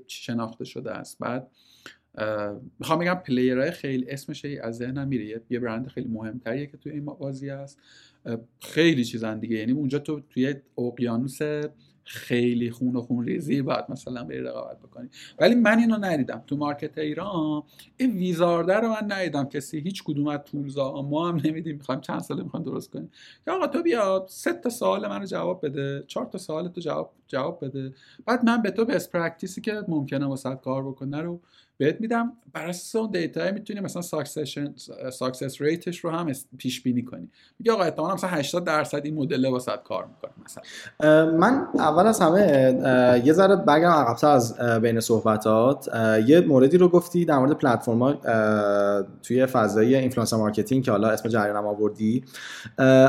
شناخته 0.07 0.65
شده 0.65 0.91
است. 0.91 1.17
بعد 1.19 1.51
می‌خوام 2.79 2.99
بگم 2.99 3.21
پلیرهای 3.25 3.71
خیلی 3.71 4.09
اسمش 4.09 4.45
از 4.45 4.77
ذهنم 4.77 5.07
میره. 5.07 5.41
یه 5.49 5.59
برند 5.59 5.87
خیلی 5.87 6.07
مهمتریه 6.07 6.67
که 6.67 6.77
توی 6.77 6.91
این 6.91 7.05
بازی 7.05 7.49
هست. 7.49 7.79
خیلی 8.61 9.05
چیزن 9.05 9.39
دیگه. 9.39 9.57
یعنی 9.57 9.71
اونجا 9.71 9.99
تو 9.99 10.19
توی 10.19 10.55
اقیانوس 10.77 11.39
خیلی 12.07 12.71
خون 12.71 12.95
و 12.95 13.01
خون 13.01 13.25
ریزی 13.25 13.61
باید 13.61 13.85
مثلا 13.89 14.23
بری 14.23 14.39
رقابت 14.39 14.79
بکنی. 14.79 15.09
ولی 15.39 15.55
من 15.55 15.79
اینو 15.79 15.97
ندیدم. 15.97 16.43
تو 16.47 16.57
مارکت 16.57 16.97
ایران 16.97 17.63
این 17.97 18.11
ویزارده 18.11 18.73
رو 18.73 18.89
من 18.89 19.11
ندیدم. 19.11 19.45
کسی 19.45 19.79
هیچ 19.79 20.03
کدوم 20.03 20.27
از 20.27 20.39
تولزا 20.45 21.01
ما 21.01 21.29
هم 21.29 21.41
نمیدیم. 21.43 21.75
می‌خوایم 21.75 22.01
چند 22.01 22.19
ساله 22.19 22.43
می‌خوایم 22.43 22.65
درست 22.65 22.91
کنیم. 22.91 23.11
که 23.45 23.51
آقا 23.51 23.67
تو 23.67 23.81
بیا 23.81 24.25
سه 24.29 24.53
تا 24.53 24.69
سوال 24.69 25.07
منو 25.07 25.25
جواب 25.25 25.65
بده. 25.65 26.03
چهار 26.07 26.25
تا 26.25 26.37
سوال 26.37 26.67
تو 26.67 26.81
جواب 26.81 27.13
جواب 27.27 27.65
بده. 27.65 27.93
بعد 28.25 28.45
من 28.45 28.61
به 28.61 28.71
تو 28.71 28.85
best 28.85 29.09
practice 29.09 29.56
ی 29.56 29.61
که 29.61 29.83
ممکنه 29.87 30.25
واسه 30.25 30.55
کار 30.55 30.87
بکنه 30.87 31.21
رو 31.21 31.41
بهت 31.77 32.01
میدم. 32.01 32.33
بر 32.53 32.65
اساس 32.67 32.95
اون 32.95 33.11
data 33.11 33.51
می‌تونی 33.51 33.79
مثلا 33.79 34.01
succession 34.01 34.73
success 35.11 35.61
rate 35.61 35.87
ش 35.87 35.99
رو 35.99 36.09
هم 36.09 36.31
پیش 36.57 36.81
بینی 36.81 37.01
کنی. 37.01 37.29
میگه 37.59 37.71
آقا 37.71 37.83
احتمالاً 37.83 38.13
مثلا 38.13 38.29
80 38.29 38.63
درصد 38.65 39.01
این 39.03 39.15
مدل 39.15 39.45
واسط 39.45 39.83
کار 39.83 40.05
می‌کنه 40.05 40.31
مثلا. 40.45 40.63
من 41.37 41.67
اول 41.75 42.07
از 42.07 42.19
همه 42.19 43.21
یه 43.25 43.33
ذره 43.33 43.55
بگم 43.55 43.91
عقب‌تر 43.91 44.27
از 44.27 44.59
بین 44.59 44.99
صحبتات. 44.99 45.89
یه 46.27 46.41
موردی 46.41 46.77
رو 46.77 46.89
گفتی 46.89 47.25
در 47.25 47.37
مورد 47.37 47.51
پلتفرما 47.51 48.13
توی 49.23 49.45
فضای 49.45 49.95
influencer 49.95 50.37
marketing 50.37 50.83
که 50.83 50.91
حالا 50.91 51.09
اسم 51.09 51.29
جریانم 51.29 51.67
آوردی. 51.67 52.23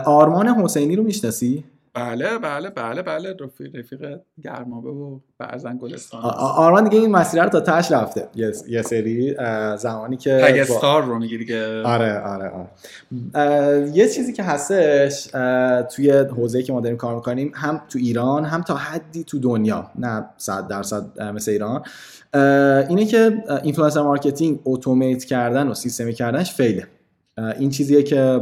آرمان 0.07 0.49
حسینی 0.49 0.97
رو 0.97 1.03
می‌شناسی؟ 1.03 1.65
بله 1.99 2.39
بله 2.39 2.71
بله 2.71 3.03
بله 3.03 3.37
رفیق 3.41 3.77
رفیق 3.77 4.19
گرمابه 4.43 4.91
و 4.91 5.19
بعضا 5.39 5.73
گلستان 5.73 6.21
آرمان 6.39 6.85
دیگه 6.85 6.99
این 6.99 7.11
مسیر 7.11 7.43
رو 7.43 7.49
تا 7.49 7.61
تش 7.61 7.93
رفته. 7.93 8.29
یه 8.69 8.83
سری 8.83 9.37
زمانی 9.77 10.17
که 10.17 10.41
تگستار 10.45 11.05
رو 11.05 11.19
میگی 11.19 11.39
دیگه. 11.39 11.83
آره 11.83 12.21
آره 12.21 12.51
آره. 12.51 13.91
یه 13.95 14.09
چیزی 14.09 14.33
که 14.33 14.43
هستش 14.43 15.27
توی 15.97 16.11
حوزه‌ای 16.11 16.65
که 16.65 16.73
ما 16.73 16.81
داریم 16.81 16.99
کار 16.99 17.15
می‌کنیم 17.15 17.53
هم 17.55 17.83
تو 17.89 17.99
ایران 17.99 18.45
هم 18.45 18.63
تا 18.63 18.75
حدی 18.75 19.25
تو 19.25 19.39
دنیا. 19.39 19.91
نه 19.99 20.25
صد 20.37 20.69
درصد 20.69 21.23
مثل 21.23 21.51
ایران. 21.51 21.83
اینه 22.89 23.05
که 23.05 23.45
influencer 23.63 24.03
marketing 24.03 24.61
اتومات 24.65 25.25
کردن 25.25 25.69
و 25.69 25.75
سیستمی 25.75 26.13
کردنش 26.13 26.53
fail 26.55 26.76
ه. 26.76 26.87
این 27.59 27.71
چیزیه 27.71 28.03
که 28.03 28.41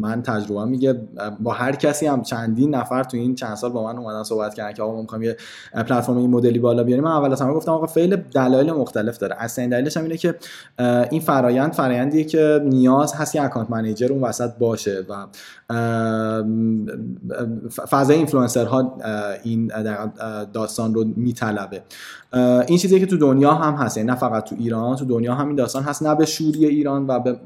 من 0.00 0.22
تجربه 0.22 0.64
میگه 0.64 1.00
با 1.40 1.52
هر 1.52 1.72
کسی 1.72 2.06
هم 2.06 2.22
چندین 2.22 2.74
نفر 2.74 3.04
تو 3.04 3.16
این 3.16 3.34
چند 3.34 3.54
سال 3.54 3.70
با 3.70 3.84
من 3.84 3.98
اومدن 3.98 4.22
صحبت 4.22 4.54
کردن 4.54 4.72
که 4.72 4.82
آقا 4.82 4.92
ما 4.92 5.02
می‌خوایم 5.02 5.24
یه 5.24 5.36
پلتفرم 5.74 6.16
این 6.16 6.30
مدلی 6.30 6.58
بالا 6.58 6.84
بیاریم. 6.84 7.04
من 7.04 7.10
اول 7.10 7.32
از 7.32 7.40
همه 7.42 7.52
گفتم 7.52 7.72
آقا 7.72 7.86
fail 7.86 8.10
ه 8.10 8.16
دلایل 8.16 8.72
مختلف 8.72 9.18
داره. 9.18 9.36
اصلا 9.38 9.66
دلیلش 9.66 9.96
هم 9.96 10.02
اینه 10.02 10.16
که 10.16 10.34
این 11.10 11.20
فرایند 11.20 11.72
فرایندیه 11.72 12.24
که 12.24 12.60
نیاز 12.64 13.14
هست 13.14 13.34
یه 13.34 13.42
account 13.42 13.70
manager 13.70 14.12
اون 14.12 14.22
وسط 14.22 14.50
باشه 14.58 15.06
و 15.08 15.26
فضای 17.90 18.16
اینفلوئنسرها 18.16 18.98
این 19.42 19.72
داستان 20.52 20.94
رو 20.94 21.04
میطلبه. 21.16 21.82
این 22.66 22.78
چیزی 22.78 23.00
که 23.00 23.06
تو 23.06 23.16
دنیا 23.16 23.54
هم 23.54 23.74
هست. 23.74 23.96
یعنی 23.96 24.08
نه 24.10 24.14
فقط 24.14 24.44
تو 24.44 24.56
ایران 24.58 24.96
تو 24.96 25.04
دنیا 25.04 25.34
هم 25.34 25.46
این 25.46 25.56
داستان 25.56 25.82
هست. 25.82 26.02
نه 26.02 26.14
به 26.14 26.26
شوری 26.26 26.66
ایران 26.66 27.06
و 27.06 27.20
به 27.20 27.36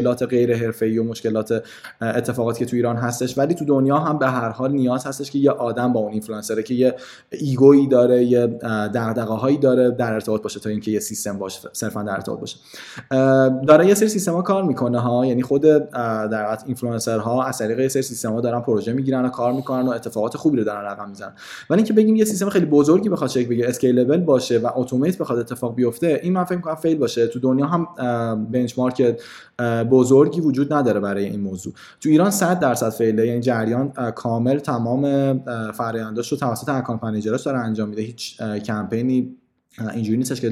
مشکلات 0.00 0.22
غیر 0.22 0.56
حرفه‌ای 0.56 0.98
و 0.98 1.04
مشکلات 1.04 1.62
اتفاقاتی 2.02 2.58
که 2.58 2.66
تو 2.66 2.76
ایران 2.76 2.96
هستش. 2.96 3.38
ولی 3.38 3.54
تو 3.54 3.64
دنیا 3.64 3.98
هم 3.98 4.18
به 4.18 4.26
هر 4.26 4.48
حال 4.48 4.72
نیاز 4.72 5.06
هستش 5.06 5.30
که 5.30 5.38
یه 5.38 5.50
آدم 5.50 5.92
با 5.92 6.00
اون 6.00 6.12
اینفلوئنسره 6.12 6.62
که 6.62 6.74
یه 6.74 6.94
ego 7.30 7.64
یی 7.64 7.86
داره 7.86 8.24
یه 8.24 8.46
دغدغه‌هایی 8.94 9.58
داره 9.58 9.90
در 9.90 10.12
ارتباط 10.12 10.42
باشه 10.42 10.60
تا 10.60 10.70
اینکه 10.70 10.90
یه 10.90 11.00
سیستم 11.00 11.38
باشه 11.38 11.68
صرفا 11.72 12.02
در 12.02 12.12
ارتباط 12.12 12.40
باشه. 12.40 12.56
داره 13.66 13.86
یه 13.86 13.94
سری 13.94 14.08
سیستما 14.08 14.42
کار 14.42 14.62
می‌کنه 14.62 14.98
ها. 14.98 15.26
یعنی 15.26 15.42
خود 15.42 15.62
در 15.62 16.44
واقع 16.44 16.56
اینفلوئنسرها 16.66 17.44
از 17.44 17.58
طریق 17.58 17.80
یه 17.80 17.88
سری 17.88 18.02
سیستما 18.02 18.40
دارن 18.40 18.60
پروژه 18.60 18.92
می‌گیرن 18.92 19.24
و 19.24 19.28
کار 19.28 19.52
می‌کنن 19.52 19.88
و 19.88 19.90
اتفاقات 19.90 20.36
خوبی 20.36 20.58
رو 20.58 20.64
دارن 20.64 20.84
رقم 20.84 21.08
می‌زنن. 21.08 21.32
ولی 21.70 21.78
اینکه 21.78 21.92
بگیم 21.92 22.16
یه 22.16 22.24
سیستم 22.24 22.48
خیلی 22.48 22.66
بزرگی 22.66 23.08
بخواد 23.08 23.30
شکل 23.30 23.48
بگیره 23.48 23.68
scalable 23.68 24.20
باشه 24.20 24.58
و 24.58 24.70
اتومات 24.74 25.18
بخواد 25.18 25.38
اتفاق 25.38 25.74
بیفته 25.74 26.20
این 26.22 26.32
من 26.32 26.44
فکر 26.44 26.56
می‌کنم 26.56 26.74
fail 26.74 26.98
باشه. 26.98 27.26
تو 27.26 27.40
دنیا 27.40 27.66
هم 27.66 27.86
benchmark 28.50 29.16
بزرگی 29.90 30.40
وجود 30.40 30.72
نداره 30.72 31.00
برای 31.00 31.24
این 31.24 31.40
موضوع. 31.40 31.72
تو 32.00 32.08
ایران 32.08 32.30
100 32.30 32.60
درصد 32.60 32.90
fail 32.90 33.19
ه 33.19 33.26
یعنی 33.26 33.40
جریان 33.40 33.92
کامل 34.14 34.58
تمام 34.58 35.04
فرآینداش 35.72 36.32
رو 36.32 36.38
توسط 36.38 36.68
account 36.68 37.04
manager 37.04 37.34
ش 37.34 37.42
داره 37.42 37.58
انجام 37.58 37.88
میده. 37.88 38.02
هیچ 38.02 38.42
کمپینی 38.42 39.36
اینجوری 39.78 40.18
نیستش 40.18 40.40
که 40.40 40.50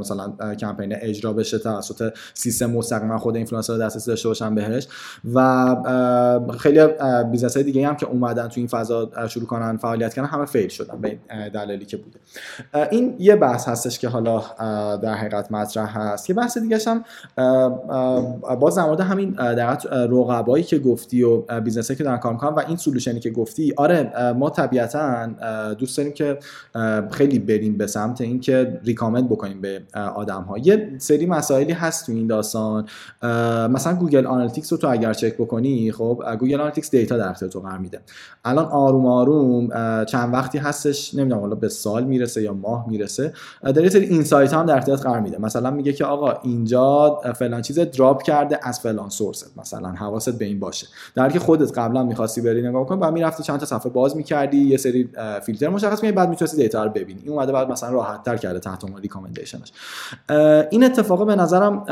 مثلا 0.00 0.54
کمپین 0.54 0.96
اجرا 1.00 1.32
بشه 1.32 1.58
توسط 1.58 2.12
سیستم 2.34 2.70
مستقیما 2.70 3.18
خود 3.18 3.36
اینفلوئنسر 3.36 3.78
دسترسی 3.78 4.10
داشته 4.10 4.28
باشن 4.28 4.54
بهش. 4.54 4.88
و 5.34 6.46
خیلی 6.58 6.80
business 7.30 7.56
های 7.56 7.64
دیگه 7.64 7.88
هم 7.88 7.96
که 7.96 8.06
اومدن 8.06 8.48
تو 8.48 8.54
این 8.56 8.66
فضا 8.66 9.10
شروع 9.28 9.46
کنن 9.46 9.76
فعالیت 9.76 10.14
کردن 10.14 10.28
همه 10.28 10.44
fail 10.44 10.68
شدن 10.68 11.00
به 11.00 11.18
دلیلی 11.54 11.84
که 11.84 11.96
بوده. 11.96 12.18
این 12.90 13.16
یه 13.18 13.36
بحث 13.36 13.68
هستش 13.68 13.98
که 13.98 14.08
حالا 14.08 14.42
در 14.96 15.14
حقیقت 15.14 15.52
مطرح 15.52 15.98
هست. 15.98 16.30
یه 16.30 16.36
بحث 16.36 16.58
دیگه 16.58 16.78
هم 16.86 17.04
باز 18.60 18.78
در 18.78 19.02
همین 19.02 19.30
در 19.30 19.78
رقبایی 19.92 20.64
که 20.64 20.78
گفتی 20.78 21.22
و 21.22 21.60
business 21.60 21.92
که 21.92 22.04
دارن 22.04 22.18
کار 22.18 22.32
می‌کنن 22.32 22.54
و 22.54 22.62
این 22.68 22.76
solution 22.76 23.15
ی 23.15 23.20
که 23.20 23.30
گفتی 23.30 23.74
آره 23.76 24.32
ما 24.32 24.50
طبیعتا 24.50 25.26
دوست 25.78 25.96
داریم 25.96 26.12
که 26.12 26.38
خیلی 27.10 27.38
بریم 27.38 27.76
به 27.76 27.86
سمت 27.86 28.25
اینکه 28.26 28.80
recommend 28.84 29.28
بکنیم 29.28 29.60
به 29.60 29.82
آدم 30.14 30.42
ها 30.42 30.58
یه 30.58 30.94
سری 30.98 31.26
مسائلی 31.26 31.72
هست 31.72 32.06
تو 32.06 32.12
این 32.12 32.26
داستان. 32.26 32.86
مثلا 33.70 33.94
Google 33.94 34.26
Analytics 34.26 34.72
رو 34.72 34.78
تو 34.78 34.88
اگر 34.90 35.12
چک 35.12 35.34
بکنی 35.34 35.92
خب 35.92 36.22
Google 36.38 36.54
Analytics 36.54 36.90
data 36.90 37.16
در 37.16 37.28
اختیار 37.28 37.50
تو 37.50 37.60
قرار 37.60 37.78
میده. 37.78 38.00
الان 38.44 38.64
آروم 38.64 39.06
آروم 39.06 39.68
چند 40.04 40.34
وقتی 40.34 40.58
هستش 40.58 41.14
نمی‌دونم 41.14 41.40
حالا 41.40 41.54
به 41.54 41.68
سال 41.68 42.04
می‌رسه 42.04 42.42
یا 42.42 42.52
ماه 42.52 42.88
می‌رسه 42.88 43.32
در 43.64 43.82
یه 43.82 43.88
سری 43.88 44.06
insight 44.06 44.54
هم 44.54 44.66
در 44.66 44.78
اختیار 44.78 44.96
قرار 44.96 45.20
میده. 45.20 45.40
مثلا 45.40 45.70
میگه 45.70 45.92
که 45.92 46.04
آقا 46.04 46.32
اینجا 46.42 47.20
فلان 47.34 47.62
چیز 47.62 47.78
drop 47.78 48.22
کرده 48.22 48.58
از 48.62 48.80
فلان 48.80 49.08
source 49.08 49.41
ست. 49.41 49.58
مثلا 49.58 49.88
حواست 49.88 50.38
به 50.38 50.44
این 50.44 50.60
باشه. 50.60 50.86
در 51.14 51.30
که 51.30 51.38
خودت 51.38 51.78
قبلا 51.78 52.02
می‌خواستی 52.02 52.40
بری 52.40 52.68
نگاه 52.68 52.86
کنی 52.86 52.98
بعد 52.98 53.12
می‌رفتی 53.12 53.42
چند 53.42 53.60
تا 53.60 53.66
صفحه 53.66 53.90
باز 53.90 54.16
می‌کردی 54.16 54.56
یه 54.56 54.76
سری 54.76 55.08
فیلتر 55.42 55.68
مشخص 55.68 56.02
می‌کردی 56.02 56.16
بعد 56.16 56.28
می‌تونستی 56.28 56.56
data 56.56 56.84
رو 56.84 56.90
ببینی. 56.90 57.20
این 57.22 57.32
اومده 57.32 57.52
بعد 57.52 57.70
مثلا 57.70 57.90
راحت 57.90 58.15
تر 58.22 58.36
کرده 58.36 58.58
تحت 58.58 58.84
عنوان 58.84 59.02
recommendation 59.02 59.63
ش 59.63 59.72
این 60.70 60.84
اتفاق 60.84 61.26
به 61.26 61.36
نظرم 61.36 61.84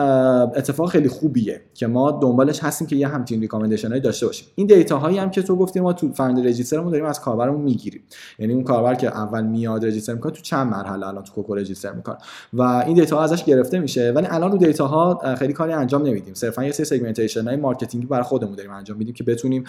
اتفاق 0.57 0.91
خیلی 0.91 1.09
خوبیه 1.09 1.61
که 1.75 1.87
ما 1.87 2.11
دنبالش 2.11 2.63
هستیم 2.63 2.87
که 2.87 2.97
یه 2.97 3.09
همچین 3.09 3.41
recommendation 3.41 3.89
هایی 3.89 4.01
داشته 4.01 4.27
باشیم. 4.27 4.49
این 4.55 4.67
data 4.67 4.99
هایی 4.99 5.19
هم 5.19 5.31
که 5.31 5.43
تو 5.43 5.57
گفتی 5.57 5.81
ما 5.81 5.93
تو 5.93 6.13
فاند 6.13 6.47
register 6.47 6.79
مون 6.79 6.91
داریم 6.91 7.07
از 7.07 7.21
کاربرمون 7.21 7.61
می‌گیریم. 7.61 8.03
یعنی 8.39 8.53
اون 8.53 8.65
کاربر 8.65 8.95
که 8.95 9.09
اول 9.09 9.45
میاد 9.45 9.85
register 9.85 10.15
می‌کنه 10.15 10.33
تو 10.33 10.43
چند 10.43 10.71
مرحله 10.71 11.07
الان 11.07 11.25
تو 11.25 11.33
کوکو 11.33 11.55
register 11.55 11.93
می‌کنه. 11.93 12.17
و 12.53 12.63
این 12.63 12.95
data 12.95 13.17
ها 13.17 13.25
ازش 13.25 13.45
گرفته 13.45 13.79
میشه 13.79 14.13
ولی 14.17 14.27
الان 14.31 14.53
رو 14.53 14.59
data 14.59 14.87
ها 14.87 15.35
خیلی 15.39 15.53
کاری 15.53 15.73
انجام 15.73 16.03
نمیدیم. 16.03 16.35
صرفا 16.35 16.65
یه 16.65 16.73
سری 16.73 16.85
segmentation 16.85 17.45
های 17.45 17.57
marketing 17.57 18.02
ی 18.02 18.07
برای 18.07 18.23
خودمون 18.23 18.55
داریم 18.55 18.73
انجام 18.73 18.97
میدیم 18.97 19.15
که 19.15 19.25
بتونیم 19.25 19.65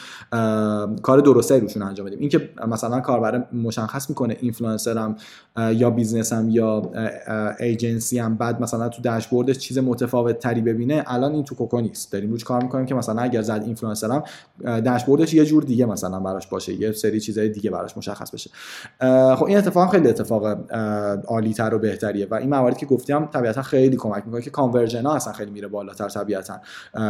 کار 1.02 1.20
درسته 1.20 1.60
روشون 1.60 1.84
انجام 1.84 2.06
بدیم. 2.06 2.20
اینکه 2.20 2.50
مثلا 2.68 3.00
کاربر 3.00 3.46
مشخص 3.54 4.10
می‌کنه 4.10 4.38
اینفلوئنسرم 4.40 5.16
یا 5.74 5.90
business 5.90 6.39
م 6.39 6.45
یا 6.50 6.92
agency 7.60 8.20
م 8.20 8.36
بعد 8.36 8.62
مثلا 8.62 8.90
تو 8.90 9.02
داشبوردش 9.02 9.58
چیز 9.58 9.78
متفاوت 9.78 10.40
تری 10.40 10.62
ببینه 10.62 11.04
الان 11.08 11.34
این 11.34 11.44
تو 11.44 11.56
کوکو 11.56 11.82
نیست. 11.82 12.12
داریم 12.12 12.32
روش 12.32 12.44
کار 12.44 12.64
می‌کنیم 12.64 12.86
که 12.86 12.96
مثلا 12.96 13.22
اگر 13.22 13.42
زد 13.42 13.62
اینفلوئنسرم 13.66 14.24
داشبوردش 14.64 15.34
یه 15.34 15.46
جور 15.46 15.64
دیگه 15.64 15.86
مثلا 15.86 16.20
براش 16.20 16.48
باشه 16.48 16.74
یه 16.74 16.92
سری 16.92 17.20
چیزای 17.20 17.50
دیگه 17.50 17.72
براش 17.72 17.98
مشخص 17.98 18.32
بشه. 18.32 18.50
خب 19.36 19.44
این 19.44 19.58
اتفاق 19.58 19.92
خیلی 19.92 20.08
اتفاق 20.08 20.72
عالی 21.28 21.54
تر 21.54 21.74
و 21.74 21.80
بهتریه 21.80 22.28
و 22.32 22.36
این 22.36 22.50
مواردی 22.50 22.80
که 22.80 22.86
گفتم 22.86 23.30
طبیعتا 23.34 23.62
خیلی 23.62 23.98
کمک 23.98 24.24
می‌کنه 24.26 24.42
که 24.42 24.50
conversion 24.50 25.06
ها 25.06 25.16
اصلا 25.16 25.34
خیلی 25.34 25.52
میره 25.52 25.68
بالاتر 25.68 26.10
طبیعتا. 26.10 26.60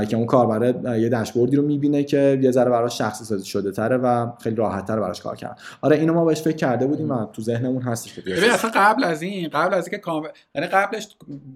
که 0.09 0.17
اون 0.17 0.25
کاربر 0.25 0.75
یه 0.99 1.09
داشبوردی 1.09 1.55
رو 1.55 1.63
می‌بینه 1.63 2.03
که 2.03 2.39
یه 2.41 2.51
ذره 2.51 2.69
براش 2.69 2.97
شخصی 2.97 3.25
سازی 3.25 3.45
شده 3.45 3.71
تره 3.71 3.97
و 3.97 4.31
خیلی 4.39 4.55
راحت 4.55 4.85
تر 4.85 4.99
براش 4.99 5.21
کار 5.21 5.35
کردن 5.35 5.55
آره 5.81 5.95
اینو 5.95 6.13
ما 6.13 6.25
بهش 6.25 6.41
فکر 6.41 6.55
کرده 6.55 6.87
بودیم 6.87 7.11
و 7.11 7.25
تو 7.25 7.41
ذهنمون 7.41 7.81
هستش 7.81 8.15
که 8.15 8.53
اصلا 8.53 8.71
قبل 8.75 9.03
از 9.03 9.21
این 9.27 9.49
قبل 9.49 9.73
از 9.73 9.87
اینکه 9.87 9.97
کام... 9.97 10.27
یعنی 10.55 10.67
قبلش 10.67 11.07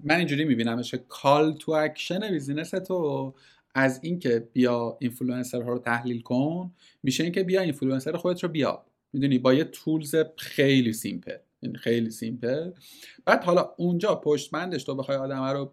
من 0.04 0.16
اینجوری 0.16 0.44
میبینمش 0.44 0.94
call 1.08 1.52
to 1.52 1.72
action 1.72 2.30
business 2.30 2.70
تو 2.70 3.34
از 3.74 4.00
اینکه 4.02 4.48
بیا 4.52 4.96
اینفلوئنسر 5.00 5.62
ها 5.62 5.72
رو 5.72 5.78
تحلیل 5.78 6.22
کن 6.22 6.72
میشه 7.02 7.24
اینکه 7.24 7.42
بیا 7.42 7.60
اینفلوئنسر 7.60 8.16
خودت 8.16 8.42
رو 8.42 8.48
بیا 8.48 8.84
می‌دونی؟ 9.12 9.38
با 9.38 9.54
یه 9.54 9.64
tools 9.64 10.14
خیلی 10.36 10.92
simple 10.92 11.36
یعنی 11.62 11.76
خیلی 11.76 12.10
simple 12.10 12.70
بعد 13.24 13.44
حالا 13.44 13.70
اونجا 13.76 14.14
پشت 14.14 14.54
تو 14.86 14.94
بخوای 14.94 15.16
آدم 15.16 15.42
رو 15.42 15.72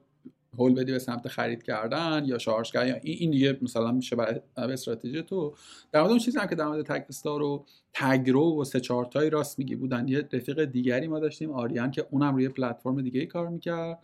هول 0.53 0.73
بدی 0.73 0.91
به 0.91 0.99
سمت 0.99 1.27
خرید 1.27 1.63
کردن 1.63 2.23
یا 2.25 2.37
شارژ 2.37 2.71
کردن 2.71 2.87
یا 2.87 2.95
این 3.03 3.31
دیگه 3.31 3.57
مثلا 3.61 3.91
میشه 3.91 4.15
برای 4.15 4.39
استراتژی 4.57 5.21
تو. 5.21 5.53
در 5.91 5.99
مورد 5.99 6.11
اون 6.11 6.19
چیزی 6.19 6.39
هم 6.39 6.47
که 6.47 6.55
در 6.55 6.67
مورد 6.67 6.85
تگ 6.85 7.05
استار 7.09 7.41
و 7.41 7.65
تگرو 7.93 8.61
و 8.61 8.63
سه 8.63 8.79
چهار 8.79 9.05
تایی 9.05 9.29
راست 9.29 9.59
میگی. 9.59 9.75
بودن 9.75 10.07
یه 10.07 10.27
رفیق 10.33 10.65
دیگری 10.65 11.07
ما 11.07 11.19
داشتیم 11.19 11.51
آریان 11.51 11.91
که 11.91 12.07
اونم 12.11 12.35
روی 12.35 12.49
پلتفرم 12.49 13.01
دیگه 13.01 13.19
ای 13.19 13.25
کار 13.25 13.47
می‌کرد. 13.47 13.99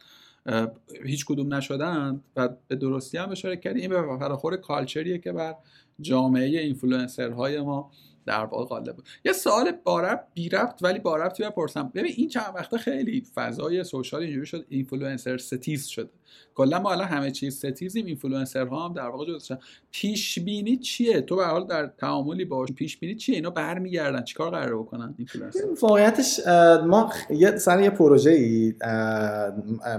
هیچ 1.05 1.25
کدوم 1.25 1.53
نشدن 1.53 2.21
و 2.35 2.49
به 2.67 2.75
درستی 2.75 3.17
هم 3.17 3.31
اشاره 3.31 3.57
کردیم 3.57 3.91
این 3.91 4.01
به 4.01 4.17
فراخور 4.17 4.57
culture 4.57 5.04
یه 5.04 5.17
که 5.17 5.31
بر 5.31 5.55
جامعه 6.01 6.59
اینفلوئنسرهای 6.59 7.61
ما 7.61 7.91
در 8.25 8.45
واقع 8.45 8.65
غالب 8.65 8.95
بود. 8.95 9.05
یه 9.25 9.33
سوال 9.33 9.71
بارب 9.83 10.27
بی 10.33 10.49
رفت 10.49 10.83
ولی 10.83 10.99
با 10.99 11.17
رفتی 11.17 11.43
بپرسم. 11.43 11.91
ببین 11.95 12.13
این 12.17 12.29
چند 12.29 12.53
وقته 12.55 12.77
خیلی 12.77 13.23
فضای 13.35 13.83
social 13.83 14.21
اینجوری 14.21 14.45
شد. 14.45 14.65
اینفلوئنسر 14.69 15.37
ستیز 15.37 15.85
شده. 15.85 16.09
کلا 16.55 16.79
ما 16.79 16.91
الان 16.91 17.07
همه 17.07 17.31
چیز 17.31 17.57
ستیزیم 17.57 18.05
اینفلوئنسر 18.05 18.67
ها 18.67 18.85
هم 18.85 18.93
در 18.93 19.07
واقع 19.07 19.25
جزشن 19.25 19.57
پیش 19.91 20.39
بینی 20.39 20.77
چیه؟ 20.77 21.21
تو 21.21 21.35
به 21.35 21.45
حال 21.45 21.67
در 21.67 21.87
تعاملی 21.97 22.45
باش 22.45 22.71
پیش 22.71 22.97
بینی 22.97 23.15
چیه؟ 23.15 23.35
اینا 23.35 23.49
برمیگردن. 23.49 24.23
چیکار 24.23 24.51
قراره 24.51 24.75
بکنن 24.75 25.15
اینفلوئنسر 25.17 25.59
واقعیتش 25.81 26.39
ما 26.87 27.11
یه 27.29 27.57
سر 27.57 27.81
یه 27.81 27.89
پروژه 27.89 28.31
ای 28.31 28.73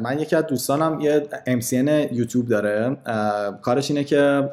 من 0.03 0.18
یکی 0.18 0.37
از 0.37 0.47
دوستانم 0.47 1.01
یه 1.01 1.28
MCN 1.47 2.12
یوتیوب 2.12 2.49
داره. 2.49 2.97
کارش 3.62 3.91
اینه 3.91 4.05
که 4.05 4.49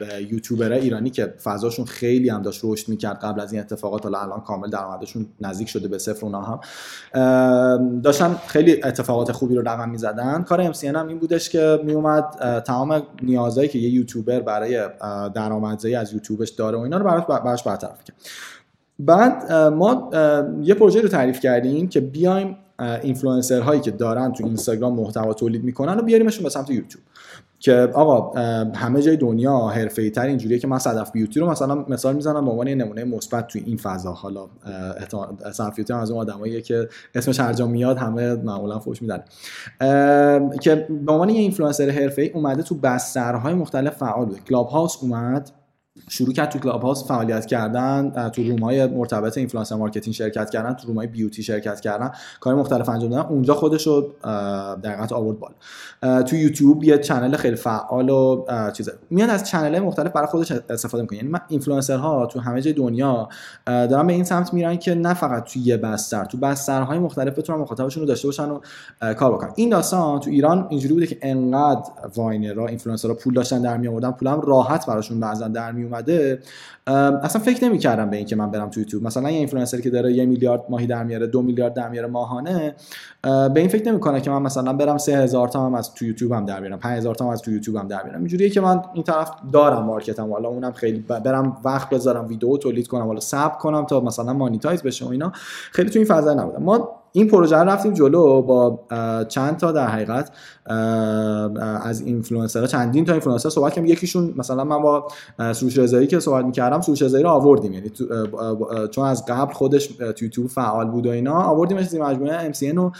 به 0.00 0.26
یوتیوبرای 0.30 0.80
ایرانی 0.80 1.10
که 1.10 1.26
فضاشون 1.26 1.84
خیلی 1.84 2.28
هم 2.28 2.42
داشت 2.42 2.60
رشد 2.64 2.88
می‌کرد 2.88 3.18
قبل 3.18 3.40
از 3.40 3.52
این 3.52 3.60
اتفاقات 3.60 4.04
حالا 4.04 4.18
الان 4.18 4.40
کامل 4.40 4.70
درآمدشون 4.70 5.26
نزدیک 5.40 5.68
شده 5.68 5.88
به 5.88 5.98
صفر 5.98 6.26
اونا 6.26 6.42
هم 6.42 8.00
داشتن 8.00 8.36
خیلی 8.46 8.82
اتفاقات 8.84 9.32
خوبی 9.32 9.54
رو 9.54 9.62
رقم 9.68 9.90
می‌زدن. 9.90 10.42
کار 10.42 10.72
MCN 10.72 10.93
هم 10.96 11.08
این 11.08 11.18
بودش 11.18 11.48
که 11.48 11.80
میومد 11.84 12.24
تمام 12.66 13.02
نیازهایی 13.22 13.68
که 13.68 13.78
یه 13.78 13.88
یوتیوبر 13.88 14.40
برای 14.40 14.88
درآمدزایی 15.34 15.94
از 15.94 16.12
یوتیوبش 16.12 16.50
داره 16.50 16.78
و 16.78 16.80
اینا 16.80 16.96
رو 16.96 17.04
براش 17.04 17.24
براش 17.24 17.62
برطرف 17.62 18.04
کرد. 18.04 18.16
بعد 18.98 19.52
ما 19.52 20.10
یه 20.62 20.74
پروژه 20.74 21.00
رو 21.00 21.08
تعریف 21.08 21.40
کردیم 21.40 21.88
که 21.88 22.00
بیایم 22.00 22.56
اینفلوئنسر 23.02 23.60
هایی 23.60 23.80
که 23.80 23.90
دارن 23.90 24.32
تو 24.32 24.44
اینستاگرام 24.44 24.94
محتوا 24.94 25.34
تولید 25.34 25.64
می‌کنن 25.64 25.98
و 25.98 26.02
بیاریمشون 26.02 26.42
به 26.42 26.48
سمت 26.48 26.70
یوتیوب. 26.70 27.02
که 27.64 27.90
آقا 27.94 28.40
همه 28.74 29.02
جای 29.02 29.16
دنیا 29.16 29.58
حرفه‌ای 29.58 30.10
تر 30.10 30.26
اینجوریه 30.26 30.58
که 30.58 30.66
من 30.66 30.78
صدف 30.78 31.12
بیوتی 31.12 31.40
رو 31.40 31.50
مثلا 31.50 31.74
مثال 31.88 32.16
می‌زنم 32.16 32.44
به 32.44 32.50
عنوان 32.50 32.68
نمونه 32.68 33.04
مثبت 33.04 33.46
توی 33.46 33.62
این 33.66 33.76
فضا. 33.76 34.12
حالا 34.12 34.46
صدف 35.52 35.76
بیوتی 35.76 35.92
از 35.92 36.10
اون 36.10 36.20
آدماییه 36.20 36.60
که 36.60 36.88
اسمش 37.14 37.40
هر 37.40 37.52
جا 37.52 37.66
میاد 37.66 37.96
همه 37.98 38.34
معمولا 38.34 38.78
فوش 38.78 39.02
میدن. 39.02 39.24
که 40.60 40.86
به 41.06 41.12
عنوان 41.12 41.28
یه 41.28 41.40
اینفلوئنسر 41.40 41.90
حرفه‌ای 41.90 42.28
اومده 42.28 42.62
تو 42.62 42.74
بسترهای 42.74 43.54
مختلف 43.54 43.96
فعال 43.96 44.26
بود 44.26 44.44
کلاب 44.44 44.68
هاوس 44.68 44.96
اومد 45.02 45.50
شروع 46.08 46.32
کرد 46.32 46.48
تو 46.48 46.58
کلاب 46.58 46.82
هاوس 46.82 47.08
فعالیت 47.08 47.46
کردن 47.46 48.30
تو 48.30 48.42
room 48.42 48.58
های 48.58 48.86
مرتبط 48.86 49.38
influencer 49.38 49.76
marketing 49.76 50.14
شرکت 50.14 50.50
کردن 50.50 50.72
تو 50.72 50.86
room 50.86 50.96
های 50.96 51.06
beauty 51.06 51.42
شرکت 51.42 51.80
کردن. 51.80 52.10
کار 52.40 52.54
مختلف 52.54 52.88
انجام 52.88 53.10
دادن. 53.10 53.28
اونجا 53.28 53.54
خودش 53.54 53.86
رو 53.86 54.12
در 54.82 55.06
آورد 55.10 55.38
بالا. 55.38 56.22
تو 56.22 56.36
یوتیوب 56.36 56.84
یه 56.84 56.98
channel 56.98 57.36
خیلی 57.36 57.56
فعال 57.56 58.10
و 58.10 58.44
چیزه. 58.72 58.92
میاد 59.10 59.30
از 59.30 59.44
channel 59.44 59.78
مختلف 59.78 60.12
برای 60.12 60.26
خودش 60.26 60.52
استفاده 60.52 61.02
می‌کنه. 61.02 61.18
یعنی 61.18 61.32
اینفلوئنسر 61.48 61.96
ها 61.96 62.26
تو 62.26 62.40
همه 62.40 62.62
جای 62.62 62.72
دنیا 62.72 63.28
دارن 63.66 64.06
به 64.06 64.12
این 64.12 64.24
سمت 64.24 64.54
میرن 64.54 64.76
که 64.76 64.94
نه 64.94 65.14
فقط 65.14 65.44
تو 65.44 65.58
یه 65.58 65.76
بستر 65.76 66.24
تو 66.24 66.38
بسترهای 66.38 66.98
مختلف 66.98 67.38
بتونن 67.38 67.58
مخاطبشون 67.58 68.00
رو 68.00 68.06
داشته 68.06 68.28
باشن 68.28 68.48
و 68.50 68.60
کار 69.14 69.32
بکنن. 69.32 69.52
این 69.56 69.70
داستان 69.70 70.20
تو 70.20 70.30
ایران 70.30 70.66
اینجوری 70.70 70.94
بوده 70.94 71.06
که 71.06 71.18
انقدر 71.22 71.90
viner 72.16 72.66
ها 72.66 72.70
influencer 72.70 73.10
ها 73.10 73.14
پول 73.14 73.34
داشتن 73.34 73.62
در 73.62 73.76
می 73.76 73.88
آوردن 73.88 74.10
پولم 74.10 74.40
راحت 74.40 74.86
براشون 74.86 75.20
بعضا 75.20 75.48
در 75.48 75.72
می 75.72 75.83
اومده 75.84 76.38
اصلا 77.22 77.42
فکر 77.42 77.64
نمی‌کردم 77.64 78.10
به 78.10 78.16
اینکه 78.16 78.36
من 78.36 78.50
برم 78.50 78.70
تو 78.70 78.80
یوتیوب. 78.80 79.04
مثلا 79.04 79.30
یه 79.30 79.38
اینفلوئنسری 79.38 79.82
که 79.82 79.90
داره 79.90 80.12
یه 80.12 80.26
میلیارد 80.26 80.64
ماهی 80.68 80.86
در 80.86 81.04
میاره 81.04 81.26
دو 81.26 81.42
میلیارد 81.42 81.74
در 81.74 81.88
میاره 81.88 82.08
ماهانه 82.08 82.74
به 83.22 83.52
این 83.56 83.68
فکر 83.68 83.88
نمی‌کنه 83.88 84.20
که 84.20 84.30
من 84.30 84.42
مثلا 84.42 84.72
برم 84.72 84.98
سه 84.98 85.16
هزار 85.16 85.48
تا 85.48 85.66
هم 85.66 85.74
از 85.74 85.94
تو 85.94 86.04
یوتیوب 86.04 86.32
هم 86.32 86.44
در 86.44 86.60
بیارم 86.60 86.78
5000 86.78 87.14
تا 87.14 87.24
هم 87.24 87.30
از 87.30 87.42
تو 87.42 87.50
یوتیوب 87.50 87.76
هم 87.76 87.88
در 87.88 88.02
بیارم. 88.02 88.18
اینجوریه 88.18 88.50
که 88.50 88.60
من 88.60 88.82
این 88.94 89.04
طرف 89.04 89.30
دارم 89.52 89.84
market 89.84 90.19
م. 90.19 90.30
والا 90.30 90.48
اونم 90.48 90.72
خیلی 90.72 90.98
برم 90.98 91.56
وقت 91.64 91.90
بذارم 91.90 92.28
ویدیو 92.28 92.56
تولید 92.56 92.88
کنم 92.88 93.06
والا 93.06 93.20
صبر 93.20 93.58
کنم 93.58 93.84
تا 93.84 94.00
مثلا 94.00 94.32
monetize 94.32 94.82
بشه 94.82 95.04
و 95.04 95.08
اینا. 95.08 95.32
خیلی 95.72 95.90
تو 95.90 95.98
این 95.98 96.08
فضا 96.08 96.34
نبودم. 96.34 96.62
ما 96.62 97.03
این 97.16 97.28
پروژه 97.28 97.56
رو 97.56 97.68
رفتیم 97.68 97.92
جلو 97.92 98.42
با 98.42 98.80
چند 99.28 99.56
تا 99.56 99.72
در 99.72 99.86
حقیقت 99.86 100.30
از 101.84 102.00
اینفلوئنسرها 102.00 102.66
چندین 102.66 103.04
تا 103.04 103.12
اینفلوئنسر 103.12 103.48
صحبت 103.48 103.72
کردیم. 103.72 103.92
یکیشون 103.92 104.34
مثلا 104.36 104.64
من 104.64 104.82
با 104.82 105.08
سروش 105.52 105.78
رضایی 105.78 106.06
که 106.06 106.20
صحبت 106.20 106.44
می‌کردم 106.44 106.80
سروش 106.80 107.02
رضایی 107.02 107.24
رو 107.24 107.30
آوردیم. 107.30 107.72
یعنی 107.72 107.90
چون 108.90 109.04
از 109.04 109.24
قبل 109.28 109.52
خودش 109.52 109.86
تو 109.86 110.24
یوتیوب 110.24 110.46
فعال 110.46 110.90
بود 110.90 111.06
و 111.06 111.10
اینا 111.10 111.34
آوردیمش 111.34 111.84
از 111.84 111.94
مجموعه 111.94 112.34
MCN 112.34 112.72
و 112.72 112.90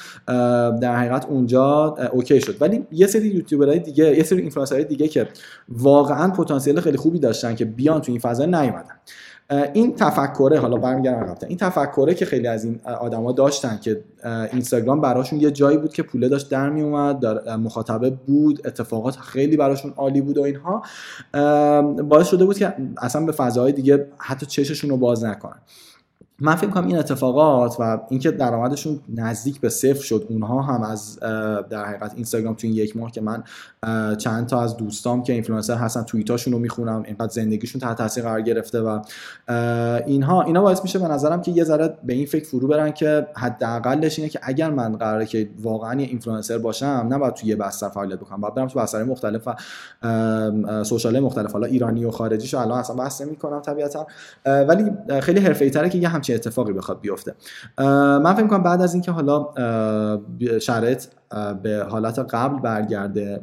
در 0.81 0.97
حقیقت 0.97 1.27
اونجا 1.27 1.97
okay 2.13 2.41
شد. 2.41 2.57
ولی 2.61 2.87
یه 2.93 3.07
سری 3.07 3.29
یوتیوبرهای 3.29 3.79
دیگه 3.79 4.17
یه 4.17 4.23
سری 4.23 4.41
اینفلوئنسرهای 4.41 4.85
دیگه 4.85 5.09
که 5.09 5.29
واقعا 5.69 6.31
پتانسیل 6.31 6.81
خیلی 6.81 6.97
خوبی 6.97 7.19
داشتن 7.19 7.55
که 7.55 7.65
بیان 7.65 8.01
تو 8.01 8.13
این 8.13 8.21
فضا 8.21 8.45
نیومدن. 8.45 8.95
این 9.51 9.95
تفکره 9.95 10.59
حالا 10.59 10.77
برمیگردم 10.77 11.19
عقب 11.19 11.39
این 11.49 11.59
تفکره 11.59 12.15
که 12.15 12.25
خیلی 12.25 12.47
از 12.47 12.65
این 12.65 12.81
آدما 13.01 13.33
داشتن 13.33 13.79
که 13.79 14.05
اینستاگرام 14.53 15.01
براشون 15.01 15.41
یه 15.41 15.51
جایی 15.51 15.79
بود 15.79 15.93
که 15.93 16.03
پوله 16.03 16.29
داشت 16.29 16.51
در 16.51 16.71
می 16.71 16.83
اومد 16.83 17.27
مخاطبه 17.51 18.11
بود 18.11 18.67
اتفاقات 18.67 19.17
خیلی 19.17 19.57
براشون 19.57 19.93
عالی 19.97 20.21
بود 20.21 20.39
و 20.39 20.43
اینها 20.43 20.83
باعث 22.03 22.29
شده 22.29 22.45
بود 22.45 22.59
که 22.59 22.75
اصلا 22.99 23.27
به 23.27 23.33
فضاهای 23.33 23.73
دیگه 23.73 24.07
حتی 24.19 24.47
چششون 24.47 24.91
رو 24.91 24.97
باز 24.97 25.25
نکنن. 25.25 25.59
من 26.41 26.57
فکر 26.57 26.71
کنم 26.71 26.87
این 26.87 26.99
اتفاقات 26.99 27.77
و 27.79 28.01
اینکه 28.09 28.31
درآمدشون 28.31 29.01
نزدیک 29.15 29.61
به 29.61 29.69
صفر 29.69 30.03
شد 30.03 30.27
اونها 30.29 30.63
هم 30.63 30.83
از 30.83 31.21
در 31.71 31.85
حقیقت 31.85 32.15
اینستاگرام 32.15 32.55
تو 32.55 32.67
این 32.67 32.77
یک 32.77 32.97
ماه 32.97 33.11
که 33.11 33.21
من 33.21 33.45
چند 34.17 34.47
تا 34.47 34.63
از 34.63 34.77
دوستام 34.77 35.23
که 35.23 35.33
اینفلوئنسر 35.33 35.75
هستن 35.75 36.03
توییتاشون 36.03 36.53
رو 36.53 36.59
می‌خونم 36.59 37.03
اینقدر 37.07 37.29
زندگیشون 37.29 37.81
تحت 37.81 37.99
تاثیر 37.99 38.25
قرار 38.25 38.43
گرفته 38.43 38.81
و 38.81 39.01
اینها 40.07 40.43
اینا 40.43 40.63
باعث 40.63 40.83
میشه 40.83 40.99
به 40.99 41.09
نظرم 41.09 41.43
که 41.43 41.51
یه 41.51 41.65
ذره 41.65 41.95
به 42.05 42.13
این 42.13 42.27
فکر 42.27 42.45
فرو 42.45 42.69
برن 42.69 42.93
که 42.93 43.27
حداقلش 43.37 44.19
اینه 44.19 44.29
که 44.29 44.41
اگر 44.43 44.71
من 44.71 44.97
قراره 44.97 45.27
که 45.27 45.51
واقعا 45.63 46.01
یه 46.01 46.07
اینفلوئنسر 46.07 46.59
باشم 46.59 47.07
نه 47.11 47.19
باید 47.19 47.35
توی 47.35 47.49
یه 47.49 47.57
بستر 47.57 47.89
فعالیت 47.89 48.19
بکنم 48.19 48.41
باید 48.41 48.55
برم 48.55 48.69
تو 48.69 48.79
بستر 48.79 49.05
مختلف 49.05 49.49
و 49.49 49.55
social 50.85 51.21
مختلف 51.21 51.53
حالا 51.53 51.67
ایرانی 51.67 52.05
و 52.05 52.11
خارجیشو 52.11 52.59
الان 52.59 52.79
اصلا 52.79 52.97
بحث 52.97 53.21
نمی‌کنم 53.21 53.61
طبیعتا 53.61 54.07
ولی 54.45 54.91
خیلی 55.21 55.41
حرفه‌ای‌تره 55.41 55.89
که 55.89 55.99
یه 55.99 56.09
همچین 56.25 56.35
اتفاقی 56.35 56.73
بخواد 56.73 57.01
بیفته. 57.01 57.35
من 57.79 58.35
فکر 58.35 58.47
کنم 58.47 58.63
بعد 58.63 58.83
از 58.83 58.95
اینکه 58.95 59.11
حالا 59.11 59.49
شرایط 60.59 61.05
به 61.63 61.87
حالت 61.91 62.19
قبل 62.19 62.61
برگرده 62.61 63.14
که 63.14 63.41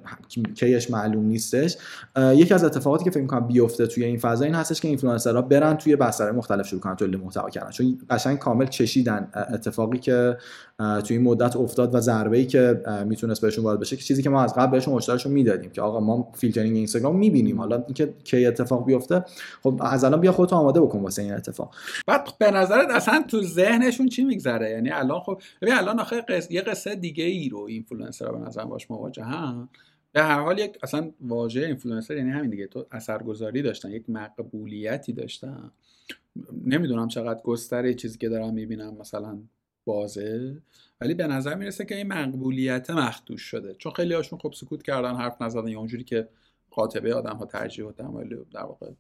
کیش 0.55 0.91
معلوم 0.91 1.25
نیستش. 1.25 1.77
یکی 2.17 2.53
از 2.53 2.63
اتفاقاتی 2.63 3.03
که 3.03 3.11
فکر 3.11 3.21
می‌کنم 3.21 3.47
بیفته 3.47 3.87
توی 3.87 4.03
این 4.03 4.17
فضا 4.17 4.45
این 4.45 4.55
هستش 4.55 4.81
که 4.81 4.87
اینفلوئنسرها 4.87 5.41
برن 5.41 5.77
توی 5.77 5.95
بسترهای 5.95 6.33
مختلف 6.33 6.67
شروع 6.67 6.81
کنن 6.81 6.95
تولید 6.95 7.21
محتوا 7.21 7.49
کردن. 7.49 7.69
چون 7.69 7.97
قشنگ 8.09 8.37
کامل 8.37 8.65
چشیدن 8.65 9.29
اتفاقی 9.53 9.97
که 9.97 10.37
توی 10.77 11.17
این 11.17 11.25
مدت 11.27 11.55
افتاد 11.55 11.95
و 11.95 11.99
ضربه 11.99 12.37
ای 12.37 12.45
که 12.45 12.81
می‌تونست 13.05 13.41
بهشون 13.41 13.63
وارد 13.63 13.79
بشه 13.79 13.95
که 13.95 14.03
چیزی 14.03 14.23
که 14.23 14.29
ما 14.29 14.43
از 14.43 14.53
قبل 14.53 14.71
بهشون 14.71 14.97
هشدارشون 14.97 15.31
می‌دادیم 15.31 15.69
که 15.69 15.81
آقا 15.81 15.99
ما 15.99 16.31
فیلترینگ 16.33 16.75
اینستاگرام 16.75 17.17
می‌بینیم. 17.17 17.57
حالا 17.59 17.75
اینکه 17.75 18.13
کی 18.23 18.45
اتفاق 18.45 18.85
بیفته 18.85 19.25
خب 19.63 19.81
از 19.83 20.03
الان 20.03 20.21
بیا 20.21 20.31
خودت 20.31 20.53
آماده 20.53 20.81
بکن 20.81 20.99
واسه 20.99 21.21
این 21.21 21.33
اتفاق. 21.33 21.75
بعد 22.07 22.29
به 22.39 22.51
نظرت 22.51 22.89
اصلا 22.89 23.23
تو 23.27 23.41
ذهنشون 23.41 24.09
چی 24.09 24.23
میگذره؟ 24.23 24.69
یعنی 24.69 24.89
الان 24.89 25.19
خب 25.19 25.41
الان 25.61 25.99
آخه 25.99 26.21
قصه 26.21 26.53
یه 26.53 26.61
قصه 26.61 26.95
دیگه 26.95 27.23
ای 27.23 27.49
رو 27.49 27.67
اینفلوئنسر 27.81 28.31
به 28.31 28.37
نظر 28.37 28.65
باش 28.65 28.91
مواجه 28.91 29.23
هم 29.23 29.69
به 30.11 30.21
هر 30.21 30.39
حال 30.39 30.59
یک 30.59 30.77
اصلا 30.83 31.11
واژه 31.21 31.61
اینفلوئنسر 31.65 32.17
یعنی 32.17 32.29
همین 32.29 32.49
دیگه. 32.49 32.67
تو 32.67 32.85
اثرگذاری 32.91 33.61
داشتن 33.61 33.91
یک 33.91 34.09
مقبولیتی 34.09 35.13
داشتن. 35.13 35.71
نمی‌دونم 36.65 37.07
چقدر 37.07 37.41
گستره 37.41 37.93
چیزی 37.93 38.17
که 38.17 38.29
دارم 38.29 38.53
می‌بینم 38.53 38.97
مثلا 38.99 39.39
بازه 39.85 40.57
ولی 41.01 41.13
به 41.13 41.27
نظر 41.27 41.55
می‌رسه 41.55 41.85
که 41.85 41.95
این 41.95 42.07
مقبولیت 42.07 42.89
مخدوش 42.89 43.41
شده. 43.41 43.73
چون 43.73 43.91
خیلی 43.91 44.13
هاشون 44.13 44.39
خب 44.39 44.53
سکوت 44.55 44.83
کردن 44.83 45.15
حرف 45.15 45.41
نزدن. 45.41 45.67
یا 45.67 45.79
اونجوری 45.79 46.03
که 46.03 46.27
قاطبه 46.71 47.13
آدم 47.13 47.35
ها 47.35 47.45
ترجیح 47.45 47.85
و 47.85 47.91
در 48.51 48.63
واقع 48.63 48.91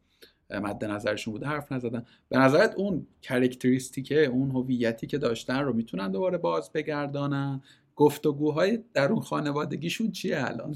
مد 0.49 0.85
نظرشون 0.85 1.31
بوده 1.31 1.45
حرف 1.45 1.71
نزدن. 1.71 2.05
به 2.29 2.37
نظرت 2.37 2.75
اون 2.75 3.07
characteristic 3.21 4.18
ه 4.18 4.25
اون 4.25 4.51
هویتی 4.51 5.07
که 5.07 5.17
داشتن 5.17 5.59
رو 5.59 5.73
می‌تونن 5.73 6.11
دوباره 6.11 6.37
باز 6.37 6.71
بگردانن؟ 6.71 7.61
گفتگوهای 8.01 8.79
در 8.93 9.11
اون 9.11 9.21
خانوادگیشون 9.21 10.11
چیه 10.11 10.43
الان؟ 10.45 10.75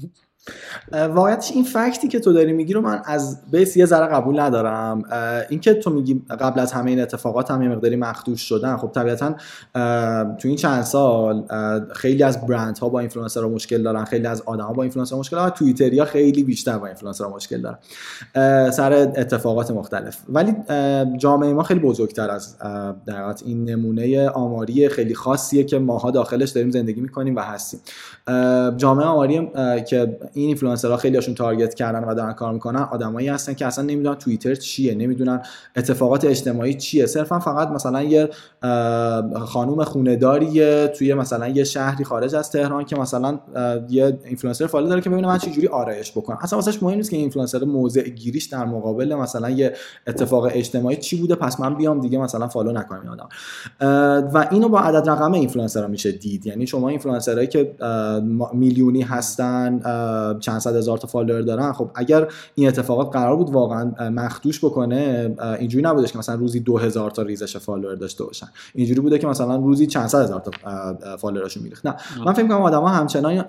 واقعیتش 0.92 1.52
این 1.52 1.64
fact 1.64 1.99
ی 1.99 2.08
که 2.08 2.20
تو 2.20 2.32
داری 2.32 2.52
میگی 2.52 2.72
رو 2.72 2.80
من 2.80 3.02
از 3.04 3.50
base 3.50 3.76
یه 3.76 3.86
ذره 3.86 4.06
قبول 4.06 4.40
ندارم. 4.40 5.02
اینکه 5.48 5.74
تو 5.74 5.90
میگی 5.90 6.22
قبل 6.40 6.60
از 6.60 6.72
همه 6.72 6.90
این 6.90 7.00
اتفاقات 7.00 7.50
هم 7.50 7.62
یه 7.62 7.68
مقداری 7.68 7.96
مخدوش 7.96 8.40
شدن. 8.40 8.76
خب 8.76 8.90
طبیعتا 8.94 9.34
تو 10.38 10.48
این 10.48 10.56
چند 10.56 10.82
سال 10.82 11.44
خیلی 11.94 12.22
از 12.22 12.46
برند 12.46 12.78
ها 12.78 12.88
با 12.88 13.00
اینفلوئنسر 13.00 13.40
ها 13.40 13.48
مشکل 13.48 13.82
دارن. 13.82 14.04
خیلی 14.04 14.26
از 14.26 14.42
آدم 14.46 14.64
ها 14.64 14.72
با 14.72 14.82
اینفلوئنسر 14.82 15.16
مشکل 15.16 15.36
دارن. 15.36 15.50
توییتریا 15.50 16.04
خیلی 16.04 16.42
بیشتر 16.42 16.78
با 16.78 16.86
اینفلوئنسر 16.86 17.24
ها 17.24 17.36
مشکل 17.36 17.60
دارن. 17.62 17.78
سر 18.70 18.92
اتفاقات 18.92 19.70
مختلف. 19.70 20.18
ولی 20.28 20.54
جامعه 21.16 21.52
ما 21.52 21.62
خیلی 21.62 21.80
بزرگتر 21.80 22.30
از 22.30 22.58
در 23.06 23.34
این 23.44 23.64
نمونه 23.64 24.28
آماری 24.28 24.88
خیلی 24.88 25.14
خاصیه 25.14 25.64
که 25.64 25.78
ماها 25.78 26.10
داخلش 26.10 26.50
داریم 26.50 26.70
زندگی 26.70 27.00
می‌کنیم 27.00 27.36
و 27.36 27.40
هستیم. 27.40 27.80
جامعه 28.76 29.06
آماری 29.06 29.50
که 29.88 30.18
این 30.36 30.46
اینفلوئنسرها 30.46 30.96
خیلی 30.96 31.16
هاشون 31.16 31.34
target 31.34 31.74
کردن 31.74 32.04
و 32.04 32.14
دارن 32.14 32.32
کار 32.32 32.52
می‌کنن 32.52 32.80
آدمایی 32.80 33.28
هستن 33.28 33.54
که 33.54 33.66
اصلا 33.66 33.84
نمی‌دونن 33.84 34.14
توییتر 34.14 34.54
چیه 34.54 34.94
نمی‌دونن 34.94 35.42
اتفاقات 35.76 36.24
اجتماعی 36.24 36.74
چیه. 36.74 37.06
صرفا 37.06 37.38
فقط 37.38 37.68
مثلا 37.68 38.02
یه 38.02 38.28
خانوم 39.40 39.84
خونه‌داریه 39.84 40.88
توی 40.88 41.14
مثلا 41.14 41.48
یه 41.48 41.64
شهری 41.64 42.04
خارج 42.04 42.34
از 42.34 42.50
تهران 42.50 42.84
که 42.84 42.96
مثلا 42.96 43.38
یه 43.88 44.18
اینفلوئنسر 44.24 44.66
follow 44.66 44.88
داره 44.88 45.00
که 45.00 45.10
ببینه 45.10 45.28
من 45.28 45.38
چجوری 45.38 45.66
آرایش 45.66 46.12
بکنم. 46.12 46.38
اصلا 46.42 46.58
واسش 46.58 46.82
مهم 46.82 46.96
نیست 46.96 47.10
که 47.10 47.16
اینفلوئنسر 47.16 47.64
موضع 47.64 48.08
گیریش 48.08 48.44
در 48.44 48.64
مقابل 48.64 49.14
مثلا 49.14 49.50
یه 49.50 49.72
اتفاق 50.06 50.48
اجتماعی 50.52 50.96
چی 50.96 51.16
بوده 51.16 51.34
پس 51.34 51.60
من 51.60 51.74
بیام 51.74 52.00
دیگه 52.00 52.18
مثلا 52.18 52.48
follow 52.48 52.72
نکنم 52.72 53.00
این 53.00 53.10
آدم. 53.10 53.28
و 54.34 54.48
اینو 54.50 54.68
با 54.68 54.80
عدد 54.80 55.10
رقم 55.10 55.32
اینفلوئنسرها 55.32 55.88
میشه 55.88 56.12
دید. 56.12 56.46
یعنی 56.46 56.66
شما 56.66 56.88
اینفلوئنسرایی 56.88 57.48
که 57.48 57.74
میلیونی 58.52 59.02
هستن 59.02 59.80
چند 60.40 60.58
صد 60.58 60.76
هزار 60.76 60.98
تا 60.98 61.08
فالوور 61.08 61.40
دارن 61.40 61.72
خب 61.72 61.90
اگر 61.94 62.28
این 62.54 62.68
اتفاقات 62.68 63.12
قرار 63.12 63.36
بود 63.36 63.50
واقعا 63.50 64.10
مخدوش 64.10 64.64
بکنه 64.64 65.34
اینجوری 65.58 65.84
نبودش 65.84 66.12
که 66.12 66.18
مثلا 66.18 66.34
روزی 66.34 66.60
2000 66.60 67.10
تا 67.10 67.22
ریزش 67.22 67.56
فالوور 67.56 67.94
داشته 67.94 68.24
باشن. 68.24 68.46
اینجوری 68.74 69.00
بوده 69.00 69.18
که 69.18 69.26
مثلا 69.26 69.56
روزی 69.56 69.86
چند 69.86 70.06
صد 70.06 70.22
هزار 70.22 70.40
تا 70.40 71.16
فالووراشون 71.16 71.62
میریخت. 71.62 71.86
نه 71.86 71.96
من 72.26 72.32
فکر 72.32 72.42
می‌کنم 72.42 72.62
آدما 72.62 72.88
همچنان 72.88 73.44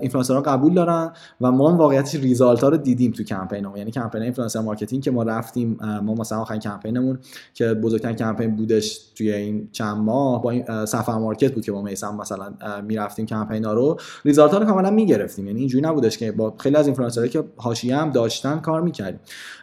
اینفلوئنسرها 0.00 0.40
قبول 0.40 0.74
دارن 0.74 1.12
و 1.40 1.50
ما 1.50 1.76
واقعیتش 1.76 2.14
result 2.14 2.62
ها 2.62 2.68
رو 2.68 2.76
دیدیم 2.76 3.12
تو 3.12 3.24
کمپینمون 3.24 3.76
یعنی 3.76 3.90
کمپین 3.90 4.22
influencer 4.22 4.60
marketing 4.60 5.02
که 5.02 5.10
ما 5.10 5.22
رفتیم 5.22 5.78
ما 6.02 6.14
مثلا 6.14 6.38
آخرین 6.38 6.60
کمپینمون 6.60 7.18
که 7.54 7.74
بزرگترین 7.74 8.16
کمپین 8.16 8.56
بودش 8.56 8.98
توی 9.14 9.32
این 9.32 9.68
چند 9.72 9.96
ماه 9.96 10.42
با 10.42 10.50
این 10.50 10.86
سفرمارکت 10.86 11.54
بود 11.54 11.64
که 11.64 11.72
با 11.72 11.82
میسم 11.82 12.16
مثلا 12.16 12.54
می‌رفتیم 12.86 13.26
کمپینا 13.26 13.74
رو 13.74 13.96
result 14.24 14.52
ها 14.52 14.58
رو 14.58 14.66
کاملا 14.66 14.90
می‌گرفتیم. 14.90 15.46
یعنی 15.46 15.58
اینجوری 15.58 15.84
نبود 15.84 15.99
نبودش 16.00 16.18
که 16.18 16.32
با 16.32 16.54
خیلی 16.58 16.76
از 16.76 16.86
اینفلوئنسرایی 16.86 17.30
که 17.30 17.44
حاشیه 17.56 17.96
هم 17.96 18.10
داشتن 18.10 18.58
کار 18.58 18.80
می‌کردیم. 18.82 19.20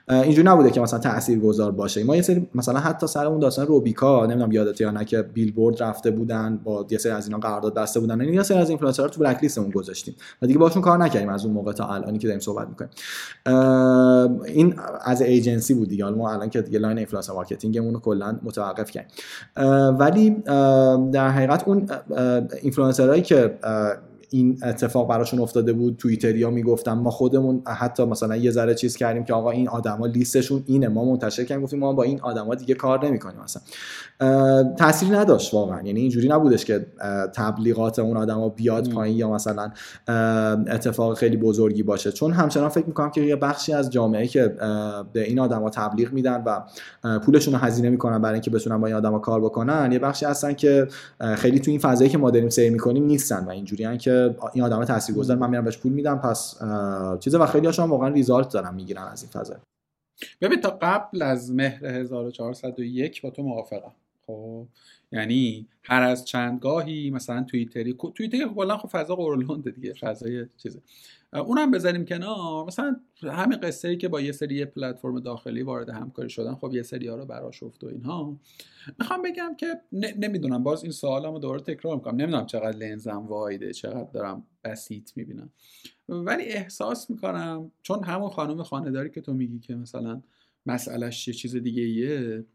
اینجوری 0.09 0.47
نبوده 0.47 0.71
که 0.71 0.81
مثلا 0.81 0.99
تاثیرگذار 0.99 1.71
باشه. 1.71 2.03
ما 2.03 2.15
یه 2.15 2.21
سری 2.21 2.47
مثلا 2.55 2.79
حتی 2.79 3.07
سر 3.07 3.25
اون 3.25 3.39
داستان 3.39 3.67
روبیکا 3.67 4.25
نمی‌دونم 4.25 4.51
یادت 4.51 4.81
یا 4.81 4.91
نه 4.91 5.05
که 5.05 5.21
بیلبورد 5.21 5.83
رفته 5.83 6.11
بودن 6.11 6.59
با 6.63 6.85
یه 6.89 6.97
سری 6.97 7.11
از 7.11 7.27
اینا 7.27 7.39
قرارداد 7.39 7.73
بسته 7.73 7.99
بودن. 7.99 8.21
یعنی 8.21 8.35
یه 8.35 8.43
سری 8.43 8.57
از 8.57 8.69
اینفلوئنسرها 8.69 9.09
تو 9.09 9.19
blacklist 9.19 9.39
مون 9.41 9.69
گذاشتیم. 9.69 10.15
و 10.41 10.47
دیگه 10.47 10.59
باشون 10.59 10.81
کار 10.81 10.97
نکردیم 10.97 11.29
از 11.29 11.45
اون 11.45 11.53
موقع 11.53 11.73
تا 11.73 11.87
الانی 11.87 12.17
که 12.17 12.27
داریم 12.27 12.39
صحبت 12.39 12.67
می‌کنیم. 12.67 12.89
این 14.45 14.75
از 15.01 15.21
ایجنسی 15.21 15.73
بود 15.73 15.89
دیگه. 15.89 16.05
ما 16.05 16.31
الان 16.31 16.49
که 16.49 16.61
دیگه 16.61 16.79
line 16.79 16.97
influencer 16.97 17.33
marketing 17.33 17.78
مون 17.78 17.93
رو 17.93 17.99
کلا 17.99 18.39
متوقف 18.43 18.91
کردیم. 18.91 19.11
ولی 19.99 20.29
در 21.11 21.29
حقیقت 21.29 21.67
اون 21.67 21.89
اینفلوئنسرایی 22.61 23.21
که 23.21 23.57
این 24.29 24.59
اتفاق 24.63 25.09
براشون 25.09 25.39
افتاده 25.39 25.73
بود. 25.73 25.97
توییتریا 25.97 26.49
می‌گفتن 26.49 26.93
ما 26.93 27.09
خودمون 27.09 27.61
حتی 27.65 28.05
مثلا 28.05 28.35
یه 28.35 28.51
ذره 28.51 28.75
چیز 28.75 28.95
کردیم 28.95 29.23
که 29.23 29.33
آقا 29.33 29.51
این 29.51 29.69
آدما 29.69 30.05
لیستشون 30.05 30.63
اینه. 30.65 30.87
ما 30.87 31.05
منتشر 31.05 31.43
کردیم 31.43 31.63
گفتیم 31.63 31.79
ما 31.79 31.93
با 31.93 32.03
این 32.03 32.21
آدما 32.21 32.55
دیگه 32.55 32.75
کار 32.75 33.05
نمی‌کنیم 33.05 33.41
مثلا 33.43 33.61
تاثیری 34.77 35.11
نداشت 35.11 35.53
واقعا. 35.53 35.81
یعنی 35.81 35.99
اینجوری 35.99 36.27
نبودش 36.27 36.65
که 36.65 36.85
تبلیغات 37.33 37.99
اون 37.99 38.17
آدما 38.17 38.49
بیاد 38.49 38.89
پایین 38.89 39.17
یا 39.17 39.31
مثلا 39.31 39.71
اتفاق 40.67 41.17
خیلی 41.17 41.37
بزرگی 41.37 41.83
باشه. 41.83 42.11
چون 42.11 42.31
همچنان 42.31 42.69
فکر 42.69 42.85
می‌کنم 42.85 43.11
که 43.11 43.21
یه 43.21 43.35
بخشی 43.35 43.73
از 43.73 43.89
جامعه 43.89 44.27
که 44.27 44.47
به 45.13 45.23
این 45.23 45.39
آدما 45.39 45.69
تبلیغ 45.69 46.13
میدن 46.13 46.43
و 46.43 46.61
پولشون 47.19 47.53
رو 47.53 47.59
هزینه 47.59 47.89
می‌کنن 47.89 48.21
برای 48.21 48.33
اینکه 48.33 48.51
بتونن 48.51 48.81
با 48.81 48.87
این 48.87 48.95
آدما 48.95 49.19
کار 49.19 49.41
بکنن 49.41 49.91
یه 49.91 49.99
بخشی 49.99 50.25
هستن 50.25 50.53
که 50.53 50.87
خیلی 51.35 51.59
تو 51.59 51.71
این 51.71 51.79
فضایی 51.79 52.09
که 52.09 52.17
ما 52.17 52.31
داریم 52.31 52.49
سیر 52.49 52.71
می‌کنیم 52.71 53.05
نیستن 53.05 53.45
و 53.45 53.49
اینجوریان 53.49 53.97
که 53.97 54.35
این 54.53 54.63
آدم 54.63 54.85
تاثیرگذار 54.85 55.37
من 55.37 55.49
میرم 55.49 55.65
بهش 55.65 55.77
پول 55.77 55.91
میدم 55.91 56.17
پس 56.17 56.55
چیزا. 57.19 57.39
و 57.39 57.45
خیلی 57.45 57.65
هاشون 57.65 57.89
واقعا 57.89 58.09
ریزالت 58.09 58.53
دارن 58.53 58.75
می‌گیرن 58.75 59.03
از 59.03 59.23
این 59.23 59.31
فضا. 59.31 59.55
ببین 60.41 60.61
تا 60.61 60.77
قبل 60.81 61.21
از 61.21 61.51
مهر 61.51 61.85
1401 61.85 63.21
با 63.21 63.29
تو 63.29 63.43
موافقم. 63.43 63.91
خب 64.27 64.67
یعنی 65.11 65.67
هر 65.83 66.01
از 66.01 66.25
چند 66.25 66.59
گاهی 66.59 67.09
مثلا 67.11 67.43
توییتری 67.43 67.95
توییتر 68.15 68.47
کلا 68.47 68.77
خب 68.77 68.87
فضا 68.87 69.15
قرولنده 69.15 69.71
دیگه 69.71 69.93
فضای 69.93 70.45
چیزه. 70.57 70.81
اونم 71.33 71.71
بذاریم 71.71 72.05
کنار. 72.05 72.65
مثلا 72.65 72.95
همین 73.23 73.59
قصه 73.59 73.87
ای 73.87 73.97
که 73.97 74.07
با 74.07 74.21
یه 74.21 74.31
سری 74.31 74.65
پلتفرم 74.65 75.19
داخلی 75.19 75.61
وارد 75.61 75.89
همکاری 75.89 76.29
شدن 76.29 76.55
خب 76.55 76.73
یه 76.73 76.83
سری 76.83 77.07
ها 77.07 77.15
رو 77.15 77.25
براش 77.25 77.63
افت 77.63 77.83
و 77.83 77.87
اینها. 77.87 78.39
می‌خوام 78.99 79.21
بگم 79.21 79.55
که 79.57 79.81
نمی‌دونم 79.91 80.63
باز 80.63 80.83
این 80.83 80.91
سوالمو 80.91 81.39
دوباره 81.39 81.61
تکرار 81.61 81.95
می‌کنم. 81.95 82.15
نمی‌دونم 82.15 82.45
چقدر 82.45 82.77
لنزم 82.77 83.27
وایده 83.27 83.73
چقدر 83.73 84.11
دارم 84.11 84.43
بسیط 84.63 85.11
می‌بینم. 85.15 85.49
ولی 86.09 86.43
احساس 86.43 87.09
می‌کنم 87.09 87.71
چون 87.81 88.03
همون 88.03 88.29
خانم 88.29 88.63
خانداری 88.63 89.09
که 89.09 89.21
تو 89.21 89.33
میگی 89.33 89.59
که 89.59 89.75
مثلا 89.75 90.21
مسئلهش 90.65 91.27
یه 91.27 91.33
چیز 91.33 91.55
دیگه 91.55 91.83
ایه 91.83 92.45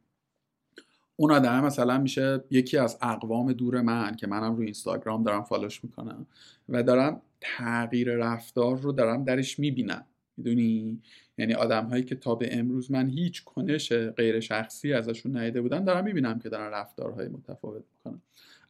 اون 1.22 1.32
آدم 1.32 1.64
مثلا 1.64 1.98
میشه 1.98 2.44
یکی 2.50 2.78
از 2.78 2.98
اقوام 3.02 3.52
دور 3.52 3.80
من 3.80 4.16
که 4.16 4.26
منم 4.26 4.56
رو 4.56 4.62
اینستاگرام 4.62 5.22
دارم 5.22 5.42
فالوش 5.42 5.84
می‌کنم 5.84 6.26
و 6.68 6.82
دارم 6.82 7.22
تغییر 7.40 8.14
رفتار 8.16 8.78
رو 8.78 8.92
دارم 8.92 9.24
درش 9.24 9.58
می‌بینم 9.58 10.04
می‌دونی؟ 10.36 11.00
یعنی 11.38 11.54
آدم 11.54 11.86
هایی 11.86 12.04
که 12.04 12.14
تا 12.14 12.34
به 12.34 12.58
امروز 12.58 12.90
من 12.90 13.08
هیچ 13.08 13.44
کنش 13.44 13.92
غیر 13.92 14.40
شخصی 14.40 14.92
ازشون 14.92 15.36
ندیده 15.36 15.60
بودم 15.60 15.84
دارم 15.84 16.04
می‌بینم 16.04 16.38
که 16.38 16.48
دارن 16.48 16.72
رفتارهای 16.72 17.28
متفاوت 17.28 17.84
می‌کنن. 17.96 18.20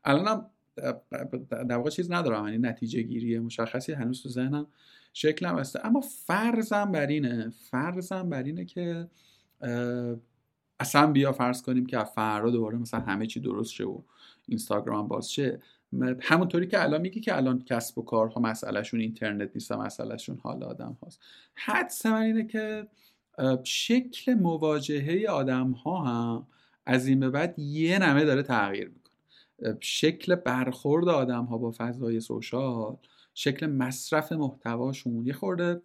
الانم 0.05 0.47
در 1.51 1.77
واقع 1.77 1.91
چیز 1.91 2.11
ندارم 2.11 2.45
یعنی 2.45 2.59
نتیجه 2.59 3.03
گیری 3.03 3.39
مشخصی 3.39 3.93
هنوز 3.93 4.23
تو 4.23 4.29
ذهنم 4.29 4.67
شکلم 5.13 5.59
هسته 5.59 5.87
اما 5.87 6.01
فرضم 6.01 6.93
بر 6.93 7.07
اینه 7.07 7.53
فرضم 7.71 8.29
بر 8.29 8.43
اینه 8.43 8.65
که 8.65 9.09
اصلا 10.81 11.07
بیا 11.13 11.33
فرض 11.33 11.63
کنیم 11.63 11.87
که 11.87 12.05
فردا 12.05 12.51
دوباره 12.51 12.79
مثلا 12.79 13.01
همه 13.01 13.27
چی 13.27 13.41
درست 13.41 13.73
شه 13.73 13.85
و 13.85 14.01
اینستاگرام 14.49 15.09
باز 15.09 15.33
شه 15.33 15.63
همونطوری 16.21 16.67
که 16.67 16.83
الان 16.83 17.01
میگی 17.01 17.21
که 17.21 17.37
الان 17.37 17.63
کسب 17.63 17.99
و 17.99 18.03
کارها 18.03 18.41
مسئلهشون 18.41 19.01
اینترنت 19.01 19.51
نیست 19.55 19.73
مسئلهشون 19.73 20.39
حال 20.43 20.63
آدم 20.65 20.97
هاست. 21.03 21.21
حدس 21.55 22.07
من 22.07 22.23
اینه 22.23 22.47
که 22.47 22.89
شکل 23.63 24.35
مواجهه 24.35 25.31
آدم 25.31 25.71
ها 25.71 26.05
هم 26.05 26.47
از 26.87 27.07
این 27.07 27.21
به 27.21 27.31
بعد 27.31 27.59
یه 27.59 27.99
نمه 27.99 28.25
داره 28.25 28.43
تغییر 28.43 28.89
می‌کنه. 28.89 29.77
شکل 29.81 30.35
برخورد 30.35 31.09
آدم 31.09 31.45
ها 31.45 31.59
با 31.59 31.75
فضای 31.79 32.21
سوشال 32.21 32.97
شکل 33.35 33.67
مصرف 33.67 34.33
محتواشون. 34.33 35.27
یه 35.27 35.33
خورده 35.33 35.83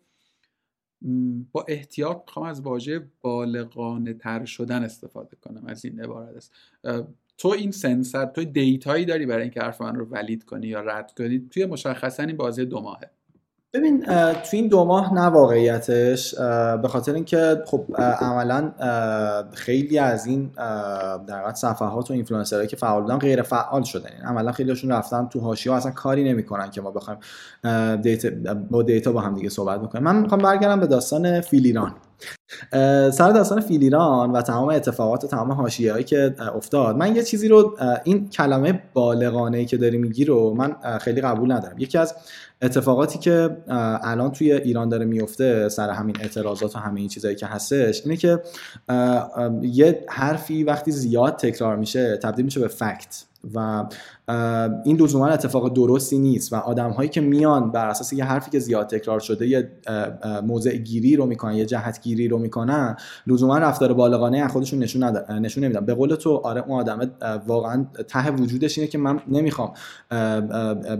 با 1.52 1.66
احتیاط 1.68 2.18
می‌خوام 2.28 2.46
از 2.46 2.62
واژه 2.62 3.08
بالغانه 3.22 4.14
تر 4.14 4.46
شدن 4.46 4.84
استفاده 4.84 5.38
کنم 5.42 5.66
از 5.66 5.86
این 5.86 6.02
عبارت 6.02 6.36
است. 6.36 6.54
تو 7.38 7.48
این 7.48 7.72
sense 7.72 8.26
تو 8.26 8.44
data 8.44 8.85
یی 8.85 9.06
داری 9.06 9.26
برای 9.26 9.42
اینکه 9.42 9.62
حرف 9.62 9.82
من 9.82 9.96
رو 9.96 10.06
valid 10.06 10.44
کنی 10.44 10.68
یا 10.68 10.82
رد 10.82 11.14
کنی؟ 11.18 11.48
توی 11.50 11.66
مشخصا 11.66 12.24
این 12.24 12.38
بازی 12.38 12.66
دو 12.66 12.82
ماهه. 12.82 13.10
ببین 13.74 14.06
تو 14.34 14.50
این 14.52 14.68
دو 14.68 14.86
ماه 14.86 15.14
نه 15.14 15.22
واقعیتش 15.22 16.36
به 16.82 16.88
خاطر 16.88 17.14
اینکه 17.14 17.64
خب 17.66 17.86
عملا 17.98 18.72
خیلی 19.54 20.00
از 20.00 20.26
این 20.26 20.52
در 21.28 21.40
واقع 21.42 21.54
صفحات 21.54 22.12
و 22.12 22.14
اینفلوئنسرایی 22.14 22.68
که 22.68 22.76
فعال 22.76 23.02
بودن 23.02 23.18
غیر 23.18 23.42
فعال 23.42 23.84
شدن. 23.84 24.10
یعنی 24.10 24.26
عملا 24.26 24.52
خیلیشون 24.52 24.92
رفتن 24.92 25.28
تو 25.28 25.40
حاشیه 25.40 25.74
اصلا 25.74 25.92
کاری 25.92 26.24
نمی‌کنن 26.24 26.72
که 26.72 26.82
ما 26.82 26.92
بخوایم 26.92 27.20
دیتا 28.02 28.30
با 28.54 28.84
دیتا 28.84 29.12
با 29.12 29.22
هم 29.22 29.34
دیگه 29.34 29.50
صحبت 29.50 29.82
بکنیم. 29.82 30.04
من 30.04 30.16
می‌خوام 30.16 30.42
برگردم 30.42 30.80
به 30.80 30.88
داستان 30.88 31.42
فیلیران 31.42 31.96
سر 33.12 33.32
داستان 33.32 33.62
فیلیران 33.62 34.32
و 34.32 34.42
تمام 34.42 34.70
اتفاقات 34.70 35.24
و 35.24 35.28
تمام 35.28 35.52
هایی 35.52 36.04
که 36.04 36.36
افتاد 36.56 36.96
من 36.96 37.16
یه 37.16 37.24
چیزی 37.24 37.48
رو 37.48 37.78
این 38.04 38.30
کلمه 38.30 38.84
بالغانه 38.94 39.58
ای 39.58 39.66
که 39.66 39.78
داری 39.78 39.98
میگی 39.98 40.26
رو 40.26 40.54
من 40.54 40.76
خیلی 41.00 41.22
قبول 41.22 41.52
ندارم. 41.52 41.78
یکی 41.78 41.98
از 41.98 42.16
اتفاقاتی 42.62 43.20
که 43.20 43.58
الان 44.04 44.32
توی 44.32 44.52
ایران 44.52 44.90
داره 44.90 45.06
میفته 45.06 45.70
سر 45.70 45.90
همین 45.90 46.16
اعتراضات 46.22 46.76
و 46.76 46.80
همه 46.80 47.00
این 47.00 47.10
چیزایی 47.10 47.36
که 47.36 47.46
هستش 47.46 48.02
اینه 48.06 48.18
که 48.18 48.42
یه 49.62 50.06
حرفی 50.10 50.64
وقتی 50.64 50.92
زیاد 50.92 51.36
تکرار 51.36 51.76
میشه 51.76 52.18
تبدیل 52.18 52.46
میشه 52.46 52.60
به 52.60 52.68
فکت 52.68 53.24
و 53.54 53.86
این 54.86 55.02
لزوما 55.02 55.28
اتفاق 55.28 55.74
درستی 55.74 56.18
نیست 56.18 56.54
و 56.54 56.56
آدم 56.56 56.90
هایی 56.90 57.10
که 57.10 57.22
میان 57.22 57.72
بر 57.72 57.90
اساس 57.90 58.14
یه 58.14 58.24
حرفی 58.24 58.52
که 58.52 58.60
زیاد 58.60 58.88
تکرار 58.88 59.20
شده 59.20 59.48
یه 59.48 59.72
موضع 60.44 60.76
گیری 60.76 61.16
رو 61.16 61.26
می‌کنن 61.26 61.54
یه 61.54 61.66
جهت 61.66 62.02
گیری 62.02 62.28
رو 62.28 62.38
می‌کنن 62.38 62.98
لزوما 63.28 63.58
رفتار 63.58 63.94
بالغانه 63.94 64.38
از 64.38 64.52
خودشون 64.52 64.80
نشون 64.80 65.04
نشون 65.30 65.64
نمیدن. 65.64 65.86
به 65.86 65.94
قول 65.94 66.16
تو 66.16 66.36
آره 66.38 66.64
اون 66.68 66.80
آدم 66.80 67.12
واقعا 67.48 67.86
ته 68.08 68.32
وجودش 68.32 68.78
اینه 68.78 68.90
که 68.90 68.98
من 68.98 69.20
نمی‌خوام 69.28 69.74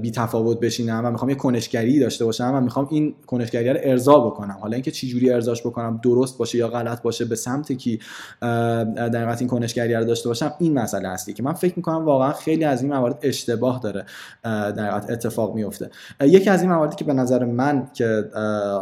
بی 0.02 0.12
تفاوت 0.12 0.60
بشینم 0.60 1.02
و 1.06 1.12
می‌خوام 1.12 1.30
یه 1.30 1.36
کنشگری 1.36 2.00
داشته 2.00 2.26
باشم 2.26 2.52
و 2.56 2.62
می‌خوام 2.62 2.88
این 2.92 3.16
کنشگری 3.28 3.70
رو 3.70 3.80
ارضا 3.84 4.20
بکنم. 4.20 4.58
حالا 4.62 4.74
اینکه 4.74 4.92
چه 4.92 5.08
جوری 5.08 5.32
ارضاش 5.32 5.62
بکنم 5.62 6.00
درست 6.04 6.38
باشه 6.38 6.58
یا 6.58 6.68
غلط 6.68 7.02
باشه 7.02 7.26
به 7.26 7.36
سمت 7.36 7.72
کی 7.72 8.00
در 8.42 9.38
این 9.40 9.48
کنشگری 9.48 9.94
رو 9.94 10.06
داشته 10.06 10.30
باشم 10.30 10.54
این 10.60 10.80
مسئله 10.80 11.10
هستی 11.10 11.34
که 11.34 11.44
من 11.44 11.54
فکر 11.54 11.74
می‌کنم 11.76 12.06
واقعا 12.06 12.34
خیلی 12.34 12.64
از 12.64 12.82
این 12.82 12.94
موارد 12.94 13.17
اشتباه 13.22 13.80
داره 13.80 14.06
در 14.44 14.96
اتفاق 14.96 15.56
میفته 15.56 15.90
یکی 16.22 16.50
از 16.50 16.62
این 16.62 16.72
مواردی 16.72 16.96
که 16.96 17.06
به 17.06 17.14
نظر 17.14 17.46
من 17.46 17.88
که 17.94 18.30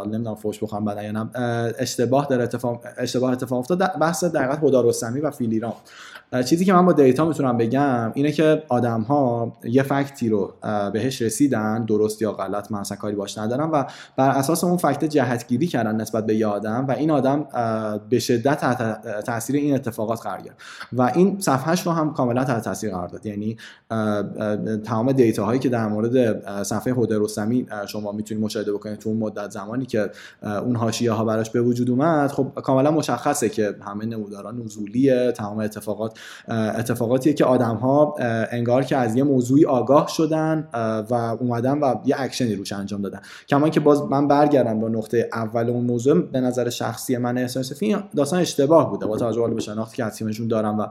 نمی‌دونم 0.06 0.34
فوش 0.34 0.62
بخوام 0.62 0.84
بعد 0.84 1.04
یا 1.04 1.30
اشتباه 1.78 2.26
داره 2.26 2.42
اتفاق 2.42 2.84
اشتباه 2.96 3.32
اتفاق 3.32 3.58
افتاد 3.58 3.98
بحث 3.98 4.24
در 4.24 4.42
حقیقت 4.42 4.64
هدارستمی 4.64 5.20
و 5.20 5.30
فیلیران 5.30 5.72
چیزی 6.46 6.64
که 6.64 6.72
من 6.72 6.86
با 6.86 6.92
دیتا 6.92 7.24
می‌تونم 7.24 7.56
بگم 7.56 8.12
اینه 8.14 8.32
که 8.32 8.62
آدم 8.68 9.00
ها 9.00 9.52
یه 9.64 9.82
فکتی 9.82 10.28
رو 10.28 10.54
بهش 10.92 11.22
رسیدن 11.22 11.84
درست 11.84 12.22
یا 12.22 12.32
غلط 12.32 12.72
من 12.72 12.78
اصلا 12.78 12.96
کاری 12.96 13.16
باش 13.16 13.38
ندارم 13.38 13.72
و 13.72 13.84
بر 14.16 14.30
اساس 14.30 14.64
اون 14.64 14.76
فکت 14.76 15.04
جهتگیری 15.04 15.66
کردن 15.66 15.96
نسبت 15.96 16.26
به 16.26 16.34
یه 16.34 16.46
آدم 16.46 16.86
و 16.88 16.92
این 16.92 17.10
آدم 17.10 17.46
به 18.10 18.18
شدت 18.18 18.60
تاثیر 19.22 19.56
این 19.56 19.74
اتفاقات 19.74 20.22
قرار 20.22 20.40
گرفت. 20.40 20.56
و 20.92 21.12
این 21.14 21.40
صفحهش 21.40 21.86
رو 21.86 21.92
هم 21.92 22.12
کاملا 22.12 22.44
تحت 22.44 22.64
تاثیر 22.64 22.90
قرار 22.90 23.08
داد. 23.08 23.26
یعنی 23.26 23.56
تمام 24.84 25.12
دیتا 25.12 25.44
هایی 25.44 25.60
که 25.60 25.68
در 25.68 25.88
مورد 25.88 26.62
صفحه 26.62 26.94
هدر 26.94 27.18
رستمی 27.18 27.66
شما 27.86 28.12
می‌تونید 28.12 28.44
مشاهده 28.44 28.72
بکنید 28.72 28.98
تو 28.98 29.08
اون 29.08 29.18
مدت 29.18 29.50
زمانی 29.50 29.86
که 29.86 30.10
اون 30.42 30.76
حاشیه 30.76 31.12
ها 31.12 31.24
براش 31.24 31.50
به 31.50 31.62
وجود 31.62 31.90
اومد 31.90 32.30
خب 32.32 32.52
کاملا 32.54 32.90
مشخصه 32.90 33.48
که 33.48 33.74
همه 33.82 34.06
نموداران 34.06 34.62
نزولیه 34.62 35.32
تمام 35.32 35.58
اتفاقات 35.58 36.15
اتفاقاتیه 36.48 37.32
که 37.32 37.44
آدم 37.44 37.76
ها 37.76 38.14
انگار 38.50 38.84
که 38.84 38.96
از 38.96 39.16
یه 39.16 39.22
موضوعی 39.22 39.64
آگاه 39.64 40.08
شدن 40.08 40.68
و 41.10 41.14
اومدن 41.14 41.78
و 41.78 41.94
یه 42.04 42.16
اکشنی 42.18 42.54
روش 42.54 42.72
انجام 42.72 43.02
دادن. 43.02 43.20
کما 43.48 43.68
که 43.68 43.80
باز 43.80 44.02
من 44.02 44.28
برگردم 44.28 44.80
با 44.80 44.88
نقطه 44.88 45.28
اول 45.32 45.70
اون 45.70 45.84
موضوع 45.84 46.20
به 46.20 46.40
نظر 46.40 46.68
شخصی 46.68 47.16
من 47.16 47.38
احساس 47.38 47.72
فی 47.72 47.96
داستان 48.16 48.40
اشتباه 48.40 48.90
بوده. 48.90 49.06
با 49.06 49.16
توجه 49.16 49.54
به 49.54 49.60
شناختی 49.60 49.96
که 49.96 50.04
از 50.04 50.16
تیمشون 50.16 50.48
دارم 50.48 50.78
و 50.78 50.86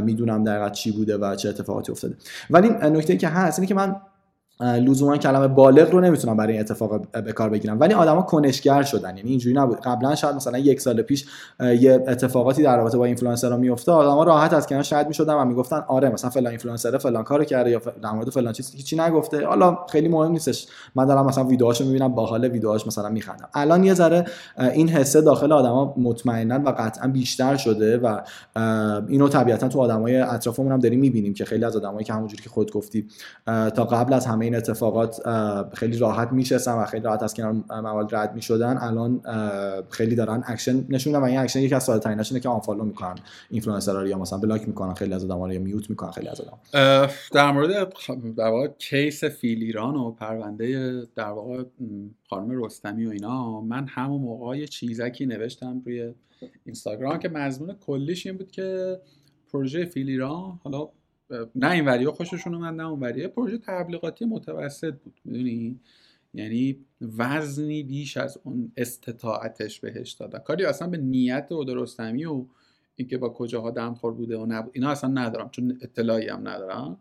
می‌دونم 0.00 0.44
دقیقا 0.44 0.68
چی 0.68 0.92
بوده 0.92 1.16
و 1.16 1.34
چه 1.34 1.48
اتفاقاتی 1.48 1.92
افتاده. 1.92 2.14
ولی 2.50 2.68
نکته 2.68 3.16
که 3.16 3.28
هست 3.28 3.58
اینه 3.58 3.68
که 3.68 3.74
من 3.74 3.96
لزوما 4.62 5.16
کلمه 5.16 5.48
بالغ 5.48 5.90
رو 5.90 6.00
نمی‌تونم 6.00 6.36
برای 6.36 6.52
این 6.52 6.60
اتفاق 6.60 7.06
به 7.10 7.32
کار 7.32 7.50
بگیرم. 7.50 7.80
ولی 7.80 7.94
آدما 7.94 8.22
کنشگر 8.22 8.82
شدن. 8.82 9.16
یعنی 9.16 9.30
اینجوری 9.30 9.56
نبود. 9.56 9.80
قبلا 9.80 10.14
شاید 10.14 10.36
مثلا 10.36 10.58
یک 10.58 10.80
سال 10.80 11.02
پیش 11.02 11.26
یه 11.60 12.04
اتفاقاتی 12.08 12.62
در 12.62 12.76
رابطه 12.76 12.98
با 12.98 13.04
اینفلوئنسرها 13.04 13.56
میافتاد 13.56 14.06
آدما 14.06 14.24
راحت 14.24 14.52
از 14.52 14.66
کنار 14.66 14.82
شاید 14.82 15.08
می‌شدن 15.08 15.34
و 15.34 15.44
می‌گفتن 15.44 15.84
آره 15.88 16.08
مثلا 16.08 16.30
فلان 16.30 16.46
اینفلوئنسر 16.46 16.98
فلان 16.98 17.22
کارو 17.22 17.44
کرده 17.44 17.70
یا 17.70 17.80
در 18.02 18.10
مورد 18.10 18.30
فلان 18.30 18.52
چیز 18.52 18.72
هیچی 18.74 18.96
نگفته. 18.96 19.46
حالا 19.46 19.78
خیلی 19.90 20.08
مهم 20.08 20.32
نیستش. 20.32 20.66
من 20.94 21.04
دارم 21.04 21.26
مثلا 21.26 21.44
ویدیوهاشو 21.44 21.84
می‌بینم 21.84 22.08
باحال 22.08 22.44
ویدیوهاش 22.44 22.86
مثلا 22.86 23.08
میخندم. 23.08 23.48
الان 23.54 23.84
یه 23.84 23.94
ذره 23.94 24.24
این 24.58 24.88
حسه 24.88 25.20
داخل 25.20 25.52
آدما 25.52 25.94
مطمئنا 25.96 26.60
و 26.64 26.68
قطعا 26.78 27.08
بیشتر 27.08 27.56
شده 27.56 27.98
و 27.98 28.20
اینو 29.08 29.28
طبیعتا 29.28 29.68
تو 29.68 29.80
آدمای 29.80 30.16
اطرافمون 30.16 30.72
هم 30.72 30.78
داریم 30.78 31.00
می‌بینیم 31.00 31.34
که 31.34 31.44
خیلی 31.44 31.64
از 31.64 31.76
آدمایی 31.76 32.04
که 32.04 32.12
همونجوری 32.12 32.42
که 32.42 32.50
خود 32.50 32.72
گفتی 32.72 33.06
تا 33.46 33.84
قبل 33.84 34.12
از 34.12 34.26
همه 34.26 34.50
این 34.52 34.58
اتفاقات 34.58 35.20
خیلی 35.74 35.98
راحت 35.98 36.32
میشستن 36.32 36.72
و 36.72 36.84
خیلی 36.84 37.04
راحت 37.04 37.22
از 37.22 37.34
کنار 37.34 37.52
موارد 37.70 38.14
رد 38.14 38.34
می‌شدن. 38.34 38.78
الان 38.80 39.20
خیلی 39.90 40.14
دارن 40.14 40.42
اکشن 40.46 40.86
نشون 40.88 41.14
و 41.14 41.24
این 41.24 41.38
اکشن 41.38 41.60
یکی 41.60 41.74
از 41.74 41.84
ساده 41.84 42.10
اینه 42.10 42.40
که 42.40 42.48
unfollow 42.48 42.84
می‌کنن 42.84 43.14
اینفلوئنسرها 43.50 44.06
یا 44.06 44.18
مثلا 44.18 44.38
block 44.38 44.68
می‌کنن 44.68 44.94
خیلی 44.94 45.14
از 45.14 45.24
آدم‌ها 45.24 45.52
یا 45.52 45.60
mute 45.60 45.90
می‌کنن 45.90 46.10
خیلی 46.10 46.28
از 46.28 46.40
آدم 46.40 46.58
در 47.32 47.52
مورد 47.52 47.92
در 48.36 48.48
واقع 48.48 48.68
کیس 48.78 49.24
فیلیران 49.24 49.96
و 49.96 50.10
پرونده 50.10 51.02
در 51.16 51.30
واقع 51.30 51.64
خانم 52.30 52.64
رستمی 52.64 53.06
و 53.06 53.10
اینا 53.10 53.60
من 53.60 53.86
همون 53.88 54.20
موقع 54.20 54.66
چیزکی 54.66 55.26
نوشتم 55.26 55.82
روی 55.86 56.14
اینستاگرام 56.64 57.18
که 57.18 57.28
مضمون 57.28 57.74
کلیش 57.86 58.26
این 58.26 58.36
بود 58.36 58.50
که 58.50 58.98
پروژه 59.52 59.84
فیلیران 59.84 60.60
حالا 60.64 60.88
نه 61.54 61.70
این 61.70 61.84
وریا 61.84 62.12
خوششون 62.12 62.54
اومد 62.54 62.74
نه 62.74 62.88
اون 62.88 63.00
وریا. 63.00 63.28
پروژه 63.28 63.58
تبلیغاتی 63.58 64.24
متوسط 64.24 64.94
بود 64.94 65.20
می‌دونی؟ 65.24 65.80
یعنی 66.34 66.76
وزنی 67.18 67.82
بیش 67.82 68.16
از 68.16 68.38
اون 68.44 68.72
استطاعتش 68.76 69.80
بهش 69.80 70.12
دادن. 70.12 70.38
کاری 70.38 70.64
اصلا 70.64 70.88
به 70.88 70.96
نیت 70.96 71.52
و 71.52 71.64
درستمی 71.64 72.24
و 72.24 72.44
اینکه 72.96 73.18
با 73.18 73.28
کجاها 73.28 73.70
دمخور 73.70 74.12
بوده 74.12 74.38
و 74.38 74.46
نبود 74.46 74.72
اینا 74.74 74.90
اصلا 74.90 75.10
ندارم 75.10 75.48
چون 75.50 75.78
اطلاعی 75.82 76.28
هم 76.28 76.48
ندارم. 76.48 76.96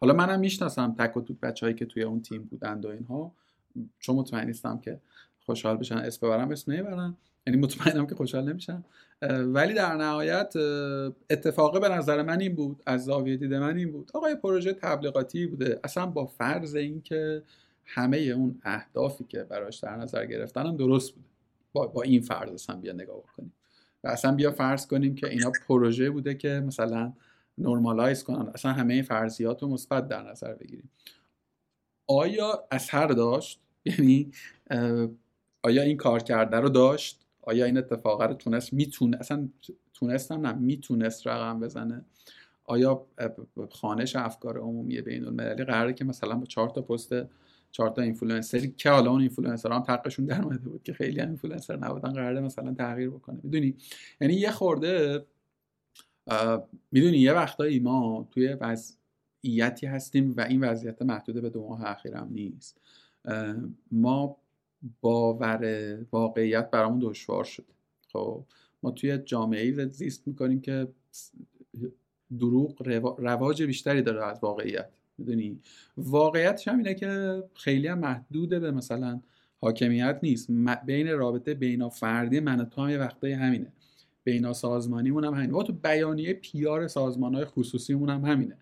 حالا 0.00 0.14
منم 0.14 0.40
می‌شناسم 0.40 0.94
تک 0.98 1.16
و 1.16 1.20
توک 1.20 1.40
بچههایی 1.40 1.76
که 1.76 1.86
توی 1.86 2.02
اون 2.02 2.22
تیم 2.22 2.42
بودند 2.42 2.84
و 2.84 2.88
اینها. 2.88 3.32
چون 4.00 4.16
مطمئن 4.16 4.46
نیستم 4.46 4.78
که 4.78 5.00
خوشحال 5.46 5.76
بشن 5.76 5.96
اسم 5.96 6.26
ببرم 6.26 6.50
اسم 6.50 6.72
نمی‌برم. 6.72 7.16
یعنی 7.46 7.60
مطمئنم 7.60 8.06
که 8.06 8.14
خوشحال 8.14 8.48
نمیشم. 8.48 8.84
ولی 9.30 9.74
در 9.74 9.94
نهایت 9.94 10.54
اتفاقه 11.30 11.80
به 11.80 11.88
نظر 11.88 12.22
من 12.22 12.40
این 12.40 12.54
بود 12.54 12.82
از 12.86 13.04
زاویه 13.04 13.36
دید 13.36 13.54
من 13.54 13.76
این 13.76 13.92
بود. 13.92 14.10
آقای 14.14 14.34
پروژه 14.34 14.72
تبلیغاتی 14.72 15.46
بوده. 15.46 15.80
اصلا 15.84 16.06
با 16.06 16.26
فرض 16.26 16.74
اینکه 16.74 17.42
همه 17.84 18.16
اون 18.16 18.60
اهدافی 18.64 19.24
که 19.24 19.42
براش 19.42 19.78
در 19.78 19.96
نظر 19.96 20.26
گرفتن 20.26 20.66
هم 20.66 20.76
درست 20.76 21.12
بوده. 21.12 21.26
با, 21.72 21.86
با 21.86 22.02
این 22.02 22.20
فرض 22.20 22.50
اصلا 22.52 22.76
بیا 22.76 22.92
نگاه 22.92 23.22
کنیم 23.36 23.52
و 24.04 24.08
اصلا 24.08 24.34
بیا 24.34 24.50
فرض 24.50 24.86
کنیم 24.86 25.14
که 25.14 25.28
اینا 25.28 25.52
پروژه 25.68 26.10
بوده 26.10 26.34
که 26.34 26.48
مثلا 26.66 27.12
نرمالایز 27.58 28.24
کنن. 28.24 28.48
اصلا 28.54 28.72
همه 28.72 29.02
فرضیات 29.02 29.62
رو 29.62 29.68
مثبت 29.68 30.08
در 30.08 30.22
نظر 30.22 30.54
بگیریم. 30.54 30.90
آیا 32.06 32.64
اثر 32.70 33.06
داشت؟ 33.06 33.60
یعنی 33.84 34.30
آیا 35.62 35.82
این 35.82 35.96
کار 35.96 36.20
کرده 36.20 36.56
رو 36.56 36.68
داشت؟ 36.68 37.23
آیا 37.46 37.64
این 37.64 37.78
اتفاق 37.78 38.22
رو 38.22 38.34
تونست 38.34 38.72
می‌تونه 38.72 39.16
اصلا 39.16 39.48
تونستم 39.94 40.46
نه 40.46 40.52
می‌تونست 40.52 41.26
رقم 41.26 41.60
بزنه؟ 41.60 42.04
آیا 42.64 43.06
خانش 43.70 44.16
افکار 44.16 44.58
عمومی 44.58 45.00
بین 45.00 45.24
المللی 45.24 45.64
قراره 45.64 45.92
که 45.92 46.04
مثلا 46.04 46.34
با 46.34 46.44
چهار 46.44 46.68
تا 46.68 46.82
پست 46.82 47.12
چهار 47.70 47.90
تا 47.90 48.02
اینفلوئنسری 48.02 48.74
که 48.76 48.90
حالا 48.90 49.10
اون 49.10 49.20
اینفلوئنسر 49.20 49.72
هم 49.72 49.84
حقشون 49.88 50.24
در 50.24 50.42
اومده 50.42 50.68
بود 50.68 50.82
که 50.82 50.92
خیلی 50.92 51.20
هم 51.20 51.28
اینفلوئنسر 51.28 51.76
نبودن 51.76 52.12
قراره 52.12 52.40
مثلا 52.40 52.74
تغییر 52.74 53.10
بکنه؟ 53.10 53.40
می‌دونی؟ 53.42 53.74
یعنی 54.20 54.34
یه 54.34 54.50
خورده 54.50 55.24
می‌دونی 56.92 57.18
یه 57.18 57.32
وقتایی 57.32 57.78
ما 57.78 58.28
توی 58.30 58.48
وضعیتی 58.48 59.86
هستیم 59.86 60.34
و 60.36 60.40
این 60.40 60.64
وضعیت 60.64 61.02
محدود 61.02 61.42
به 61.42 61.50
دو 61.50 61.68
ماه 61.68 61.86
اخیرم 61.86 62.28
نیست. 62.30 62.80
ما 63.90 64.36
باور 65.00 65.98
واقعیت 66.12 66.70
برامون 66.70 66.98
دشوار 67.02 67.44
شده. 67.44 67.66
خب 68.12 68.44
ما 68.82 68.90
توی 68.90 69.18
جامعه 69.18 69.86
زیست 69.86 70.28
می‌کنیم 70.28 70.60
که 70.60 70.88
دروغ 72.38 72.82
رواج 73.18 73.62
بیشتری 73.62 74.02
داره 74.02 74.24
از 74.24 74.38
واقعیت. 74.42 74.88
می‌دونی؟ 75.18 75.60
واقعیتش 75.96 76.68
هم 76.68 76.76
اینه 76.76 76.94
که 76.94 77.42
خیلی 77.54 77.88
هم 77.88 77.98
محدوده 77.98 78.60
به 78.60 78.70
مثلا 78.70 79.20
حاکمیت 79.60 80.18
نیست. 80.22 80.50
بین 80.86 81.08
رابطه 81.08 81.54
بینا 81.54 81.88
فردی 81.88 82.40
من 82.40 82.68
تو 82.70 82.82
هم 82.82 82.90
یه 82.90 82.98
وقتایی 82.98 83.32
همینه. 83.32 83.72
بینا 84.24 84.52
سازمانیمون 84.52 85.24
هم 85.24 85.34
همینه. 85.34 85.62
تو 85.64 85.72
بیانیه 85.72 86.34
پیار 86.34 86.88
سازمان 86.88 87.34
های 87.34 87.44
خصوصیمون 87.44 88.10
هم 88.10 88.24
همینه. 88.24 88.56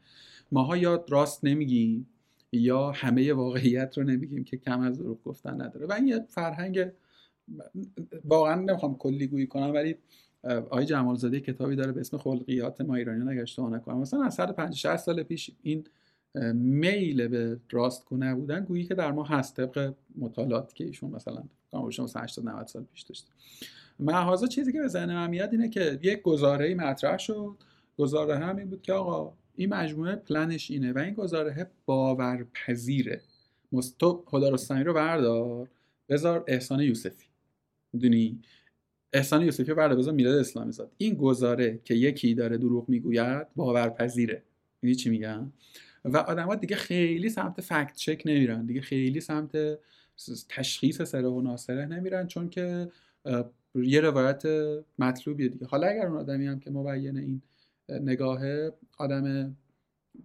ماها 0.53 0.77
یا 0.77 1.05
راست 1.09 1.45
نمیگیم. 1.45 2.07
یا 2.53 2.91
همه 2.91 3.33
واقعیت 3.33 3.99
رو 3.99 4.05
نمیگیم 4.05 4.45
که 4.45 4.57
کم 4.57 4.81
از 4.81 4.99
دروغ 4.99 5.23
گفتن 5.23 5.61
نداره. 5.63 5.87
و 5.87 5.93
این 5.93 6.07
یه 6.07 6.25
فرهنگ 6.29 6.87
واقعا 8.25 8.55
نمی‌خوام 8.55 8.97
کلی 8.97 9.27
گویی 9.27 9.47
کنم 9.47 9.73
ولی 9.73 9.97
آقای 10.45 10.85
جمالزاده 10.85 11.41
کتابی 11.41 11.77
داره 11.77 11.93
به 11.93 12.01
اسم 12.01 12.19
خلقیات 12.19 12.81
ما 12.81 12.95
ایرانیان 12.95 13.29
اگه 13.29 13.43
اشتباه 13.43 13.71
نکنم. 13.71 13.99
مثلا 13.99 14.25
از 14.25 14.35
150 14.35 14.97
سال 14.97 15.23
پیش 15.23 15.51
این 15.63 15.85
میل 16.55 17.29
به 17.29 17.61
راست 17.71 18.13
نبودن 18.13 18.65
گویی 18.65 18.85
که 18.85 18.95
در 18.95 19.13
ما 19.13 19.25
هست 19.25 19.57
طبق 19.57 19.95
مطالعاتی 20.19 20.75
که 20.75 20.85
ایشون 20.85 21.11
مثلا 21.11 21.43
مثلا 21.73 22.23
80 22.23 22.49
90 22.49 22.67
سال 22.67 22.85
پیش 22.93 23.03
داشته. 23.03 23.31
محاذا 23.99 24.47
چیزی 24.47 24.73
که 24.73 24.81
به 24.81 24.89
ذهن 24.89 25.15
من 25.15 25.31
میاد 25.31 25.53
اینه 25.53 25.69
که 25.69 25.99
یک 26.03 26.23
گزاره 26.23 26.75
مطرح 26.75 27.19
شد. 27.19 27.57
گزاره 27.99 28.39
هم 28.39 28.57
این 28.57 28.71
بود 28.71 28.83
که 28.83 28.93
آقا 28.93 29.33
این 29.55 29.75
مجموعه 29.75 30.17
پلنش 30.17 30.71
اینه 30.71 30.93
و 30.93 30.99
این 30.99 31.15
گزاره 31.15 31.71
باورپذیره. 31.87 33.21
تو 33.99 34.25
خدا 34.27 34.49
رو 34.83 34.93
بردار. 34.95 35.69
بذار 36.09 36.45
احسان 36.49 36.81
یوسفی. 36.81 37.27
می‌دونی؟ 37.93 38.41
احسان 39.13 39.43
یوسفی 39.43 39.75
بردار 39.75 39.99
بذار 39.99 40.15
میلاد 40.15 40.39
اسلامی 40.39 40.73
زاد. 40.73 40.93
این 40.99 41.15
گزاره 41.15 41.81
که 41.85 41.95
یکی 41.95 42.35
داره 42.35 42.59
دروغ 42.59 42.89
می‌گوید 42.89 43.55
باورپذیره. 43.57 44.43
می‌دونی 44.83 44.95
چی 44.95 45.11
میگم؟ 45.11 45.53
و 46.05 46.17
آدما 46.17 46.55
دیگه 46.55 46.77
خیلی 46.77 47.29
سمت 47.29 47.61
فکت 47.61 47.97
چک 47.97 48.23
نمیرن. 48.25 48.67
دیگه 48.67 48.81
خیلی 48.81 49.21
سمت 49.21 49.79
تشخیص 50.49 51.03
سره 51.03 51.29
و 51.29 51.41
ناسره 51.41 51.87
نمیرن 51.87 52.27
چون 52.27 52.51
که 52.51 52.89
یه 53.75 54.01
روایت 54.01 54.43
مطلوبیه 54.99 55.49
دیگه. 55.49 55.67
حالا 55.67 55.87
اگر 55.87 56.07
اون 56.07 56.17
آدمی 56.17 56.47
هم 56.47 56.61
که 56.61 56.71
مبین 56.71 57.17
این 57.17 57.43
نگاه 57.89 58.41
آدم 58.99 59.57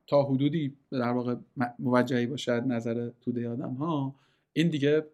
تا 0.08 0.24
حدودی 0.24 0.74
در 0.92 1.12
واقع 1.12 1.36
موجهی 1.80 2.26
باشد 2.26 2.64
نظر 2.68 3.10
توده 3.22 3.50
آدم 3.50 3.74
ها 3.74 4.16
این 4.54 4.70
دیگه 4.70 5.06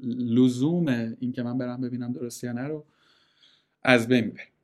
لزوم 0.00 0.88
این 1.20 1.32
که 1.32 1.42
من 1.42 1.58
برم 1.58 1.80
ببینم 1.80 2.12
درست 2.12 2.44
یا 2.44 2.52
نه 2.52 2.62
رو 2.62 2.84
از 3.82 4.08
بین 4.08 4.24
می‌بره. 4.24 4.55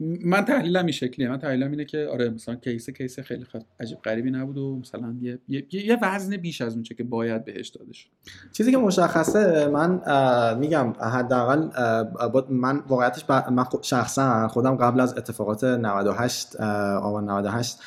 من 0.00 0.44
تحلیلم 0.44 0.84
این 0.84 0.92
شکلیه. 0.92 1.28
من 1.28 1.38
تحلیلم 1.38 1.70
اینه 1.70 1.84
که 1.84 2.08
آره 2.12 2.30
مثلا 2.30 2.54
کیس 2.54 2.90
کیس 2.90 3.20
خیلی 3.20 3.46
عجیب 3.80 3.98
غریبی 3.98 4.30
نبود 4.30 4.58
و 4.58 4.76
مثلا 4.76 5.16
یه, 5.20 5.38
یه،, 5.48 5.64
یه 5.70 5.98
وزن 6.02 6.36
بیش 6.36 6.60
از 6.60 6.74
اونچه 6.74 6.94
که 6.94 7.04
باید 7.04 7.44
بهش 7.44 7.68
داده 7.68 7.92
شد. 7.92 8.08
چیزی 8.52 8.70
که 8.70 8.76
مشخصه 8.76 9.68
من 9.68 10.00
میگم 10.58 10.92
حداقل 11.00 11.68
من 12.48 12.82
واقعیتش 12.88 13.24
من 13.30 13.64
شخصا 13.82 14.48
خودم 14.48 14.76
قبل 14.76 15.00
از 15.00 15.18
اتفاقات 15.18 15.64
98 15.64 16.56
آبان 16.56 17.30
98 17.30 17.78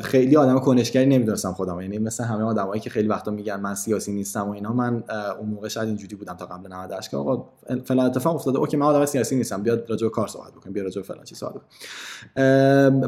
خیلی 0.00 0.36
آدم 0.36 0.58
کنشگری 0.58 1.06
نمی‌دونستم 1.06 1.52
خودم. 1.52 1.80
یعنی 1.80 1.98
مثل 1.98 2.24
همه 2.24 2.44
آدمایی 2.44 2.80
که 2.80 2.90
خیلی 2.90 3.08
وقتا 3.08 3.30
میگن 3.30 3.60
من 3.60 3.74
سیاسی 3.74 4.12
نیستم 4.12 4.48
و 4.48 4.50
اینا 4.50 4.72
من 4.72 5.04
اون 5.40 5.48
موقع 5.48 5.68
شاید 5.68 5.88
اینجوری 5.88 6.16
بودم 6.16 6.34
تا 6.34 6.46
قبل 6.46 6.72
98 6.72 7.10
که 7.10 7.16
آقا 7.16 7.48
فلان 7.84 8.06
اتفاق 8.06 8.34
افتاده 8.34 8.58
اوکی 8.58 8.76
من 8.76 8.86
آدم 8.86 9.06
سیاسی 9.06 9.36
نیستم 9.36 9.62
بیاد 9.62 9.90
راجع 9.90 10.08
کار 10.08 10.28
صحبت 10.28 10.52
بکنیم 10.52 10.72
بیا 10.72 10.82
راجع 10.82 11.02
فلان 11.02 11.24
چیز 11.24 11.38
صحبت 11.38 11.62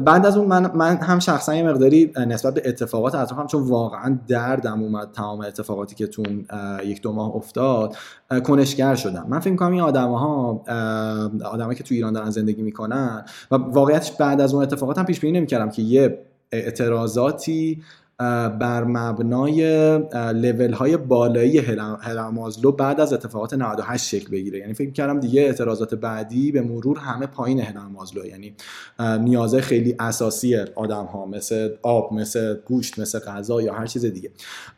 بعد 0.03 0.25
از 0.25 0.37
اون 0.37 0.47
من 0.47 0.71
من 0.75 0.97
هم 0.97 1.19
شخصا 1.19 1.55
یه 1.55 1.63
مقداری 1.63 2.13
نسبت 2.27 2.53
به 2.53 2.61
اتفاقات 2.65 3.15
اطرافم 3.15 3.47
چون 3.47 3.63
واقعا 3.63 4.19
دردم 4.27 4.83
اومد 4.83 5.11
تمام 5.11 5.41
اتفاقاتی 5.41 5.95
که 5.95 6.07
تو 6.07 6.23
یک 6.85 7.01
دو 7.01 7.11
ماه 7.11 7.35
افتاد 7.35 7.95
کنشگر 8.43 8.95
شدم. 8.95 9.25
من 9.29 9.39
فکر 9.39 9.51
می‌کنم 9.51 9.71
این 9.71 9.81
آدم‌ها 9.81 10.63
آدمایی 11.45 11.77
که 11.77 11.83
تو 11.83 11.93
ایران 11.93 12.13
دارن 12.13 12.29
زندگی 12.29 12.61
می‌کنن 12.61 13.25
و 13.51 13.55
واقعیتش 13.55 14.11
بعد 14.11 14.41
از 14.41 14.53
اون 14.53 14.63
اتفاقات 14.63 14.97
هم 14.97 15.05
پیش 15.05 15.19
بینی 15.19 15.37
نمی‌کردم 15.37 15.69
که 15.69 15.81
یه 15.81 16.25
اعتراضاتی 16.53 17.83
بر 18.59 18.83
مبنای 18.83 19.97
لول 20.33 20.73
های 20.73 20.97
بالایی 20.97 21.57
هرم 21.57 22.33
مازلو 22.33 22.71
بعد 22.71 23.01
از 23.01 23.13
اتفاقات 23.13 23.53
98 23.53 24.07
شکل 24.07 24.31
بگیره. 24.31 24.59
یعنی 24.59 24.73
فکر 24.73 24.91
کردم 24.91 25.19
دیگه 25.19 25.41
اعتراضات 25.41 25.95
بعدی 25.95 26.51
به 26.51 26.61
مرور 26.61 26.97
همه 26.97 27.25
پایین 27.25 27.59
هرم 27.59 27.91
مازلو 27.91 28.25
یعنی 28.25 28.55
نیازه 28.99 29.61
خیلی 29.61 29.95
اساسی 29.99 30.57
آدم 30.75 31.05
ها 31.05 31.25
مثل 31.25 31.69
آب 31.81 32.13
مثل 32.13 32.55
گوشت 32.65 32.99
مثل 32.99 33.19
غذا 33.19 33.61
یا 33.61 33.73
هر 33.73 33.85
چیز 33.85 34.05
دیگه. 34.05 34.31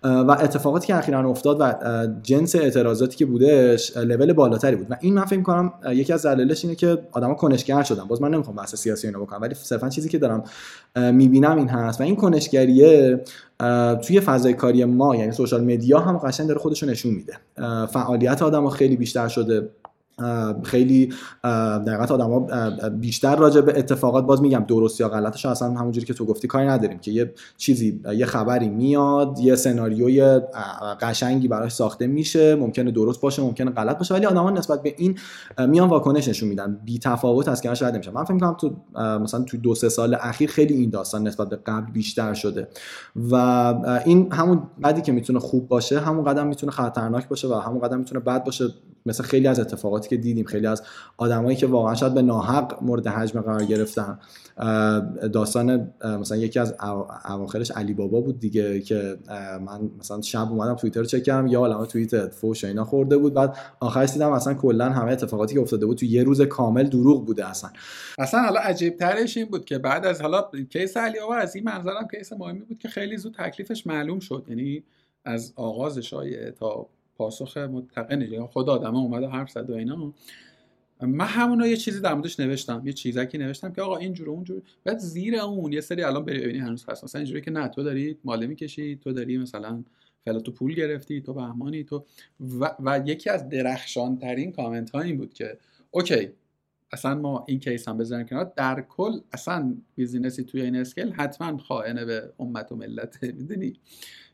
و 0.04 0.32
اتفاقاتی 0.32 0.88
که 0.88 0.96
اخیرا 0.96 1.30
افتاد 1.30 1.58
و 1.60 1.74
جنس 2.22 2.56
اعتراضاتی 2.56 3.18
که 3.18 3.26
بودش 3.26 3.98
لول 3.98 4.34
بالاتری 4.34 4.76
بود. 4.76 4.88
و 4.90 4.98
این 5.02 5.14
من 5.14 5.26
فکر 5.26 5.42
کنم 5.42 5.74
یکی 5.92 6.14
از 6.14 6.26
دلایلش 6.26 6.66
اینه 6.66 6.76
که 6.76 6.98
آدما 7.12 7.34
کنشگر 7.34 7.84
شدن. 7.84 8.04
باز 8.04 8.22
من 8.22 8.32
نمی‌خوام 8.34 8.56
بحث 8.56 8.76
سیاسی 8.76 9.08
اینو 9.08 9.20
بکنم 9.20 9.42
ولی 9.42 9.56
صرفا 9.56 9.90
چیزی 9.90 10.10
که 10.10 10.18
دارم 10.18 10.44
می‌بینم 10.96 11.58
این 11.58 11.70
هست. 11.70 12.02
و 12.02 12.04
این 12.04 12.16
کنشگریه 12.16 13.22
توی 14.02 14.20
فضای 14.20 14.54
کاری 14.54 14.86
ما 14.86 15.16
یعنی 15.16 15.32
سوشال 15.32 15.64
مدیا 15.64 16.00
هم 16.00 16.18
قشنگ 16.18 16.48
داره 16.48 16.60
خودشو 16.60 16.86
نشون 16.86 17.14
میده. 17.14 17.38
فعالیت 17.86 18.42
آدم 18.42 18.70
خیلی 18.70 18.96
بیشتر 18.96 19.28
شده. 19.28 19.70
خیلی 20.64 21.14
دقیقت 21.88 22.12
ها 22.12 22.40
بیشتر 22.90 23.36
راجع 23.36 23.62
به 23.62 23.80
اتفاقات 23.80 24.26
باز 24.26 24.42
میگم 24.42 24.66
درست 24.68 25.02
یا 25.02 25.10
غلطش 25.10 25.46
اصلا 25.46 25.68
همونجوری 25.68 26.06
که 26.06 26.14
تو 26.14 26.26
گفتی 26.26 26.48
کاری 26.48 26.68
نداریم 26.68 27.00
که 27.00 27.12
یه 27.12 27.34
چیزی 27.58 28.02
یه 28.16 28.26
خبری 28.26 28.70
میاد 28.70 29.40
یه 29.40 29.56
سناریوی 29.56 30.40
قشنگی 31.02 31.48
براش 31.48 31.72
ساخته 31.72 32.08
میشه 32.08 32.56
ممکنه 32.56 32.92
درست 32.92 33.22
باشه 33.22 33.42
ممکنه 33.42 33.72
غلط 33.72 33.98
باشه 33.98 34.14
ولی 34.14 34.26
آدما 34.26 34.52
نسبت 34.52 34.82
به 34.82 34.96
این 34.98 35.20
میان 35.68 35.90
واکنش 35.90 36.28
نشون 36.28 36.50
میدن. 36.50 36.80
بی 36.86 37.00
تفاوت 37.00 37.48
از 37.48 37.62
که 37.62 37.74
شاید 37.74 37.94
نمیشه. 37.94 38.12
من 38.12 38.24
فکر 38.24 38.34
می‌کنم 38.34 38.54
تو 38.54 38.76
مثلا 39.20 39.44
تو 39.44 39.58
دو 39.58 39.76
سه 39.76 39.90
سال 39.90 40.18
اخیر 40.22 40.50
خیلی 40.50 40.74
این 40.74 40.90
داستان 40.90 41.28
نسبت 41.28 41.50
به 41.50 41.60
قبل 41.66 41.92
بیشتر 41.92 42.34
شده 42.34 42.68
و 43.32 43.36
این 44.06 44.34
همون 44.34 44.64
قدی 44.84 45.02
که 45.02 45.12
می‌تونه 45.12 45.40
خوب 45.40 45.68
باشه 45.68 46.00
همون 46.00 46.24
قدم 46.24 46.48
می‌تونه 46.48 46.72
خطرناک 46.72 47.28
باشه 47.28 47.48
و 47.48 47.54
همون 47.54 47.80
قدم 47.80 47.98
می‌تونه 48.00 48.22
بد 48.22 48.44
باشه 48.44 48.66
مثل 49.06 49.24
خیلی 49.24 49.48
از 49.48 49.60
اتفاقاتی 50.04 50.10
که 50.10 50.18
دیدیم. 50.18 50.46
خیلی 50.46 50.68
از 50.68 50.84
آدمایی 51.18 51.58
که 51.58 51.68
واقعا 51.68 51.96
شاید 51.96 52.14
به 52.14 52.22
ناحق 52.22 52.84
مورد 52.84 53.08
حجم 53.08 53.42
قرار 53.42 53.64
گرفتن. 53.64 54.20
داستان 55.34 55.94
مثلا 56.20 56.38
یکی 56.38 56.60
از 56.60 56.76
اواخرش 57.30 57.72
علی 57.72 57.94
بابا 57.94 58.22
بود 58.22 58.40
دیگه 58.40 58.80
که 58.80 59.18
من 59.62 59.92
مثلا 60.00 60.22
شب 60.22 60.48
اومدم 60.52 60.76
توییتر 60.76 61.00
رو 61.00 61.06
چک 61.06 61.24
کردم 61.24 61.48
یا 61.48 61.60
عالمه 61.60 61.86
توییت 61.86 62.28
فوش 62.28 62.64
اینا 62.64 62.84
خورده 62.84 63.18
بود. 63.18 63.34
بعد 63.34 63.58
آخرش 63.80 64.14
دیدم 64.14 64.32
اصلا 64.32 64.54
کلا 64.54 64.90
همه 64.90 65.12
اتفاقاتی 65.12 65.56
که 65.56 65.62
افتاده 65.62 65.86
بود 65.86 65.98
تو 65.98 66.06
یه 66.06 66.24
روز 66.24 66.42
کامل 66.42 66.84
دروغ 66.84 67.26
بوده 67.26 67.50
اصلا. 67.50 67.70
اصلا 68.18 68.40
حالا 68.40 68.60
عجیب 68.60 68.98
ترش 68.98 69.38
این 69.38 69.46
بود 69.46 69.66
که 69.66 69.78
بعد 69.78 70.06
از 70.06 70.22
حالا 70.22 70.50
کیس 70.70 70.98
علی 70.98 71.20
بابا 71.20 71.36
از 71.36 71.56
این 71.56 71.64
منظرم 71.64 72.08
کیس 72.12 72.34
مهمی 72.34 72.60
بود 72.60 72.78
که 72.78 72.88
خیلی 72.88 73.18
زود 73.18 73.34
تکلیفش 73.34 73.88
معلوم 73.88 74.20
شد. 74.20 74.46
یعنی 74.50 74.84
از 75.26 75.54
آغاز 75.56 75.98
شایعه 75.98 76.52
تا 76.52 76.88
پاسخ 77.18 77.58
متقنه 77.58 78.30
یا 78.30 78.48
خود 78.48 78.70
آدم 78.70 78.96
اومده 78.96 79.28
حرف 79.28 79.50
زد 79.50 79.70
و 79.70 79.74
اینا. 79.74 80.14
من 81.02 81.26
همون 81.26 81.66
یه 81.66 81.78
چیزی 81.78 82.02
در 82.02 82.14
موردش 82.14 82.40
نوشتم. 82.40 82.82
یه 82.86 82.94
چیزکی 82.94 83.38
نوشتم 83.38 83.74
که 83.74 83.82
آقا 83.82 83.98
اینجور 83.98 84.30
اونجور. 84.30 84.62
بعد 84.84 84.98
زیر 84.98 85.36
اون 85.36 85.74
یه 85.74 85.82
سری 85.82 86.04
الان 86.04 86.26
ببینی 86.26 86.60
هنوز 86.60 86.86
هست. 86.90 87.04
مثلا 87.04 87.20
اینجوری 87.20 87.42
که 87.42 87.52
نه 87.52 87.68
تو 87.68 87.84
داری 87.84 88.18
ماله 88.24 88.48
می‌کشی 88.48 88.96
تو 88.96 89.14
داری 89.14 89.38
مثلا 89.38 89.84
فعلا 90.26 90.40
تو 90.40 90.52
پول 90.52 90.76
گرفتی 90.76 91.22
تو 91.22 91.34
بهمانی 91.34 91.84
تو 91.84 92.06
و, 92.60 92.76
و 92.80 93.04
یکی 93.06 93.30
از 93.30 93.50
درخشان 93.50 94.18
ترین 94.18 94.52
کامنت 94.52 94.90
ها 94.90 95.02
این 95.02 95.18
بود 95.18 95.34
که 95.34 95.58
okay 95.92 96.30
اصلا 96.92 97.16
ما 97.16 97.46
این 97.48 97.60
case 97.60 97.88
هم 97.88 97.98
بذاریم 97.98 98.26
کنار. 98.26 98.54
در 98.56 98.82
کل 98.90 99.20
اصلا 99.32 99.76
business 99.96 100.38
ی 100.38 100.44
توی 100.44 100.62
این 100.62 100.76
scale 100.76 101.12
حتما 101.12 101.58
خائنه 101.58 102.06
به 102.06 102.34
امت 102.40 102.72
و 102.72 102.76
ملت. 102.76 103.24
می‌دونی؟ 103.24 103.74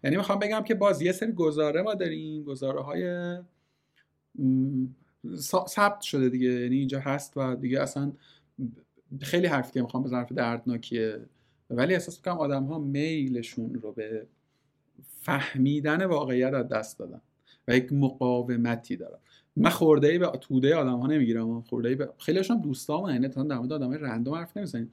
یعنی 0.04 0.18
می‌خوام 0.18 0.39
بگم 0.39 0.62
که 0.62 0.76
باز 0.76 1.02
یه 1.02 1.12
سری 1.12 1.32
گزاره 1.32 1.82
ما 1.82 1.93
داریم 1.93 2.43
گزاره 2.43 2.82
های 2.82 3.36
ثبت 5.68 6.02
شده 6.02 6.30
دیگه. 6.30 6.50
یعنی 6.50 6.76
اینجا 6.76 7.00
هست 7.00 7.38
و 7.38 7.56
دیگه 7.56 7.82
اصلا 7.82 8.12
خیلی 9.22 9.47
حرفی 9.47 9.72
که 9.72 9.82
می‌خوام 9.82 10.04
بزنم 10.04 10.24
دردناکیه. 10.24 11.20
ولی 11.70 11.93
احساس 11.93 12.18
می‌کنم 12.18 12.38
آدم 12.38 12.64
ها 12.64 12.80
میلشون 12.80 13.74
رو 13.74 13.91
به 13.91 14.28
فهمیدن 15.22 16.06
واقعیت 16.06 16.54
از 16.54 16.68
دست 16.68 17.00
دادن 17.00 17.22
و 17.68 17.76
یک 17.76 17.93
مقاومتی 17.93 18.95
دارن. 18.95 19.18
من 19.56 19.70
خورده 19.70 20.08
ای 20.08 20.18
به 20.18 20.28
توده 20.28 20.76
آدم 20.76 21.00
ها 21.00 21.08
نمی‌گیرم. 21.08 21.62
خورده 21.62 21.89
ای 21.89 21.95
به 21.95 22.10
خیلیشون 22.18 22.58
دوستام 22.58 23.10
یعنی 23.10 23.28
تا 23.28 23.43
در 23.43 23.58
مورد 23.58 23.74
آدمای 23.74 23.97
رندوم 23.97 24.34
حرف 24.36 24.58
نمی‌زنیم. 24.58 24.91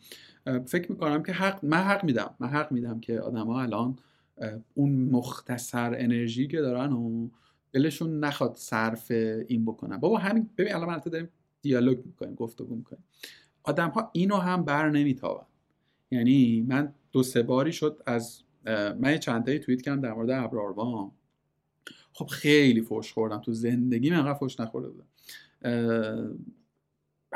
فکر 0.66 0.92
می‌کنم 0.92 1.22
که 1.22 1.32
حق 1.32 1.64
من 1.64 1.76
حق 1.76 2.04
میدم. 2.04 2.34
من 2.40 2.48
حق 2.48 2.72
میدم 2.72 3.00
که 3.00 3.20
آدما 3.20 3.62
الان 3.62 3.98
اون 4.74 4.90
مختصر 4.90 5.94
انرژی 5.98 6.48
که 6.48 6.60
دارن 6.60 6.92
و 6.92 7.28
دلشون 7.72 8.18
نخواد 8.18 8.56
صرف 8.56 9.10
این 9.48 9.64
بکنن. 9.64 9.96
بابا 9.96 10.18
همین 10.18 10.50
ببین 10.58 10.74
الان 10.74 10.88
من 10.88 10.98
داریم 10.98 11.28
دیالوگ 11.62 12.06
می‌کنیم 12.06 12.34
گفتگو 12.34 12.76
می‌کنیم. 12.76 13.04
آدم 13.62 13.88
ها 13.88 14.10
اینو 14.12 14.36
هم 14.36 14.64
بر 14.64 14.90
نمیتابن. 14.90 15.46
یعنی 16.10 16.66
من 16.68 16.92
دو 17.12 17.22
سه 17.22 17.42
باری 17.42 17.72
شد 17.72 18.02
از 18.06 18.42
من 19.00 19.12
یه 19.12 19.18
چند 19.18 19.56
توییت 19.56 19.82
کردم 19.82 20.00
در 20.00 20.12
مورد 20.12 20.30
ابراروان. 20.30 21.10
خب 22.12 22.26
خیلی 22.26 22.80
فوش 22.80 23.12
خوردم. 23.12 23.38
تو 23.38 23.52
زندگی 23.52 24.10
من 24.10 24.16
انقدر 24.16 24.38
فوش 24.38 24.60
نخورده 24.60 24.88
بودم. 24.88 25.06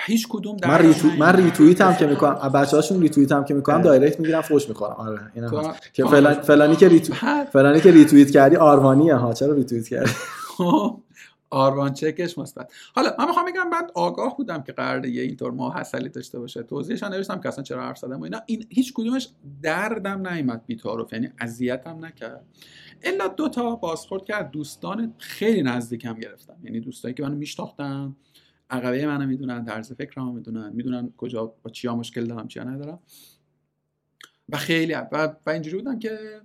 هیچ 0.04 0.28
کدوم 0.28 0.56
در 0.56 0.68
من 0.68 0.78
ریتو... 0.78 1.08
من 1.08 1.36
ریتوییت 1.36 1.80
هم 1.80 1.96
که 1.96 2.06
می‌کنم 2.06 2.34
بچه‌هاشون 2.34 3.00
ریتوییت 3.00 3.32
هم 3.32 3.44
که 3.44 3.54
می‌کنم 3.54 3.82
دایرکت 3.82 4.20
می‌گیرم 4.20 4.40
فوش 4.40 4.68
می‌خورم. 4.68 4.92
آره 4.92 5.20
اینا 5.34 5.74
که 5.92 6.04
فلان 6.04 6.34
فلانی 6.34 6.76
که 6.76 6.88
ریتو... 6.88 7.14
فلانی 7.52 7.80
که 7.80 7.90
ریتوییت 7.90 8.30
کردی 8.30 8.56
آروانیه 8.56 9.14
ها. 9.14 9.32
چرا 9.32 9.54
ریتوییت 9.54 9.88
کردی؟ 9.88 10.10
خب، 10.56 11.00
آروان 11.50 11.92
چکش 11.92 12.38
مثبت. 12.38 12.72
حالا 12.94 13.10
من 13.18 13.26
می‌خوام 13.26 13.46
بگم 13.46 13.70
بعد 13.70 13.90
آگاه 13.94 14.36
بودم 14.36 14.62
که 14.62 14.72
قراره 14.72 15.10
یه 15.10 15.22
اینطور 15.22 15.52
ما 15.52 15.74
حسلی 15.74 16.08
داشته 16.08 16.38
باشه. 16.38 16.62
توضیحش 16.62 17.02
نوشتم 17.02 17.40
که 17.40 17.48
اصلا 17.48 17.64
چرا 17.64 17.82
حرف 17.82 17.98
زدم 17.98 18.20
و 18.20 18.24
اینا. 18.24 18.40
این 18.46 18.66
هیچ 18.70 18.92
کدومش 18.94 19.28
دردم 19.62 20.28
نیومد 20.28 20.66
بی 20.66 20.76
تعارف 20.76 21.12
یعنی 21.12 21.28
اذیتم 21.38 22.04
نکرد. 22.04 22.44
الا 23.02 23.28
دو 23.28 23.48
تا 23.48 23.76
بازخورد 23.76 24.24
که 24.24 24.34
دوستان 24.52 25.14
خیلی 25.18 25.62
نزدیکم 25.62 26.14
گرفتم. 26.14 26.56
یعنی 26.64 26.80
دوستایی 26.80 27.14
که 27.14 27.22
منو 27.22 27.34
میشناختن. 27.34 28.16
عقبه 28.70 29.06
منو 29.06 29.26
می‌دونن 29.26 29.64
طرز 29.64 29.92
فکرمو 29.92 30.32
می‌دونن 30.32 30.72
می‌دونن 30.72 31.12
کجا 31.16 31.54
با 31.62 31.70
چیا 31.70 31.96
مشکل 31.96 32.24
دارم 32.24 32.48
چیا 32.48 32.64
ندارم. 32.64 32.98
و 34.48 34.56
خیلی 34.56 34.94
و, 34.94 35.34
و 35.46 35.50
اینجوری 35.50 35.76
بودم 35.76 35.98
که 35.98 36.40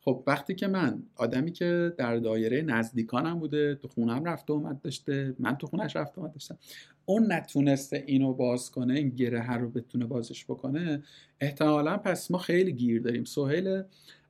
خب 0.00 0.22
وقتی 0.26 0.54
که 0.54 0.66
من 0.66 1.02
آدمی 1.16 1.52
که 1.52 1.94
در 1.98 2.16
دایره 2.16 2.62
نزدیکانم 2.62 3.38
بوده 3.38 3.74
تو 3.74 3.88
خونم 3.88 4.24
رفته 4.24 4.52
اومد 4.52 4.80
داشته 4.80 5.34
من 5.38 5.56
تو 5.56 5.66
خونش 5.66 5.96
رفته 5.96 6.18
اومد 6.18 6.32
داشتم. 6.32 6.58
اون 7.04 7.32
نتونسته 7.32 8.04
اینو 8.06 8.32
باز 8.32 8.70
کنه 8.70 8.94
این 8.94 9.08
گره 9.08 9.56
رو 9.56 9.70
بتونه 9.70 10.06
بازش 10.06 10.44
بکنه 10.44 11.02
احتمالا 11.40 11.96
پس 11.96 12.30
ما 12.30 12.38
خیلی 12.38 12.72
گیر 12.72 13.02
داریم. 13.02 13.24
سهیل 13.24 13.82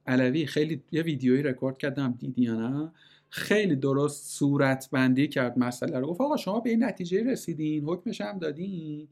علوی 0.06 0.46
خیلی 0.46 0.82
یه 0.92 1.02
ویدیویی 1.02 1.42
رکورد 1.42 1.78
کردم 1.78 2.14
دیدی 2.18 2.42
یا 2.42 2.54
نه؟ 2.54 2.92
خیلی 3.28 3.76
درست 3.76 4.38
صورت 4.38 4.88
بندی 4.92 5.28
کرد 5.28 5.58
مسئله 5.58 5.98
رو. 5.98 6.06
گفت 6.06 6.20
آقا 6.20 6.36
شما 6.36 6.60
به 6.60 6.70
این 6.70 6.84
نتیجه 6.84 7.24
رسیدین 7.24 7.84
حکمش 7.84 8.20
هم 8.20 8.38
دادین 8.38 9.08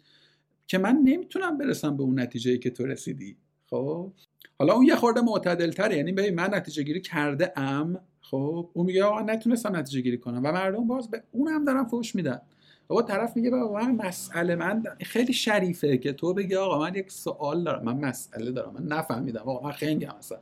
که 0.66 0.78
من 0.78 1.00
نمی‌تونم 1.04 1.58
برسم 1.58 1.96
به 1.96 2.02
اون 2.02 2.20
نتیجه 2.20 2.58
که 2.58 2.70
تو 2.70 2.86
رسیدی. 2.86 3.36
خب؟ 3.70 4.12
حالا 4.58 4.74
اون 4.74 4.86
یه 4.86 4.96
خورده 4.96 5.20
معتدل 5.20 5.70
تره 5.70 5.96
یعنی 5.96 6.12
ببین 6.12 6.34
من 6.34 6.54
نتیجه 6.54 6.82
گیری 6.82 7.00
کرده 7.00 7.52
ام. 7.56 8.00
خب؟ 8.20 8.70
اون 8.72 8.86
میگه 8.86 9.04
آقا 9.04 9.20
نتونستم 9.20 9.76
نتیجه 9.76 10.00
گیری 10.00 10.18
کنم 10.18 10.38
و 10.38 10.52
مردم 10.52 10.86
باز 10.86 11.10
به 11.10 11.22
اونم 11.32 11.64
دارن 11.64 11.84
فوش 11.84 12.14
میدن. 12.14 12.40
بابا 12.88 13.02
طرف 13.02 13.36
میگه 13.36 13.50
بابا 13.50 13.80
من 13.80 14.06
مسئله 14.06 14.56
من 14.56 14.82
خیلی 15.00 15.32
شریفه 15.32 15.98
که 15.98 16.12
تو 16.12 16.34
بگی 16.34 16.54
آقا 16.54 16.78
من 16.78 16.94
یک 16.94 17.10
سوال 17.10 17.64
دارم 17.64 17.84
من 17.84 17.96
مسئله 17.96 18.50
دارم 18.50 18.72
من 18.72 18.86
نفهمیدم. 18.86 19.40
آقا 19.40 19.66
من 19.66 19.72
خنگم 19.72 20.14
مثلا 20.18 20.38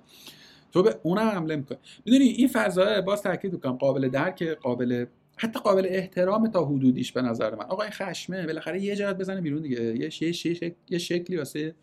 تو 0.72 0.82
به 0.82 1.00
اونم 1.02 1.28
حمله 1.28 1.56
می‌کنی. 1.56 1.78
می‌دونی 2.06 2.24
این 2.24 2.48
فضا 2.48 3.00
باز 3.00 3.22
تاکید 3.22 3.52
می‌کنم. 3.52 3.72
قابل 3.72 4.08
درک 4.08 4.42
قابل 4.42 5.06
حتی 5.36 5.60
قابل 5.60 5.86
احترام 5.88 6.48
تا 6.48 6.64
حدودیش 6.64 7.12
به 7.12 7.22
نظر 7.22 7.54
من. 7.54 7.64
آقا 7.64 7.82
این 7.82 7.92
خشمه 7.92 8.46
بالاخره 8.46 8.82
یه 8.82 8.96
جهت 8.96 9.16
بزنه 9.16 9.40
بیرون 9.40 9.62
دیگه. 9.62 9.82
یه 9.82 10.10
یه, 10.22 10.76
یه 10.88 10.98
شکلی 10.98 11.36
واسه 11.36 11.74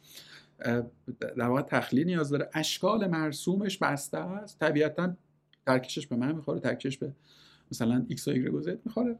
در 1.20 1.48
واقع 1.48 1.62
تخلیه 1.62 2.04
نیاز 2.04 2.30
داره. 2.30 2.50
اشکال 2.54 3.08
مرسومش 3.08 3.78
بسته 3.78 4.18
است. 4.18 4.60
طبیعتا 4.60 5.16
ترکشش 5.66 6.08
به 6.08 6.16
من 6.16 6.36
می‌خوره 6.36 6.60
ترکش 6.60 6.98
به 6.98 7.14
مثلا 7.72 8.06
ایکس 8.08 8.28
و 8.28 8.32
ایگرگ 8.32 8.80
می‌خوره. 8.86 9.20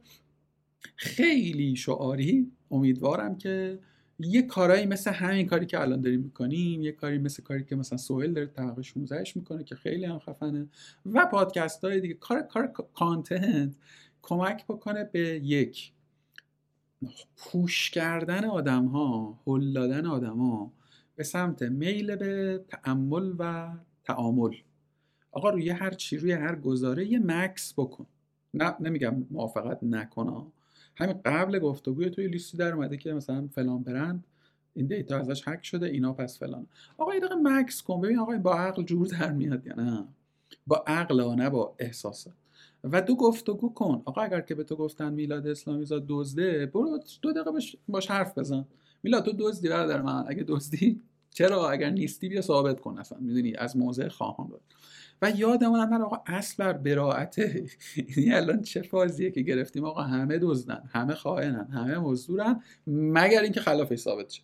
خیلی 0.96 1.76
شعاری 1.76 2.52
امیدوارم 2.70 3.36
که 3.36 3.78
یه 4.24 4.42
کارایی 4.42 4.86
مثل 4.86 5.10
همین 5.10 5.46
کاری 5.46 5.66
که 5.66 5.80
الان 5.80 6.00
داریم 6.00 6.20
می‌کنیم 6.20 6.82
یه 6.82 6.92
کاری 6.92 7.18
مثل 7.18 7.42
کاری 7.42 7.64
که 7.64 7.76
مثلا 7.76 7.98
سهیل 7.98 8.32
داره 8.32 8.46
طبقه 8.46 8.82
16 8.82 9.24
می‌کنه 9.34 9.64
که 9.64 9.74
خیلی 9.74 10.04
هم 10.04 10.18
خفنه 10.18 10.68
و 11.06 11.26
پادکست 11.26 11.84
های 11.84 12.00
دیگه. 12.00 12.14
کار 12.14 12.42
کار 12.42 12.72
کانتنت 12.94 13.74
کمک 14.22 14.64
بکنه 14.66 15.04
به 15.04 15.20
یک 15.44 15.92
پوش 17.36 17.90
کردن 17.90 18.44
آدم 18.44 18.86
ها 18.86 19.38
هل 19.46 19.72
دادن 19.72 20.06
آدم 20.06 20.38
ها 20.38 20.72
به 21.16 21.24
سمت 21.24 21.62
میل 21.62 22.16
به 22.16 22.64
تعمل 22.68 23.34
و 23.38 23.72
تعامل. 24.04 24.54
آقا 25.32 25.50
روی 25.50 25.70
هر 25.70 25.90
چی 25.90 26.16
روی 26.16 26.32
هر 26.32 26.56
گزاره 26.56 27.06
یه 27.06 27.18
مکس 27.18 27.74
بکن. 27.76 28.06
نه 28.54 28.74
نمیگم 28.80 29.26
موافقت 29.30 29.82
نکن 29.82 30.52
همین 31.00 31.20
قبل 31.24 31.58
گفتگوی 31.58 32.10
توی 32.10 32.28
لیستی 32.28 32.56
در 32.56 32.72
اومده 32.72 32.96
که 32.96 33.12
مثلا 33.12 33.48
فلان 33.54 33.82
برند 33.82 34.24
این 34.74 34.86
دیتا 34.86 35.18
ازش 35.18 35.48
هک 35.48 35.64
شده 35.64 35.86
اینا 35.86 36.12
پس 36.12 36.38
فلان 36.38 36.66
آقا 36.98 37.14
یه 37.14 37.20
دقیقه 37.20 37.34
مکس 37.34 37.82
کن 37.82 38.00
ببین 38.00 38.18
آقا 38.18 38.38
با 38.38 38.54
عقل 38.54 38.82
جور 38.82 39.06
در 39.06 39.32
میاد 39.32 39.66
یا 39.66 39.74
نه؟ 39.74 40.04
با 40.66 40.84
عقل 40.86 41.20
و 41.20 41.34
نه 41.34 41.50
با 41.50 41.74
احساسات 41.78 42.34
و 42.84 43.02
دو 43.02 43.16
گفتگو 43.16 43.74
کن. 43.74 44.02
آقا 44.04 44.20
اگر 44.20 44.40
که 44.40 44.54
به 44.54 44.64
تو 44.64 44.76
گفتن 44.76 45.12
میلاد 45.12 45.46
اسلامی 45.46 45.84
زاد 45.84 46.04
دزده 46.08 46.66
برو 46.66 47.00
دو 47.22 47.32
دقیقه 47.32 47.50
باش, 47.50 47.76
باش 47.88 48.10
حرف 48.10 48.38
بزن. 48.38 48.66
میلاد 49.02 49.24
تو 49.24 49.32
دزدی 49.38 49.68
برادر 49.68 50.02
من 50.02 50.24
اگه 50.28 50.44
دزدی؟ 50.48 51.00
چرا 51.30 51.70
اگر 51.70 51.90
نیستی 51.90 52.28
بیا 52.28 52.40
ثابت 52.40 52.80
کن 52.80 52.98
اصلا 52.98 53.18
می‌دونی؟ 53.20 53.54
از 53.56 53.76
موضع 53.76 54.08
خواهان 54.08 54.48
رو 54.48 54.60
و 55.22 55.30
یادمون 55.30 55.88
من 55.88 56.02
آقا 56.02 56.22
اصل 56.26 56.54
بر 56.58 56.72
براعته 56.72 57.66
یعنی 58.16 58.32
الان 58.32 58.62
چه 58.62 58.82
فازیه 58.82 59.30
که 59.30 59.42
گرفتیم؟ 59.42 59.84
آقا 59.84 60.02
همه 60.02 60.38
دزدن 60.38 60.82
همه 60.92 61.14
خائنن 61.14 61.68
همه 61.70 61.98
مزدورن 61.98 62.62
مگر 62.86 63.42
اینکه 63.42 63.60
خلافش 63.60 63.98
ثابت 63.98 64.30
شه. 64.30 64.42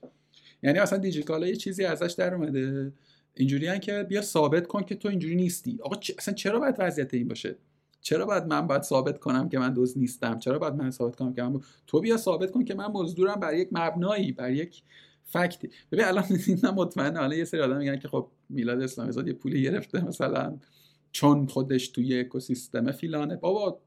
یعنی 0.63 0.79
اصلا 0.79 0.99
دیجیکالا 0.99 1.47
یه 1.47 1.57
چیزی 1.57 1.85
ازش 1.85 2.13
در 2.13 2.35
اومده. 2.35 2.93
اینجوری 3.35 3.79
که 3.79 4.03
بیا 4.03 4.23
ثابت 4.23 4.67
کن 4.67 4.83
که 4.83 4.95
تو 4.95 5.09
اینجوری 5.09 5.35
نیستی. 5.35 5.79
آقا 5.83 5.97
اصلا 6.19 6.35
چرا 6.35 6.59
باید 6.59 6.75
وضعیت 6.79 7.15
این 7.15 7.29
باشه؟ 7.29 7.57
چرا 8.01 8.27
باید 8.27 8.45
من 8.45 8.67
باید 8.67 8.83
ثابت 8.83 9.19
کنم 9.19 9.49
که 9.49 9.59
من 9.59 9.75
دوز 9.75 9.99
نیستم؟ 9.99 10.39
چرا 10.39 10.59
باید 10.59 10.75
من 10.75 10.91
ثابت 10.91 11.17
کنم 11.17 11.35
که 11.35 11.43
من 11.43 11.61
تو 11.87 12.01
بیا 12.01 12.17
ثابت 12.17 12.51
کن 12.51 12.65
که 12.65 12.75
من 12.75 12.87
مزدورم 12.87 13.41
بر 13.41 13.55
یک 13.55 13.69
مبنایی 13.73 14.33
بر 14.33 14.51
یک 14.51 14.83
فکتی. 15.27 15.71
ببین 15.93 16.05
الان 16.05 16.25
من 16.63 16.71
مطمئنم 16.71 17.17
الان 17.23 17.39
یه 17.39 17.45
سری 17.45 17.61
آدم 17.61 17.77
میگن 17.77 17.97
که 17.97 18.09
خب 18.09 18.29
میلاد 18.49 18.83
اسلامی 18.83 19.13
زاد 19.13 19.29
یه 19.29 19.35
پولی 19.35 19.63
گرفته 19.63 20.05
مثلا 20.05 20.59
چون 21.13 21.47
خودش 21.47 21.89
توی 21.89 22.21
اکوسیستم 22.21 22.93
فیلانه. 22.93 23.37
بابا 23.37 23.81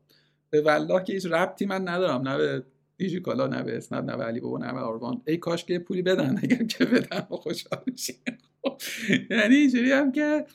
به 0.50 0.62
والله 0.62 1.04
که 1.04 1.14
هیچ 1.14 1.26
ربطی 1.26 1.66
من 1.66 1.88
ندارم 1.90 2.28
نه 2.28 2.38
به 2.38 2.64
دیجیکالا 2.98 3.48
نه 3.48 3.64
به 3.64 3.78
اسنپ 3.78 4.10
نه 4.10 4.18
به 4.18 4.24
علی 4.24 4.40
بابا 4.40 4.58
نه 4.58 4.74
به 4.74 4.80
آروان. 4.80 5.22
ای 5.28 5.38
کاش 5.38 5.66
که 5.66 5.80
پولی 5.80 6.02
بدن 6.02 6.40
اگر 6.44 6.64
که 6.64 6.86
بدن 6.86 7.22
خوشحال 7.30 7.80
یعنی 9.32 9.56
اینجوری 9.56 9.92
هم 9.92 10.12
که 10.12 10.46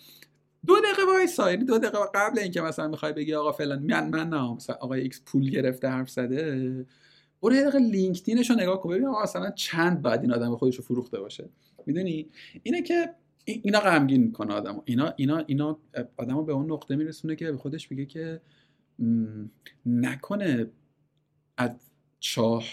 دو 0.67 0.75
دقیقه 0.81 1.13
وایسا. 1.13 1.51
یعنی 1.51 1.65
دو 1.65 1.79
دقیقه 1.79 1.99
قبل 2.15 2.39
اینکه 2.39 2.61
مثلا 2.61 2.89
می‌خوای 2.89 3.13
بگی 3.13 3.35
آقا 3.35 3.53
فلان 3.53 3.83
من 3.83 4.09
من 4.11 4.29
نه. 4.29 4.55
مثلا 4.55 4.77
آقا 4.77 4.95
ایکس 4.95 5.23
پول 5.27 5.51
گرفته 5.51 5.89
حرف 5.89 6.11
زده. 6.11 6.87
برو 7.43 7.55
یه 7.55 7.61
دقیقه 7.61 7.79
لینکدینش 7.79 8.51
رو 8.51 8.57
نگاه 8.57 8.81
کن. 8.81 8.91
ببین 8.91 9.09
مثلا 9.09 9.51
چند 9.51 10.03
بعد 10.03 10.21
این 10.21 10.33
آدم 10.33 10.57
خودش 10.57 10.77
رو 10.77 10.85
فروخته 10.85 11.21
باشه. 11.21 11.49
می‌دونی؟ 11.87 12.29
اینه 12.63 12.83
که 12.83 13.15
اینا 13.45 13.81
غمگین 13.81 14.23
می‌کنه 14.23 14.55
آدمو. 14.55 14.83
اینا 14.85 15.15
اینا 15.17 15.45
اینا 15.47 15.79
آدمو 16.17 16.43
به 16.43 16.53
اون 16.53 16.73
نقطه 16.73 16.97
میرسونه 16.97 17.37
که 17.37 17.53
به 17.53 17.57
خودش 17.57 17.91
میگه 17.91 18.07
که 18.07 18.41
نکنه 19.87 20.67
از 21.57 21.71
چاه 22.21 22.65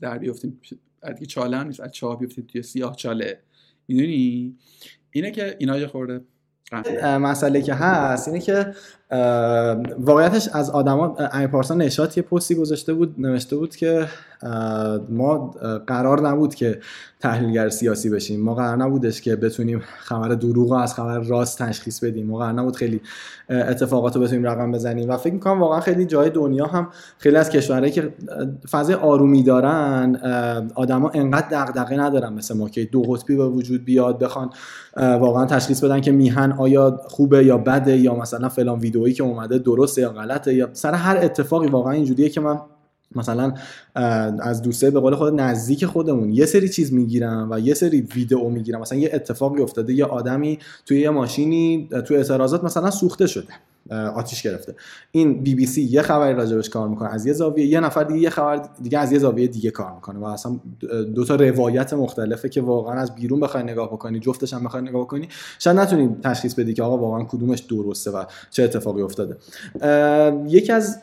در 0.00 0.18
بیفتیم 0.18 0.60
از 1.02 1.22
چاله 1.28 1.62
نیست 1.62 1.80
از 1.80 1.92
چاه 1.92 2.18
بیفتیم 2.18 2.44
توی 2.48 2.62
سیاه 2.62 2.96
چاله. 2.96 3.40
می‌دونی؟ 3.88 4.56
اینه 5.10 5.30
که 5.30 5.56
اینا 5.58 5.78
یه 5.78 5.86
خورده 5.86 6.20
مسئله 7.02 7.62
که 7.62 7.74
هست 7.74 8.28
اینه 8.28 8.40
که 8.40 8.74
واقعیتش 9.98 10.48
از 10.52 10.70
آدما 10.70 11.16
امیر 11.32 11.46
پارسا 11.46 11.74
نشات 11.74 12.16
یه 12.16 12.22
پستی 12.22 12.54
گذاشته 12.54 12.94
بود 12.94 13.14
نوشته 13.18 13.56
بود 13.56 13.76
که 13.76 14.06
ما 15.08 15.54
قرار 15.86 16.28
نبود 16.28 16.54
که 16.54 16.80
تحلیلگر 17.20 17.68
سیاسی 17.68 18.10
بشیم. 18.10 18.40
ما 18.40 18.54
قرار 18.54 18.76
نبودش 18.76 19.20
که 19.20 19.36
بتونیم 19.36 19.82
خبر 19.98 20.28
دروغ 20.28 20.72
از 20.72 20.94
خبر 20.94 21.18
راست 21.18 21.58
تشخیص 21.58 22.04
بدیم. 22.04 22.26
ما 22.26 22.38
قرار 22.38 22.52
نبود 22.52 22.76
خیلی 22.76 23.00
اتفاقات 23.50 24.16
رو 24.16 24.22
بتونیم 24.22 24.46
رقم 24.46 24.72
بزنیم. 24.72 25.10
و 25.10 25.16
فکر 25.16 25.32
می‌کنم 25.32 25.60
واقعا 25.60 25.80
خیلی 25.80 26.04
جای 26.04 26.30
دنیا 26.30 26.66
هم 26.66 26.88
خیلی 27.18 27.36
از 27.36 27.50
کشورهایی 27.50 27.92
که 27.92 28.14
فضای 28.70 28.94
آرومی 28.94 29.42
دارن 29.42 30.16
آدما 30.74 31.10
انقدر 31.14 31.46
دغدغه 31.50 31.96
ندارن 31.96 32.32
مثل 32.32 32.56
ما 32.56 32.68
که 32.68 32.84
دو 32.84 33.02
قطبی 33.02 33.36
به 33.36 33.48
وجود 33.48 33.84
بیاد 33.84 34.18
بخوان 34.18 34.50
واقعا 34.96 35.46
تشخیص 35.46 35.84
بدن 35.84 36.00
که 36.00 36.12
میهن 36.12 36.52
آیا 36.52 37.00
خوبه 37.08 37.44
یا 37.44 37.58
بده 37.58 37.96
یا 37.96 38.14
مثلا 38.14 38.48
فلان 38.48 38.78
ویدئویی 38.96 39.14
که 39.14 39.22
اومده 39.22 39.58
درسته 39.58 40.02
یا 40.02 40.10
غلطه 40.10 40.54
یا 40.54 40.70
سر 40.72 40.94
هر 40.94 41.16
اتفاقی 41.16 41.68
واقعا 41.68 41.92
اینجوریه 41.92 42.28
که 42.28 42.40
من 42.40 42.60
مثلا 43.14 43.54
از 44.40 44.62
دوسته 44.62 44.90
به 44.90 45.00
قول 45.00 45.14
خود 45.14 45.40
نزدیک 45.40 45.86
خودمون 45.86 46.32
یه 46.32 46.46
سری 46.46 46.68
چیز 46.68 46.92
می‌گیرم 46.92 47.48
و 47.50 47.60
یه 47.60 47.74
سری 47.74 48.00
ویدئو 48.00 48.48
می‌گیرم. 48.48 48.80
مثلا 48.80 48.98
یه 48.98 49.10
اتفاقی 49.12 49.62
افتاده 49.62 49.92
یه 49.92 50.04
آدمی 50.04 50.58
توی 50.86 51.00
یه 51.00 51.10
ماشینی 51.10 51.88
توی 52.06 52.16
اعتراضات 52.16 52.64
مثلا 52.64 52.90
سوخته 52.90 53.26
شده. 53.26 53.52
آتیش 53.90 54.42
گرفته. 54.42 54.74
این 55.10 55.42
بی 55.42 55.54
بی 55.54 55.66
سی 55.66 55.82
یه 55.82 56.02
خبری 56.02 56.34
راجبش 56.34 56.70
کار 56.70 56.88
می‌کنه. 56.88 57.08
از 57.08 57.26
یه 57.26 57.32
زاویه 57.32 57.66
یه 57.66 57.80
نفر 57.80 58.04
دیگه 58.04 58.20
یه 58.20 58.30
خبر 58.30 58.68
دیگه 58.82 58.98
از 58.98 59.12
یه 59.12 59.18
زاویه 59.18 59.46
دیگه 59.46 59.70
کار 59.70 59.94
می‌کنه 59.94 60.18
و 60.18 60.24
اصلا 60.24 60.60
دو 61.14 61.24
تا 61.24 61.34
روایت 61.34 61.92
مختلفه 61.92 62.48
که 62.48 62.60
واقعا 62.60 62.94
از 62.94 63.14
بیرون 63.14 63.40
بخوای 63.40 63.62
نگاه 63.62 63.88
بکنی 63.88 64.20
جفتش 64.20 64.54
هم 64.54 64.64
بخوای 64.64 64.82
نگاه 64.82 65.02
بکنی. 65.02 65.28
شاید 65.58 65.76
نتونی 65.76 66.16
تشخیص 66.22 66.54
بدی 66.54 66.74
که 66.74 66.82
آقا 66.82 66.98
واقعا 66.98 67.24
کدومش 67.24 67.60
درسته 67.60 68.10
و 68.10 68.24
چه 68.50 68.62
اتفاقی 68.62 69.02
افتاده. 69.02 69.36
یکی 70.48 70.72
از 70.72 70.98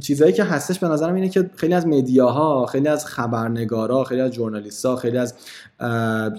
چیزهایی 0.00 0.32
که 0.32 0.44
هستش 0.44 0.78
به 0.78 0.88
نظرم 0.88 1.14
اینه 1.14 1.28
که 1.28 1.50
خیلی 1.56 1.74
از 1.74 1.86
مدیاها 1.86 2.66
خیلی 2.66 2.88
از 2.88 3.06
خبرنگارا 3.06 4.04
خیلی 4.04 4.20
از 4.20 4.32
ژورنالیست‌ها 4.32 4.96
خیلی 4.96 5.18
از 5.18 5.34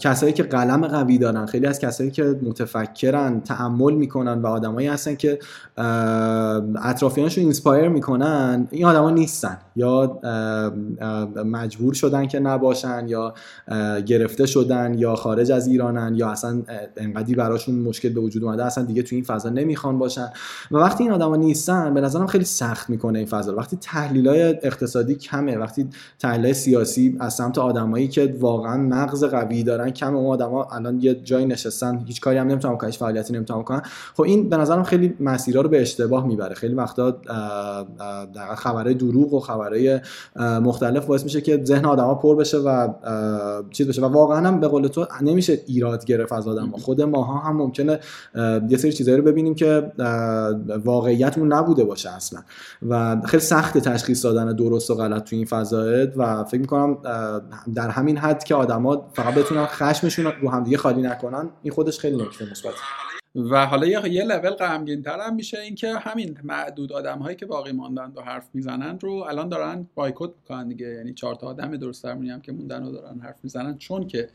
کسایی 0.01 0.33
که 0.33 0.43
قلم 0.43 0.87
قوی 0.87 1.17
دارن 1.17 1.45
خیلی 1.45 1.67
از 1.67 1.79
کسایی 1.79 2.11
که 2.11 2.23
متفکرن 2.23 3.41
تأمل 3.41 3.93
می‌کنن 3.93 4.41
و 4.41 4.47
آدمایی 4.47 4.87
هستن 4.87 5.15
که 5.15 5.39
اطرافیانش 6.83 7.37
رو 7.37 7.43
inspire 7.43 7.89
می‌کنن 7.89 8.67
این 8.71 8.85
آدما 8.85 9.09
نیستن 9.09 9.57
یا 9.75 10.19
مجبور 11.45 11.93
شدن 11.93 12.27
که 12.27 12.39
نباشن 12.39 13.07
یا 13.07 13.33
گرفته 14.05 14.45
شدن 14.45 14.93
یا 14.97 15.15
خارج 15.15 15.51
از 15.51 15.67
ایرانن 15.67 16.15
یا 16.15 16.29
اصلا 16.29 16.61
انقدی 16.97 17.35
براشون 17.35 17.75
مشکل 17.75 18.09
به 18.09 18.21
وجود 18.21 18.43
اومده 18.43 18.65
اصلا 18.65 18.83
دیگه 18.83 19.03
تو 19.03 19.15
این 19.15 19.23
فضا 19.23 19.49
نمی‌خوان 19.49 19.99
باشن. 19.99 20.29
و 20.71 20.77
وقتی 20.77 21.03
این 21.03 21.13
آدما 21.13 21.35
نیستن 21.35 21.93
به 21.93 22.01
نظرم 22.01 22.27
خیلی 22.27 22.45
سخت 22.45 22.89
می‌کنه 22.89 23.19
این 23.19 23.27
فضا. 23.27 23.55
وقتی 23.55 23.77
تحلیل 23.81 24.27
های 24.27 24.41
اقتصادی 24.41 25.15
کمه 25.15 25.57
وقتی 25.57 25.89
تحلیل 26.19 26.53
سیاسی 26.53 27.17
از 27.19 27.33
سمت 27.33 27.57
آدمایی 27.57 28.07
که 28.07 28.35
واقعا 28.39 28.77
مغز 28.77 29.28
قوی 29.29 29.63
دارن 29.63 29.89
کم 29.89 30.15
اون 30.15 30.25
آدما 30.25 30.63
الان 30.63 30.99
یه 31.01 31.15
جای 31.15 31.45
نشستن 31.45 32.03
هیچ 32.05 32.21
کاری 32.21 32.37
هم 32.37 32.47
نمی‌تونن 32.47 32.77
کنن 32.77 32.91
فعالیتی 32.91 33.33
نمی‌تونن 33.33 33.63
کنن 33.63 33.81
خب 34.17 34.23
این 34.23 34.49
به 34.49 34.57
نظرم 34.57 34.83
خیلی 34.83 35.15
مسیرها 35.19 35.61
رو 35.61 35.69
به 35.69 35.81
اشتباه 35.81 36.27
می‌بره. 36.27 36.55
خیلی 36.55 36.73
وقتا 36.73 37.11
در 38.33 38.55
خبرهای 38.55 38.93
دروغ 38.93 39.33
و 39.33 39.39
خبرهای 39.39 39.99
مختلف 40.35 41.05
باعث 41.05 41.23
میشه 41.23 41.41
که 41.41 41.63
ذهن 41.63 41.85
آدما 41.85 42.15
پر 42.15 42.35
بشه 42.35 42.57
و 42.57 42.87
چیز 43.71 43.87
بشه. 43.87 44.01
و 44.01 44.05
واقعا 44.05 44.47
هم 44.47 44.59
به 44.59 44.67
قول 44.67 44.87
تو 44.87 45.07
نمیشه 45.21 45.59
ایراد 45.67 46.05
گرفت 46.05 46.33
از 46.33 46.47
آدم 46.47 46.71
خود 46.71 47.01
ماها 47.01 47.37
هم 47.37 47.57
ممکنه 47.57 47.99
یه 48.69 48.77
سری 48.77 48.93
چیزایی 48.93 49.17
رو 49.17 49.23
ببینیم 49.23 49.55
که 49.55 49.91
واقعیتمون 50.85 51.53
نبوده 51.53 51.83
باشه 51.83 52.09
اصلا. 52.09 52.39
و 52.89 53.21
خیلی 53.25 53.43
سخت 53.43 53.77
تشخیص 53.77 54.25
دادن 54.25 54.55
درست 54.55 54.91
و 54.91 54.95
غلط 54.95 55.23
تو 55.23 55.35
این 55.35 55.45
فضایت 55.45 56.13
و 56.17 56.43
فکر 56.43 56.61
می‌کنم 56.61 56.97
در 57.75 57.89
همین 57.89 58.17
حد 58.17 58.43
که 58.43 58.55
آدما 58.55 58.95
فقط 59.23 59.33
بتونن 59.33 59.65
خشمشون 59.65 60.25
رو 60.25 60.49
همدیگه 60.49 60.77
خالی 60.77 61.01
نکنن 61.01 61.49
این 61.63 61.73
خودش 61.73 61.99
خیلی 61.99 62.23
نکته 62.23 62.51
مثبت. 62.51 62.73
و 63.35 63.65
حالا 63.65 63.87
یه, 63.87 64.09
یه 64.09 64.23
لول 64.23 64.49
غمگین 64.49 65.01
تر 65.01 65.19
هم 65.19 65.35
میشه 65.35 65.59
اینکه 65.59 65.93
همین 65.93 66.37
معدود 66.43 66.93
آدم 66.93 67.19
هایی 67.19 67.35
که 67.35 67.45
باقی 67.45 67.71
ماندن 67.71 68.13
و 68.15 68.21
حرف 68.21 68.49
می‌زنن 68.53 68.99
رو 68.99 69.11
الان 69.11 69.49
دارن 69.49 69.87
بایکوت 69.95 70.31
می‌کنن 70.41 70.67
دیگه. 70.67 70.87
یعنی 70.87 71.13
چهار 71.13 71.35
تا 71.35 71.47
آدم 71.47 71.77
درست 71.77 72.05
هم 72.05 72.41
که 72.41 72.51
موندن 72.51 72.83
و 72.83 72.91
دارن 72.91 73.19
حرف 73.19 73.39
می‌زنن. 73.43 73.77
چون 73.77 74.07
که 74.07 74.29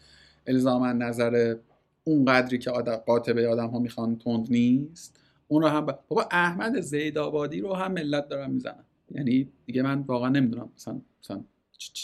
الزاما 0.46 0.92
نظر 0.92 1.56
اون 2.04 2.24
قدری 2.24 2.58
که 2.58 2.70
آدم 2.70 2.96
قاطبه 2.96 3.48
آدم 3.48 3.68
ها 3.68 3.78
می‌خوان 3.78 4.18
تند 4.18 4.46
نیست 4.50 5.20
اون 5.48 5.62
رو 5.62 5.68
هم 5.68 5.86
بابا 5.86 6.28
احمد 6.30 6.80
زیدآبادی 6.80 7.60
رو 7.60 7.74
هم 7.74 7.92
ملت 7.92 8.28
دارن 8.28 8.50
می‌زنن. 8.50 8.84
یعنی 9.10 9.48
دیگه 9.66 9.82
من 9.82 10.00
واقعا 10.00 10.28
نمی‌دونم 10.28 10.68
مثلا 10.76 11.00
مثلا 11.22 11.44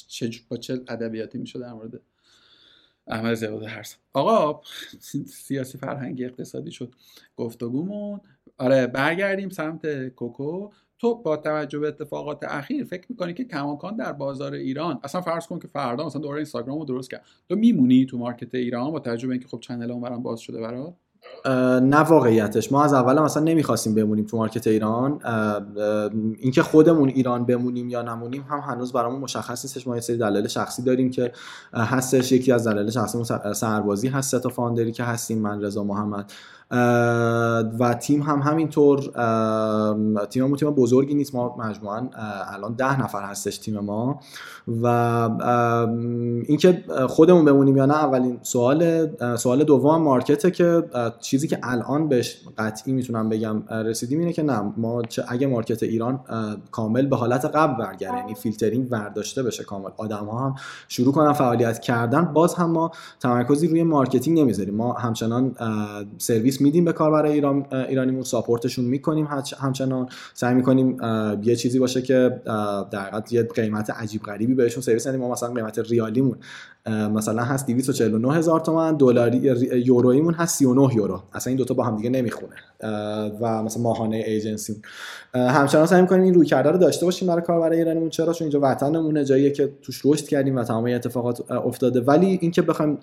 چه 0.09 0.31
با 0.49 0.57
چه 0.57 0.81
ادبیاتی 0.89 1.39
میشه 1.39 1.59
در 1.59 1.73
مورد 1.73 2.01
احمد 3.11 3.35
زیاد 3.35 3.63
هرس 3.63 3.97
آقا 4.13 4.61
سیاسی 5.27 5.79
فرهنگی 5.79 6.25
اقتصادی 6.25 6.71
شد. 6.71 6.95
گفتگومون. 7.37 8.21
آره 8.59 8.87
برگردیم 8.87 9.49
سمت 9.49 10.09
کوکو. 10.09 10.71
تو 10.99 11.15
با 11.15 11.37
توجه 11.37 11.79
به 11.79 11.89
اتفاقات 11.89 12.45
اخیر 12.45 12.85
فکر 12.85 13.07
می‌کنی 13.09 13.35
که 13.35 13.45
کماکان 13.45 13.97
در 13.97 14.13
بازار 14.13 14.53
ایران 14.53 15.01
اصلا 15.05 15.21
فرض 15.21 15.47
کن 15.47 15.59
که 15.59 15.69
فردا 15.69 16.07
مثلا 16.07 16.23
دوره 16.23 16.37
اینستاگرام 16.37 16.79
رو 16.79 16.85
درست 16.85 17.11
کرد. 17.11 17.25
تو 17.49 17.57
میمونی 17.57 18.07
تو 18.07 18.19
مارکت 18.19 18.55
ایران 18.55 18.91
با 18.91 19.01
توجه 19.01 19.27
به 19.27 19.33
اینکه 19.33 19.49
خب 19.49 19.61
چنل 19.61 19.91
اونورم 19.91 20.23
باز 20.23 20.41
شده 20.41 20.61
برات؟ 20.61 20.95
نه 21.83 21.97
واقعیتش. 21.97 22.73
ما 22.73 22.85
از 22.85 22.93
اول 22.93 23.23
مثلا 23.23 23.43
نمی‌خواستیم 23.43 23.95
بمونیم 23.95 24.27
تو 24.27 24.37
مارکت 24.37 24.67
ایران. 24.67 25.21
اینکه 26.39 26.63
خودمون 26.63 27.09
ایران 27.09 27.45
بمونیم 27.45 27.89
یا 27.89 28.03
نمونیم 28.03 28.45
هم 28.49 28.59
هنوز 28.59 28.93
برامون 28.93 29.21
مشخص 29.21 29.65
نیستش. 29.65 29.87
ما 29.87 29.95
یه 29.95 30.01
سری 30.01 30.17
دلایل 30.17 30.49
شخصی 30.49 30.83
داریم 30.83 31.11
که 31.11 31.33
هستش. 31.75 32.33
یکی 32.33 32.53
از 32.53 32.67
دلایل 32.67 32.91
شخصی 32.91 33.25
سربازی 33.55 34.09
هست 34.09 34.37
تا 34.37 34.49
فاندری 34.49 34.93
که 34.93 35.05
هستیم. 35.05 35.39
من 35.39 35.63
رضا 35.63 35.85
محمد. 35.85 36.33
و 36.71 37.97
تیم 38.01 38.23
هم 38.23 38.39
همینطور 38.39 39.01
تیم 40.31 40.57
تیم 40.57 40.71
بزرگی 40.71 41.15
نیست 41.15 41.35
ما 41.35 41.57
مجموعا 41.59 42.09
الان 42.55 42.75
ده 42.75 43.03
نفر 43.03 43.23
هستش 43.23 43.59
تیم 43.59 43.79
ما. 43.79 44.21
و 44.83 44.87
اینکه 46.47 46.85
خودمون 47.09 47.45
بمونیم 47.45 47.77
یا 47.77 47.87
نه 47.87 47.95
اولین 47.95 48.39
سوال 48.43 49.09
سوال 49.37 49.65
دوم 49.65 50.03
market 50.03 50.44
ه 50.44 50.51
که 50.51 50.85
چیزی 51.21 51.49
که 51.49 51.59
الان 51.63 52.09
بهش 52.09 52.41
قطعی 52.59 52.93
می‌تونم 52.93 53.29
بگم 53.29 53.63
رسیدیم 53.71 54.19
اینه 54.19 54.33
که 54.33 54.43
نه 54.43 54.73
ما 54.77 55.03
اگه 55.29 55.47
market 55.47 55.83
ایران 55.83 56.21
کامل 56.71 57.07
به 57.07 57.17
حالت 57.17 57.45
قبل 57.45 57.85
برگرده 57.85 58.19
یعنی 58.19 58.35
فیلترینگ 58.35 58.89
برداشته 58.89 59.43
بشه 59.43 59.65
کامل 59.65 59.91
آدم 59.97 60.27
ها 60.27 60.39
هم 60.39 60.55
شروع 60.89 61.13
کنن 61.13 61.33
فعالیت 61.33 61.79
کردن 61.79 62.25
باز 62.25 62.55
هم 62.55 62.71
ما 62.71 62.91
تمرکزی 63.21 63.69
روی 63.69 63.83
marketing 63.83 64.41
نمی‌ذاریم 64.41 64.75
ما 64.75 64.93
همچنان 64.93 65.55
سرویس 66.19 66.60
میدیم 66.61 66.85
به 66.85 66.93
کاربر 66.93 67.27
ایران 67.27 67.67
ایرانیمون 67.73 68.23
support 68.23 68.62
شون 68.62 68.85
می‌کنیم. 68.85 69.29
همچنان 69.59 70.09
سعی 70.35 70.55
می‌کنیم 70.55 70.97
یه 71.43 71.57
چیزی 71.57 71.79
باشه 71.79 72.03
که 72.03 72.41
در 72.91 73.23
یه 73.31 73.43
قیمت 73.43 73.91
عجیب 73.91 74.23
غریبی 74.23 74.55
بهشون 74.55 74.83
سرویس 74.83 75.07
ندیم. 75.07 75.21
ما 75.21 75.33
مثلا 75.33 75.53
قیمت 75.53 75.79
ریالیمون 75.79 76.37
مثلا 76.87 77.43
هست 77.43 77.67
249 77.67 78.35
هزار 78.35 78.61
تومان 78.61 78.97
دلاری 78.97 79.37
یورویمون 79.87 80.35
هست 80.35 80.59
39 80.59 80.95
یورو. 80.95 81.23
اصلا 81.33 81.51
این 81.51 81.59
دوتا 81.59 81.75
با 81.75 81.85
هم 81.85 81.97
دیگه 81.97 82.11
نمی‌خونه. 82.11 82.55
و 83.41 83.63
مثلا 83.63 83.83
ماهانه 83.83 84.17
ایجنسی 84.17 84.77
همچنان 85.35 85.87
سعی 85.87 86.01
می‌کنیم 86.01 86.23
این 86.23 86.35
روی 86.35 86.47
کرده 86.47 86.71
رو 86.71 86.79
داشته 86.79 87.07
باشیم 87.07 87.29
برای 87.29 87.43
کاربر 87.43 87.71
ایرانیمون 87.71 88.09
چرا؟ 88.09 88.33
چون 88.33 88.45
اینجا 88.45 88.61
وطنمونه 88.63 89.25
جاییه 89.25 89.51
که 89.51 89.73
توش 89.83 90.03
رشد 90.05 90.25
کردیم 90.25 90.57
و 90.57 90.65
تمام 90.65 90.85
اتفاقات 90.85 91.51
افتاده. 91.51 92.01
ولی 92.01 92.39
اینکه 92.41 92.63
بخوایم 92.63 92.99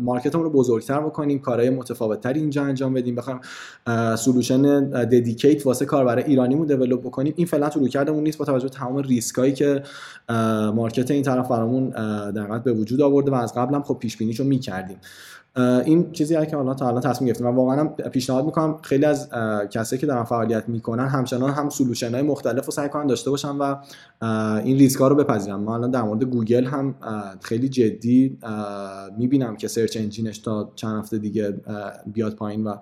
مارکتمون 0.00 0.44
رو 0.44 0.50
بزرگتر 0.50 1.00
بکنیم 1.00 1.38
کارهای 1.38 1.70
متفاوتتری 1.70 2.40
اینجا 2.40 2.64
انجام 2.64 2.94
بدیم 2.94 3.14
بخوایم 3.14 3.40
سولوشن 4.16 4.90
ددیکیت 4.90 5.66
واسه 5.66 5.84
کاربر 5.84 6.16
ایرانیمون 6.16 6.66
دیولپ 6.66 7.00
بکنیم 7.00 7.34
این 7.36 7.46
فعلا 7.46 7.68
تو 7.68 7.80
روی 7.80 7.88
کردمون 7.88 8.22
نیست 8.22 8.38
با 8.38 8.44
توجه 8.44 8.64
به 8.64 8.70
تمام 8.70 8.96
ریسکایی 8.96 9.52
که 9.52 9.82
market 10.74 11.10
این 11.10 11.22
طرف 11.22 11.48
برامون 11.48 11.90
در 12.30 12.58
به 12.58 12.72
وجود 12.72 13.00
آورده 13.22 13.32
و 13.32 13.42
از 13.42 13.54
قبل 13.54 13.74
هم 13.74 13.82
خب 13.82 13.98
پیش 14.00 14.16
بینیشو 14.16 14.44
می‌کردیم. 14.44 14.98
این 15.56 16.12
چیزی 16.12 16.46
که 16.46 16.56
حالا 16.56 16.74
تا 16.74 16.88
الان 16.88 17.00
تصمیم 17.00 17.26
گرفتیم. 17.26 17.46
و 17.46 17.50
واقعا 17.50 17.88
پیشنهاد 17.88 18.44
می‌کنم 18.44 18.78
خیلی 18.82 19.04
از 19.04 19.28
کسایی 19.70 20.00
که 20.00 20.06
دارن 20.06 20.24
فعالیت 20.24 20.68
می‌کنن 20.68 21.08
همچنان 21.08 21.50
هم 21.50 21.68
solution 21.68 22.14
های 22.14 22.22
مختلف 22.22 22.66
رو 22.66 22.72
سعی 22.72 22.88
کنن 22.88 23.06
داشته 23.06 23.30
باشن 23.30 23.48
و 23.48 23.76
این 24.64 24.78
ریسک 24.78 25.00
ها 25.00 25.08
رو 25.08 25.16
بپذیرن. 25.16 25.56
ما 25.56 25.74
الان 25.74 25.90
در 25.90 26.02
مورد 26.02 26.24
گوگل 26.24 26.64
هم 26.64 26.94
خیلی 27.40 27.68
جدی 27.68 28.38
می‌بینم 29.18 29.56
که 29.56 29.68
search 29.68 29.96
engine 29.96 30.28
ش 30.28 30.38
تا 30.38 30.72
چند 30.74 30.98
هفته 30.98 31.18
دیگه 31.18 31.54
بیاد 32.06 32.34
پایین 32.34 32.64
و 32.64 32.76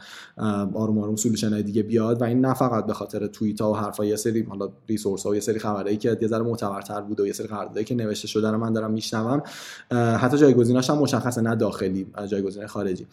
آروم 0.74 0.98
آروم 0.98 1.16
solution 1.16 1.52
های 1.52 1.62
دیگه 1.62 1.82
بیاد 1.82 2.20
و 2.20 2.24
این 2.24 2.40
نه 2.40 2.54
فقط 2.54 2.86
به 2.86 2.92
خاطر 2.92 3.26
توییت 3.26 3.60
و 3.60 3.74
حرفا 3.74 4.04
یه 4.04 4.16
سری 4.16 4.42
حالا 4.42 4.68
resource 4.88 5.22
ها 5.22 5.30
و 5.30 5.34
یه 5.34 5.40
سری 5.40 5.58
خبرایی 5.58 5.96
که 5.96 6.18
یه 6.22 6.28
ذره 6.28 6.42
معتبرتر 6.42 7.00
بود 7.00 7.20
و 7.20 7.26
یه 7.26 7.32
سری 7.32 7.46
قراردادایی 7.46 7.86
که 7.86 7.94
نوشته 7.94 8.28
شده 8.28 8.50
رو 8.50 8.58
من 8.58 8.72
دارم 8.72 8.90
میشنوم. 8.90 9.42
حتی 9.92 10.38
جایگزیناش 10.38 10.90
هم 10.90 10.98
مشخصه 10.98 11.40
نه 11.40 11.54
داخلی. 11.54 12.06
جایگزین 12.26 12.59
خارجی. 12.66 13.06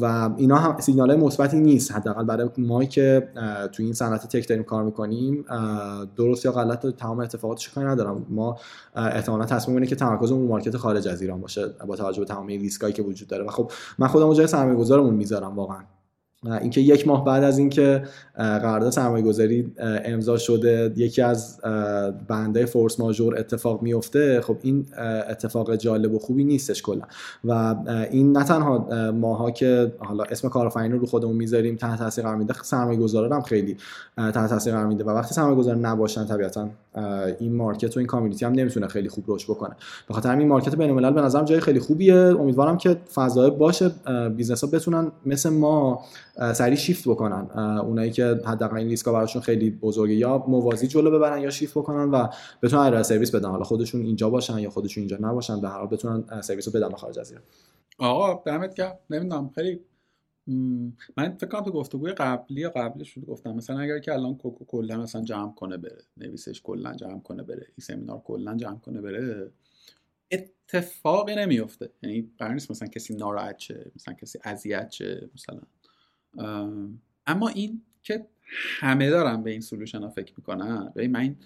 و 0.00 0.30
اینا 0.36 0.56
هم 0.56 0.80
سیگنال 0.80 1.16
مثبتی 1.16 1.60
نیست. 1.60 1.92
حداقل 1.92 2.24
برای 2.24 2.48
ما 2.58 2.84
که 2.84 3.28
تو 3.72 3.82
این 3.82 3.92
صنعت 3.92 4.36
تک 4.36 4.48
داریم 4.48 4.64
کار 4.64 4.84
می‌کنیم 4.84 5.44
درست 6.16 6.44
یا 6.44 6.52
غلط 6.52 6.86
تمام 6.86 7.20
اتفاقاتش 7.20 7.68
کاری 7.68 7.86
ندارم. 7.86 8.26
ما 8.28 8.56
احتمالا 8.94 9.44
تصمیم 9.44 9.76
اینه 9.76 9.86
که 9.86 9.96
تمرکزمون 9.96 10.42
رو 10.42 10.48
مارکت 10.48 10.76
خارج 10.76 11.08
از 11.08 11.22
ایران 11.22 11.40
باشه 11.40 11.68
با 11.86 11.96
توجه 11.96 12.20
به 12.20 12.26
تمام 12.26 12.46
ریسکایی 12.46 12.92
که 12.92 13.02
وجود 13.02 13.28
داره. 13.28 13.44
و 13.44 13.48
خب 13.48 13.70
من 13.98 14.06
خودم 14.06 14.32
جای 14.32 14.46
سرمایه‌گذارمون 14.46 15.14
می‌ذارم 15.14 15.56
واقعا. 15.56 15.80
اینکه 16.60 16.80
یک 16.80 17.08
ماه 17.08 17.24
بعد 17.24 17.44
از 17.44 17.58
اینکه 17.58 18.02
قرارداد 18.34 18.92
سرمایه 18.92 19.24
گذاری 19.24 19.72
امضا 20.04 20.38
شده 20.38 20.92
یکی 20.96 21.22
از 21.22 21.60
بند 22.28 22.66
فورس 22.66 23.00
ماژور 23.00 23.38
اتفاق 23.38 23.82
میفته 23.82 24.40
خب 24.40 24.56
این 24.62 24.86
اتفاق 25.28 25.76
جالب 25.76 26.14
و 26.14 26.18
خوبی 26.18 26.44
نیستش 26.44 26.82
کلا. 26.82 27.02
و 27.44 27.74
این 28.10 28.36
نه 28.36 28.44
تنها 28.44 28.88
ماها 29.10 29.50
که 29.50 29.92
حالا 29.98 30.24
اسم 30.24 30.48
کارآفرین 30.48 30.92
رو 30.92 31.06
خودمون 31.06 31.36
می‌ذاریم 31.36 31.76
تحت 31.76 31.98
تاثیر 31.98 32.24
قرار 32.24 32.36
میده 32.36 32.54
سرمایه 32.62 33.08
هم 33.32 33.42
خیلی 33.42 33.76
تحت 34.16 34.50
تاثیر 34.50 34.72
قرار 34.72 34.86
میده. 34.86 35.04
و 35.04 35.10
وقتی 35.10 35.34
سرمایه 35.34 35.56
گذار 35.56 35.76
نباشن 35.76 36.26
طبیعتا 36.26 36.68
این 37.38 37.56
market 37.56 37.96
و 37.96 38.00
این 38.00 38.06
community 38.06 38.44
هم 38.44 38.52
نمی‌تونه 38.52 38.88
خیلی 38.88 39.08
خوب 39.08 39.24
رشد 39.28 39.50
بکنه. 39.50 39.76
به 40.08 40.14
خاطر 40.14 40.32
همین 40.32 40.48
market 40.48 40.74
بین 40.74 40.90
الملل 40.90 41.10
به 41.10 41.20
نظرم 41.20 41.44
جای 41.44 41.60
خیلی 41.60 41.80
خوبیه. 41.80 42.14
امیدوارم 42.14 42.78
که 42.78 42.96
فضای 43.14 43.50
باشه 43.50 43.90
business 44.36 44.64
ها 44.64 44.70
بتونن 44.70 45.12
مثل 45.26 45.50
ما 45.50 46.00
سریع 46.54 46.76
شیفت 46.76 47.08
بکنن. 47.08 47.58
اونایی 47.80 48.10
که 48.10 48.40
حداقل 48.44 48.76
این 48.76 48.88
ریسکا 48.88 49.12
براشون 49.12 49.42
خیلی 49.42 49.70
بزرگه 49.70 50.14
یا 50.14 50.44
موازی 50.48 50.86
جلو 50.86 51.10
ببرن 51.10 51.42
یا 51.42 51.50
شیفت 51.50 51.78
بکنن 51.78 52.10
و 52.10 52.28
بتونن 52.62 52.82
ارائه 52.82 53.02
سرویس 53.02 53.34
بدن. 53.34 53.48
حالا 53.48 53.64
خودشون 53.64 54.02
اینجا 54.02 54.30
باشن 54.30 54.58
یا 54.58 54.70
خودشون 54.70 55.00
اینجا 55.00 55.16
نباشن 55.20 55.60
به 55.60 55.68
هر 55.68 55.78
حال 55.78 55.86
بتونن 55.86 56.40
سرویس 56.40 56.68
رو 56.68 56.72
بدن 56.72 56.96
خارج 56.96 57.18
از 57.18 57.30
ایران. 57.30 57.44
آقا 57.98 58.42
دمت 58.46 58.74
گرم. 58.74 58.98
نمی‌دونم 59.10 59.50
خیلی 59.54 59.80
من 61.16 61.36
فکر 61.40 61.46
کنم 61.46 61.62
تو 61.62 61.70
گفتگوی 61.70 62.12
قبلی 62.12 62.60
یا 62.60 62.70
قبلش 62.70 63.10
رو 63.12 63.22
گفتم 63.22 63.52
مثلا 63.52 63.78
اگر 63.78 63.98
که 63.98 64.12
الان 64.12 64.36
کوکو 64.36 64.64
کلا 64.64 64.96
مثلا 64.96 65.22
جمع 65.22 65.54
کنه 65.54 65.76
بره 65.76 66.02
نویسش 66.16 66.60
کلا 66.62 66.94
جمع 66.94 67.20
کنه 67.20 67.42
بره 67.42 67.66
این 67.66 67.76
سمینار 67.80 68.22
کلا 68.24 68.56
جمع 68.56 68.78
کنه 68.78 69.00
بره 69.00 69.50
اتفاقی 70.30 71.34
نمیفته 71.34 71.90
یعنی 72.02 72.30
قرار 72.38 72.52
نیست 72.52 72.70
مثلا 72.70 72.88
کسی 72.88 73.14
ناراحت 73.14 73.58
شه 73.58 73.90
مثلا 73.96 74.14
کسی 74.14 74.38
اذیت 74.44 74.90
شه 74.90 75.30
مثلا. 75.34 75.60
اما 77.26 77.48
این 77.48 77.82
که 78.02 78.26
همه 78.80 79.10
دارن 79.10 79.42
به 79.42 79.50
این 79.50 79.60
solution 79.60 80.02
ها 80.02 80.08
فکر 80.08 80.34
می‌کنن 80.36 80.92
به 80.94 81.08
من 81.08 81.36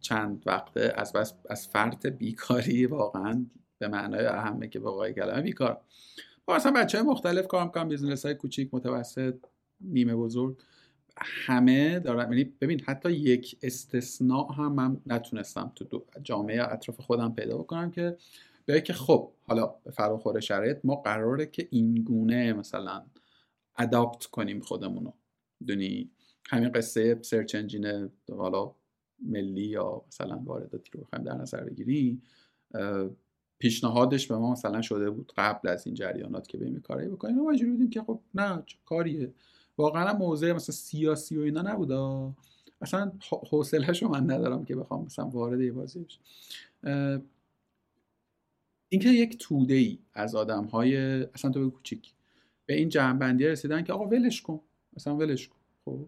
چند 0.00 0.42
وقته 0.46 0.92
از 0.96 1.12
بس 1.12 1.34
از 1.50 1.68
فرط 1.68 2.06
بیکاری 2.06 2.86
واقعا 2.86 3.46
به 3.78 3.88
معنای 3.88 4.26
اعم 4.26 4.78
واقعی 4.78 5.12
کلمه 5.12 5.42
بیکار. 5.42 5.80
با 6.44 6.56
اصلا 6.56 6.72
بچه 6.72 6.98
های 6.98 7.06
مختلف 7.06 7.46
کار 7.46 7.64
می‌کنم 7.64 7.88
business 7.88 8.26
های 8.26 8.34
کوچیک 8.34 8.68
متوسط 8.72 9.34
نیمه 9.80 10.14
بزرگ 10.14 10.56
همه 11.16 11.98
دارن 11.98 12.32
یعنی 12.32 12.44
ببین 12.44 12.80
حتی 12.80 13.12
یک 13.12 13.58
استثناء 13.62 14.52
هم 14.52 14.72
من 14.72 15.00
نتونستم 15.06 15.72
تو 15.74 16.04
جامعه 16.22 16.72
اطراف 16.72 17.00
خودم 17.00 17.34
پیدا 17.34 17.58
بکنم 17.58 17.90
که 17.90 18.16
به 18.66 18.80
که 18.80 18.92
خب 18.92 19.30
حالا 19.42 19.74
به 19.84 19.90
فراخور 19.90 20.40
شرایط 20.40 20.78
ما 20.84 20.96
قراره 20.96 21.46
که 21.46 21.68
این 21.70 21.94
گونه 21.94 22.52
مثلا 22.52 23.02
اداپت 23.78 24.26
کنیم 24.26 24.60
خودمونو. 24.60 25.12
دونی؟ 25.66 26.10
همین 26.46 26.72
قصه 26.72 27.18
سرچ 27.22 27.54
انجین 27.54 28.10
حالا 28.30 28.74
ملی 29.18 29.66
یا 29.66 30.02
مثلا 30.08 30.42
وارداتی 30.44 30.90
رو 30.92 31.00
بخوایم 31.00 31.24
در 31.24 31.34
نظر 31.34 31.64
بگیریم 31.64 32.22
پیشنهادش 33.58 34.26
به 34.26 34.36
ما 34.36 34.52
مثلا 34.52 34.82
شده 34.82 35.10
بود 35.10 35.32
قبل 35.36 35.68
از 35.68 35.86
این 35.86 35.94
جریانات 35.94 36.48
که 36.48 36.58
بریم 36.58 36.80
کاری 36.80 37.08
بکنیم. 37.08 37.36
ما 37.36 37.50
مجبور 37.50 37.70
بودیم 37.70 37.90
که 37.90 38.02
خب 38.02 38.20
نه 38.34 38.62
کاریه. 38.84 39.32
واقعا 39.78 40.12
موضوع 40.12 40.52
مثلا 40.52 40.74
سیاسی 40.74 41.36
و 41.36 41.40
اینا 41.40 41.62
نبود 41.62 41.92
اصلا 42.80 43.12
حوصلهشو 43.50 44.08
من 44.08 44.30
ندارم 44.30 44.64
که 44.64 44.76
بخوام 44.76 45.04
مثلا 45.04 45.26
وارد 45.26 45.60
یه 45.60 45.72
بازی 45.72 46.00
بشم. 46.00 46.20
اینکه 48.88 49.08
یک 49.08 49.38
توده 49.38 49.74
ای 49.74 49.98
از 50.14 50.34
آدم 50.34 50.64
های 50.64 50.96
اصلا 51.22 51.50
تو 51.50 51.70
کوچیک. 51.70 52.13
به 52.66 52.74
این 52.74 52.88
جمعبندی 52.88 53.46
رسیدن 53.46 53.84
که 53.84 53.92
آقا 53.92 54.06
ولش 54.06 54.42
کن. 54.42 54.60
مثلا 54.96 55.16
ولش 55.16 55.48
کن. 55.48 55.56
خب؟ 55.84 56.06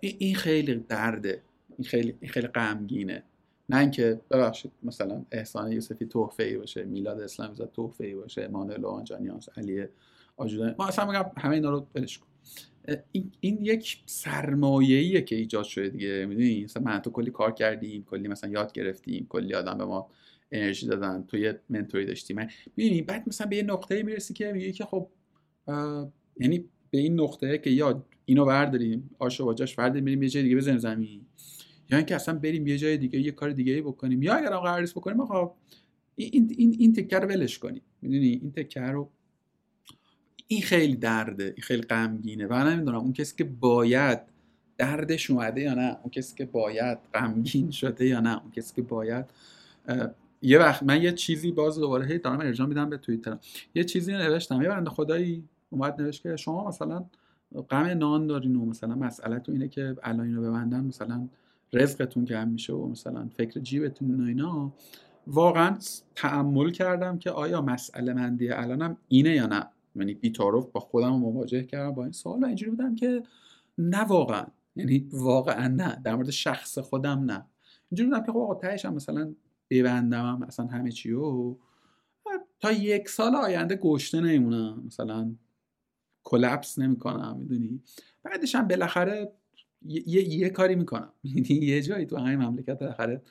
این 0.00 0.34
خیلی 0.34 0.84
درده. 0.88 1.42
این 1.78 1.84
خیلی 1.84 2.14
این 2.20 2.30
خیلی 2.30 2.46
غمگینه. 2.46 3.22
نه 3.68 3.78
اینکه 3.78 4.20
ببخشید 4.30 4.72
مثلا 4.82 5.24
احسان 5.32 5.72
یوسفی 5.72 6.06
تحفه 6.06 6.42
ای 6.42 6.56
باشه 6.56 6.84
میلاد 6.84 7.20
اسلامی 7.20 7.54
زاد 7.54 7.72
تحفه 7.72 8.04
ای 8.04 8.14
باشه 8.14 8.42
امانوئل 8.42 8.84
آنجانیانس 8.84 9.48
علی 9.56 9.84
آجودان 10.36 10.74
ما 10.78 10.86
اصلا 10.86 11.06
میگم 11.06 11.24
همه 11.36 11.54
اینا 11.54 11.70
رو 11.70 11.86
ولش 11.94 12.18
کن. 12.18 12.26
این, 13.12 13.32
این 13.40 13.58
یک 13.62 14.02
سرمایه‌ایه 14.06 15.22
که 15.22 15.36
ایجاد 15.36 15.64
شده 15.64 15.88
دیگه. 15.88 16.26
می‌دونی؟ 16.26 16.64
مثلا 16.64 16.82
من 16.82 16.98
تو 16.98 17.10
کلی 17.10 17.30
کار 17.30 17.52
کردیم 17.52 18.04
کلی 18.04 18.28
مثلا 18.28 18.50
یاد 18.50 18.72
گرفتیم 18.72 19.26
کلی 19.28 19.54
آدم 19.54 19.78
به 19.78 19.84
ما 19.84 20.10
انرژی 20.52 20.86
دادن 20.86 21.24
تو 21.28 21.36
یه 21.36 21.60
منتوری 21.68 22.06
داشتیم. 22.06 22.48
می‌دونی؟ 22.76 23.02
بعد 23.02 23.28
مثلا 23.28 23.46
به 23.46 23.56
یه 23.56 23.62
نقطه 23.62 24.02
می‌رسی 24.02 24.34
که 24.34 24.52
میگه 24.52 24.72
که 24.72 24.84
خب 24.84 25.08
یعنی 26.40 26.64
به 26.90 26.98
این 26.98 27.20
نقطه 27.20 27.58
که 27.58 27.70
یا 27.70 28.04
اینو 28.24 28.44
برداریم 28.44 29.10
آشو 29.18 29.44
باجاش 29.44 29.74
برداریم 29.74 30.04
بریم 30.04 30.22
یه 30.22 30.28
جای 30.28 30.42
دیگه 30.42 30.56
بزنیم 30.56 30.78
زمین. 30.78 31.20
یا 31.90 31.98
اینکه 31.98 32.14
اصلا 32.14 32.38
بریم 32.38 32.66
یه 32.66 32.78
جای 32.78 32.96
دیگه 32.96 33.20
یه 33.20 33.30
کار 33.30 33.50
دیگه 33.50 33.82
بکنیم. 33.82 34.22
یا 34.22 34.34
اگر 34.34 34.48
قرار 34.48 34.82
بکنیم 34.96 35.20
آقا 35.20 35.54
این 36.16 36.54
این 36.58 36.76
این 36.78 36.92
تکر 36.92 37.20
رو 37.20 37.28
ولش 37.28 37.58
کنیم. 37.58 37.82
می‌دونی؟ 38.02 38.28
این 38.28 38.52
تکر 38.52 38.92
رو 38.92 39.10
این 40.46 40.62
خیلی 40.62 40.96
درده 40.96 41.44
این 41.44 41.62
خیلی 41.62 41.82
غمگینه. 41.82 42.46
و 42.46 42.54
نمی‌دونم 42.54 42.98
اون 42.98 43.12
کسی 43.12 43.36
که 43.36 43.44
باید 43.44 44.18
دردش 44.78 45.30
اومده 45.30 45.60
یا 45.60 45.74
نه 45.74 45.98
اون 46.02 46.10
کسی 46.10 46.36
که 46.36 46.44
باید 46.44 46.98
غمگین 47.14 47.70
شده 47.70 48.06
یا 48.06 48.20
نه 48.20 48.42
اون 48.42 48.50
کسی 48.50 48.74
که 48.74 48.82
باید 48.82 49.24
یه 50.42 50.58
وقت 50.58 50.82
من 50.82 51.02
یه 51.02 51.12
چیزی 51.12 51.52
باز 51.52 51.78
دوباره 51.78 52.06
هی 52.06 52.18
دارم 52.18 52.40
ارجاع 52.40 52.66
میدم 52.66 52.90
به 52.90 52.96
توییتر 52.96 53.38
یه 53.74 53.84
چیزی 53.84 54.12
نوشتم. 54.12 54.62
یه 54.62 54.68
بنده 54.68 54.90
خدایی 54.90 55.44
اومد 55.70 56.02
نوشت 56.02 56.22
که 56.22 56.36
شما 56.36 56.68
مثلا 56.68 57.04
غم 57.70 57.86
نان 57.86 58.26
دارین 58.26 58.56
و 58.56 58.64
مثلا 58.64 58.94
مسئله 58.94 59.38
تو 59.38 59.52
اینه 59.52 59.68
که 59.68 59.96
الان 60.02 60.26
اینو 60.26 60.42
ببندن 60.42 60.84
مثلا 60.84 61.28
رزقتون 61.72 62.24
کم 62.24 62.48
میشه 62.48 62.72
و 62.72 62.88
مثلا 62.88 63.28
فکر 63.36 63.60
جیبتون 63.60 64.20
و 64.20 64.26
اینا. 64.26 64.72
واقعا 65.26 65.78
تعمل 66.14 66.70
کردم 66.70 67.18
که 67.18 67.30
آیا 67.30 67.62
مسئله 67.62 68.12
مندی 68.12 68.50
الانم 68.50 68.96
اینه 69.08 69.30
یا 69.30 69.46
نه. 69.46 69.66
یعنی 69.96 70.14
بیتاروف 70.14 70.66
با 70.72 70.80
خودم 70.80 71.08
مواجه 71.08 71.62
کردم 71.62 71.90
با 71.90 72.02
این 72.02 72.12
سوال 72.12 72.44
و 72.44 72.46
اینجوری 72.46 72.70
بودم 72.70 72.94
که 72.94 73.22
نه 73.78 74.04
واقعا. 74.04 74.46
یعنی 74.76 75.08
واقعا 75.12 75.68
نه. 75.68 76.00
در 76.04 76.14
مورد 76.14 76.30
شخص 76.30 76.78
خودم 76.78 77.24
نه. 77.24 77.46
اینجوری 77.90 78.10
بودم 78.10 78.22
که 78.22 78.32
خب 78.32 78.38
آقا 78.38 78.54
تهش 78.54 78.84
هم 78.84 78.94
مثلا 78.94 79.34
ببندم 79.70 80.24
هم 80.24 80.46
مثلا 80.46 80.66
همه 80.66 80.92
چی 80.92 81.12
و 81.12 81.54
تا 82.60 82.72
یک 82.72 83.08
سال 83.08 83.34
آینده 83.34 83.76
گشته 83.76 84.20
نمیمونم. 84.20 84.82
مثلا 84.86 85.34
کلپس 86.28 86.78
نمی‌کنم 86.78 87.36
می‌دونی؟ 87.38 87.82
بعدش 88.22 88.54
هم 88.54 88.68
بالاخره 88.68 89.32
یه،, 89.86 90.28
یه،, 90.28 90.48
کاری 90.48 90.74
می‌کنم. 90.74 91.12
یعنی 91.34 91.66
یه 91.66 91.82
جایی 91.82 92.06
تو 92.06 92.16
همین 92.16 92.38
مملکت 92.38 92.78
بالاخره 92.78 93.22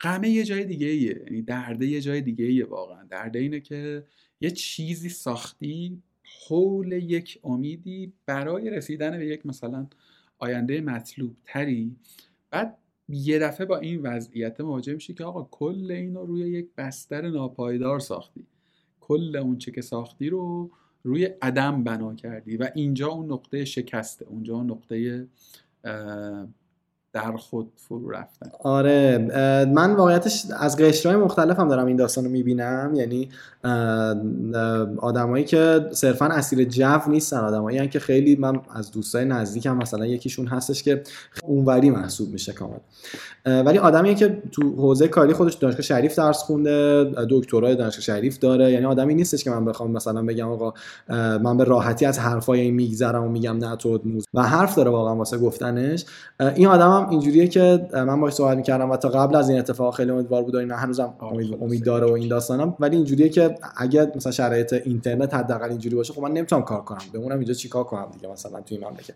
غمه 0.00 0.28
یه 0.28 0.44
جای 0.44 0.64
دیگه 0.64 0.86
ایه. 0.86 1.22
یعنی 1.24 1.42
درده 1.42 1.86
یه 1.86 2.00
جای 2.00 2.20
دیگه 2.20 2.44
ایه 2.44 2.66
واقعا. 2.66 3.04
درده 3.04 3.38
اینه 3.38 3.60
که 3.60 4.04
یه 4.40 4.50
چیزی 4.50 5.08
ساختی 5.08 6.02
حول 6.48 6.92
یک 6.92 7.40
امیدی 7.44 8.12
برای 8.26 8.70
رسیدن 8.70 9.18
به 9.18 9.26
یک 9.26 9.46
مثلا 9.46 9.86
آینده 10.38 10.80
مطلوب 10.80 11.36
تری 11.44 11.96
بعد 12.50 12.78
یه 13.08 13.38
دفعه 13.38 13.66
با 13.66 13.78
این 13.78 14.02
وضعیت 14.02 14.60
مواجه 14.60 14.94
میشه 14.94 15.14
که 15.14 15.24
آقا 15.24 15.48
کل 15.50 15.90
اینو 15.90 16.26
روی 16.26 16.40
یک 16.40 16.68
بستر 16.76 17.30
ناپایدار 17.30 17.98
ساختی. 18.00 18.46
کل 19.00 19.36
اون 19.36 19.58
چه 19.58 19.70
که 19.70 19.82
ساختی 19.82 20.28
رو 20.28 20.70
روی 21.06 21.24
عدم 21.42 21.84
بنا 21.84 22.14
کردی 22.14 22.56
و 22.56 22.70
اینجا 22.74 23.08
اون 23.08 23.32
نقطه 23.32 23.64
شکسته 23.64 24.26
اونجا 24.28 24.54
اون 24.54 24.70
نقطه 24.70 25.26
در 27.16 27.36
خود 27.36 27.72
فرو 27.76 28.10
رفتن. 28.10 28.50
آره 28.62 29.18
من 29.74 29.94
واقعیتش 29.94 30.46
از 30.58 30.76
قشرهای 30.76 31.16
مختلف 31.16 31.60
هم 31.60 31.68
دارم 31.68 31.86
این 31.86 31.96
داستان 31.96 32.24
رو 32.24 32.30
می‌بینم. 32.30 32.92
یعنی 32.94 33.28
آدمایی 34.98 35.44
که 35.44 35.86
صرفا 35.92 36.26
اسیر 36.26 36.64
جو 36.64 36.98
نیستن 37.08 37.36
آدمایی 37.36 37.88
که 37.88 37.98
خیلی 37.98 38.36
من 38.36 38.60
از 38.74 38.90
دوستای 38.90 39.24
نزدیکم 39.24 39.76
مثلا 39.76 40.06
یکیشون 40.06 40.46
هستش 40.46 40.82
که 40.82 41.02
اونوری 41.42 41.90
محسوب 41.90 42.32
میشه 42.32 42.52
کامل. 42.52 42.78
ولی 43.46 43.78
آدمی 43.78 44.14
که 44.14 44.42
تو 44.52 44.76
حوزه 44.76 45.08
کاری 45.08 45.32
خودش 45.32 45.54
دانشگاه 45.54 45.82
شریف 45.82 46.16
درس 46.16 46.42
خونده 46.42 47.04
دکترای 47.30 47.76
دانشگاه 47.76 48.00
شریف 48.00 48.38
داره. 48.38 48.72
یعنی 48.72 48.84
آدمی 48.86 49.14
نیستش 49.14 49.44
که 49.44 49.50
من 49.50 49.64
بخوام 49.64 49.90
مثلا 49.90 50.22
بگم 50.22 50.48
آقا 50.48 50.74
من 51.38 51.56
به 51.56 51.64
راحتی 51.64 52.06
از 52.06 52.18
حرفای 52.18 52.70
میگذرم 52.70 53.24
و 53.24 53.28
میگم 53.28 53.56
نه 53.56 53.76
تو 53.76 54.00
و 54.34 54.42
حرف 54.42 54.74
داره 54.74 54.90
واقعا 54.90 55.16
واسه 55.16 55.38
گفتنش. 55.38 56.04
این 56.54 56.68
اینجوریه 57.10 57.48
که 57.48 57.88
من 57.92 58.20
باهاش 58.20 58.32
صحبت 58.32 58.56
می‌کردم 58.56 58.90
و 58.90 58.96
تا 58.96 59.08
قبل 59.08 59.36
از 59.36 59.48
این 59.48 59.58
اتفاق 59.58 59.94
خیلی 59.94 60.10
امیدوار 60.10 60.42
بود 60.42 60.54
و 60.54 60.58
این 60.58 60.70
هنوزم 60.70 61.14
امید, 61.20 61.58
امید 61.62 61.84
داره 61.84 62.06
و 62.06 62.12
این 62.12 62.28
داستانم. 62.28 62.76
ولی 62.80 62.96
اینجوریه 62.96 63.28
که 63.28 63.54
اگر 63.76 64.12
مثلا 64.16 64.32
شرایط 64.32 64.72
اینترنت 64.72 65.34
حداقل 65.34 65.68
اینجوری 65.68 65.96
باشه 65.96 66.12
خب 66.12 66.22
من 66.22 66.32
نمی‌تونم 66.32 66.62
کار 66.62 66.80
کنم. 66.80 66.98
بمونم 67.14 67.38
اینجا 67.38 67.54
چیکار 67.54 67.84
کنم 67.84 68.06
دیگه 68.12 68.32
مثلا 68.32 68.60
توی 68.60 68.76
این 68.76 68.86
مملکت. 68.86 69.14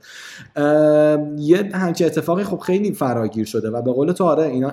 یه 1.39 1.77
همچین 1.77 2.07
اتفاقی 2.07 2.45
خب 2.45 2.59
خیلی 2.59 2.93
فراگیر 2.93 3.45
شده 3.45 3.71
و 3.71 3.83
به 3.83 3.93
قول 3.93 4.13
تو 4.13 4.25
آره 4.25 4.45
اینا 4.45 4.73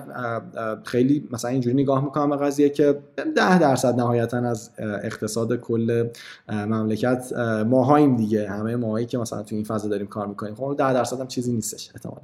خیلی 0.84 1.28
مثلا 1.32 1.50
اینجوری 1.50 1.82
نگاه 1.82 2.04
می‌کنم 2.04 2.30
به 2.30 2.36
قضیه 2.36 2.68
که 2.68 2.98
10 3.36 3.58
درصد 3.58 3.94
نهایتا 3.94 4.38
از 4.38 4.70
اقتصاد 4.78 5.56
کل 5.56 6.08
مملکت 6.48 7.32
ماهاییم 7.66 8.16
دیگه. 8.16 8.48
همه 8.48 8.76
ماهایی 8.76 9.06
که 9.06 9.18
مثلا 9.18 9.42
توی 9.42 9.56
این 9.56 9.64
فضا 9.64 9.88
داریم 9.88 10.06
کار 10.06 10.26
می‌کنیم. 10.26 10.54
خب 10.54 10.74
10 10.78 10.92
درصد 10.92 11.20
هم 11.20 11.26
چیزی 11.26 11.52
نیستش 11.52 11.90
احتمالاً. 11.94 12.22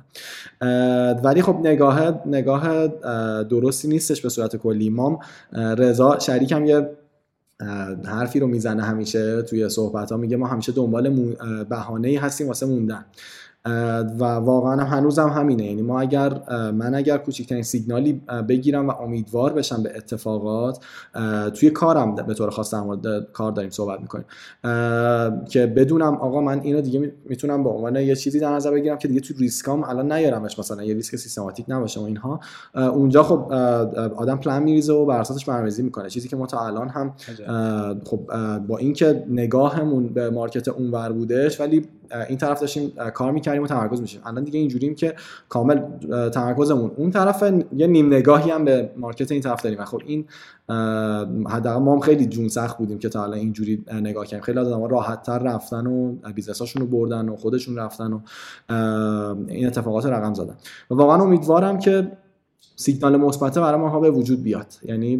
ولی 1.24 1.42
خب 1.42 1.56
نگاه 1.64 2.28
نگاه 2.28 2.88
درستی 3.42 3.88
نیستش 3.88 4.20
به 4.22 4.28
صورت 4.28 4.56
کلی. 4.56 4.90
مام 4.90 5.18
رضا 5.52 6.18
شریکم 6.18 6.64
یه 6.64 6.90
حرفی 8.04 8.40
رو 8.40 8.46
می‌زنه 8.46 8.82
همیشه 8.82 9.42
توی 9.42 9.68
صحبت 9.68 10.12
ها 10.12 10.18
میگه 10.18 10.36
ما 10.36 10.46
همیشه 10.46 10.72
دنبال 10.72 11.34
بهانه 11.68 12.18
هستیم 12.20 12.48
واسه 12.48 12.66
موندن. 12.66 13.04
و 14.20 14.24
واقعا 14.24 14.72
هم 14.72 14.98
هنوزم 14.98 15.28
همینه. 15.28 15.64
یعنی 15.64 15.82
ما 15.82 16.00
اگر 16.00 16.40
من 16.70 16.94
اگر 16.94 17.18
کوچکترین 17.18 17.62
سیگنالی 17.62 18.20
بگیرم 18.48 18.88
و 18.88 18.92
امیدوار 18.92 19.52
بشم 19.52 19.82
به 19.82 19.96
اتفاقات 19.96 20.84
توی 21.54 21.70
کارم 21.70 22.14
به 22.14 22.34
طور 22.34 22.50
خاص 22.50 22.74
در 22.74 22.80
مورد 22.80 23.32
کار 23.32 23.52
داریم 23.52 23.70
صحبت 23.70 24.00
می‌کنیم. 24.00 24.24
که 25.44 25.66
بدونم 25.66 26.14
آقا 26.14 26.40
من 26.40 26.60
اینو 26.60 26.80
دیگه 26.80 27.12
می‌تونم 27.28 27.64
به 27.64 27.70
عنوان 27.70 27.96
یه 27.96 28.16
چیزی 28.16 28.40
در 28.40 28.54
نظر 28.54 28.70
بگیرم 28.70 28.98
که 28.98 29.08
دیگه 29.08 29.20
توی 29.20 29.36
ریسکام 29.36 29.84
الان 29.84 30.12
نیارمش. 30.12 30.58
مثلا 30.58 30.84
یه 30.84 30.94
ریسک 30.94 31.16
سیستماتیک 31.16 31.66
نباشه 31.68 32.00
و 32.00 32.04
اینها. 32.04 32.40
اونجا 32.74 33.22
خب 33.22 33.52
آدم 34.16 34.36
پلان 34.36 34.62
میریزه 34.62 34.92
و 34.92 35.06
بر 35.06 35.20
اساسش 35.20 35.44
برنامه‌ریزی 35.44 35.82
می‌کنه. 35.82 36.10
چیزی 36.10 36.28
که 36.28 36.36
ما 36.36 36.46
تا 36.46 36.66
الان 36.66 36.88
هم 36.88 37.14
خب 38.04 38.20
با 38.66 38.78
اینکه 38.78 39.24
نگاهمون 39.28 40.08
به 40.08 40.30
market 40.30 40.68
اونور 40.68 41.12
بودش 41.12 41.60
ولی 41.60 41.86
این 42.28 42.38
طرف 42.38 42.60
داشتیم 42.60 42.92
کار 43.14 43.32
می‌کردیم 43.32 43.62
و 43.62 43.66
تمرکز 43.66 44.00
میشیم. 44.00 44.20
الان 44.24 44.44
دیگه 44.44 44.58
اینجوریم 44.58 44.94
که 44.94 45.14
کامل 45.48 45.80
تمرکزمون. 46.28 46.90
اون 46.96 47.10
طرف 47.10 47.52
یه 47.76 47.86
نیم 47.86 48.06
نگاهی 48.06 48.50
هم 48.50 48.64
به 48.64 48.90
market 48.96 49.32
این 49.32 49.40
طرف 49.40 49.62
داریم. 49.62 49.80
و 49.80 49.84
خب 49.84 50.02
این 50.06 50.24
حداقل 51.48 51.82
ما 51.82 51.92
هم 51.92 52.00
خیلی 52.00 52.26
جون 52.26 52.48
سخت 52.48 52.78
بودیم 52.78 52.98
که 52.98 53.08
تا 53.08 53.24
الان 53.24 53.38
اینجوری 53.38 53.84
نگاه 53.92 54.26
کردیم. 54.26 54.44
خیلی 54.44 54.58
آدم‌ها 54.58 54.86
راحت‌تر 54.86 55.38
رفتن 55.38 55.86
و 55.86 56.14
business 56.34 56.66
اشون 56.66 56.82
رو 56.82 56.88
بردن 56.88 57.28
و 57.28 57.36
خودشون 57.36 57.76
رفتن 57.76 58.12
و 58.12 58.20
این 59.48 59.66
اتفاقات 59.66 60.06
رقم 60.06 60.34
زدن. 60.34 60.54
و 60.90 60.94
واقعا 60.94 61.22
امیدوارم 61.22 61.78
که 61.78 62.12
سیگنال 62.76 63.16
مثبت 63.16 63.58
برای 63.58 63.80
ماها 63.80 64.00
به 64.00 64.10
وجود 64.10 64.42
بیاد. 64.42 64.66
یعنی 64.82 65.16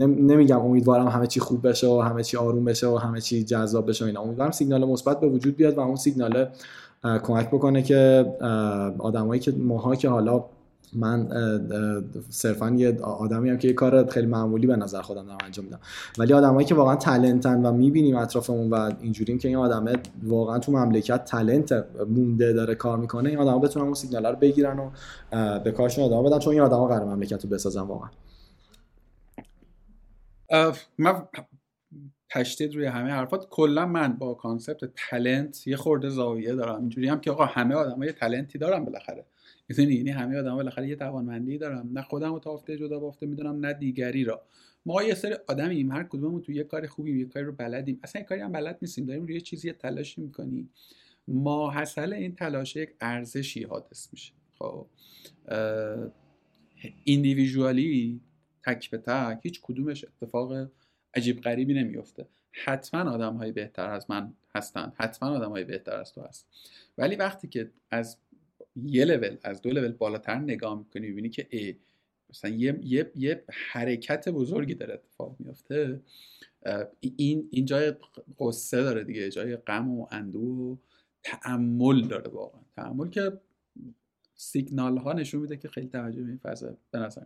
نمیگم 0.00 0.60
امیدوارم 0.60 1.08
همه 1.08 1.26
چی 1.26 1.40
خوب 1.40 1.68
بشه 1.68 1.86
و 1.86 2.00
همه 2.00 2.22
چی 2.22 2.36
آروم 2.36 2.64
بشه 2.64 2.86
و 2.86 2.96
همه 2.96 3.20
چی 3.20 3.44
جذاب 3.44 3.88
بشه 3.88 4.04
اینا. 4.04 4.20
امیدوارم 4.20 4.50
سیگنال 4.50 4.84
مثبت 4.84 5.20
به 5.20 5.28
وجود 5.28 5.56
بیاد 5.56 5.78
و 5.78 5.80
اون 5.80 5.96
سیگنال 5.96 6.48
کمک 7.02 7.48
بکنه 7.48 7.82
که 7.82 8.26
آدمایی 8.98 9.40
که 9.40 9.52
ماها 9.52 9.96
که 9.96 10.08
حالا 10.08 10.44
من 10.94 11.28
صرفا 12.30 12.70
یه 12.70 13.00
آدمی 13.00 13.50
هم 13.50 13.58
که 13.58 13.68
یه 13.68 13.74
کار 13.74 14.10
خیلی 14.10 14.26
معمولی 14.26 14.66
به 14.66 14.76
نظر 14.76 15.02
خودم 15.02 15.26
دارم 15.26 15.38
انجام 15.44 15.64
میدم. 15.64 15.80
ولی 16.18 16.32
آدمایی 16.32 16.66
که 16.66 16.74
واقعا 16.74 16.96
تلنتن 16.96 17.66
و 17.66 17.72
می‌بینیم 17.72 18.16
اطرافمون 18.16 18.70
و 18.70 18.92
اینجوریم 19.00 19.38
که 19.38 19.48
این 19.48 19.56
آدمه 19.56 19.92
واقعا 20.22 20.58
تو 20.58 20.72
مملکت 20.72 21.24
تلنت 21.24 21.84
مونده 22.08 22.52
داره 22.52 22.74
کار 22.74 22.98
می‌کنه 22.98 23.28
این 23.28 23.38
آدما 23.38 23.58
بتونن 23.58 23.84
اون 23.84 23.94
سیگنال 23.94 24.26
رو 24.26 24.36
بگیرن 24.36 24.78
و 24.78 24.90
به 25.58 25.72
کارشون 25.72 26.04
ادامه 26.04 26.28
بدن 26.28 26.38
چون 26.38 26.52
این 26.52 26.62
آدما 26.62 26.86
قراره 26.86 27.04
مملکت 27.04 27.44
رو 27.44 27.50
بسازن 27.50 27.80
واقعا. 27.80 28.08
من 30.98 31.22
تشدید 32.32 32.74
روی 32.74 32.86
همه 32.86 33.10
حرفات. 33.10 33.48
کلا 33.50 33.86
من 33.86 34.12
با 34.12 34.34
concept 34.34 34.90
talent 34.96 35.66
یه 35.66 35.76
خورده 35.76 36.08
زاویه 36.08 36.54
دارم. 36.54 36.80
اینجوری 36.80 37.08
هم 37.08 37.20
که 37.20 37.30
آقا 37.30 37.44
همه 37.44 37.74
آدمای 37.74 38.12
talent 38.12 38.51
ی 38.51 38.58
دارن 38.58 38.84
بالاخره. 38.84 39.24
می‌دونی؟ 39.68 39.94
یعنی 39.94 40.10
همه 40.10 40.38
آدم 40.38 40.54
بالاخره 40.54 40.88
یه 40.88 40.96
توانمندی 40.96 41.58
دارم 41.58 41.90
نه 41.92 42.02
خودم 42.02 42.32
رو 42.32 42.38
تافته 42.38 42.78
جدا 42.78 42.98
بافته 42.98 43.26
می‌دونم 43.26 43.66
نه 43.66 43.72
دیگری 43.72 44.24
را. 44.24 44.42
ما 44.86 45.02
یه 45.02 45.14
سری 45.14 45.34
آدمیم. 45.48 45.92
هر 45.92 46.02
کدوممون 46.02 46.42
تو 46.42 46.52
یه 46.52 46.64
کار 46.64 46.86
خوبیم 46.86 47.18
یه 47.18 47.24
کاری 47.24 47.46
رو 47.46 47.52
بلدیم. 47.52 48.00
اصلا 48.02 48.20
یه 48.20 48.26
کاری 48.26 48.40
هم 48.40 48.52
بلد 48.52 48.78
نیستیم. 48.82 49.06
داریم 49.06 49.26
روی 49.26 49.40
چیزی 49.40 49.72
تلاشی 49.72 50.20
می‌کنیم. 50.20 50.70
ما 51.28 51.70
حاصل 51.70 52.12
این 52.12 52.34
تلاش 52.34 52.76
یک 52.76 52.90
ارزشی 53.00 53.62
حادث 53.62 54.08
میشه. 54.12 54.32
خب. 54.58 54.86
ایندیویژوالی 57.04 58.20
تک 58.64 58.90
به 58.90 58.98
تک 58.98 59.38
هیچ 59.42 59.60
کدومش 59.62 60.04
اتفاق 60.04 60.70
عجیب 61.14 61.40
غریبی 61.40 61.74
نمیفته 61.74 62.26
حتما 62.52 63.10
آدم 63.10 63.36
های 63.36 63.52
بهتر 63.52 63.90
از 63.90 64.10
من 64.10 64.34
هستن. 64.54 64.92
حتما 64.96 65.28
آدم 65.28 65.50
های 65.50 65.64
بهتر 65.64 65.96
از 65.96 66.12
تو 66.12 66.20
هست. 66.20 66.46
ولی 66.98 67.16
وقتی 67.16 67.48
که 67.48 67.70
از 67.90 68.18
یه 68.76 69.04
لول 69.04 69.36
از 69.42 69.62
دو 69.62 69.70
لول 69.70 69.92
بالاتر 69.92 70.34
نگاه 70.34 70.78
می‌کنی 70.78 71.06
می‌بینی 71.06 71.28
که 71.28 71.46
ای 71.50 71.76
مثلا 72.30 72.50
یه, 72.50 72.80
یه،, 72.82 73.12
یه 73.16 73.44
حرکت 73.50 74.28
بزرگی 74.28 74.74
داره 74.74 74.94
اتفاق 74.94 75.36
میافته. 75.38 76.00
این 77.00 77.48
این 77.50 77.64
جای 77.64 77.92
قصه 78.38 78.82
داره 78.82 79.04
دیگه. 79.04 79.30
جای 79.30 79.56
غم 79.56 79.90
و 79.90 80.06
اندوه 80.10 80.72
و 80.72 80.76
تعمل 81.22 82.08
داره 82.08 82.30
واقعا. 82.30 82.60
تعمل 82.76 83.08
که 83.08 83.32
سیگنال 84.34 84.96
ها 84.96 85.12
نشون 85.12 85.40
میده 85.40 85.56
که 85.56 85.68
خیلی 85.68 85.88
توجه 85.88 86.22
به 86.22 86.28
این 86.28 86.38
فضا 86.38 86.76
به 86.90 86.98
نظر 86.98 87.22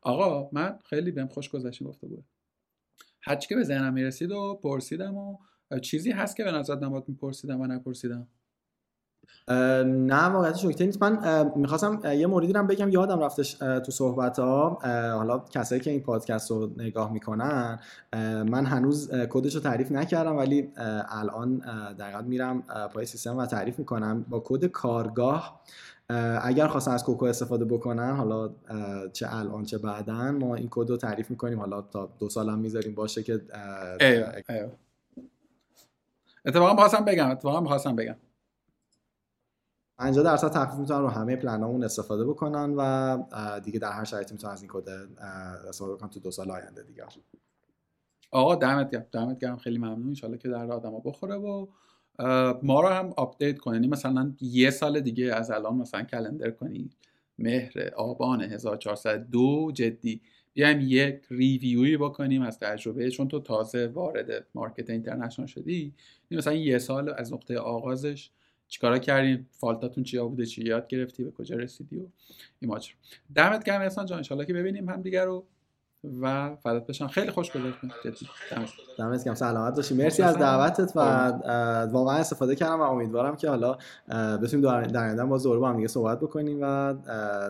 آقا 0.00 0.50
من 0.52 0.78
خیلی 0.84 1.10
بهم 1.10 1.28
خوش 1.28 1.48
گذشته 1.48 1.84
گفته 1.84 2.06
بود. 2.06 2.24
هرچی 3.22 3.48
که 3.48 3.56
به 3.56 3.64
ذهنم 3.64 3.92
می‌رسید 3.92 4.32
و 4.32 4.60
پرسیدم 4.62 5.16
و 5.16 5.38
چیزی 5.82 6.10
هست 6.10 6.36
که 6.36 6.44
به 6.44 6.52
نظر 6.52 6.76
نباید 6.76 7.04
میپرسیدم 7.08 7.60
و 7.60 7.66
نپرسیدم؟ 7.66 8.28
نه 9.84 10.24
واقعیتش 10.24 10.64
نکته 10.64 10.86
نیست. 10.86 11.02
من 11.02 11.52
می‌خواستم 11.56 12.00
یه 12.04 12.26
موردی 12.26 12.52
رو 12.52 12.62
بگم. 12.62 12.88
یادم 12.88 13.20
رفتش 13.20 13.52
تو 13.52 13.92
صحبت 13.92 14.38
ها 14.38 14.78
حالا 15.16 15.38
کسایی 15.38 15.80
که 15.80 15.90
این 15.90 16.00
پادکست 16.00 16.50
رو 16.50 16.70
نگاه 16.76 17.12
می‌کنن 17.12 17.78
من 18.48 18.66
هنوز 18.66 19.10
کدش 19.30 19.54
رو 19.54 19.60
تعریف 19.60 19.92
نکردم 19.92 20.36
ولی 20.36 20.72
الان 21.08 21.58
دقیقا 21.98 22.20
میرم 22.20 22.62
پای 22.94 23.06
سیستم 23.06 23.36
و 23.36 23.46
تعریف 23.46 23.78
می‌کنم. 23.78 24.26
با 24.28 24.42
کد 24.44 24.64
کارگاه 24.64 25.60
اگر 26.42 26.66
خواستن 26.66 26.90
از 26.90 27.04
کوکو 27.04 27.24
استفاده 27.24 27.64
بکنن 27.64 28.16
حالا 28.16 28.50
چه 29.12 29.26
الان 29.30 29.64
چه 29.64 29.78
بعدا 29.78 30.32
ما 30.32 30.54
این 30.54 30.68
کد 30.70 30.90
رو 30.90 30.96
تعریف 30.96 31.30
می‌کنیم. 31.30 31.60
حالا 31.60 31.82
تا 31.82 32.10
دو 32.18 32.28
سال 32.28 32.48
هم 32.48 32.58
می‌ذاریم 32.58 32.94
باشه 32.94 33.22
که 33.22 33.40
اتفاقا 36.44 36.72
می‌خواستم 36.72 37.04
بگم 37.04 37.30
اتفاقا 37.30 37.60
می‌خواستم 37.60 37.96
بگم. 37.96 38.16
50 39.98 40.24
درصد 40.24 40.50
تخفیف 40.50 40.78
می‌تونن 40.78 41.00
رو 41.00 41.08
همه 41.08 41.36
پلنامون 41.36 41.84
استفاده 41.84 42.24
بکنن 42.24 42.74
و 42.76 43.60
دیگه 43.60 43.78
در 43.78 43.92
هر 43.92 44.04
شرایطی 44.04 44.34
می‌تونن 44.34 44.52
از 44.52 44.62
این 44.62 44.70
کد 44.74 44.88
استفاده 45.68 45.94
بکنن 45.94 46.10
تو 46.10 46.20
دو 46.20 46.30
سال 46.30 46.50
آینده 46.50 46.82
دیگه. 46.82 47.04
آقا 48.30 48.54
دمت 48.54 48.90
گرم. 48.90 49.06
دمت 49.12 49.38
گرم. 49.38 49.56
خیلی 49.56 49.78
ممنون. 49.78 50.16
ان 50.22 50.38
که 50.38 50.48
در 50.48 50.72
آدما 50.72 51.00
بخوره 51.04 51.34
و 51.34 51.66
ما 52.62 52.80
رو 52.80 52.88
هم 52.88 53.12
آپدیت 53.16 53.58
کنی 53.58 53.74
یعنی 53.74 53.88
مثلا 53.88 54.32
یه 54.40 54.70
سال 54.70 55.00
دیگه 55.00 55.34
از 55.34 55.50
الان 55.50 55.76
مثلا 55.76 56.02
calendar 56.02 56.50
کنی. 56.50 56.90
مهر 57.38 57.90
آبان 57.96 58.40
1402 58.40 59.70
جدی. 59.74 60.20
بیایم 60.52 60.80
یک 60.80 61.20
review 61.30 61.87
ی 61.87 61.96
بکنیم 61.96 62.42
از 62.42 62.58
تجربه. 62.58 63.10
چون 63.10 63.28
تو 63.28 63.40
تازه 63.40 63.86
وارد 63.86 64.46
market 64.54 64.90
international 64.90 65.46
شدی. 65.46 65.94
یعنی 66.30 66.38
مثلا 66.38 66.52
یه 66.52 66.78
سال 66.78 67.14
از 67.16 67.32
نقطه 67.32 67.58
آغازش. 67.58 68.30
چیکارا 68.68 68.98
کردیم؟ 68.98 69.48
fault 69.50 69.84
اتون 69.84 70.04
چیا 70.04 70.28
بوده؟ 70.28 70.46
چی 70.46 70.62
یاد 70.64 70.88
گرفتی؟ 70.88 71.24
به 71.24 71.30
کجا 71.30 71.56
رسیدی؟ 71.56 71.96
و 71.98 72.06
این 72.60 72.70
ماجرا 72.70 72.94
دمت 73.34 73.64
گرم 73.64 73.80
احسان 73.80 74.06
جان. 74.06 74.24
ان 74.30 74.44
که 74.44 74.54
ببینیم 74.54 74.88
هم 74.88 75.02
دیگه 75.02 75.24
رو. 75.24 75.46
و 76.20 76.56
فدات 76.56 76.86
بشم 76.86 77.06
خیلی 77.06 77.30
خوش 77.30 77.50
گذشت. 77.52 77.74
دمت 78.98 79.24
گرم. 79.24 79.34
سلامت 79.34 79.76
باشی. 79.76 79.94
مرسی 79.94 80.22
از 80.22 80.38
دعوتت 80.38 80.92
و 80.96 81.00
واقعا 81.92 82.16
استفاده 82.16 82.54
کردم 82.54 82.80
و 82.80 82.82
امیدوارم 82.82 83.36
که 83.36 83.48
حالا 83.48 83.78
بتونیم 84.42 84.86
در 84.86 85.04
آینده 85.04 85.24
باز 85.24 85.42
دوباره 85.42 85.60
با 85.60 85.68
هم 85.68 85.76
دیگه 85.76 85.88
صحبت 85.88 86.20
بکنیم 86.20 86.58
و 86.62 86.94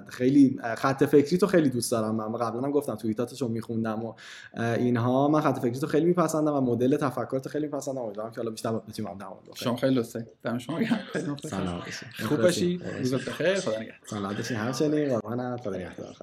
خیلی 0.09 0.61
خط 0.77 1.05
فکری 1.05 1.39
تو 1.39 1.47
خیلی 1.47 1.69
دوست 1.69 1.93
دارم 1.93 2.15
من. 2.15 2.33
قبلا 2.33 2.61
هم 2.61 2.71
گفتم 2.71 2.95
توییتاتشو 2.95 3.49
میخوندم 3.49 4.05
و 4.05 4.15
اینها. 4.57 5.29
من 5.29 5.41
خط 5.41 5.59
فکری 5.59 5.79
تو 5.79 5.87
خیلی 5.87 6.07
میپسندم 6.07 6.55
و 6.55 6.61
مدل 6.61 6.97
تفکرت 6.97 7.49
خیلی 7.49 7.67
میپسندم. 7.67 8.01
امیدوارم 8.01 8.31
که 8.31 8.37
حالا 8.37 8.51
بیشتر 8.51 8.73
بتونیم 8.73 9.11
هم 9.11 9.19
در 9.19 9.27
شما 9.55 9.77
خیلی 9.77 9.95
لطفه. 9.95 10.27
دم 10.43 10.59
شما 10.59 10.81
گرم. 10.81 11.01
سلام. 11.45 11.83
خوب 12.29 12.43
باشی. 12.43 12.81
روزت 12.99 13.29
بخیر. 13.29 13.55
خدا 13.55 13.77
نگهدار. 13.77 13.99
سلامت 14.07 14.37
باشی. 14.37 14.55
همچنین. 14.55 15.09
قربانت. 15.09 15.61
خدا 15.61 15.77
نگهدار. 15.77 16.17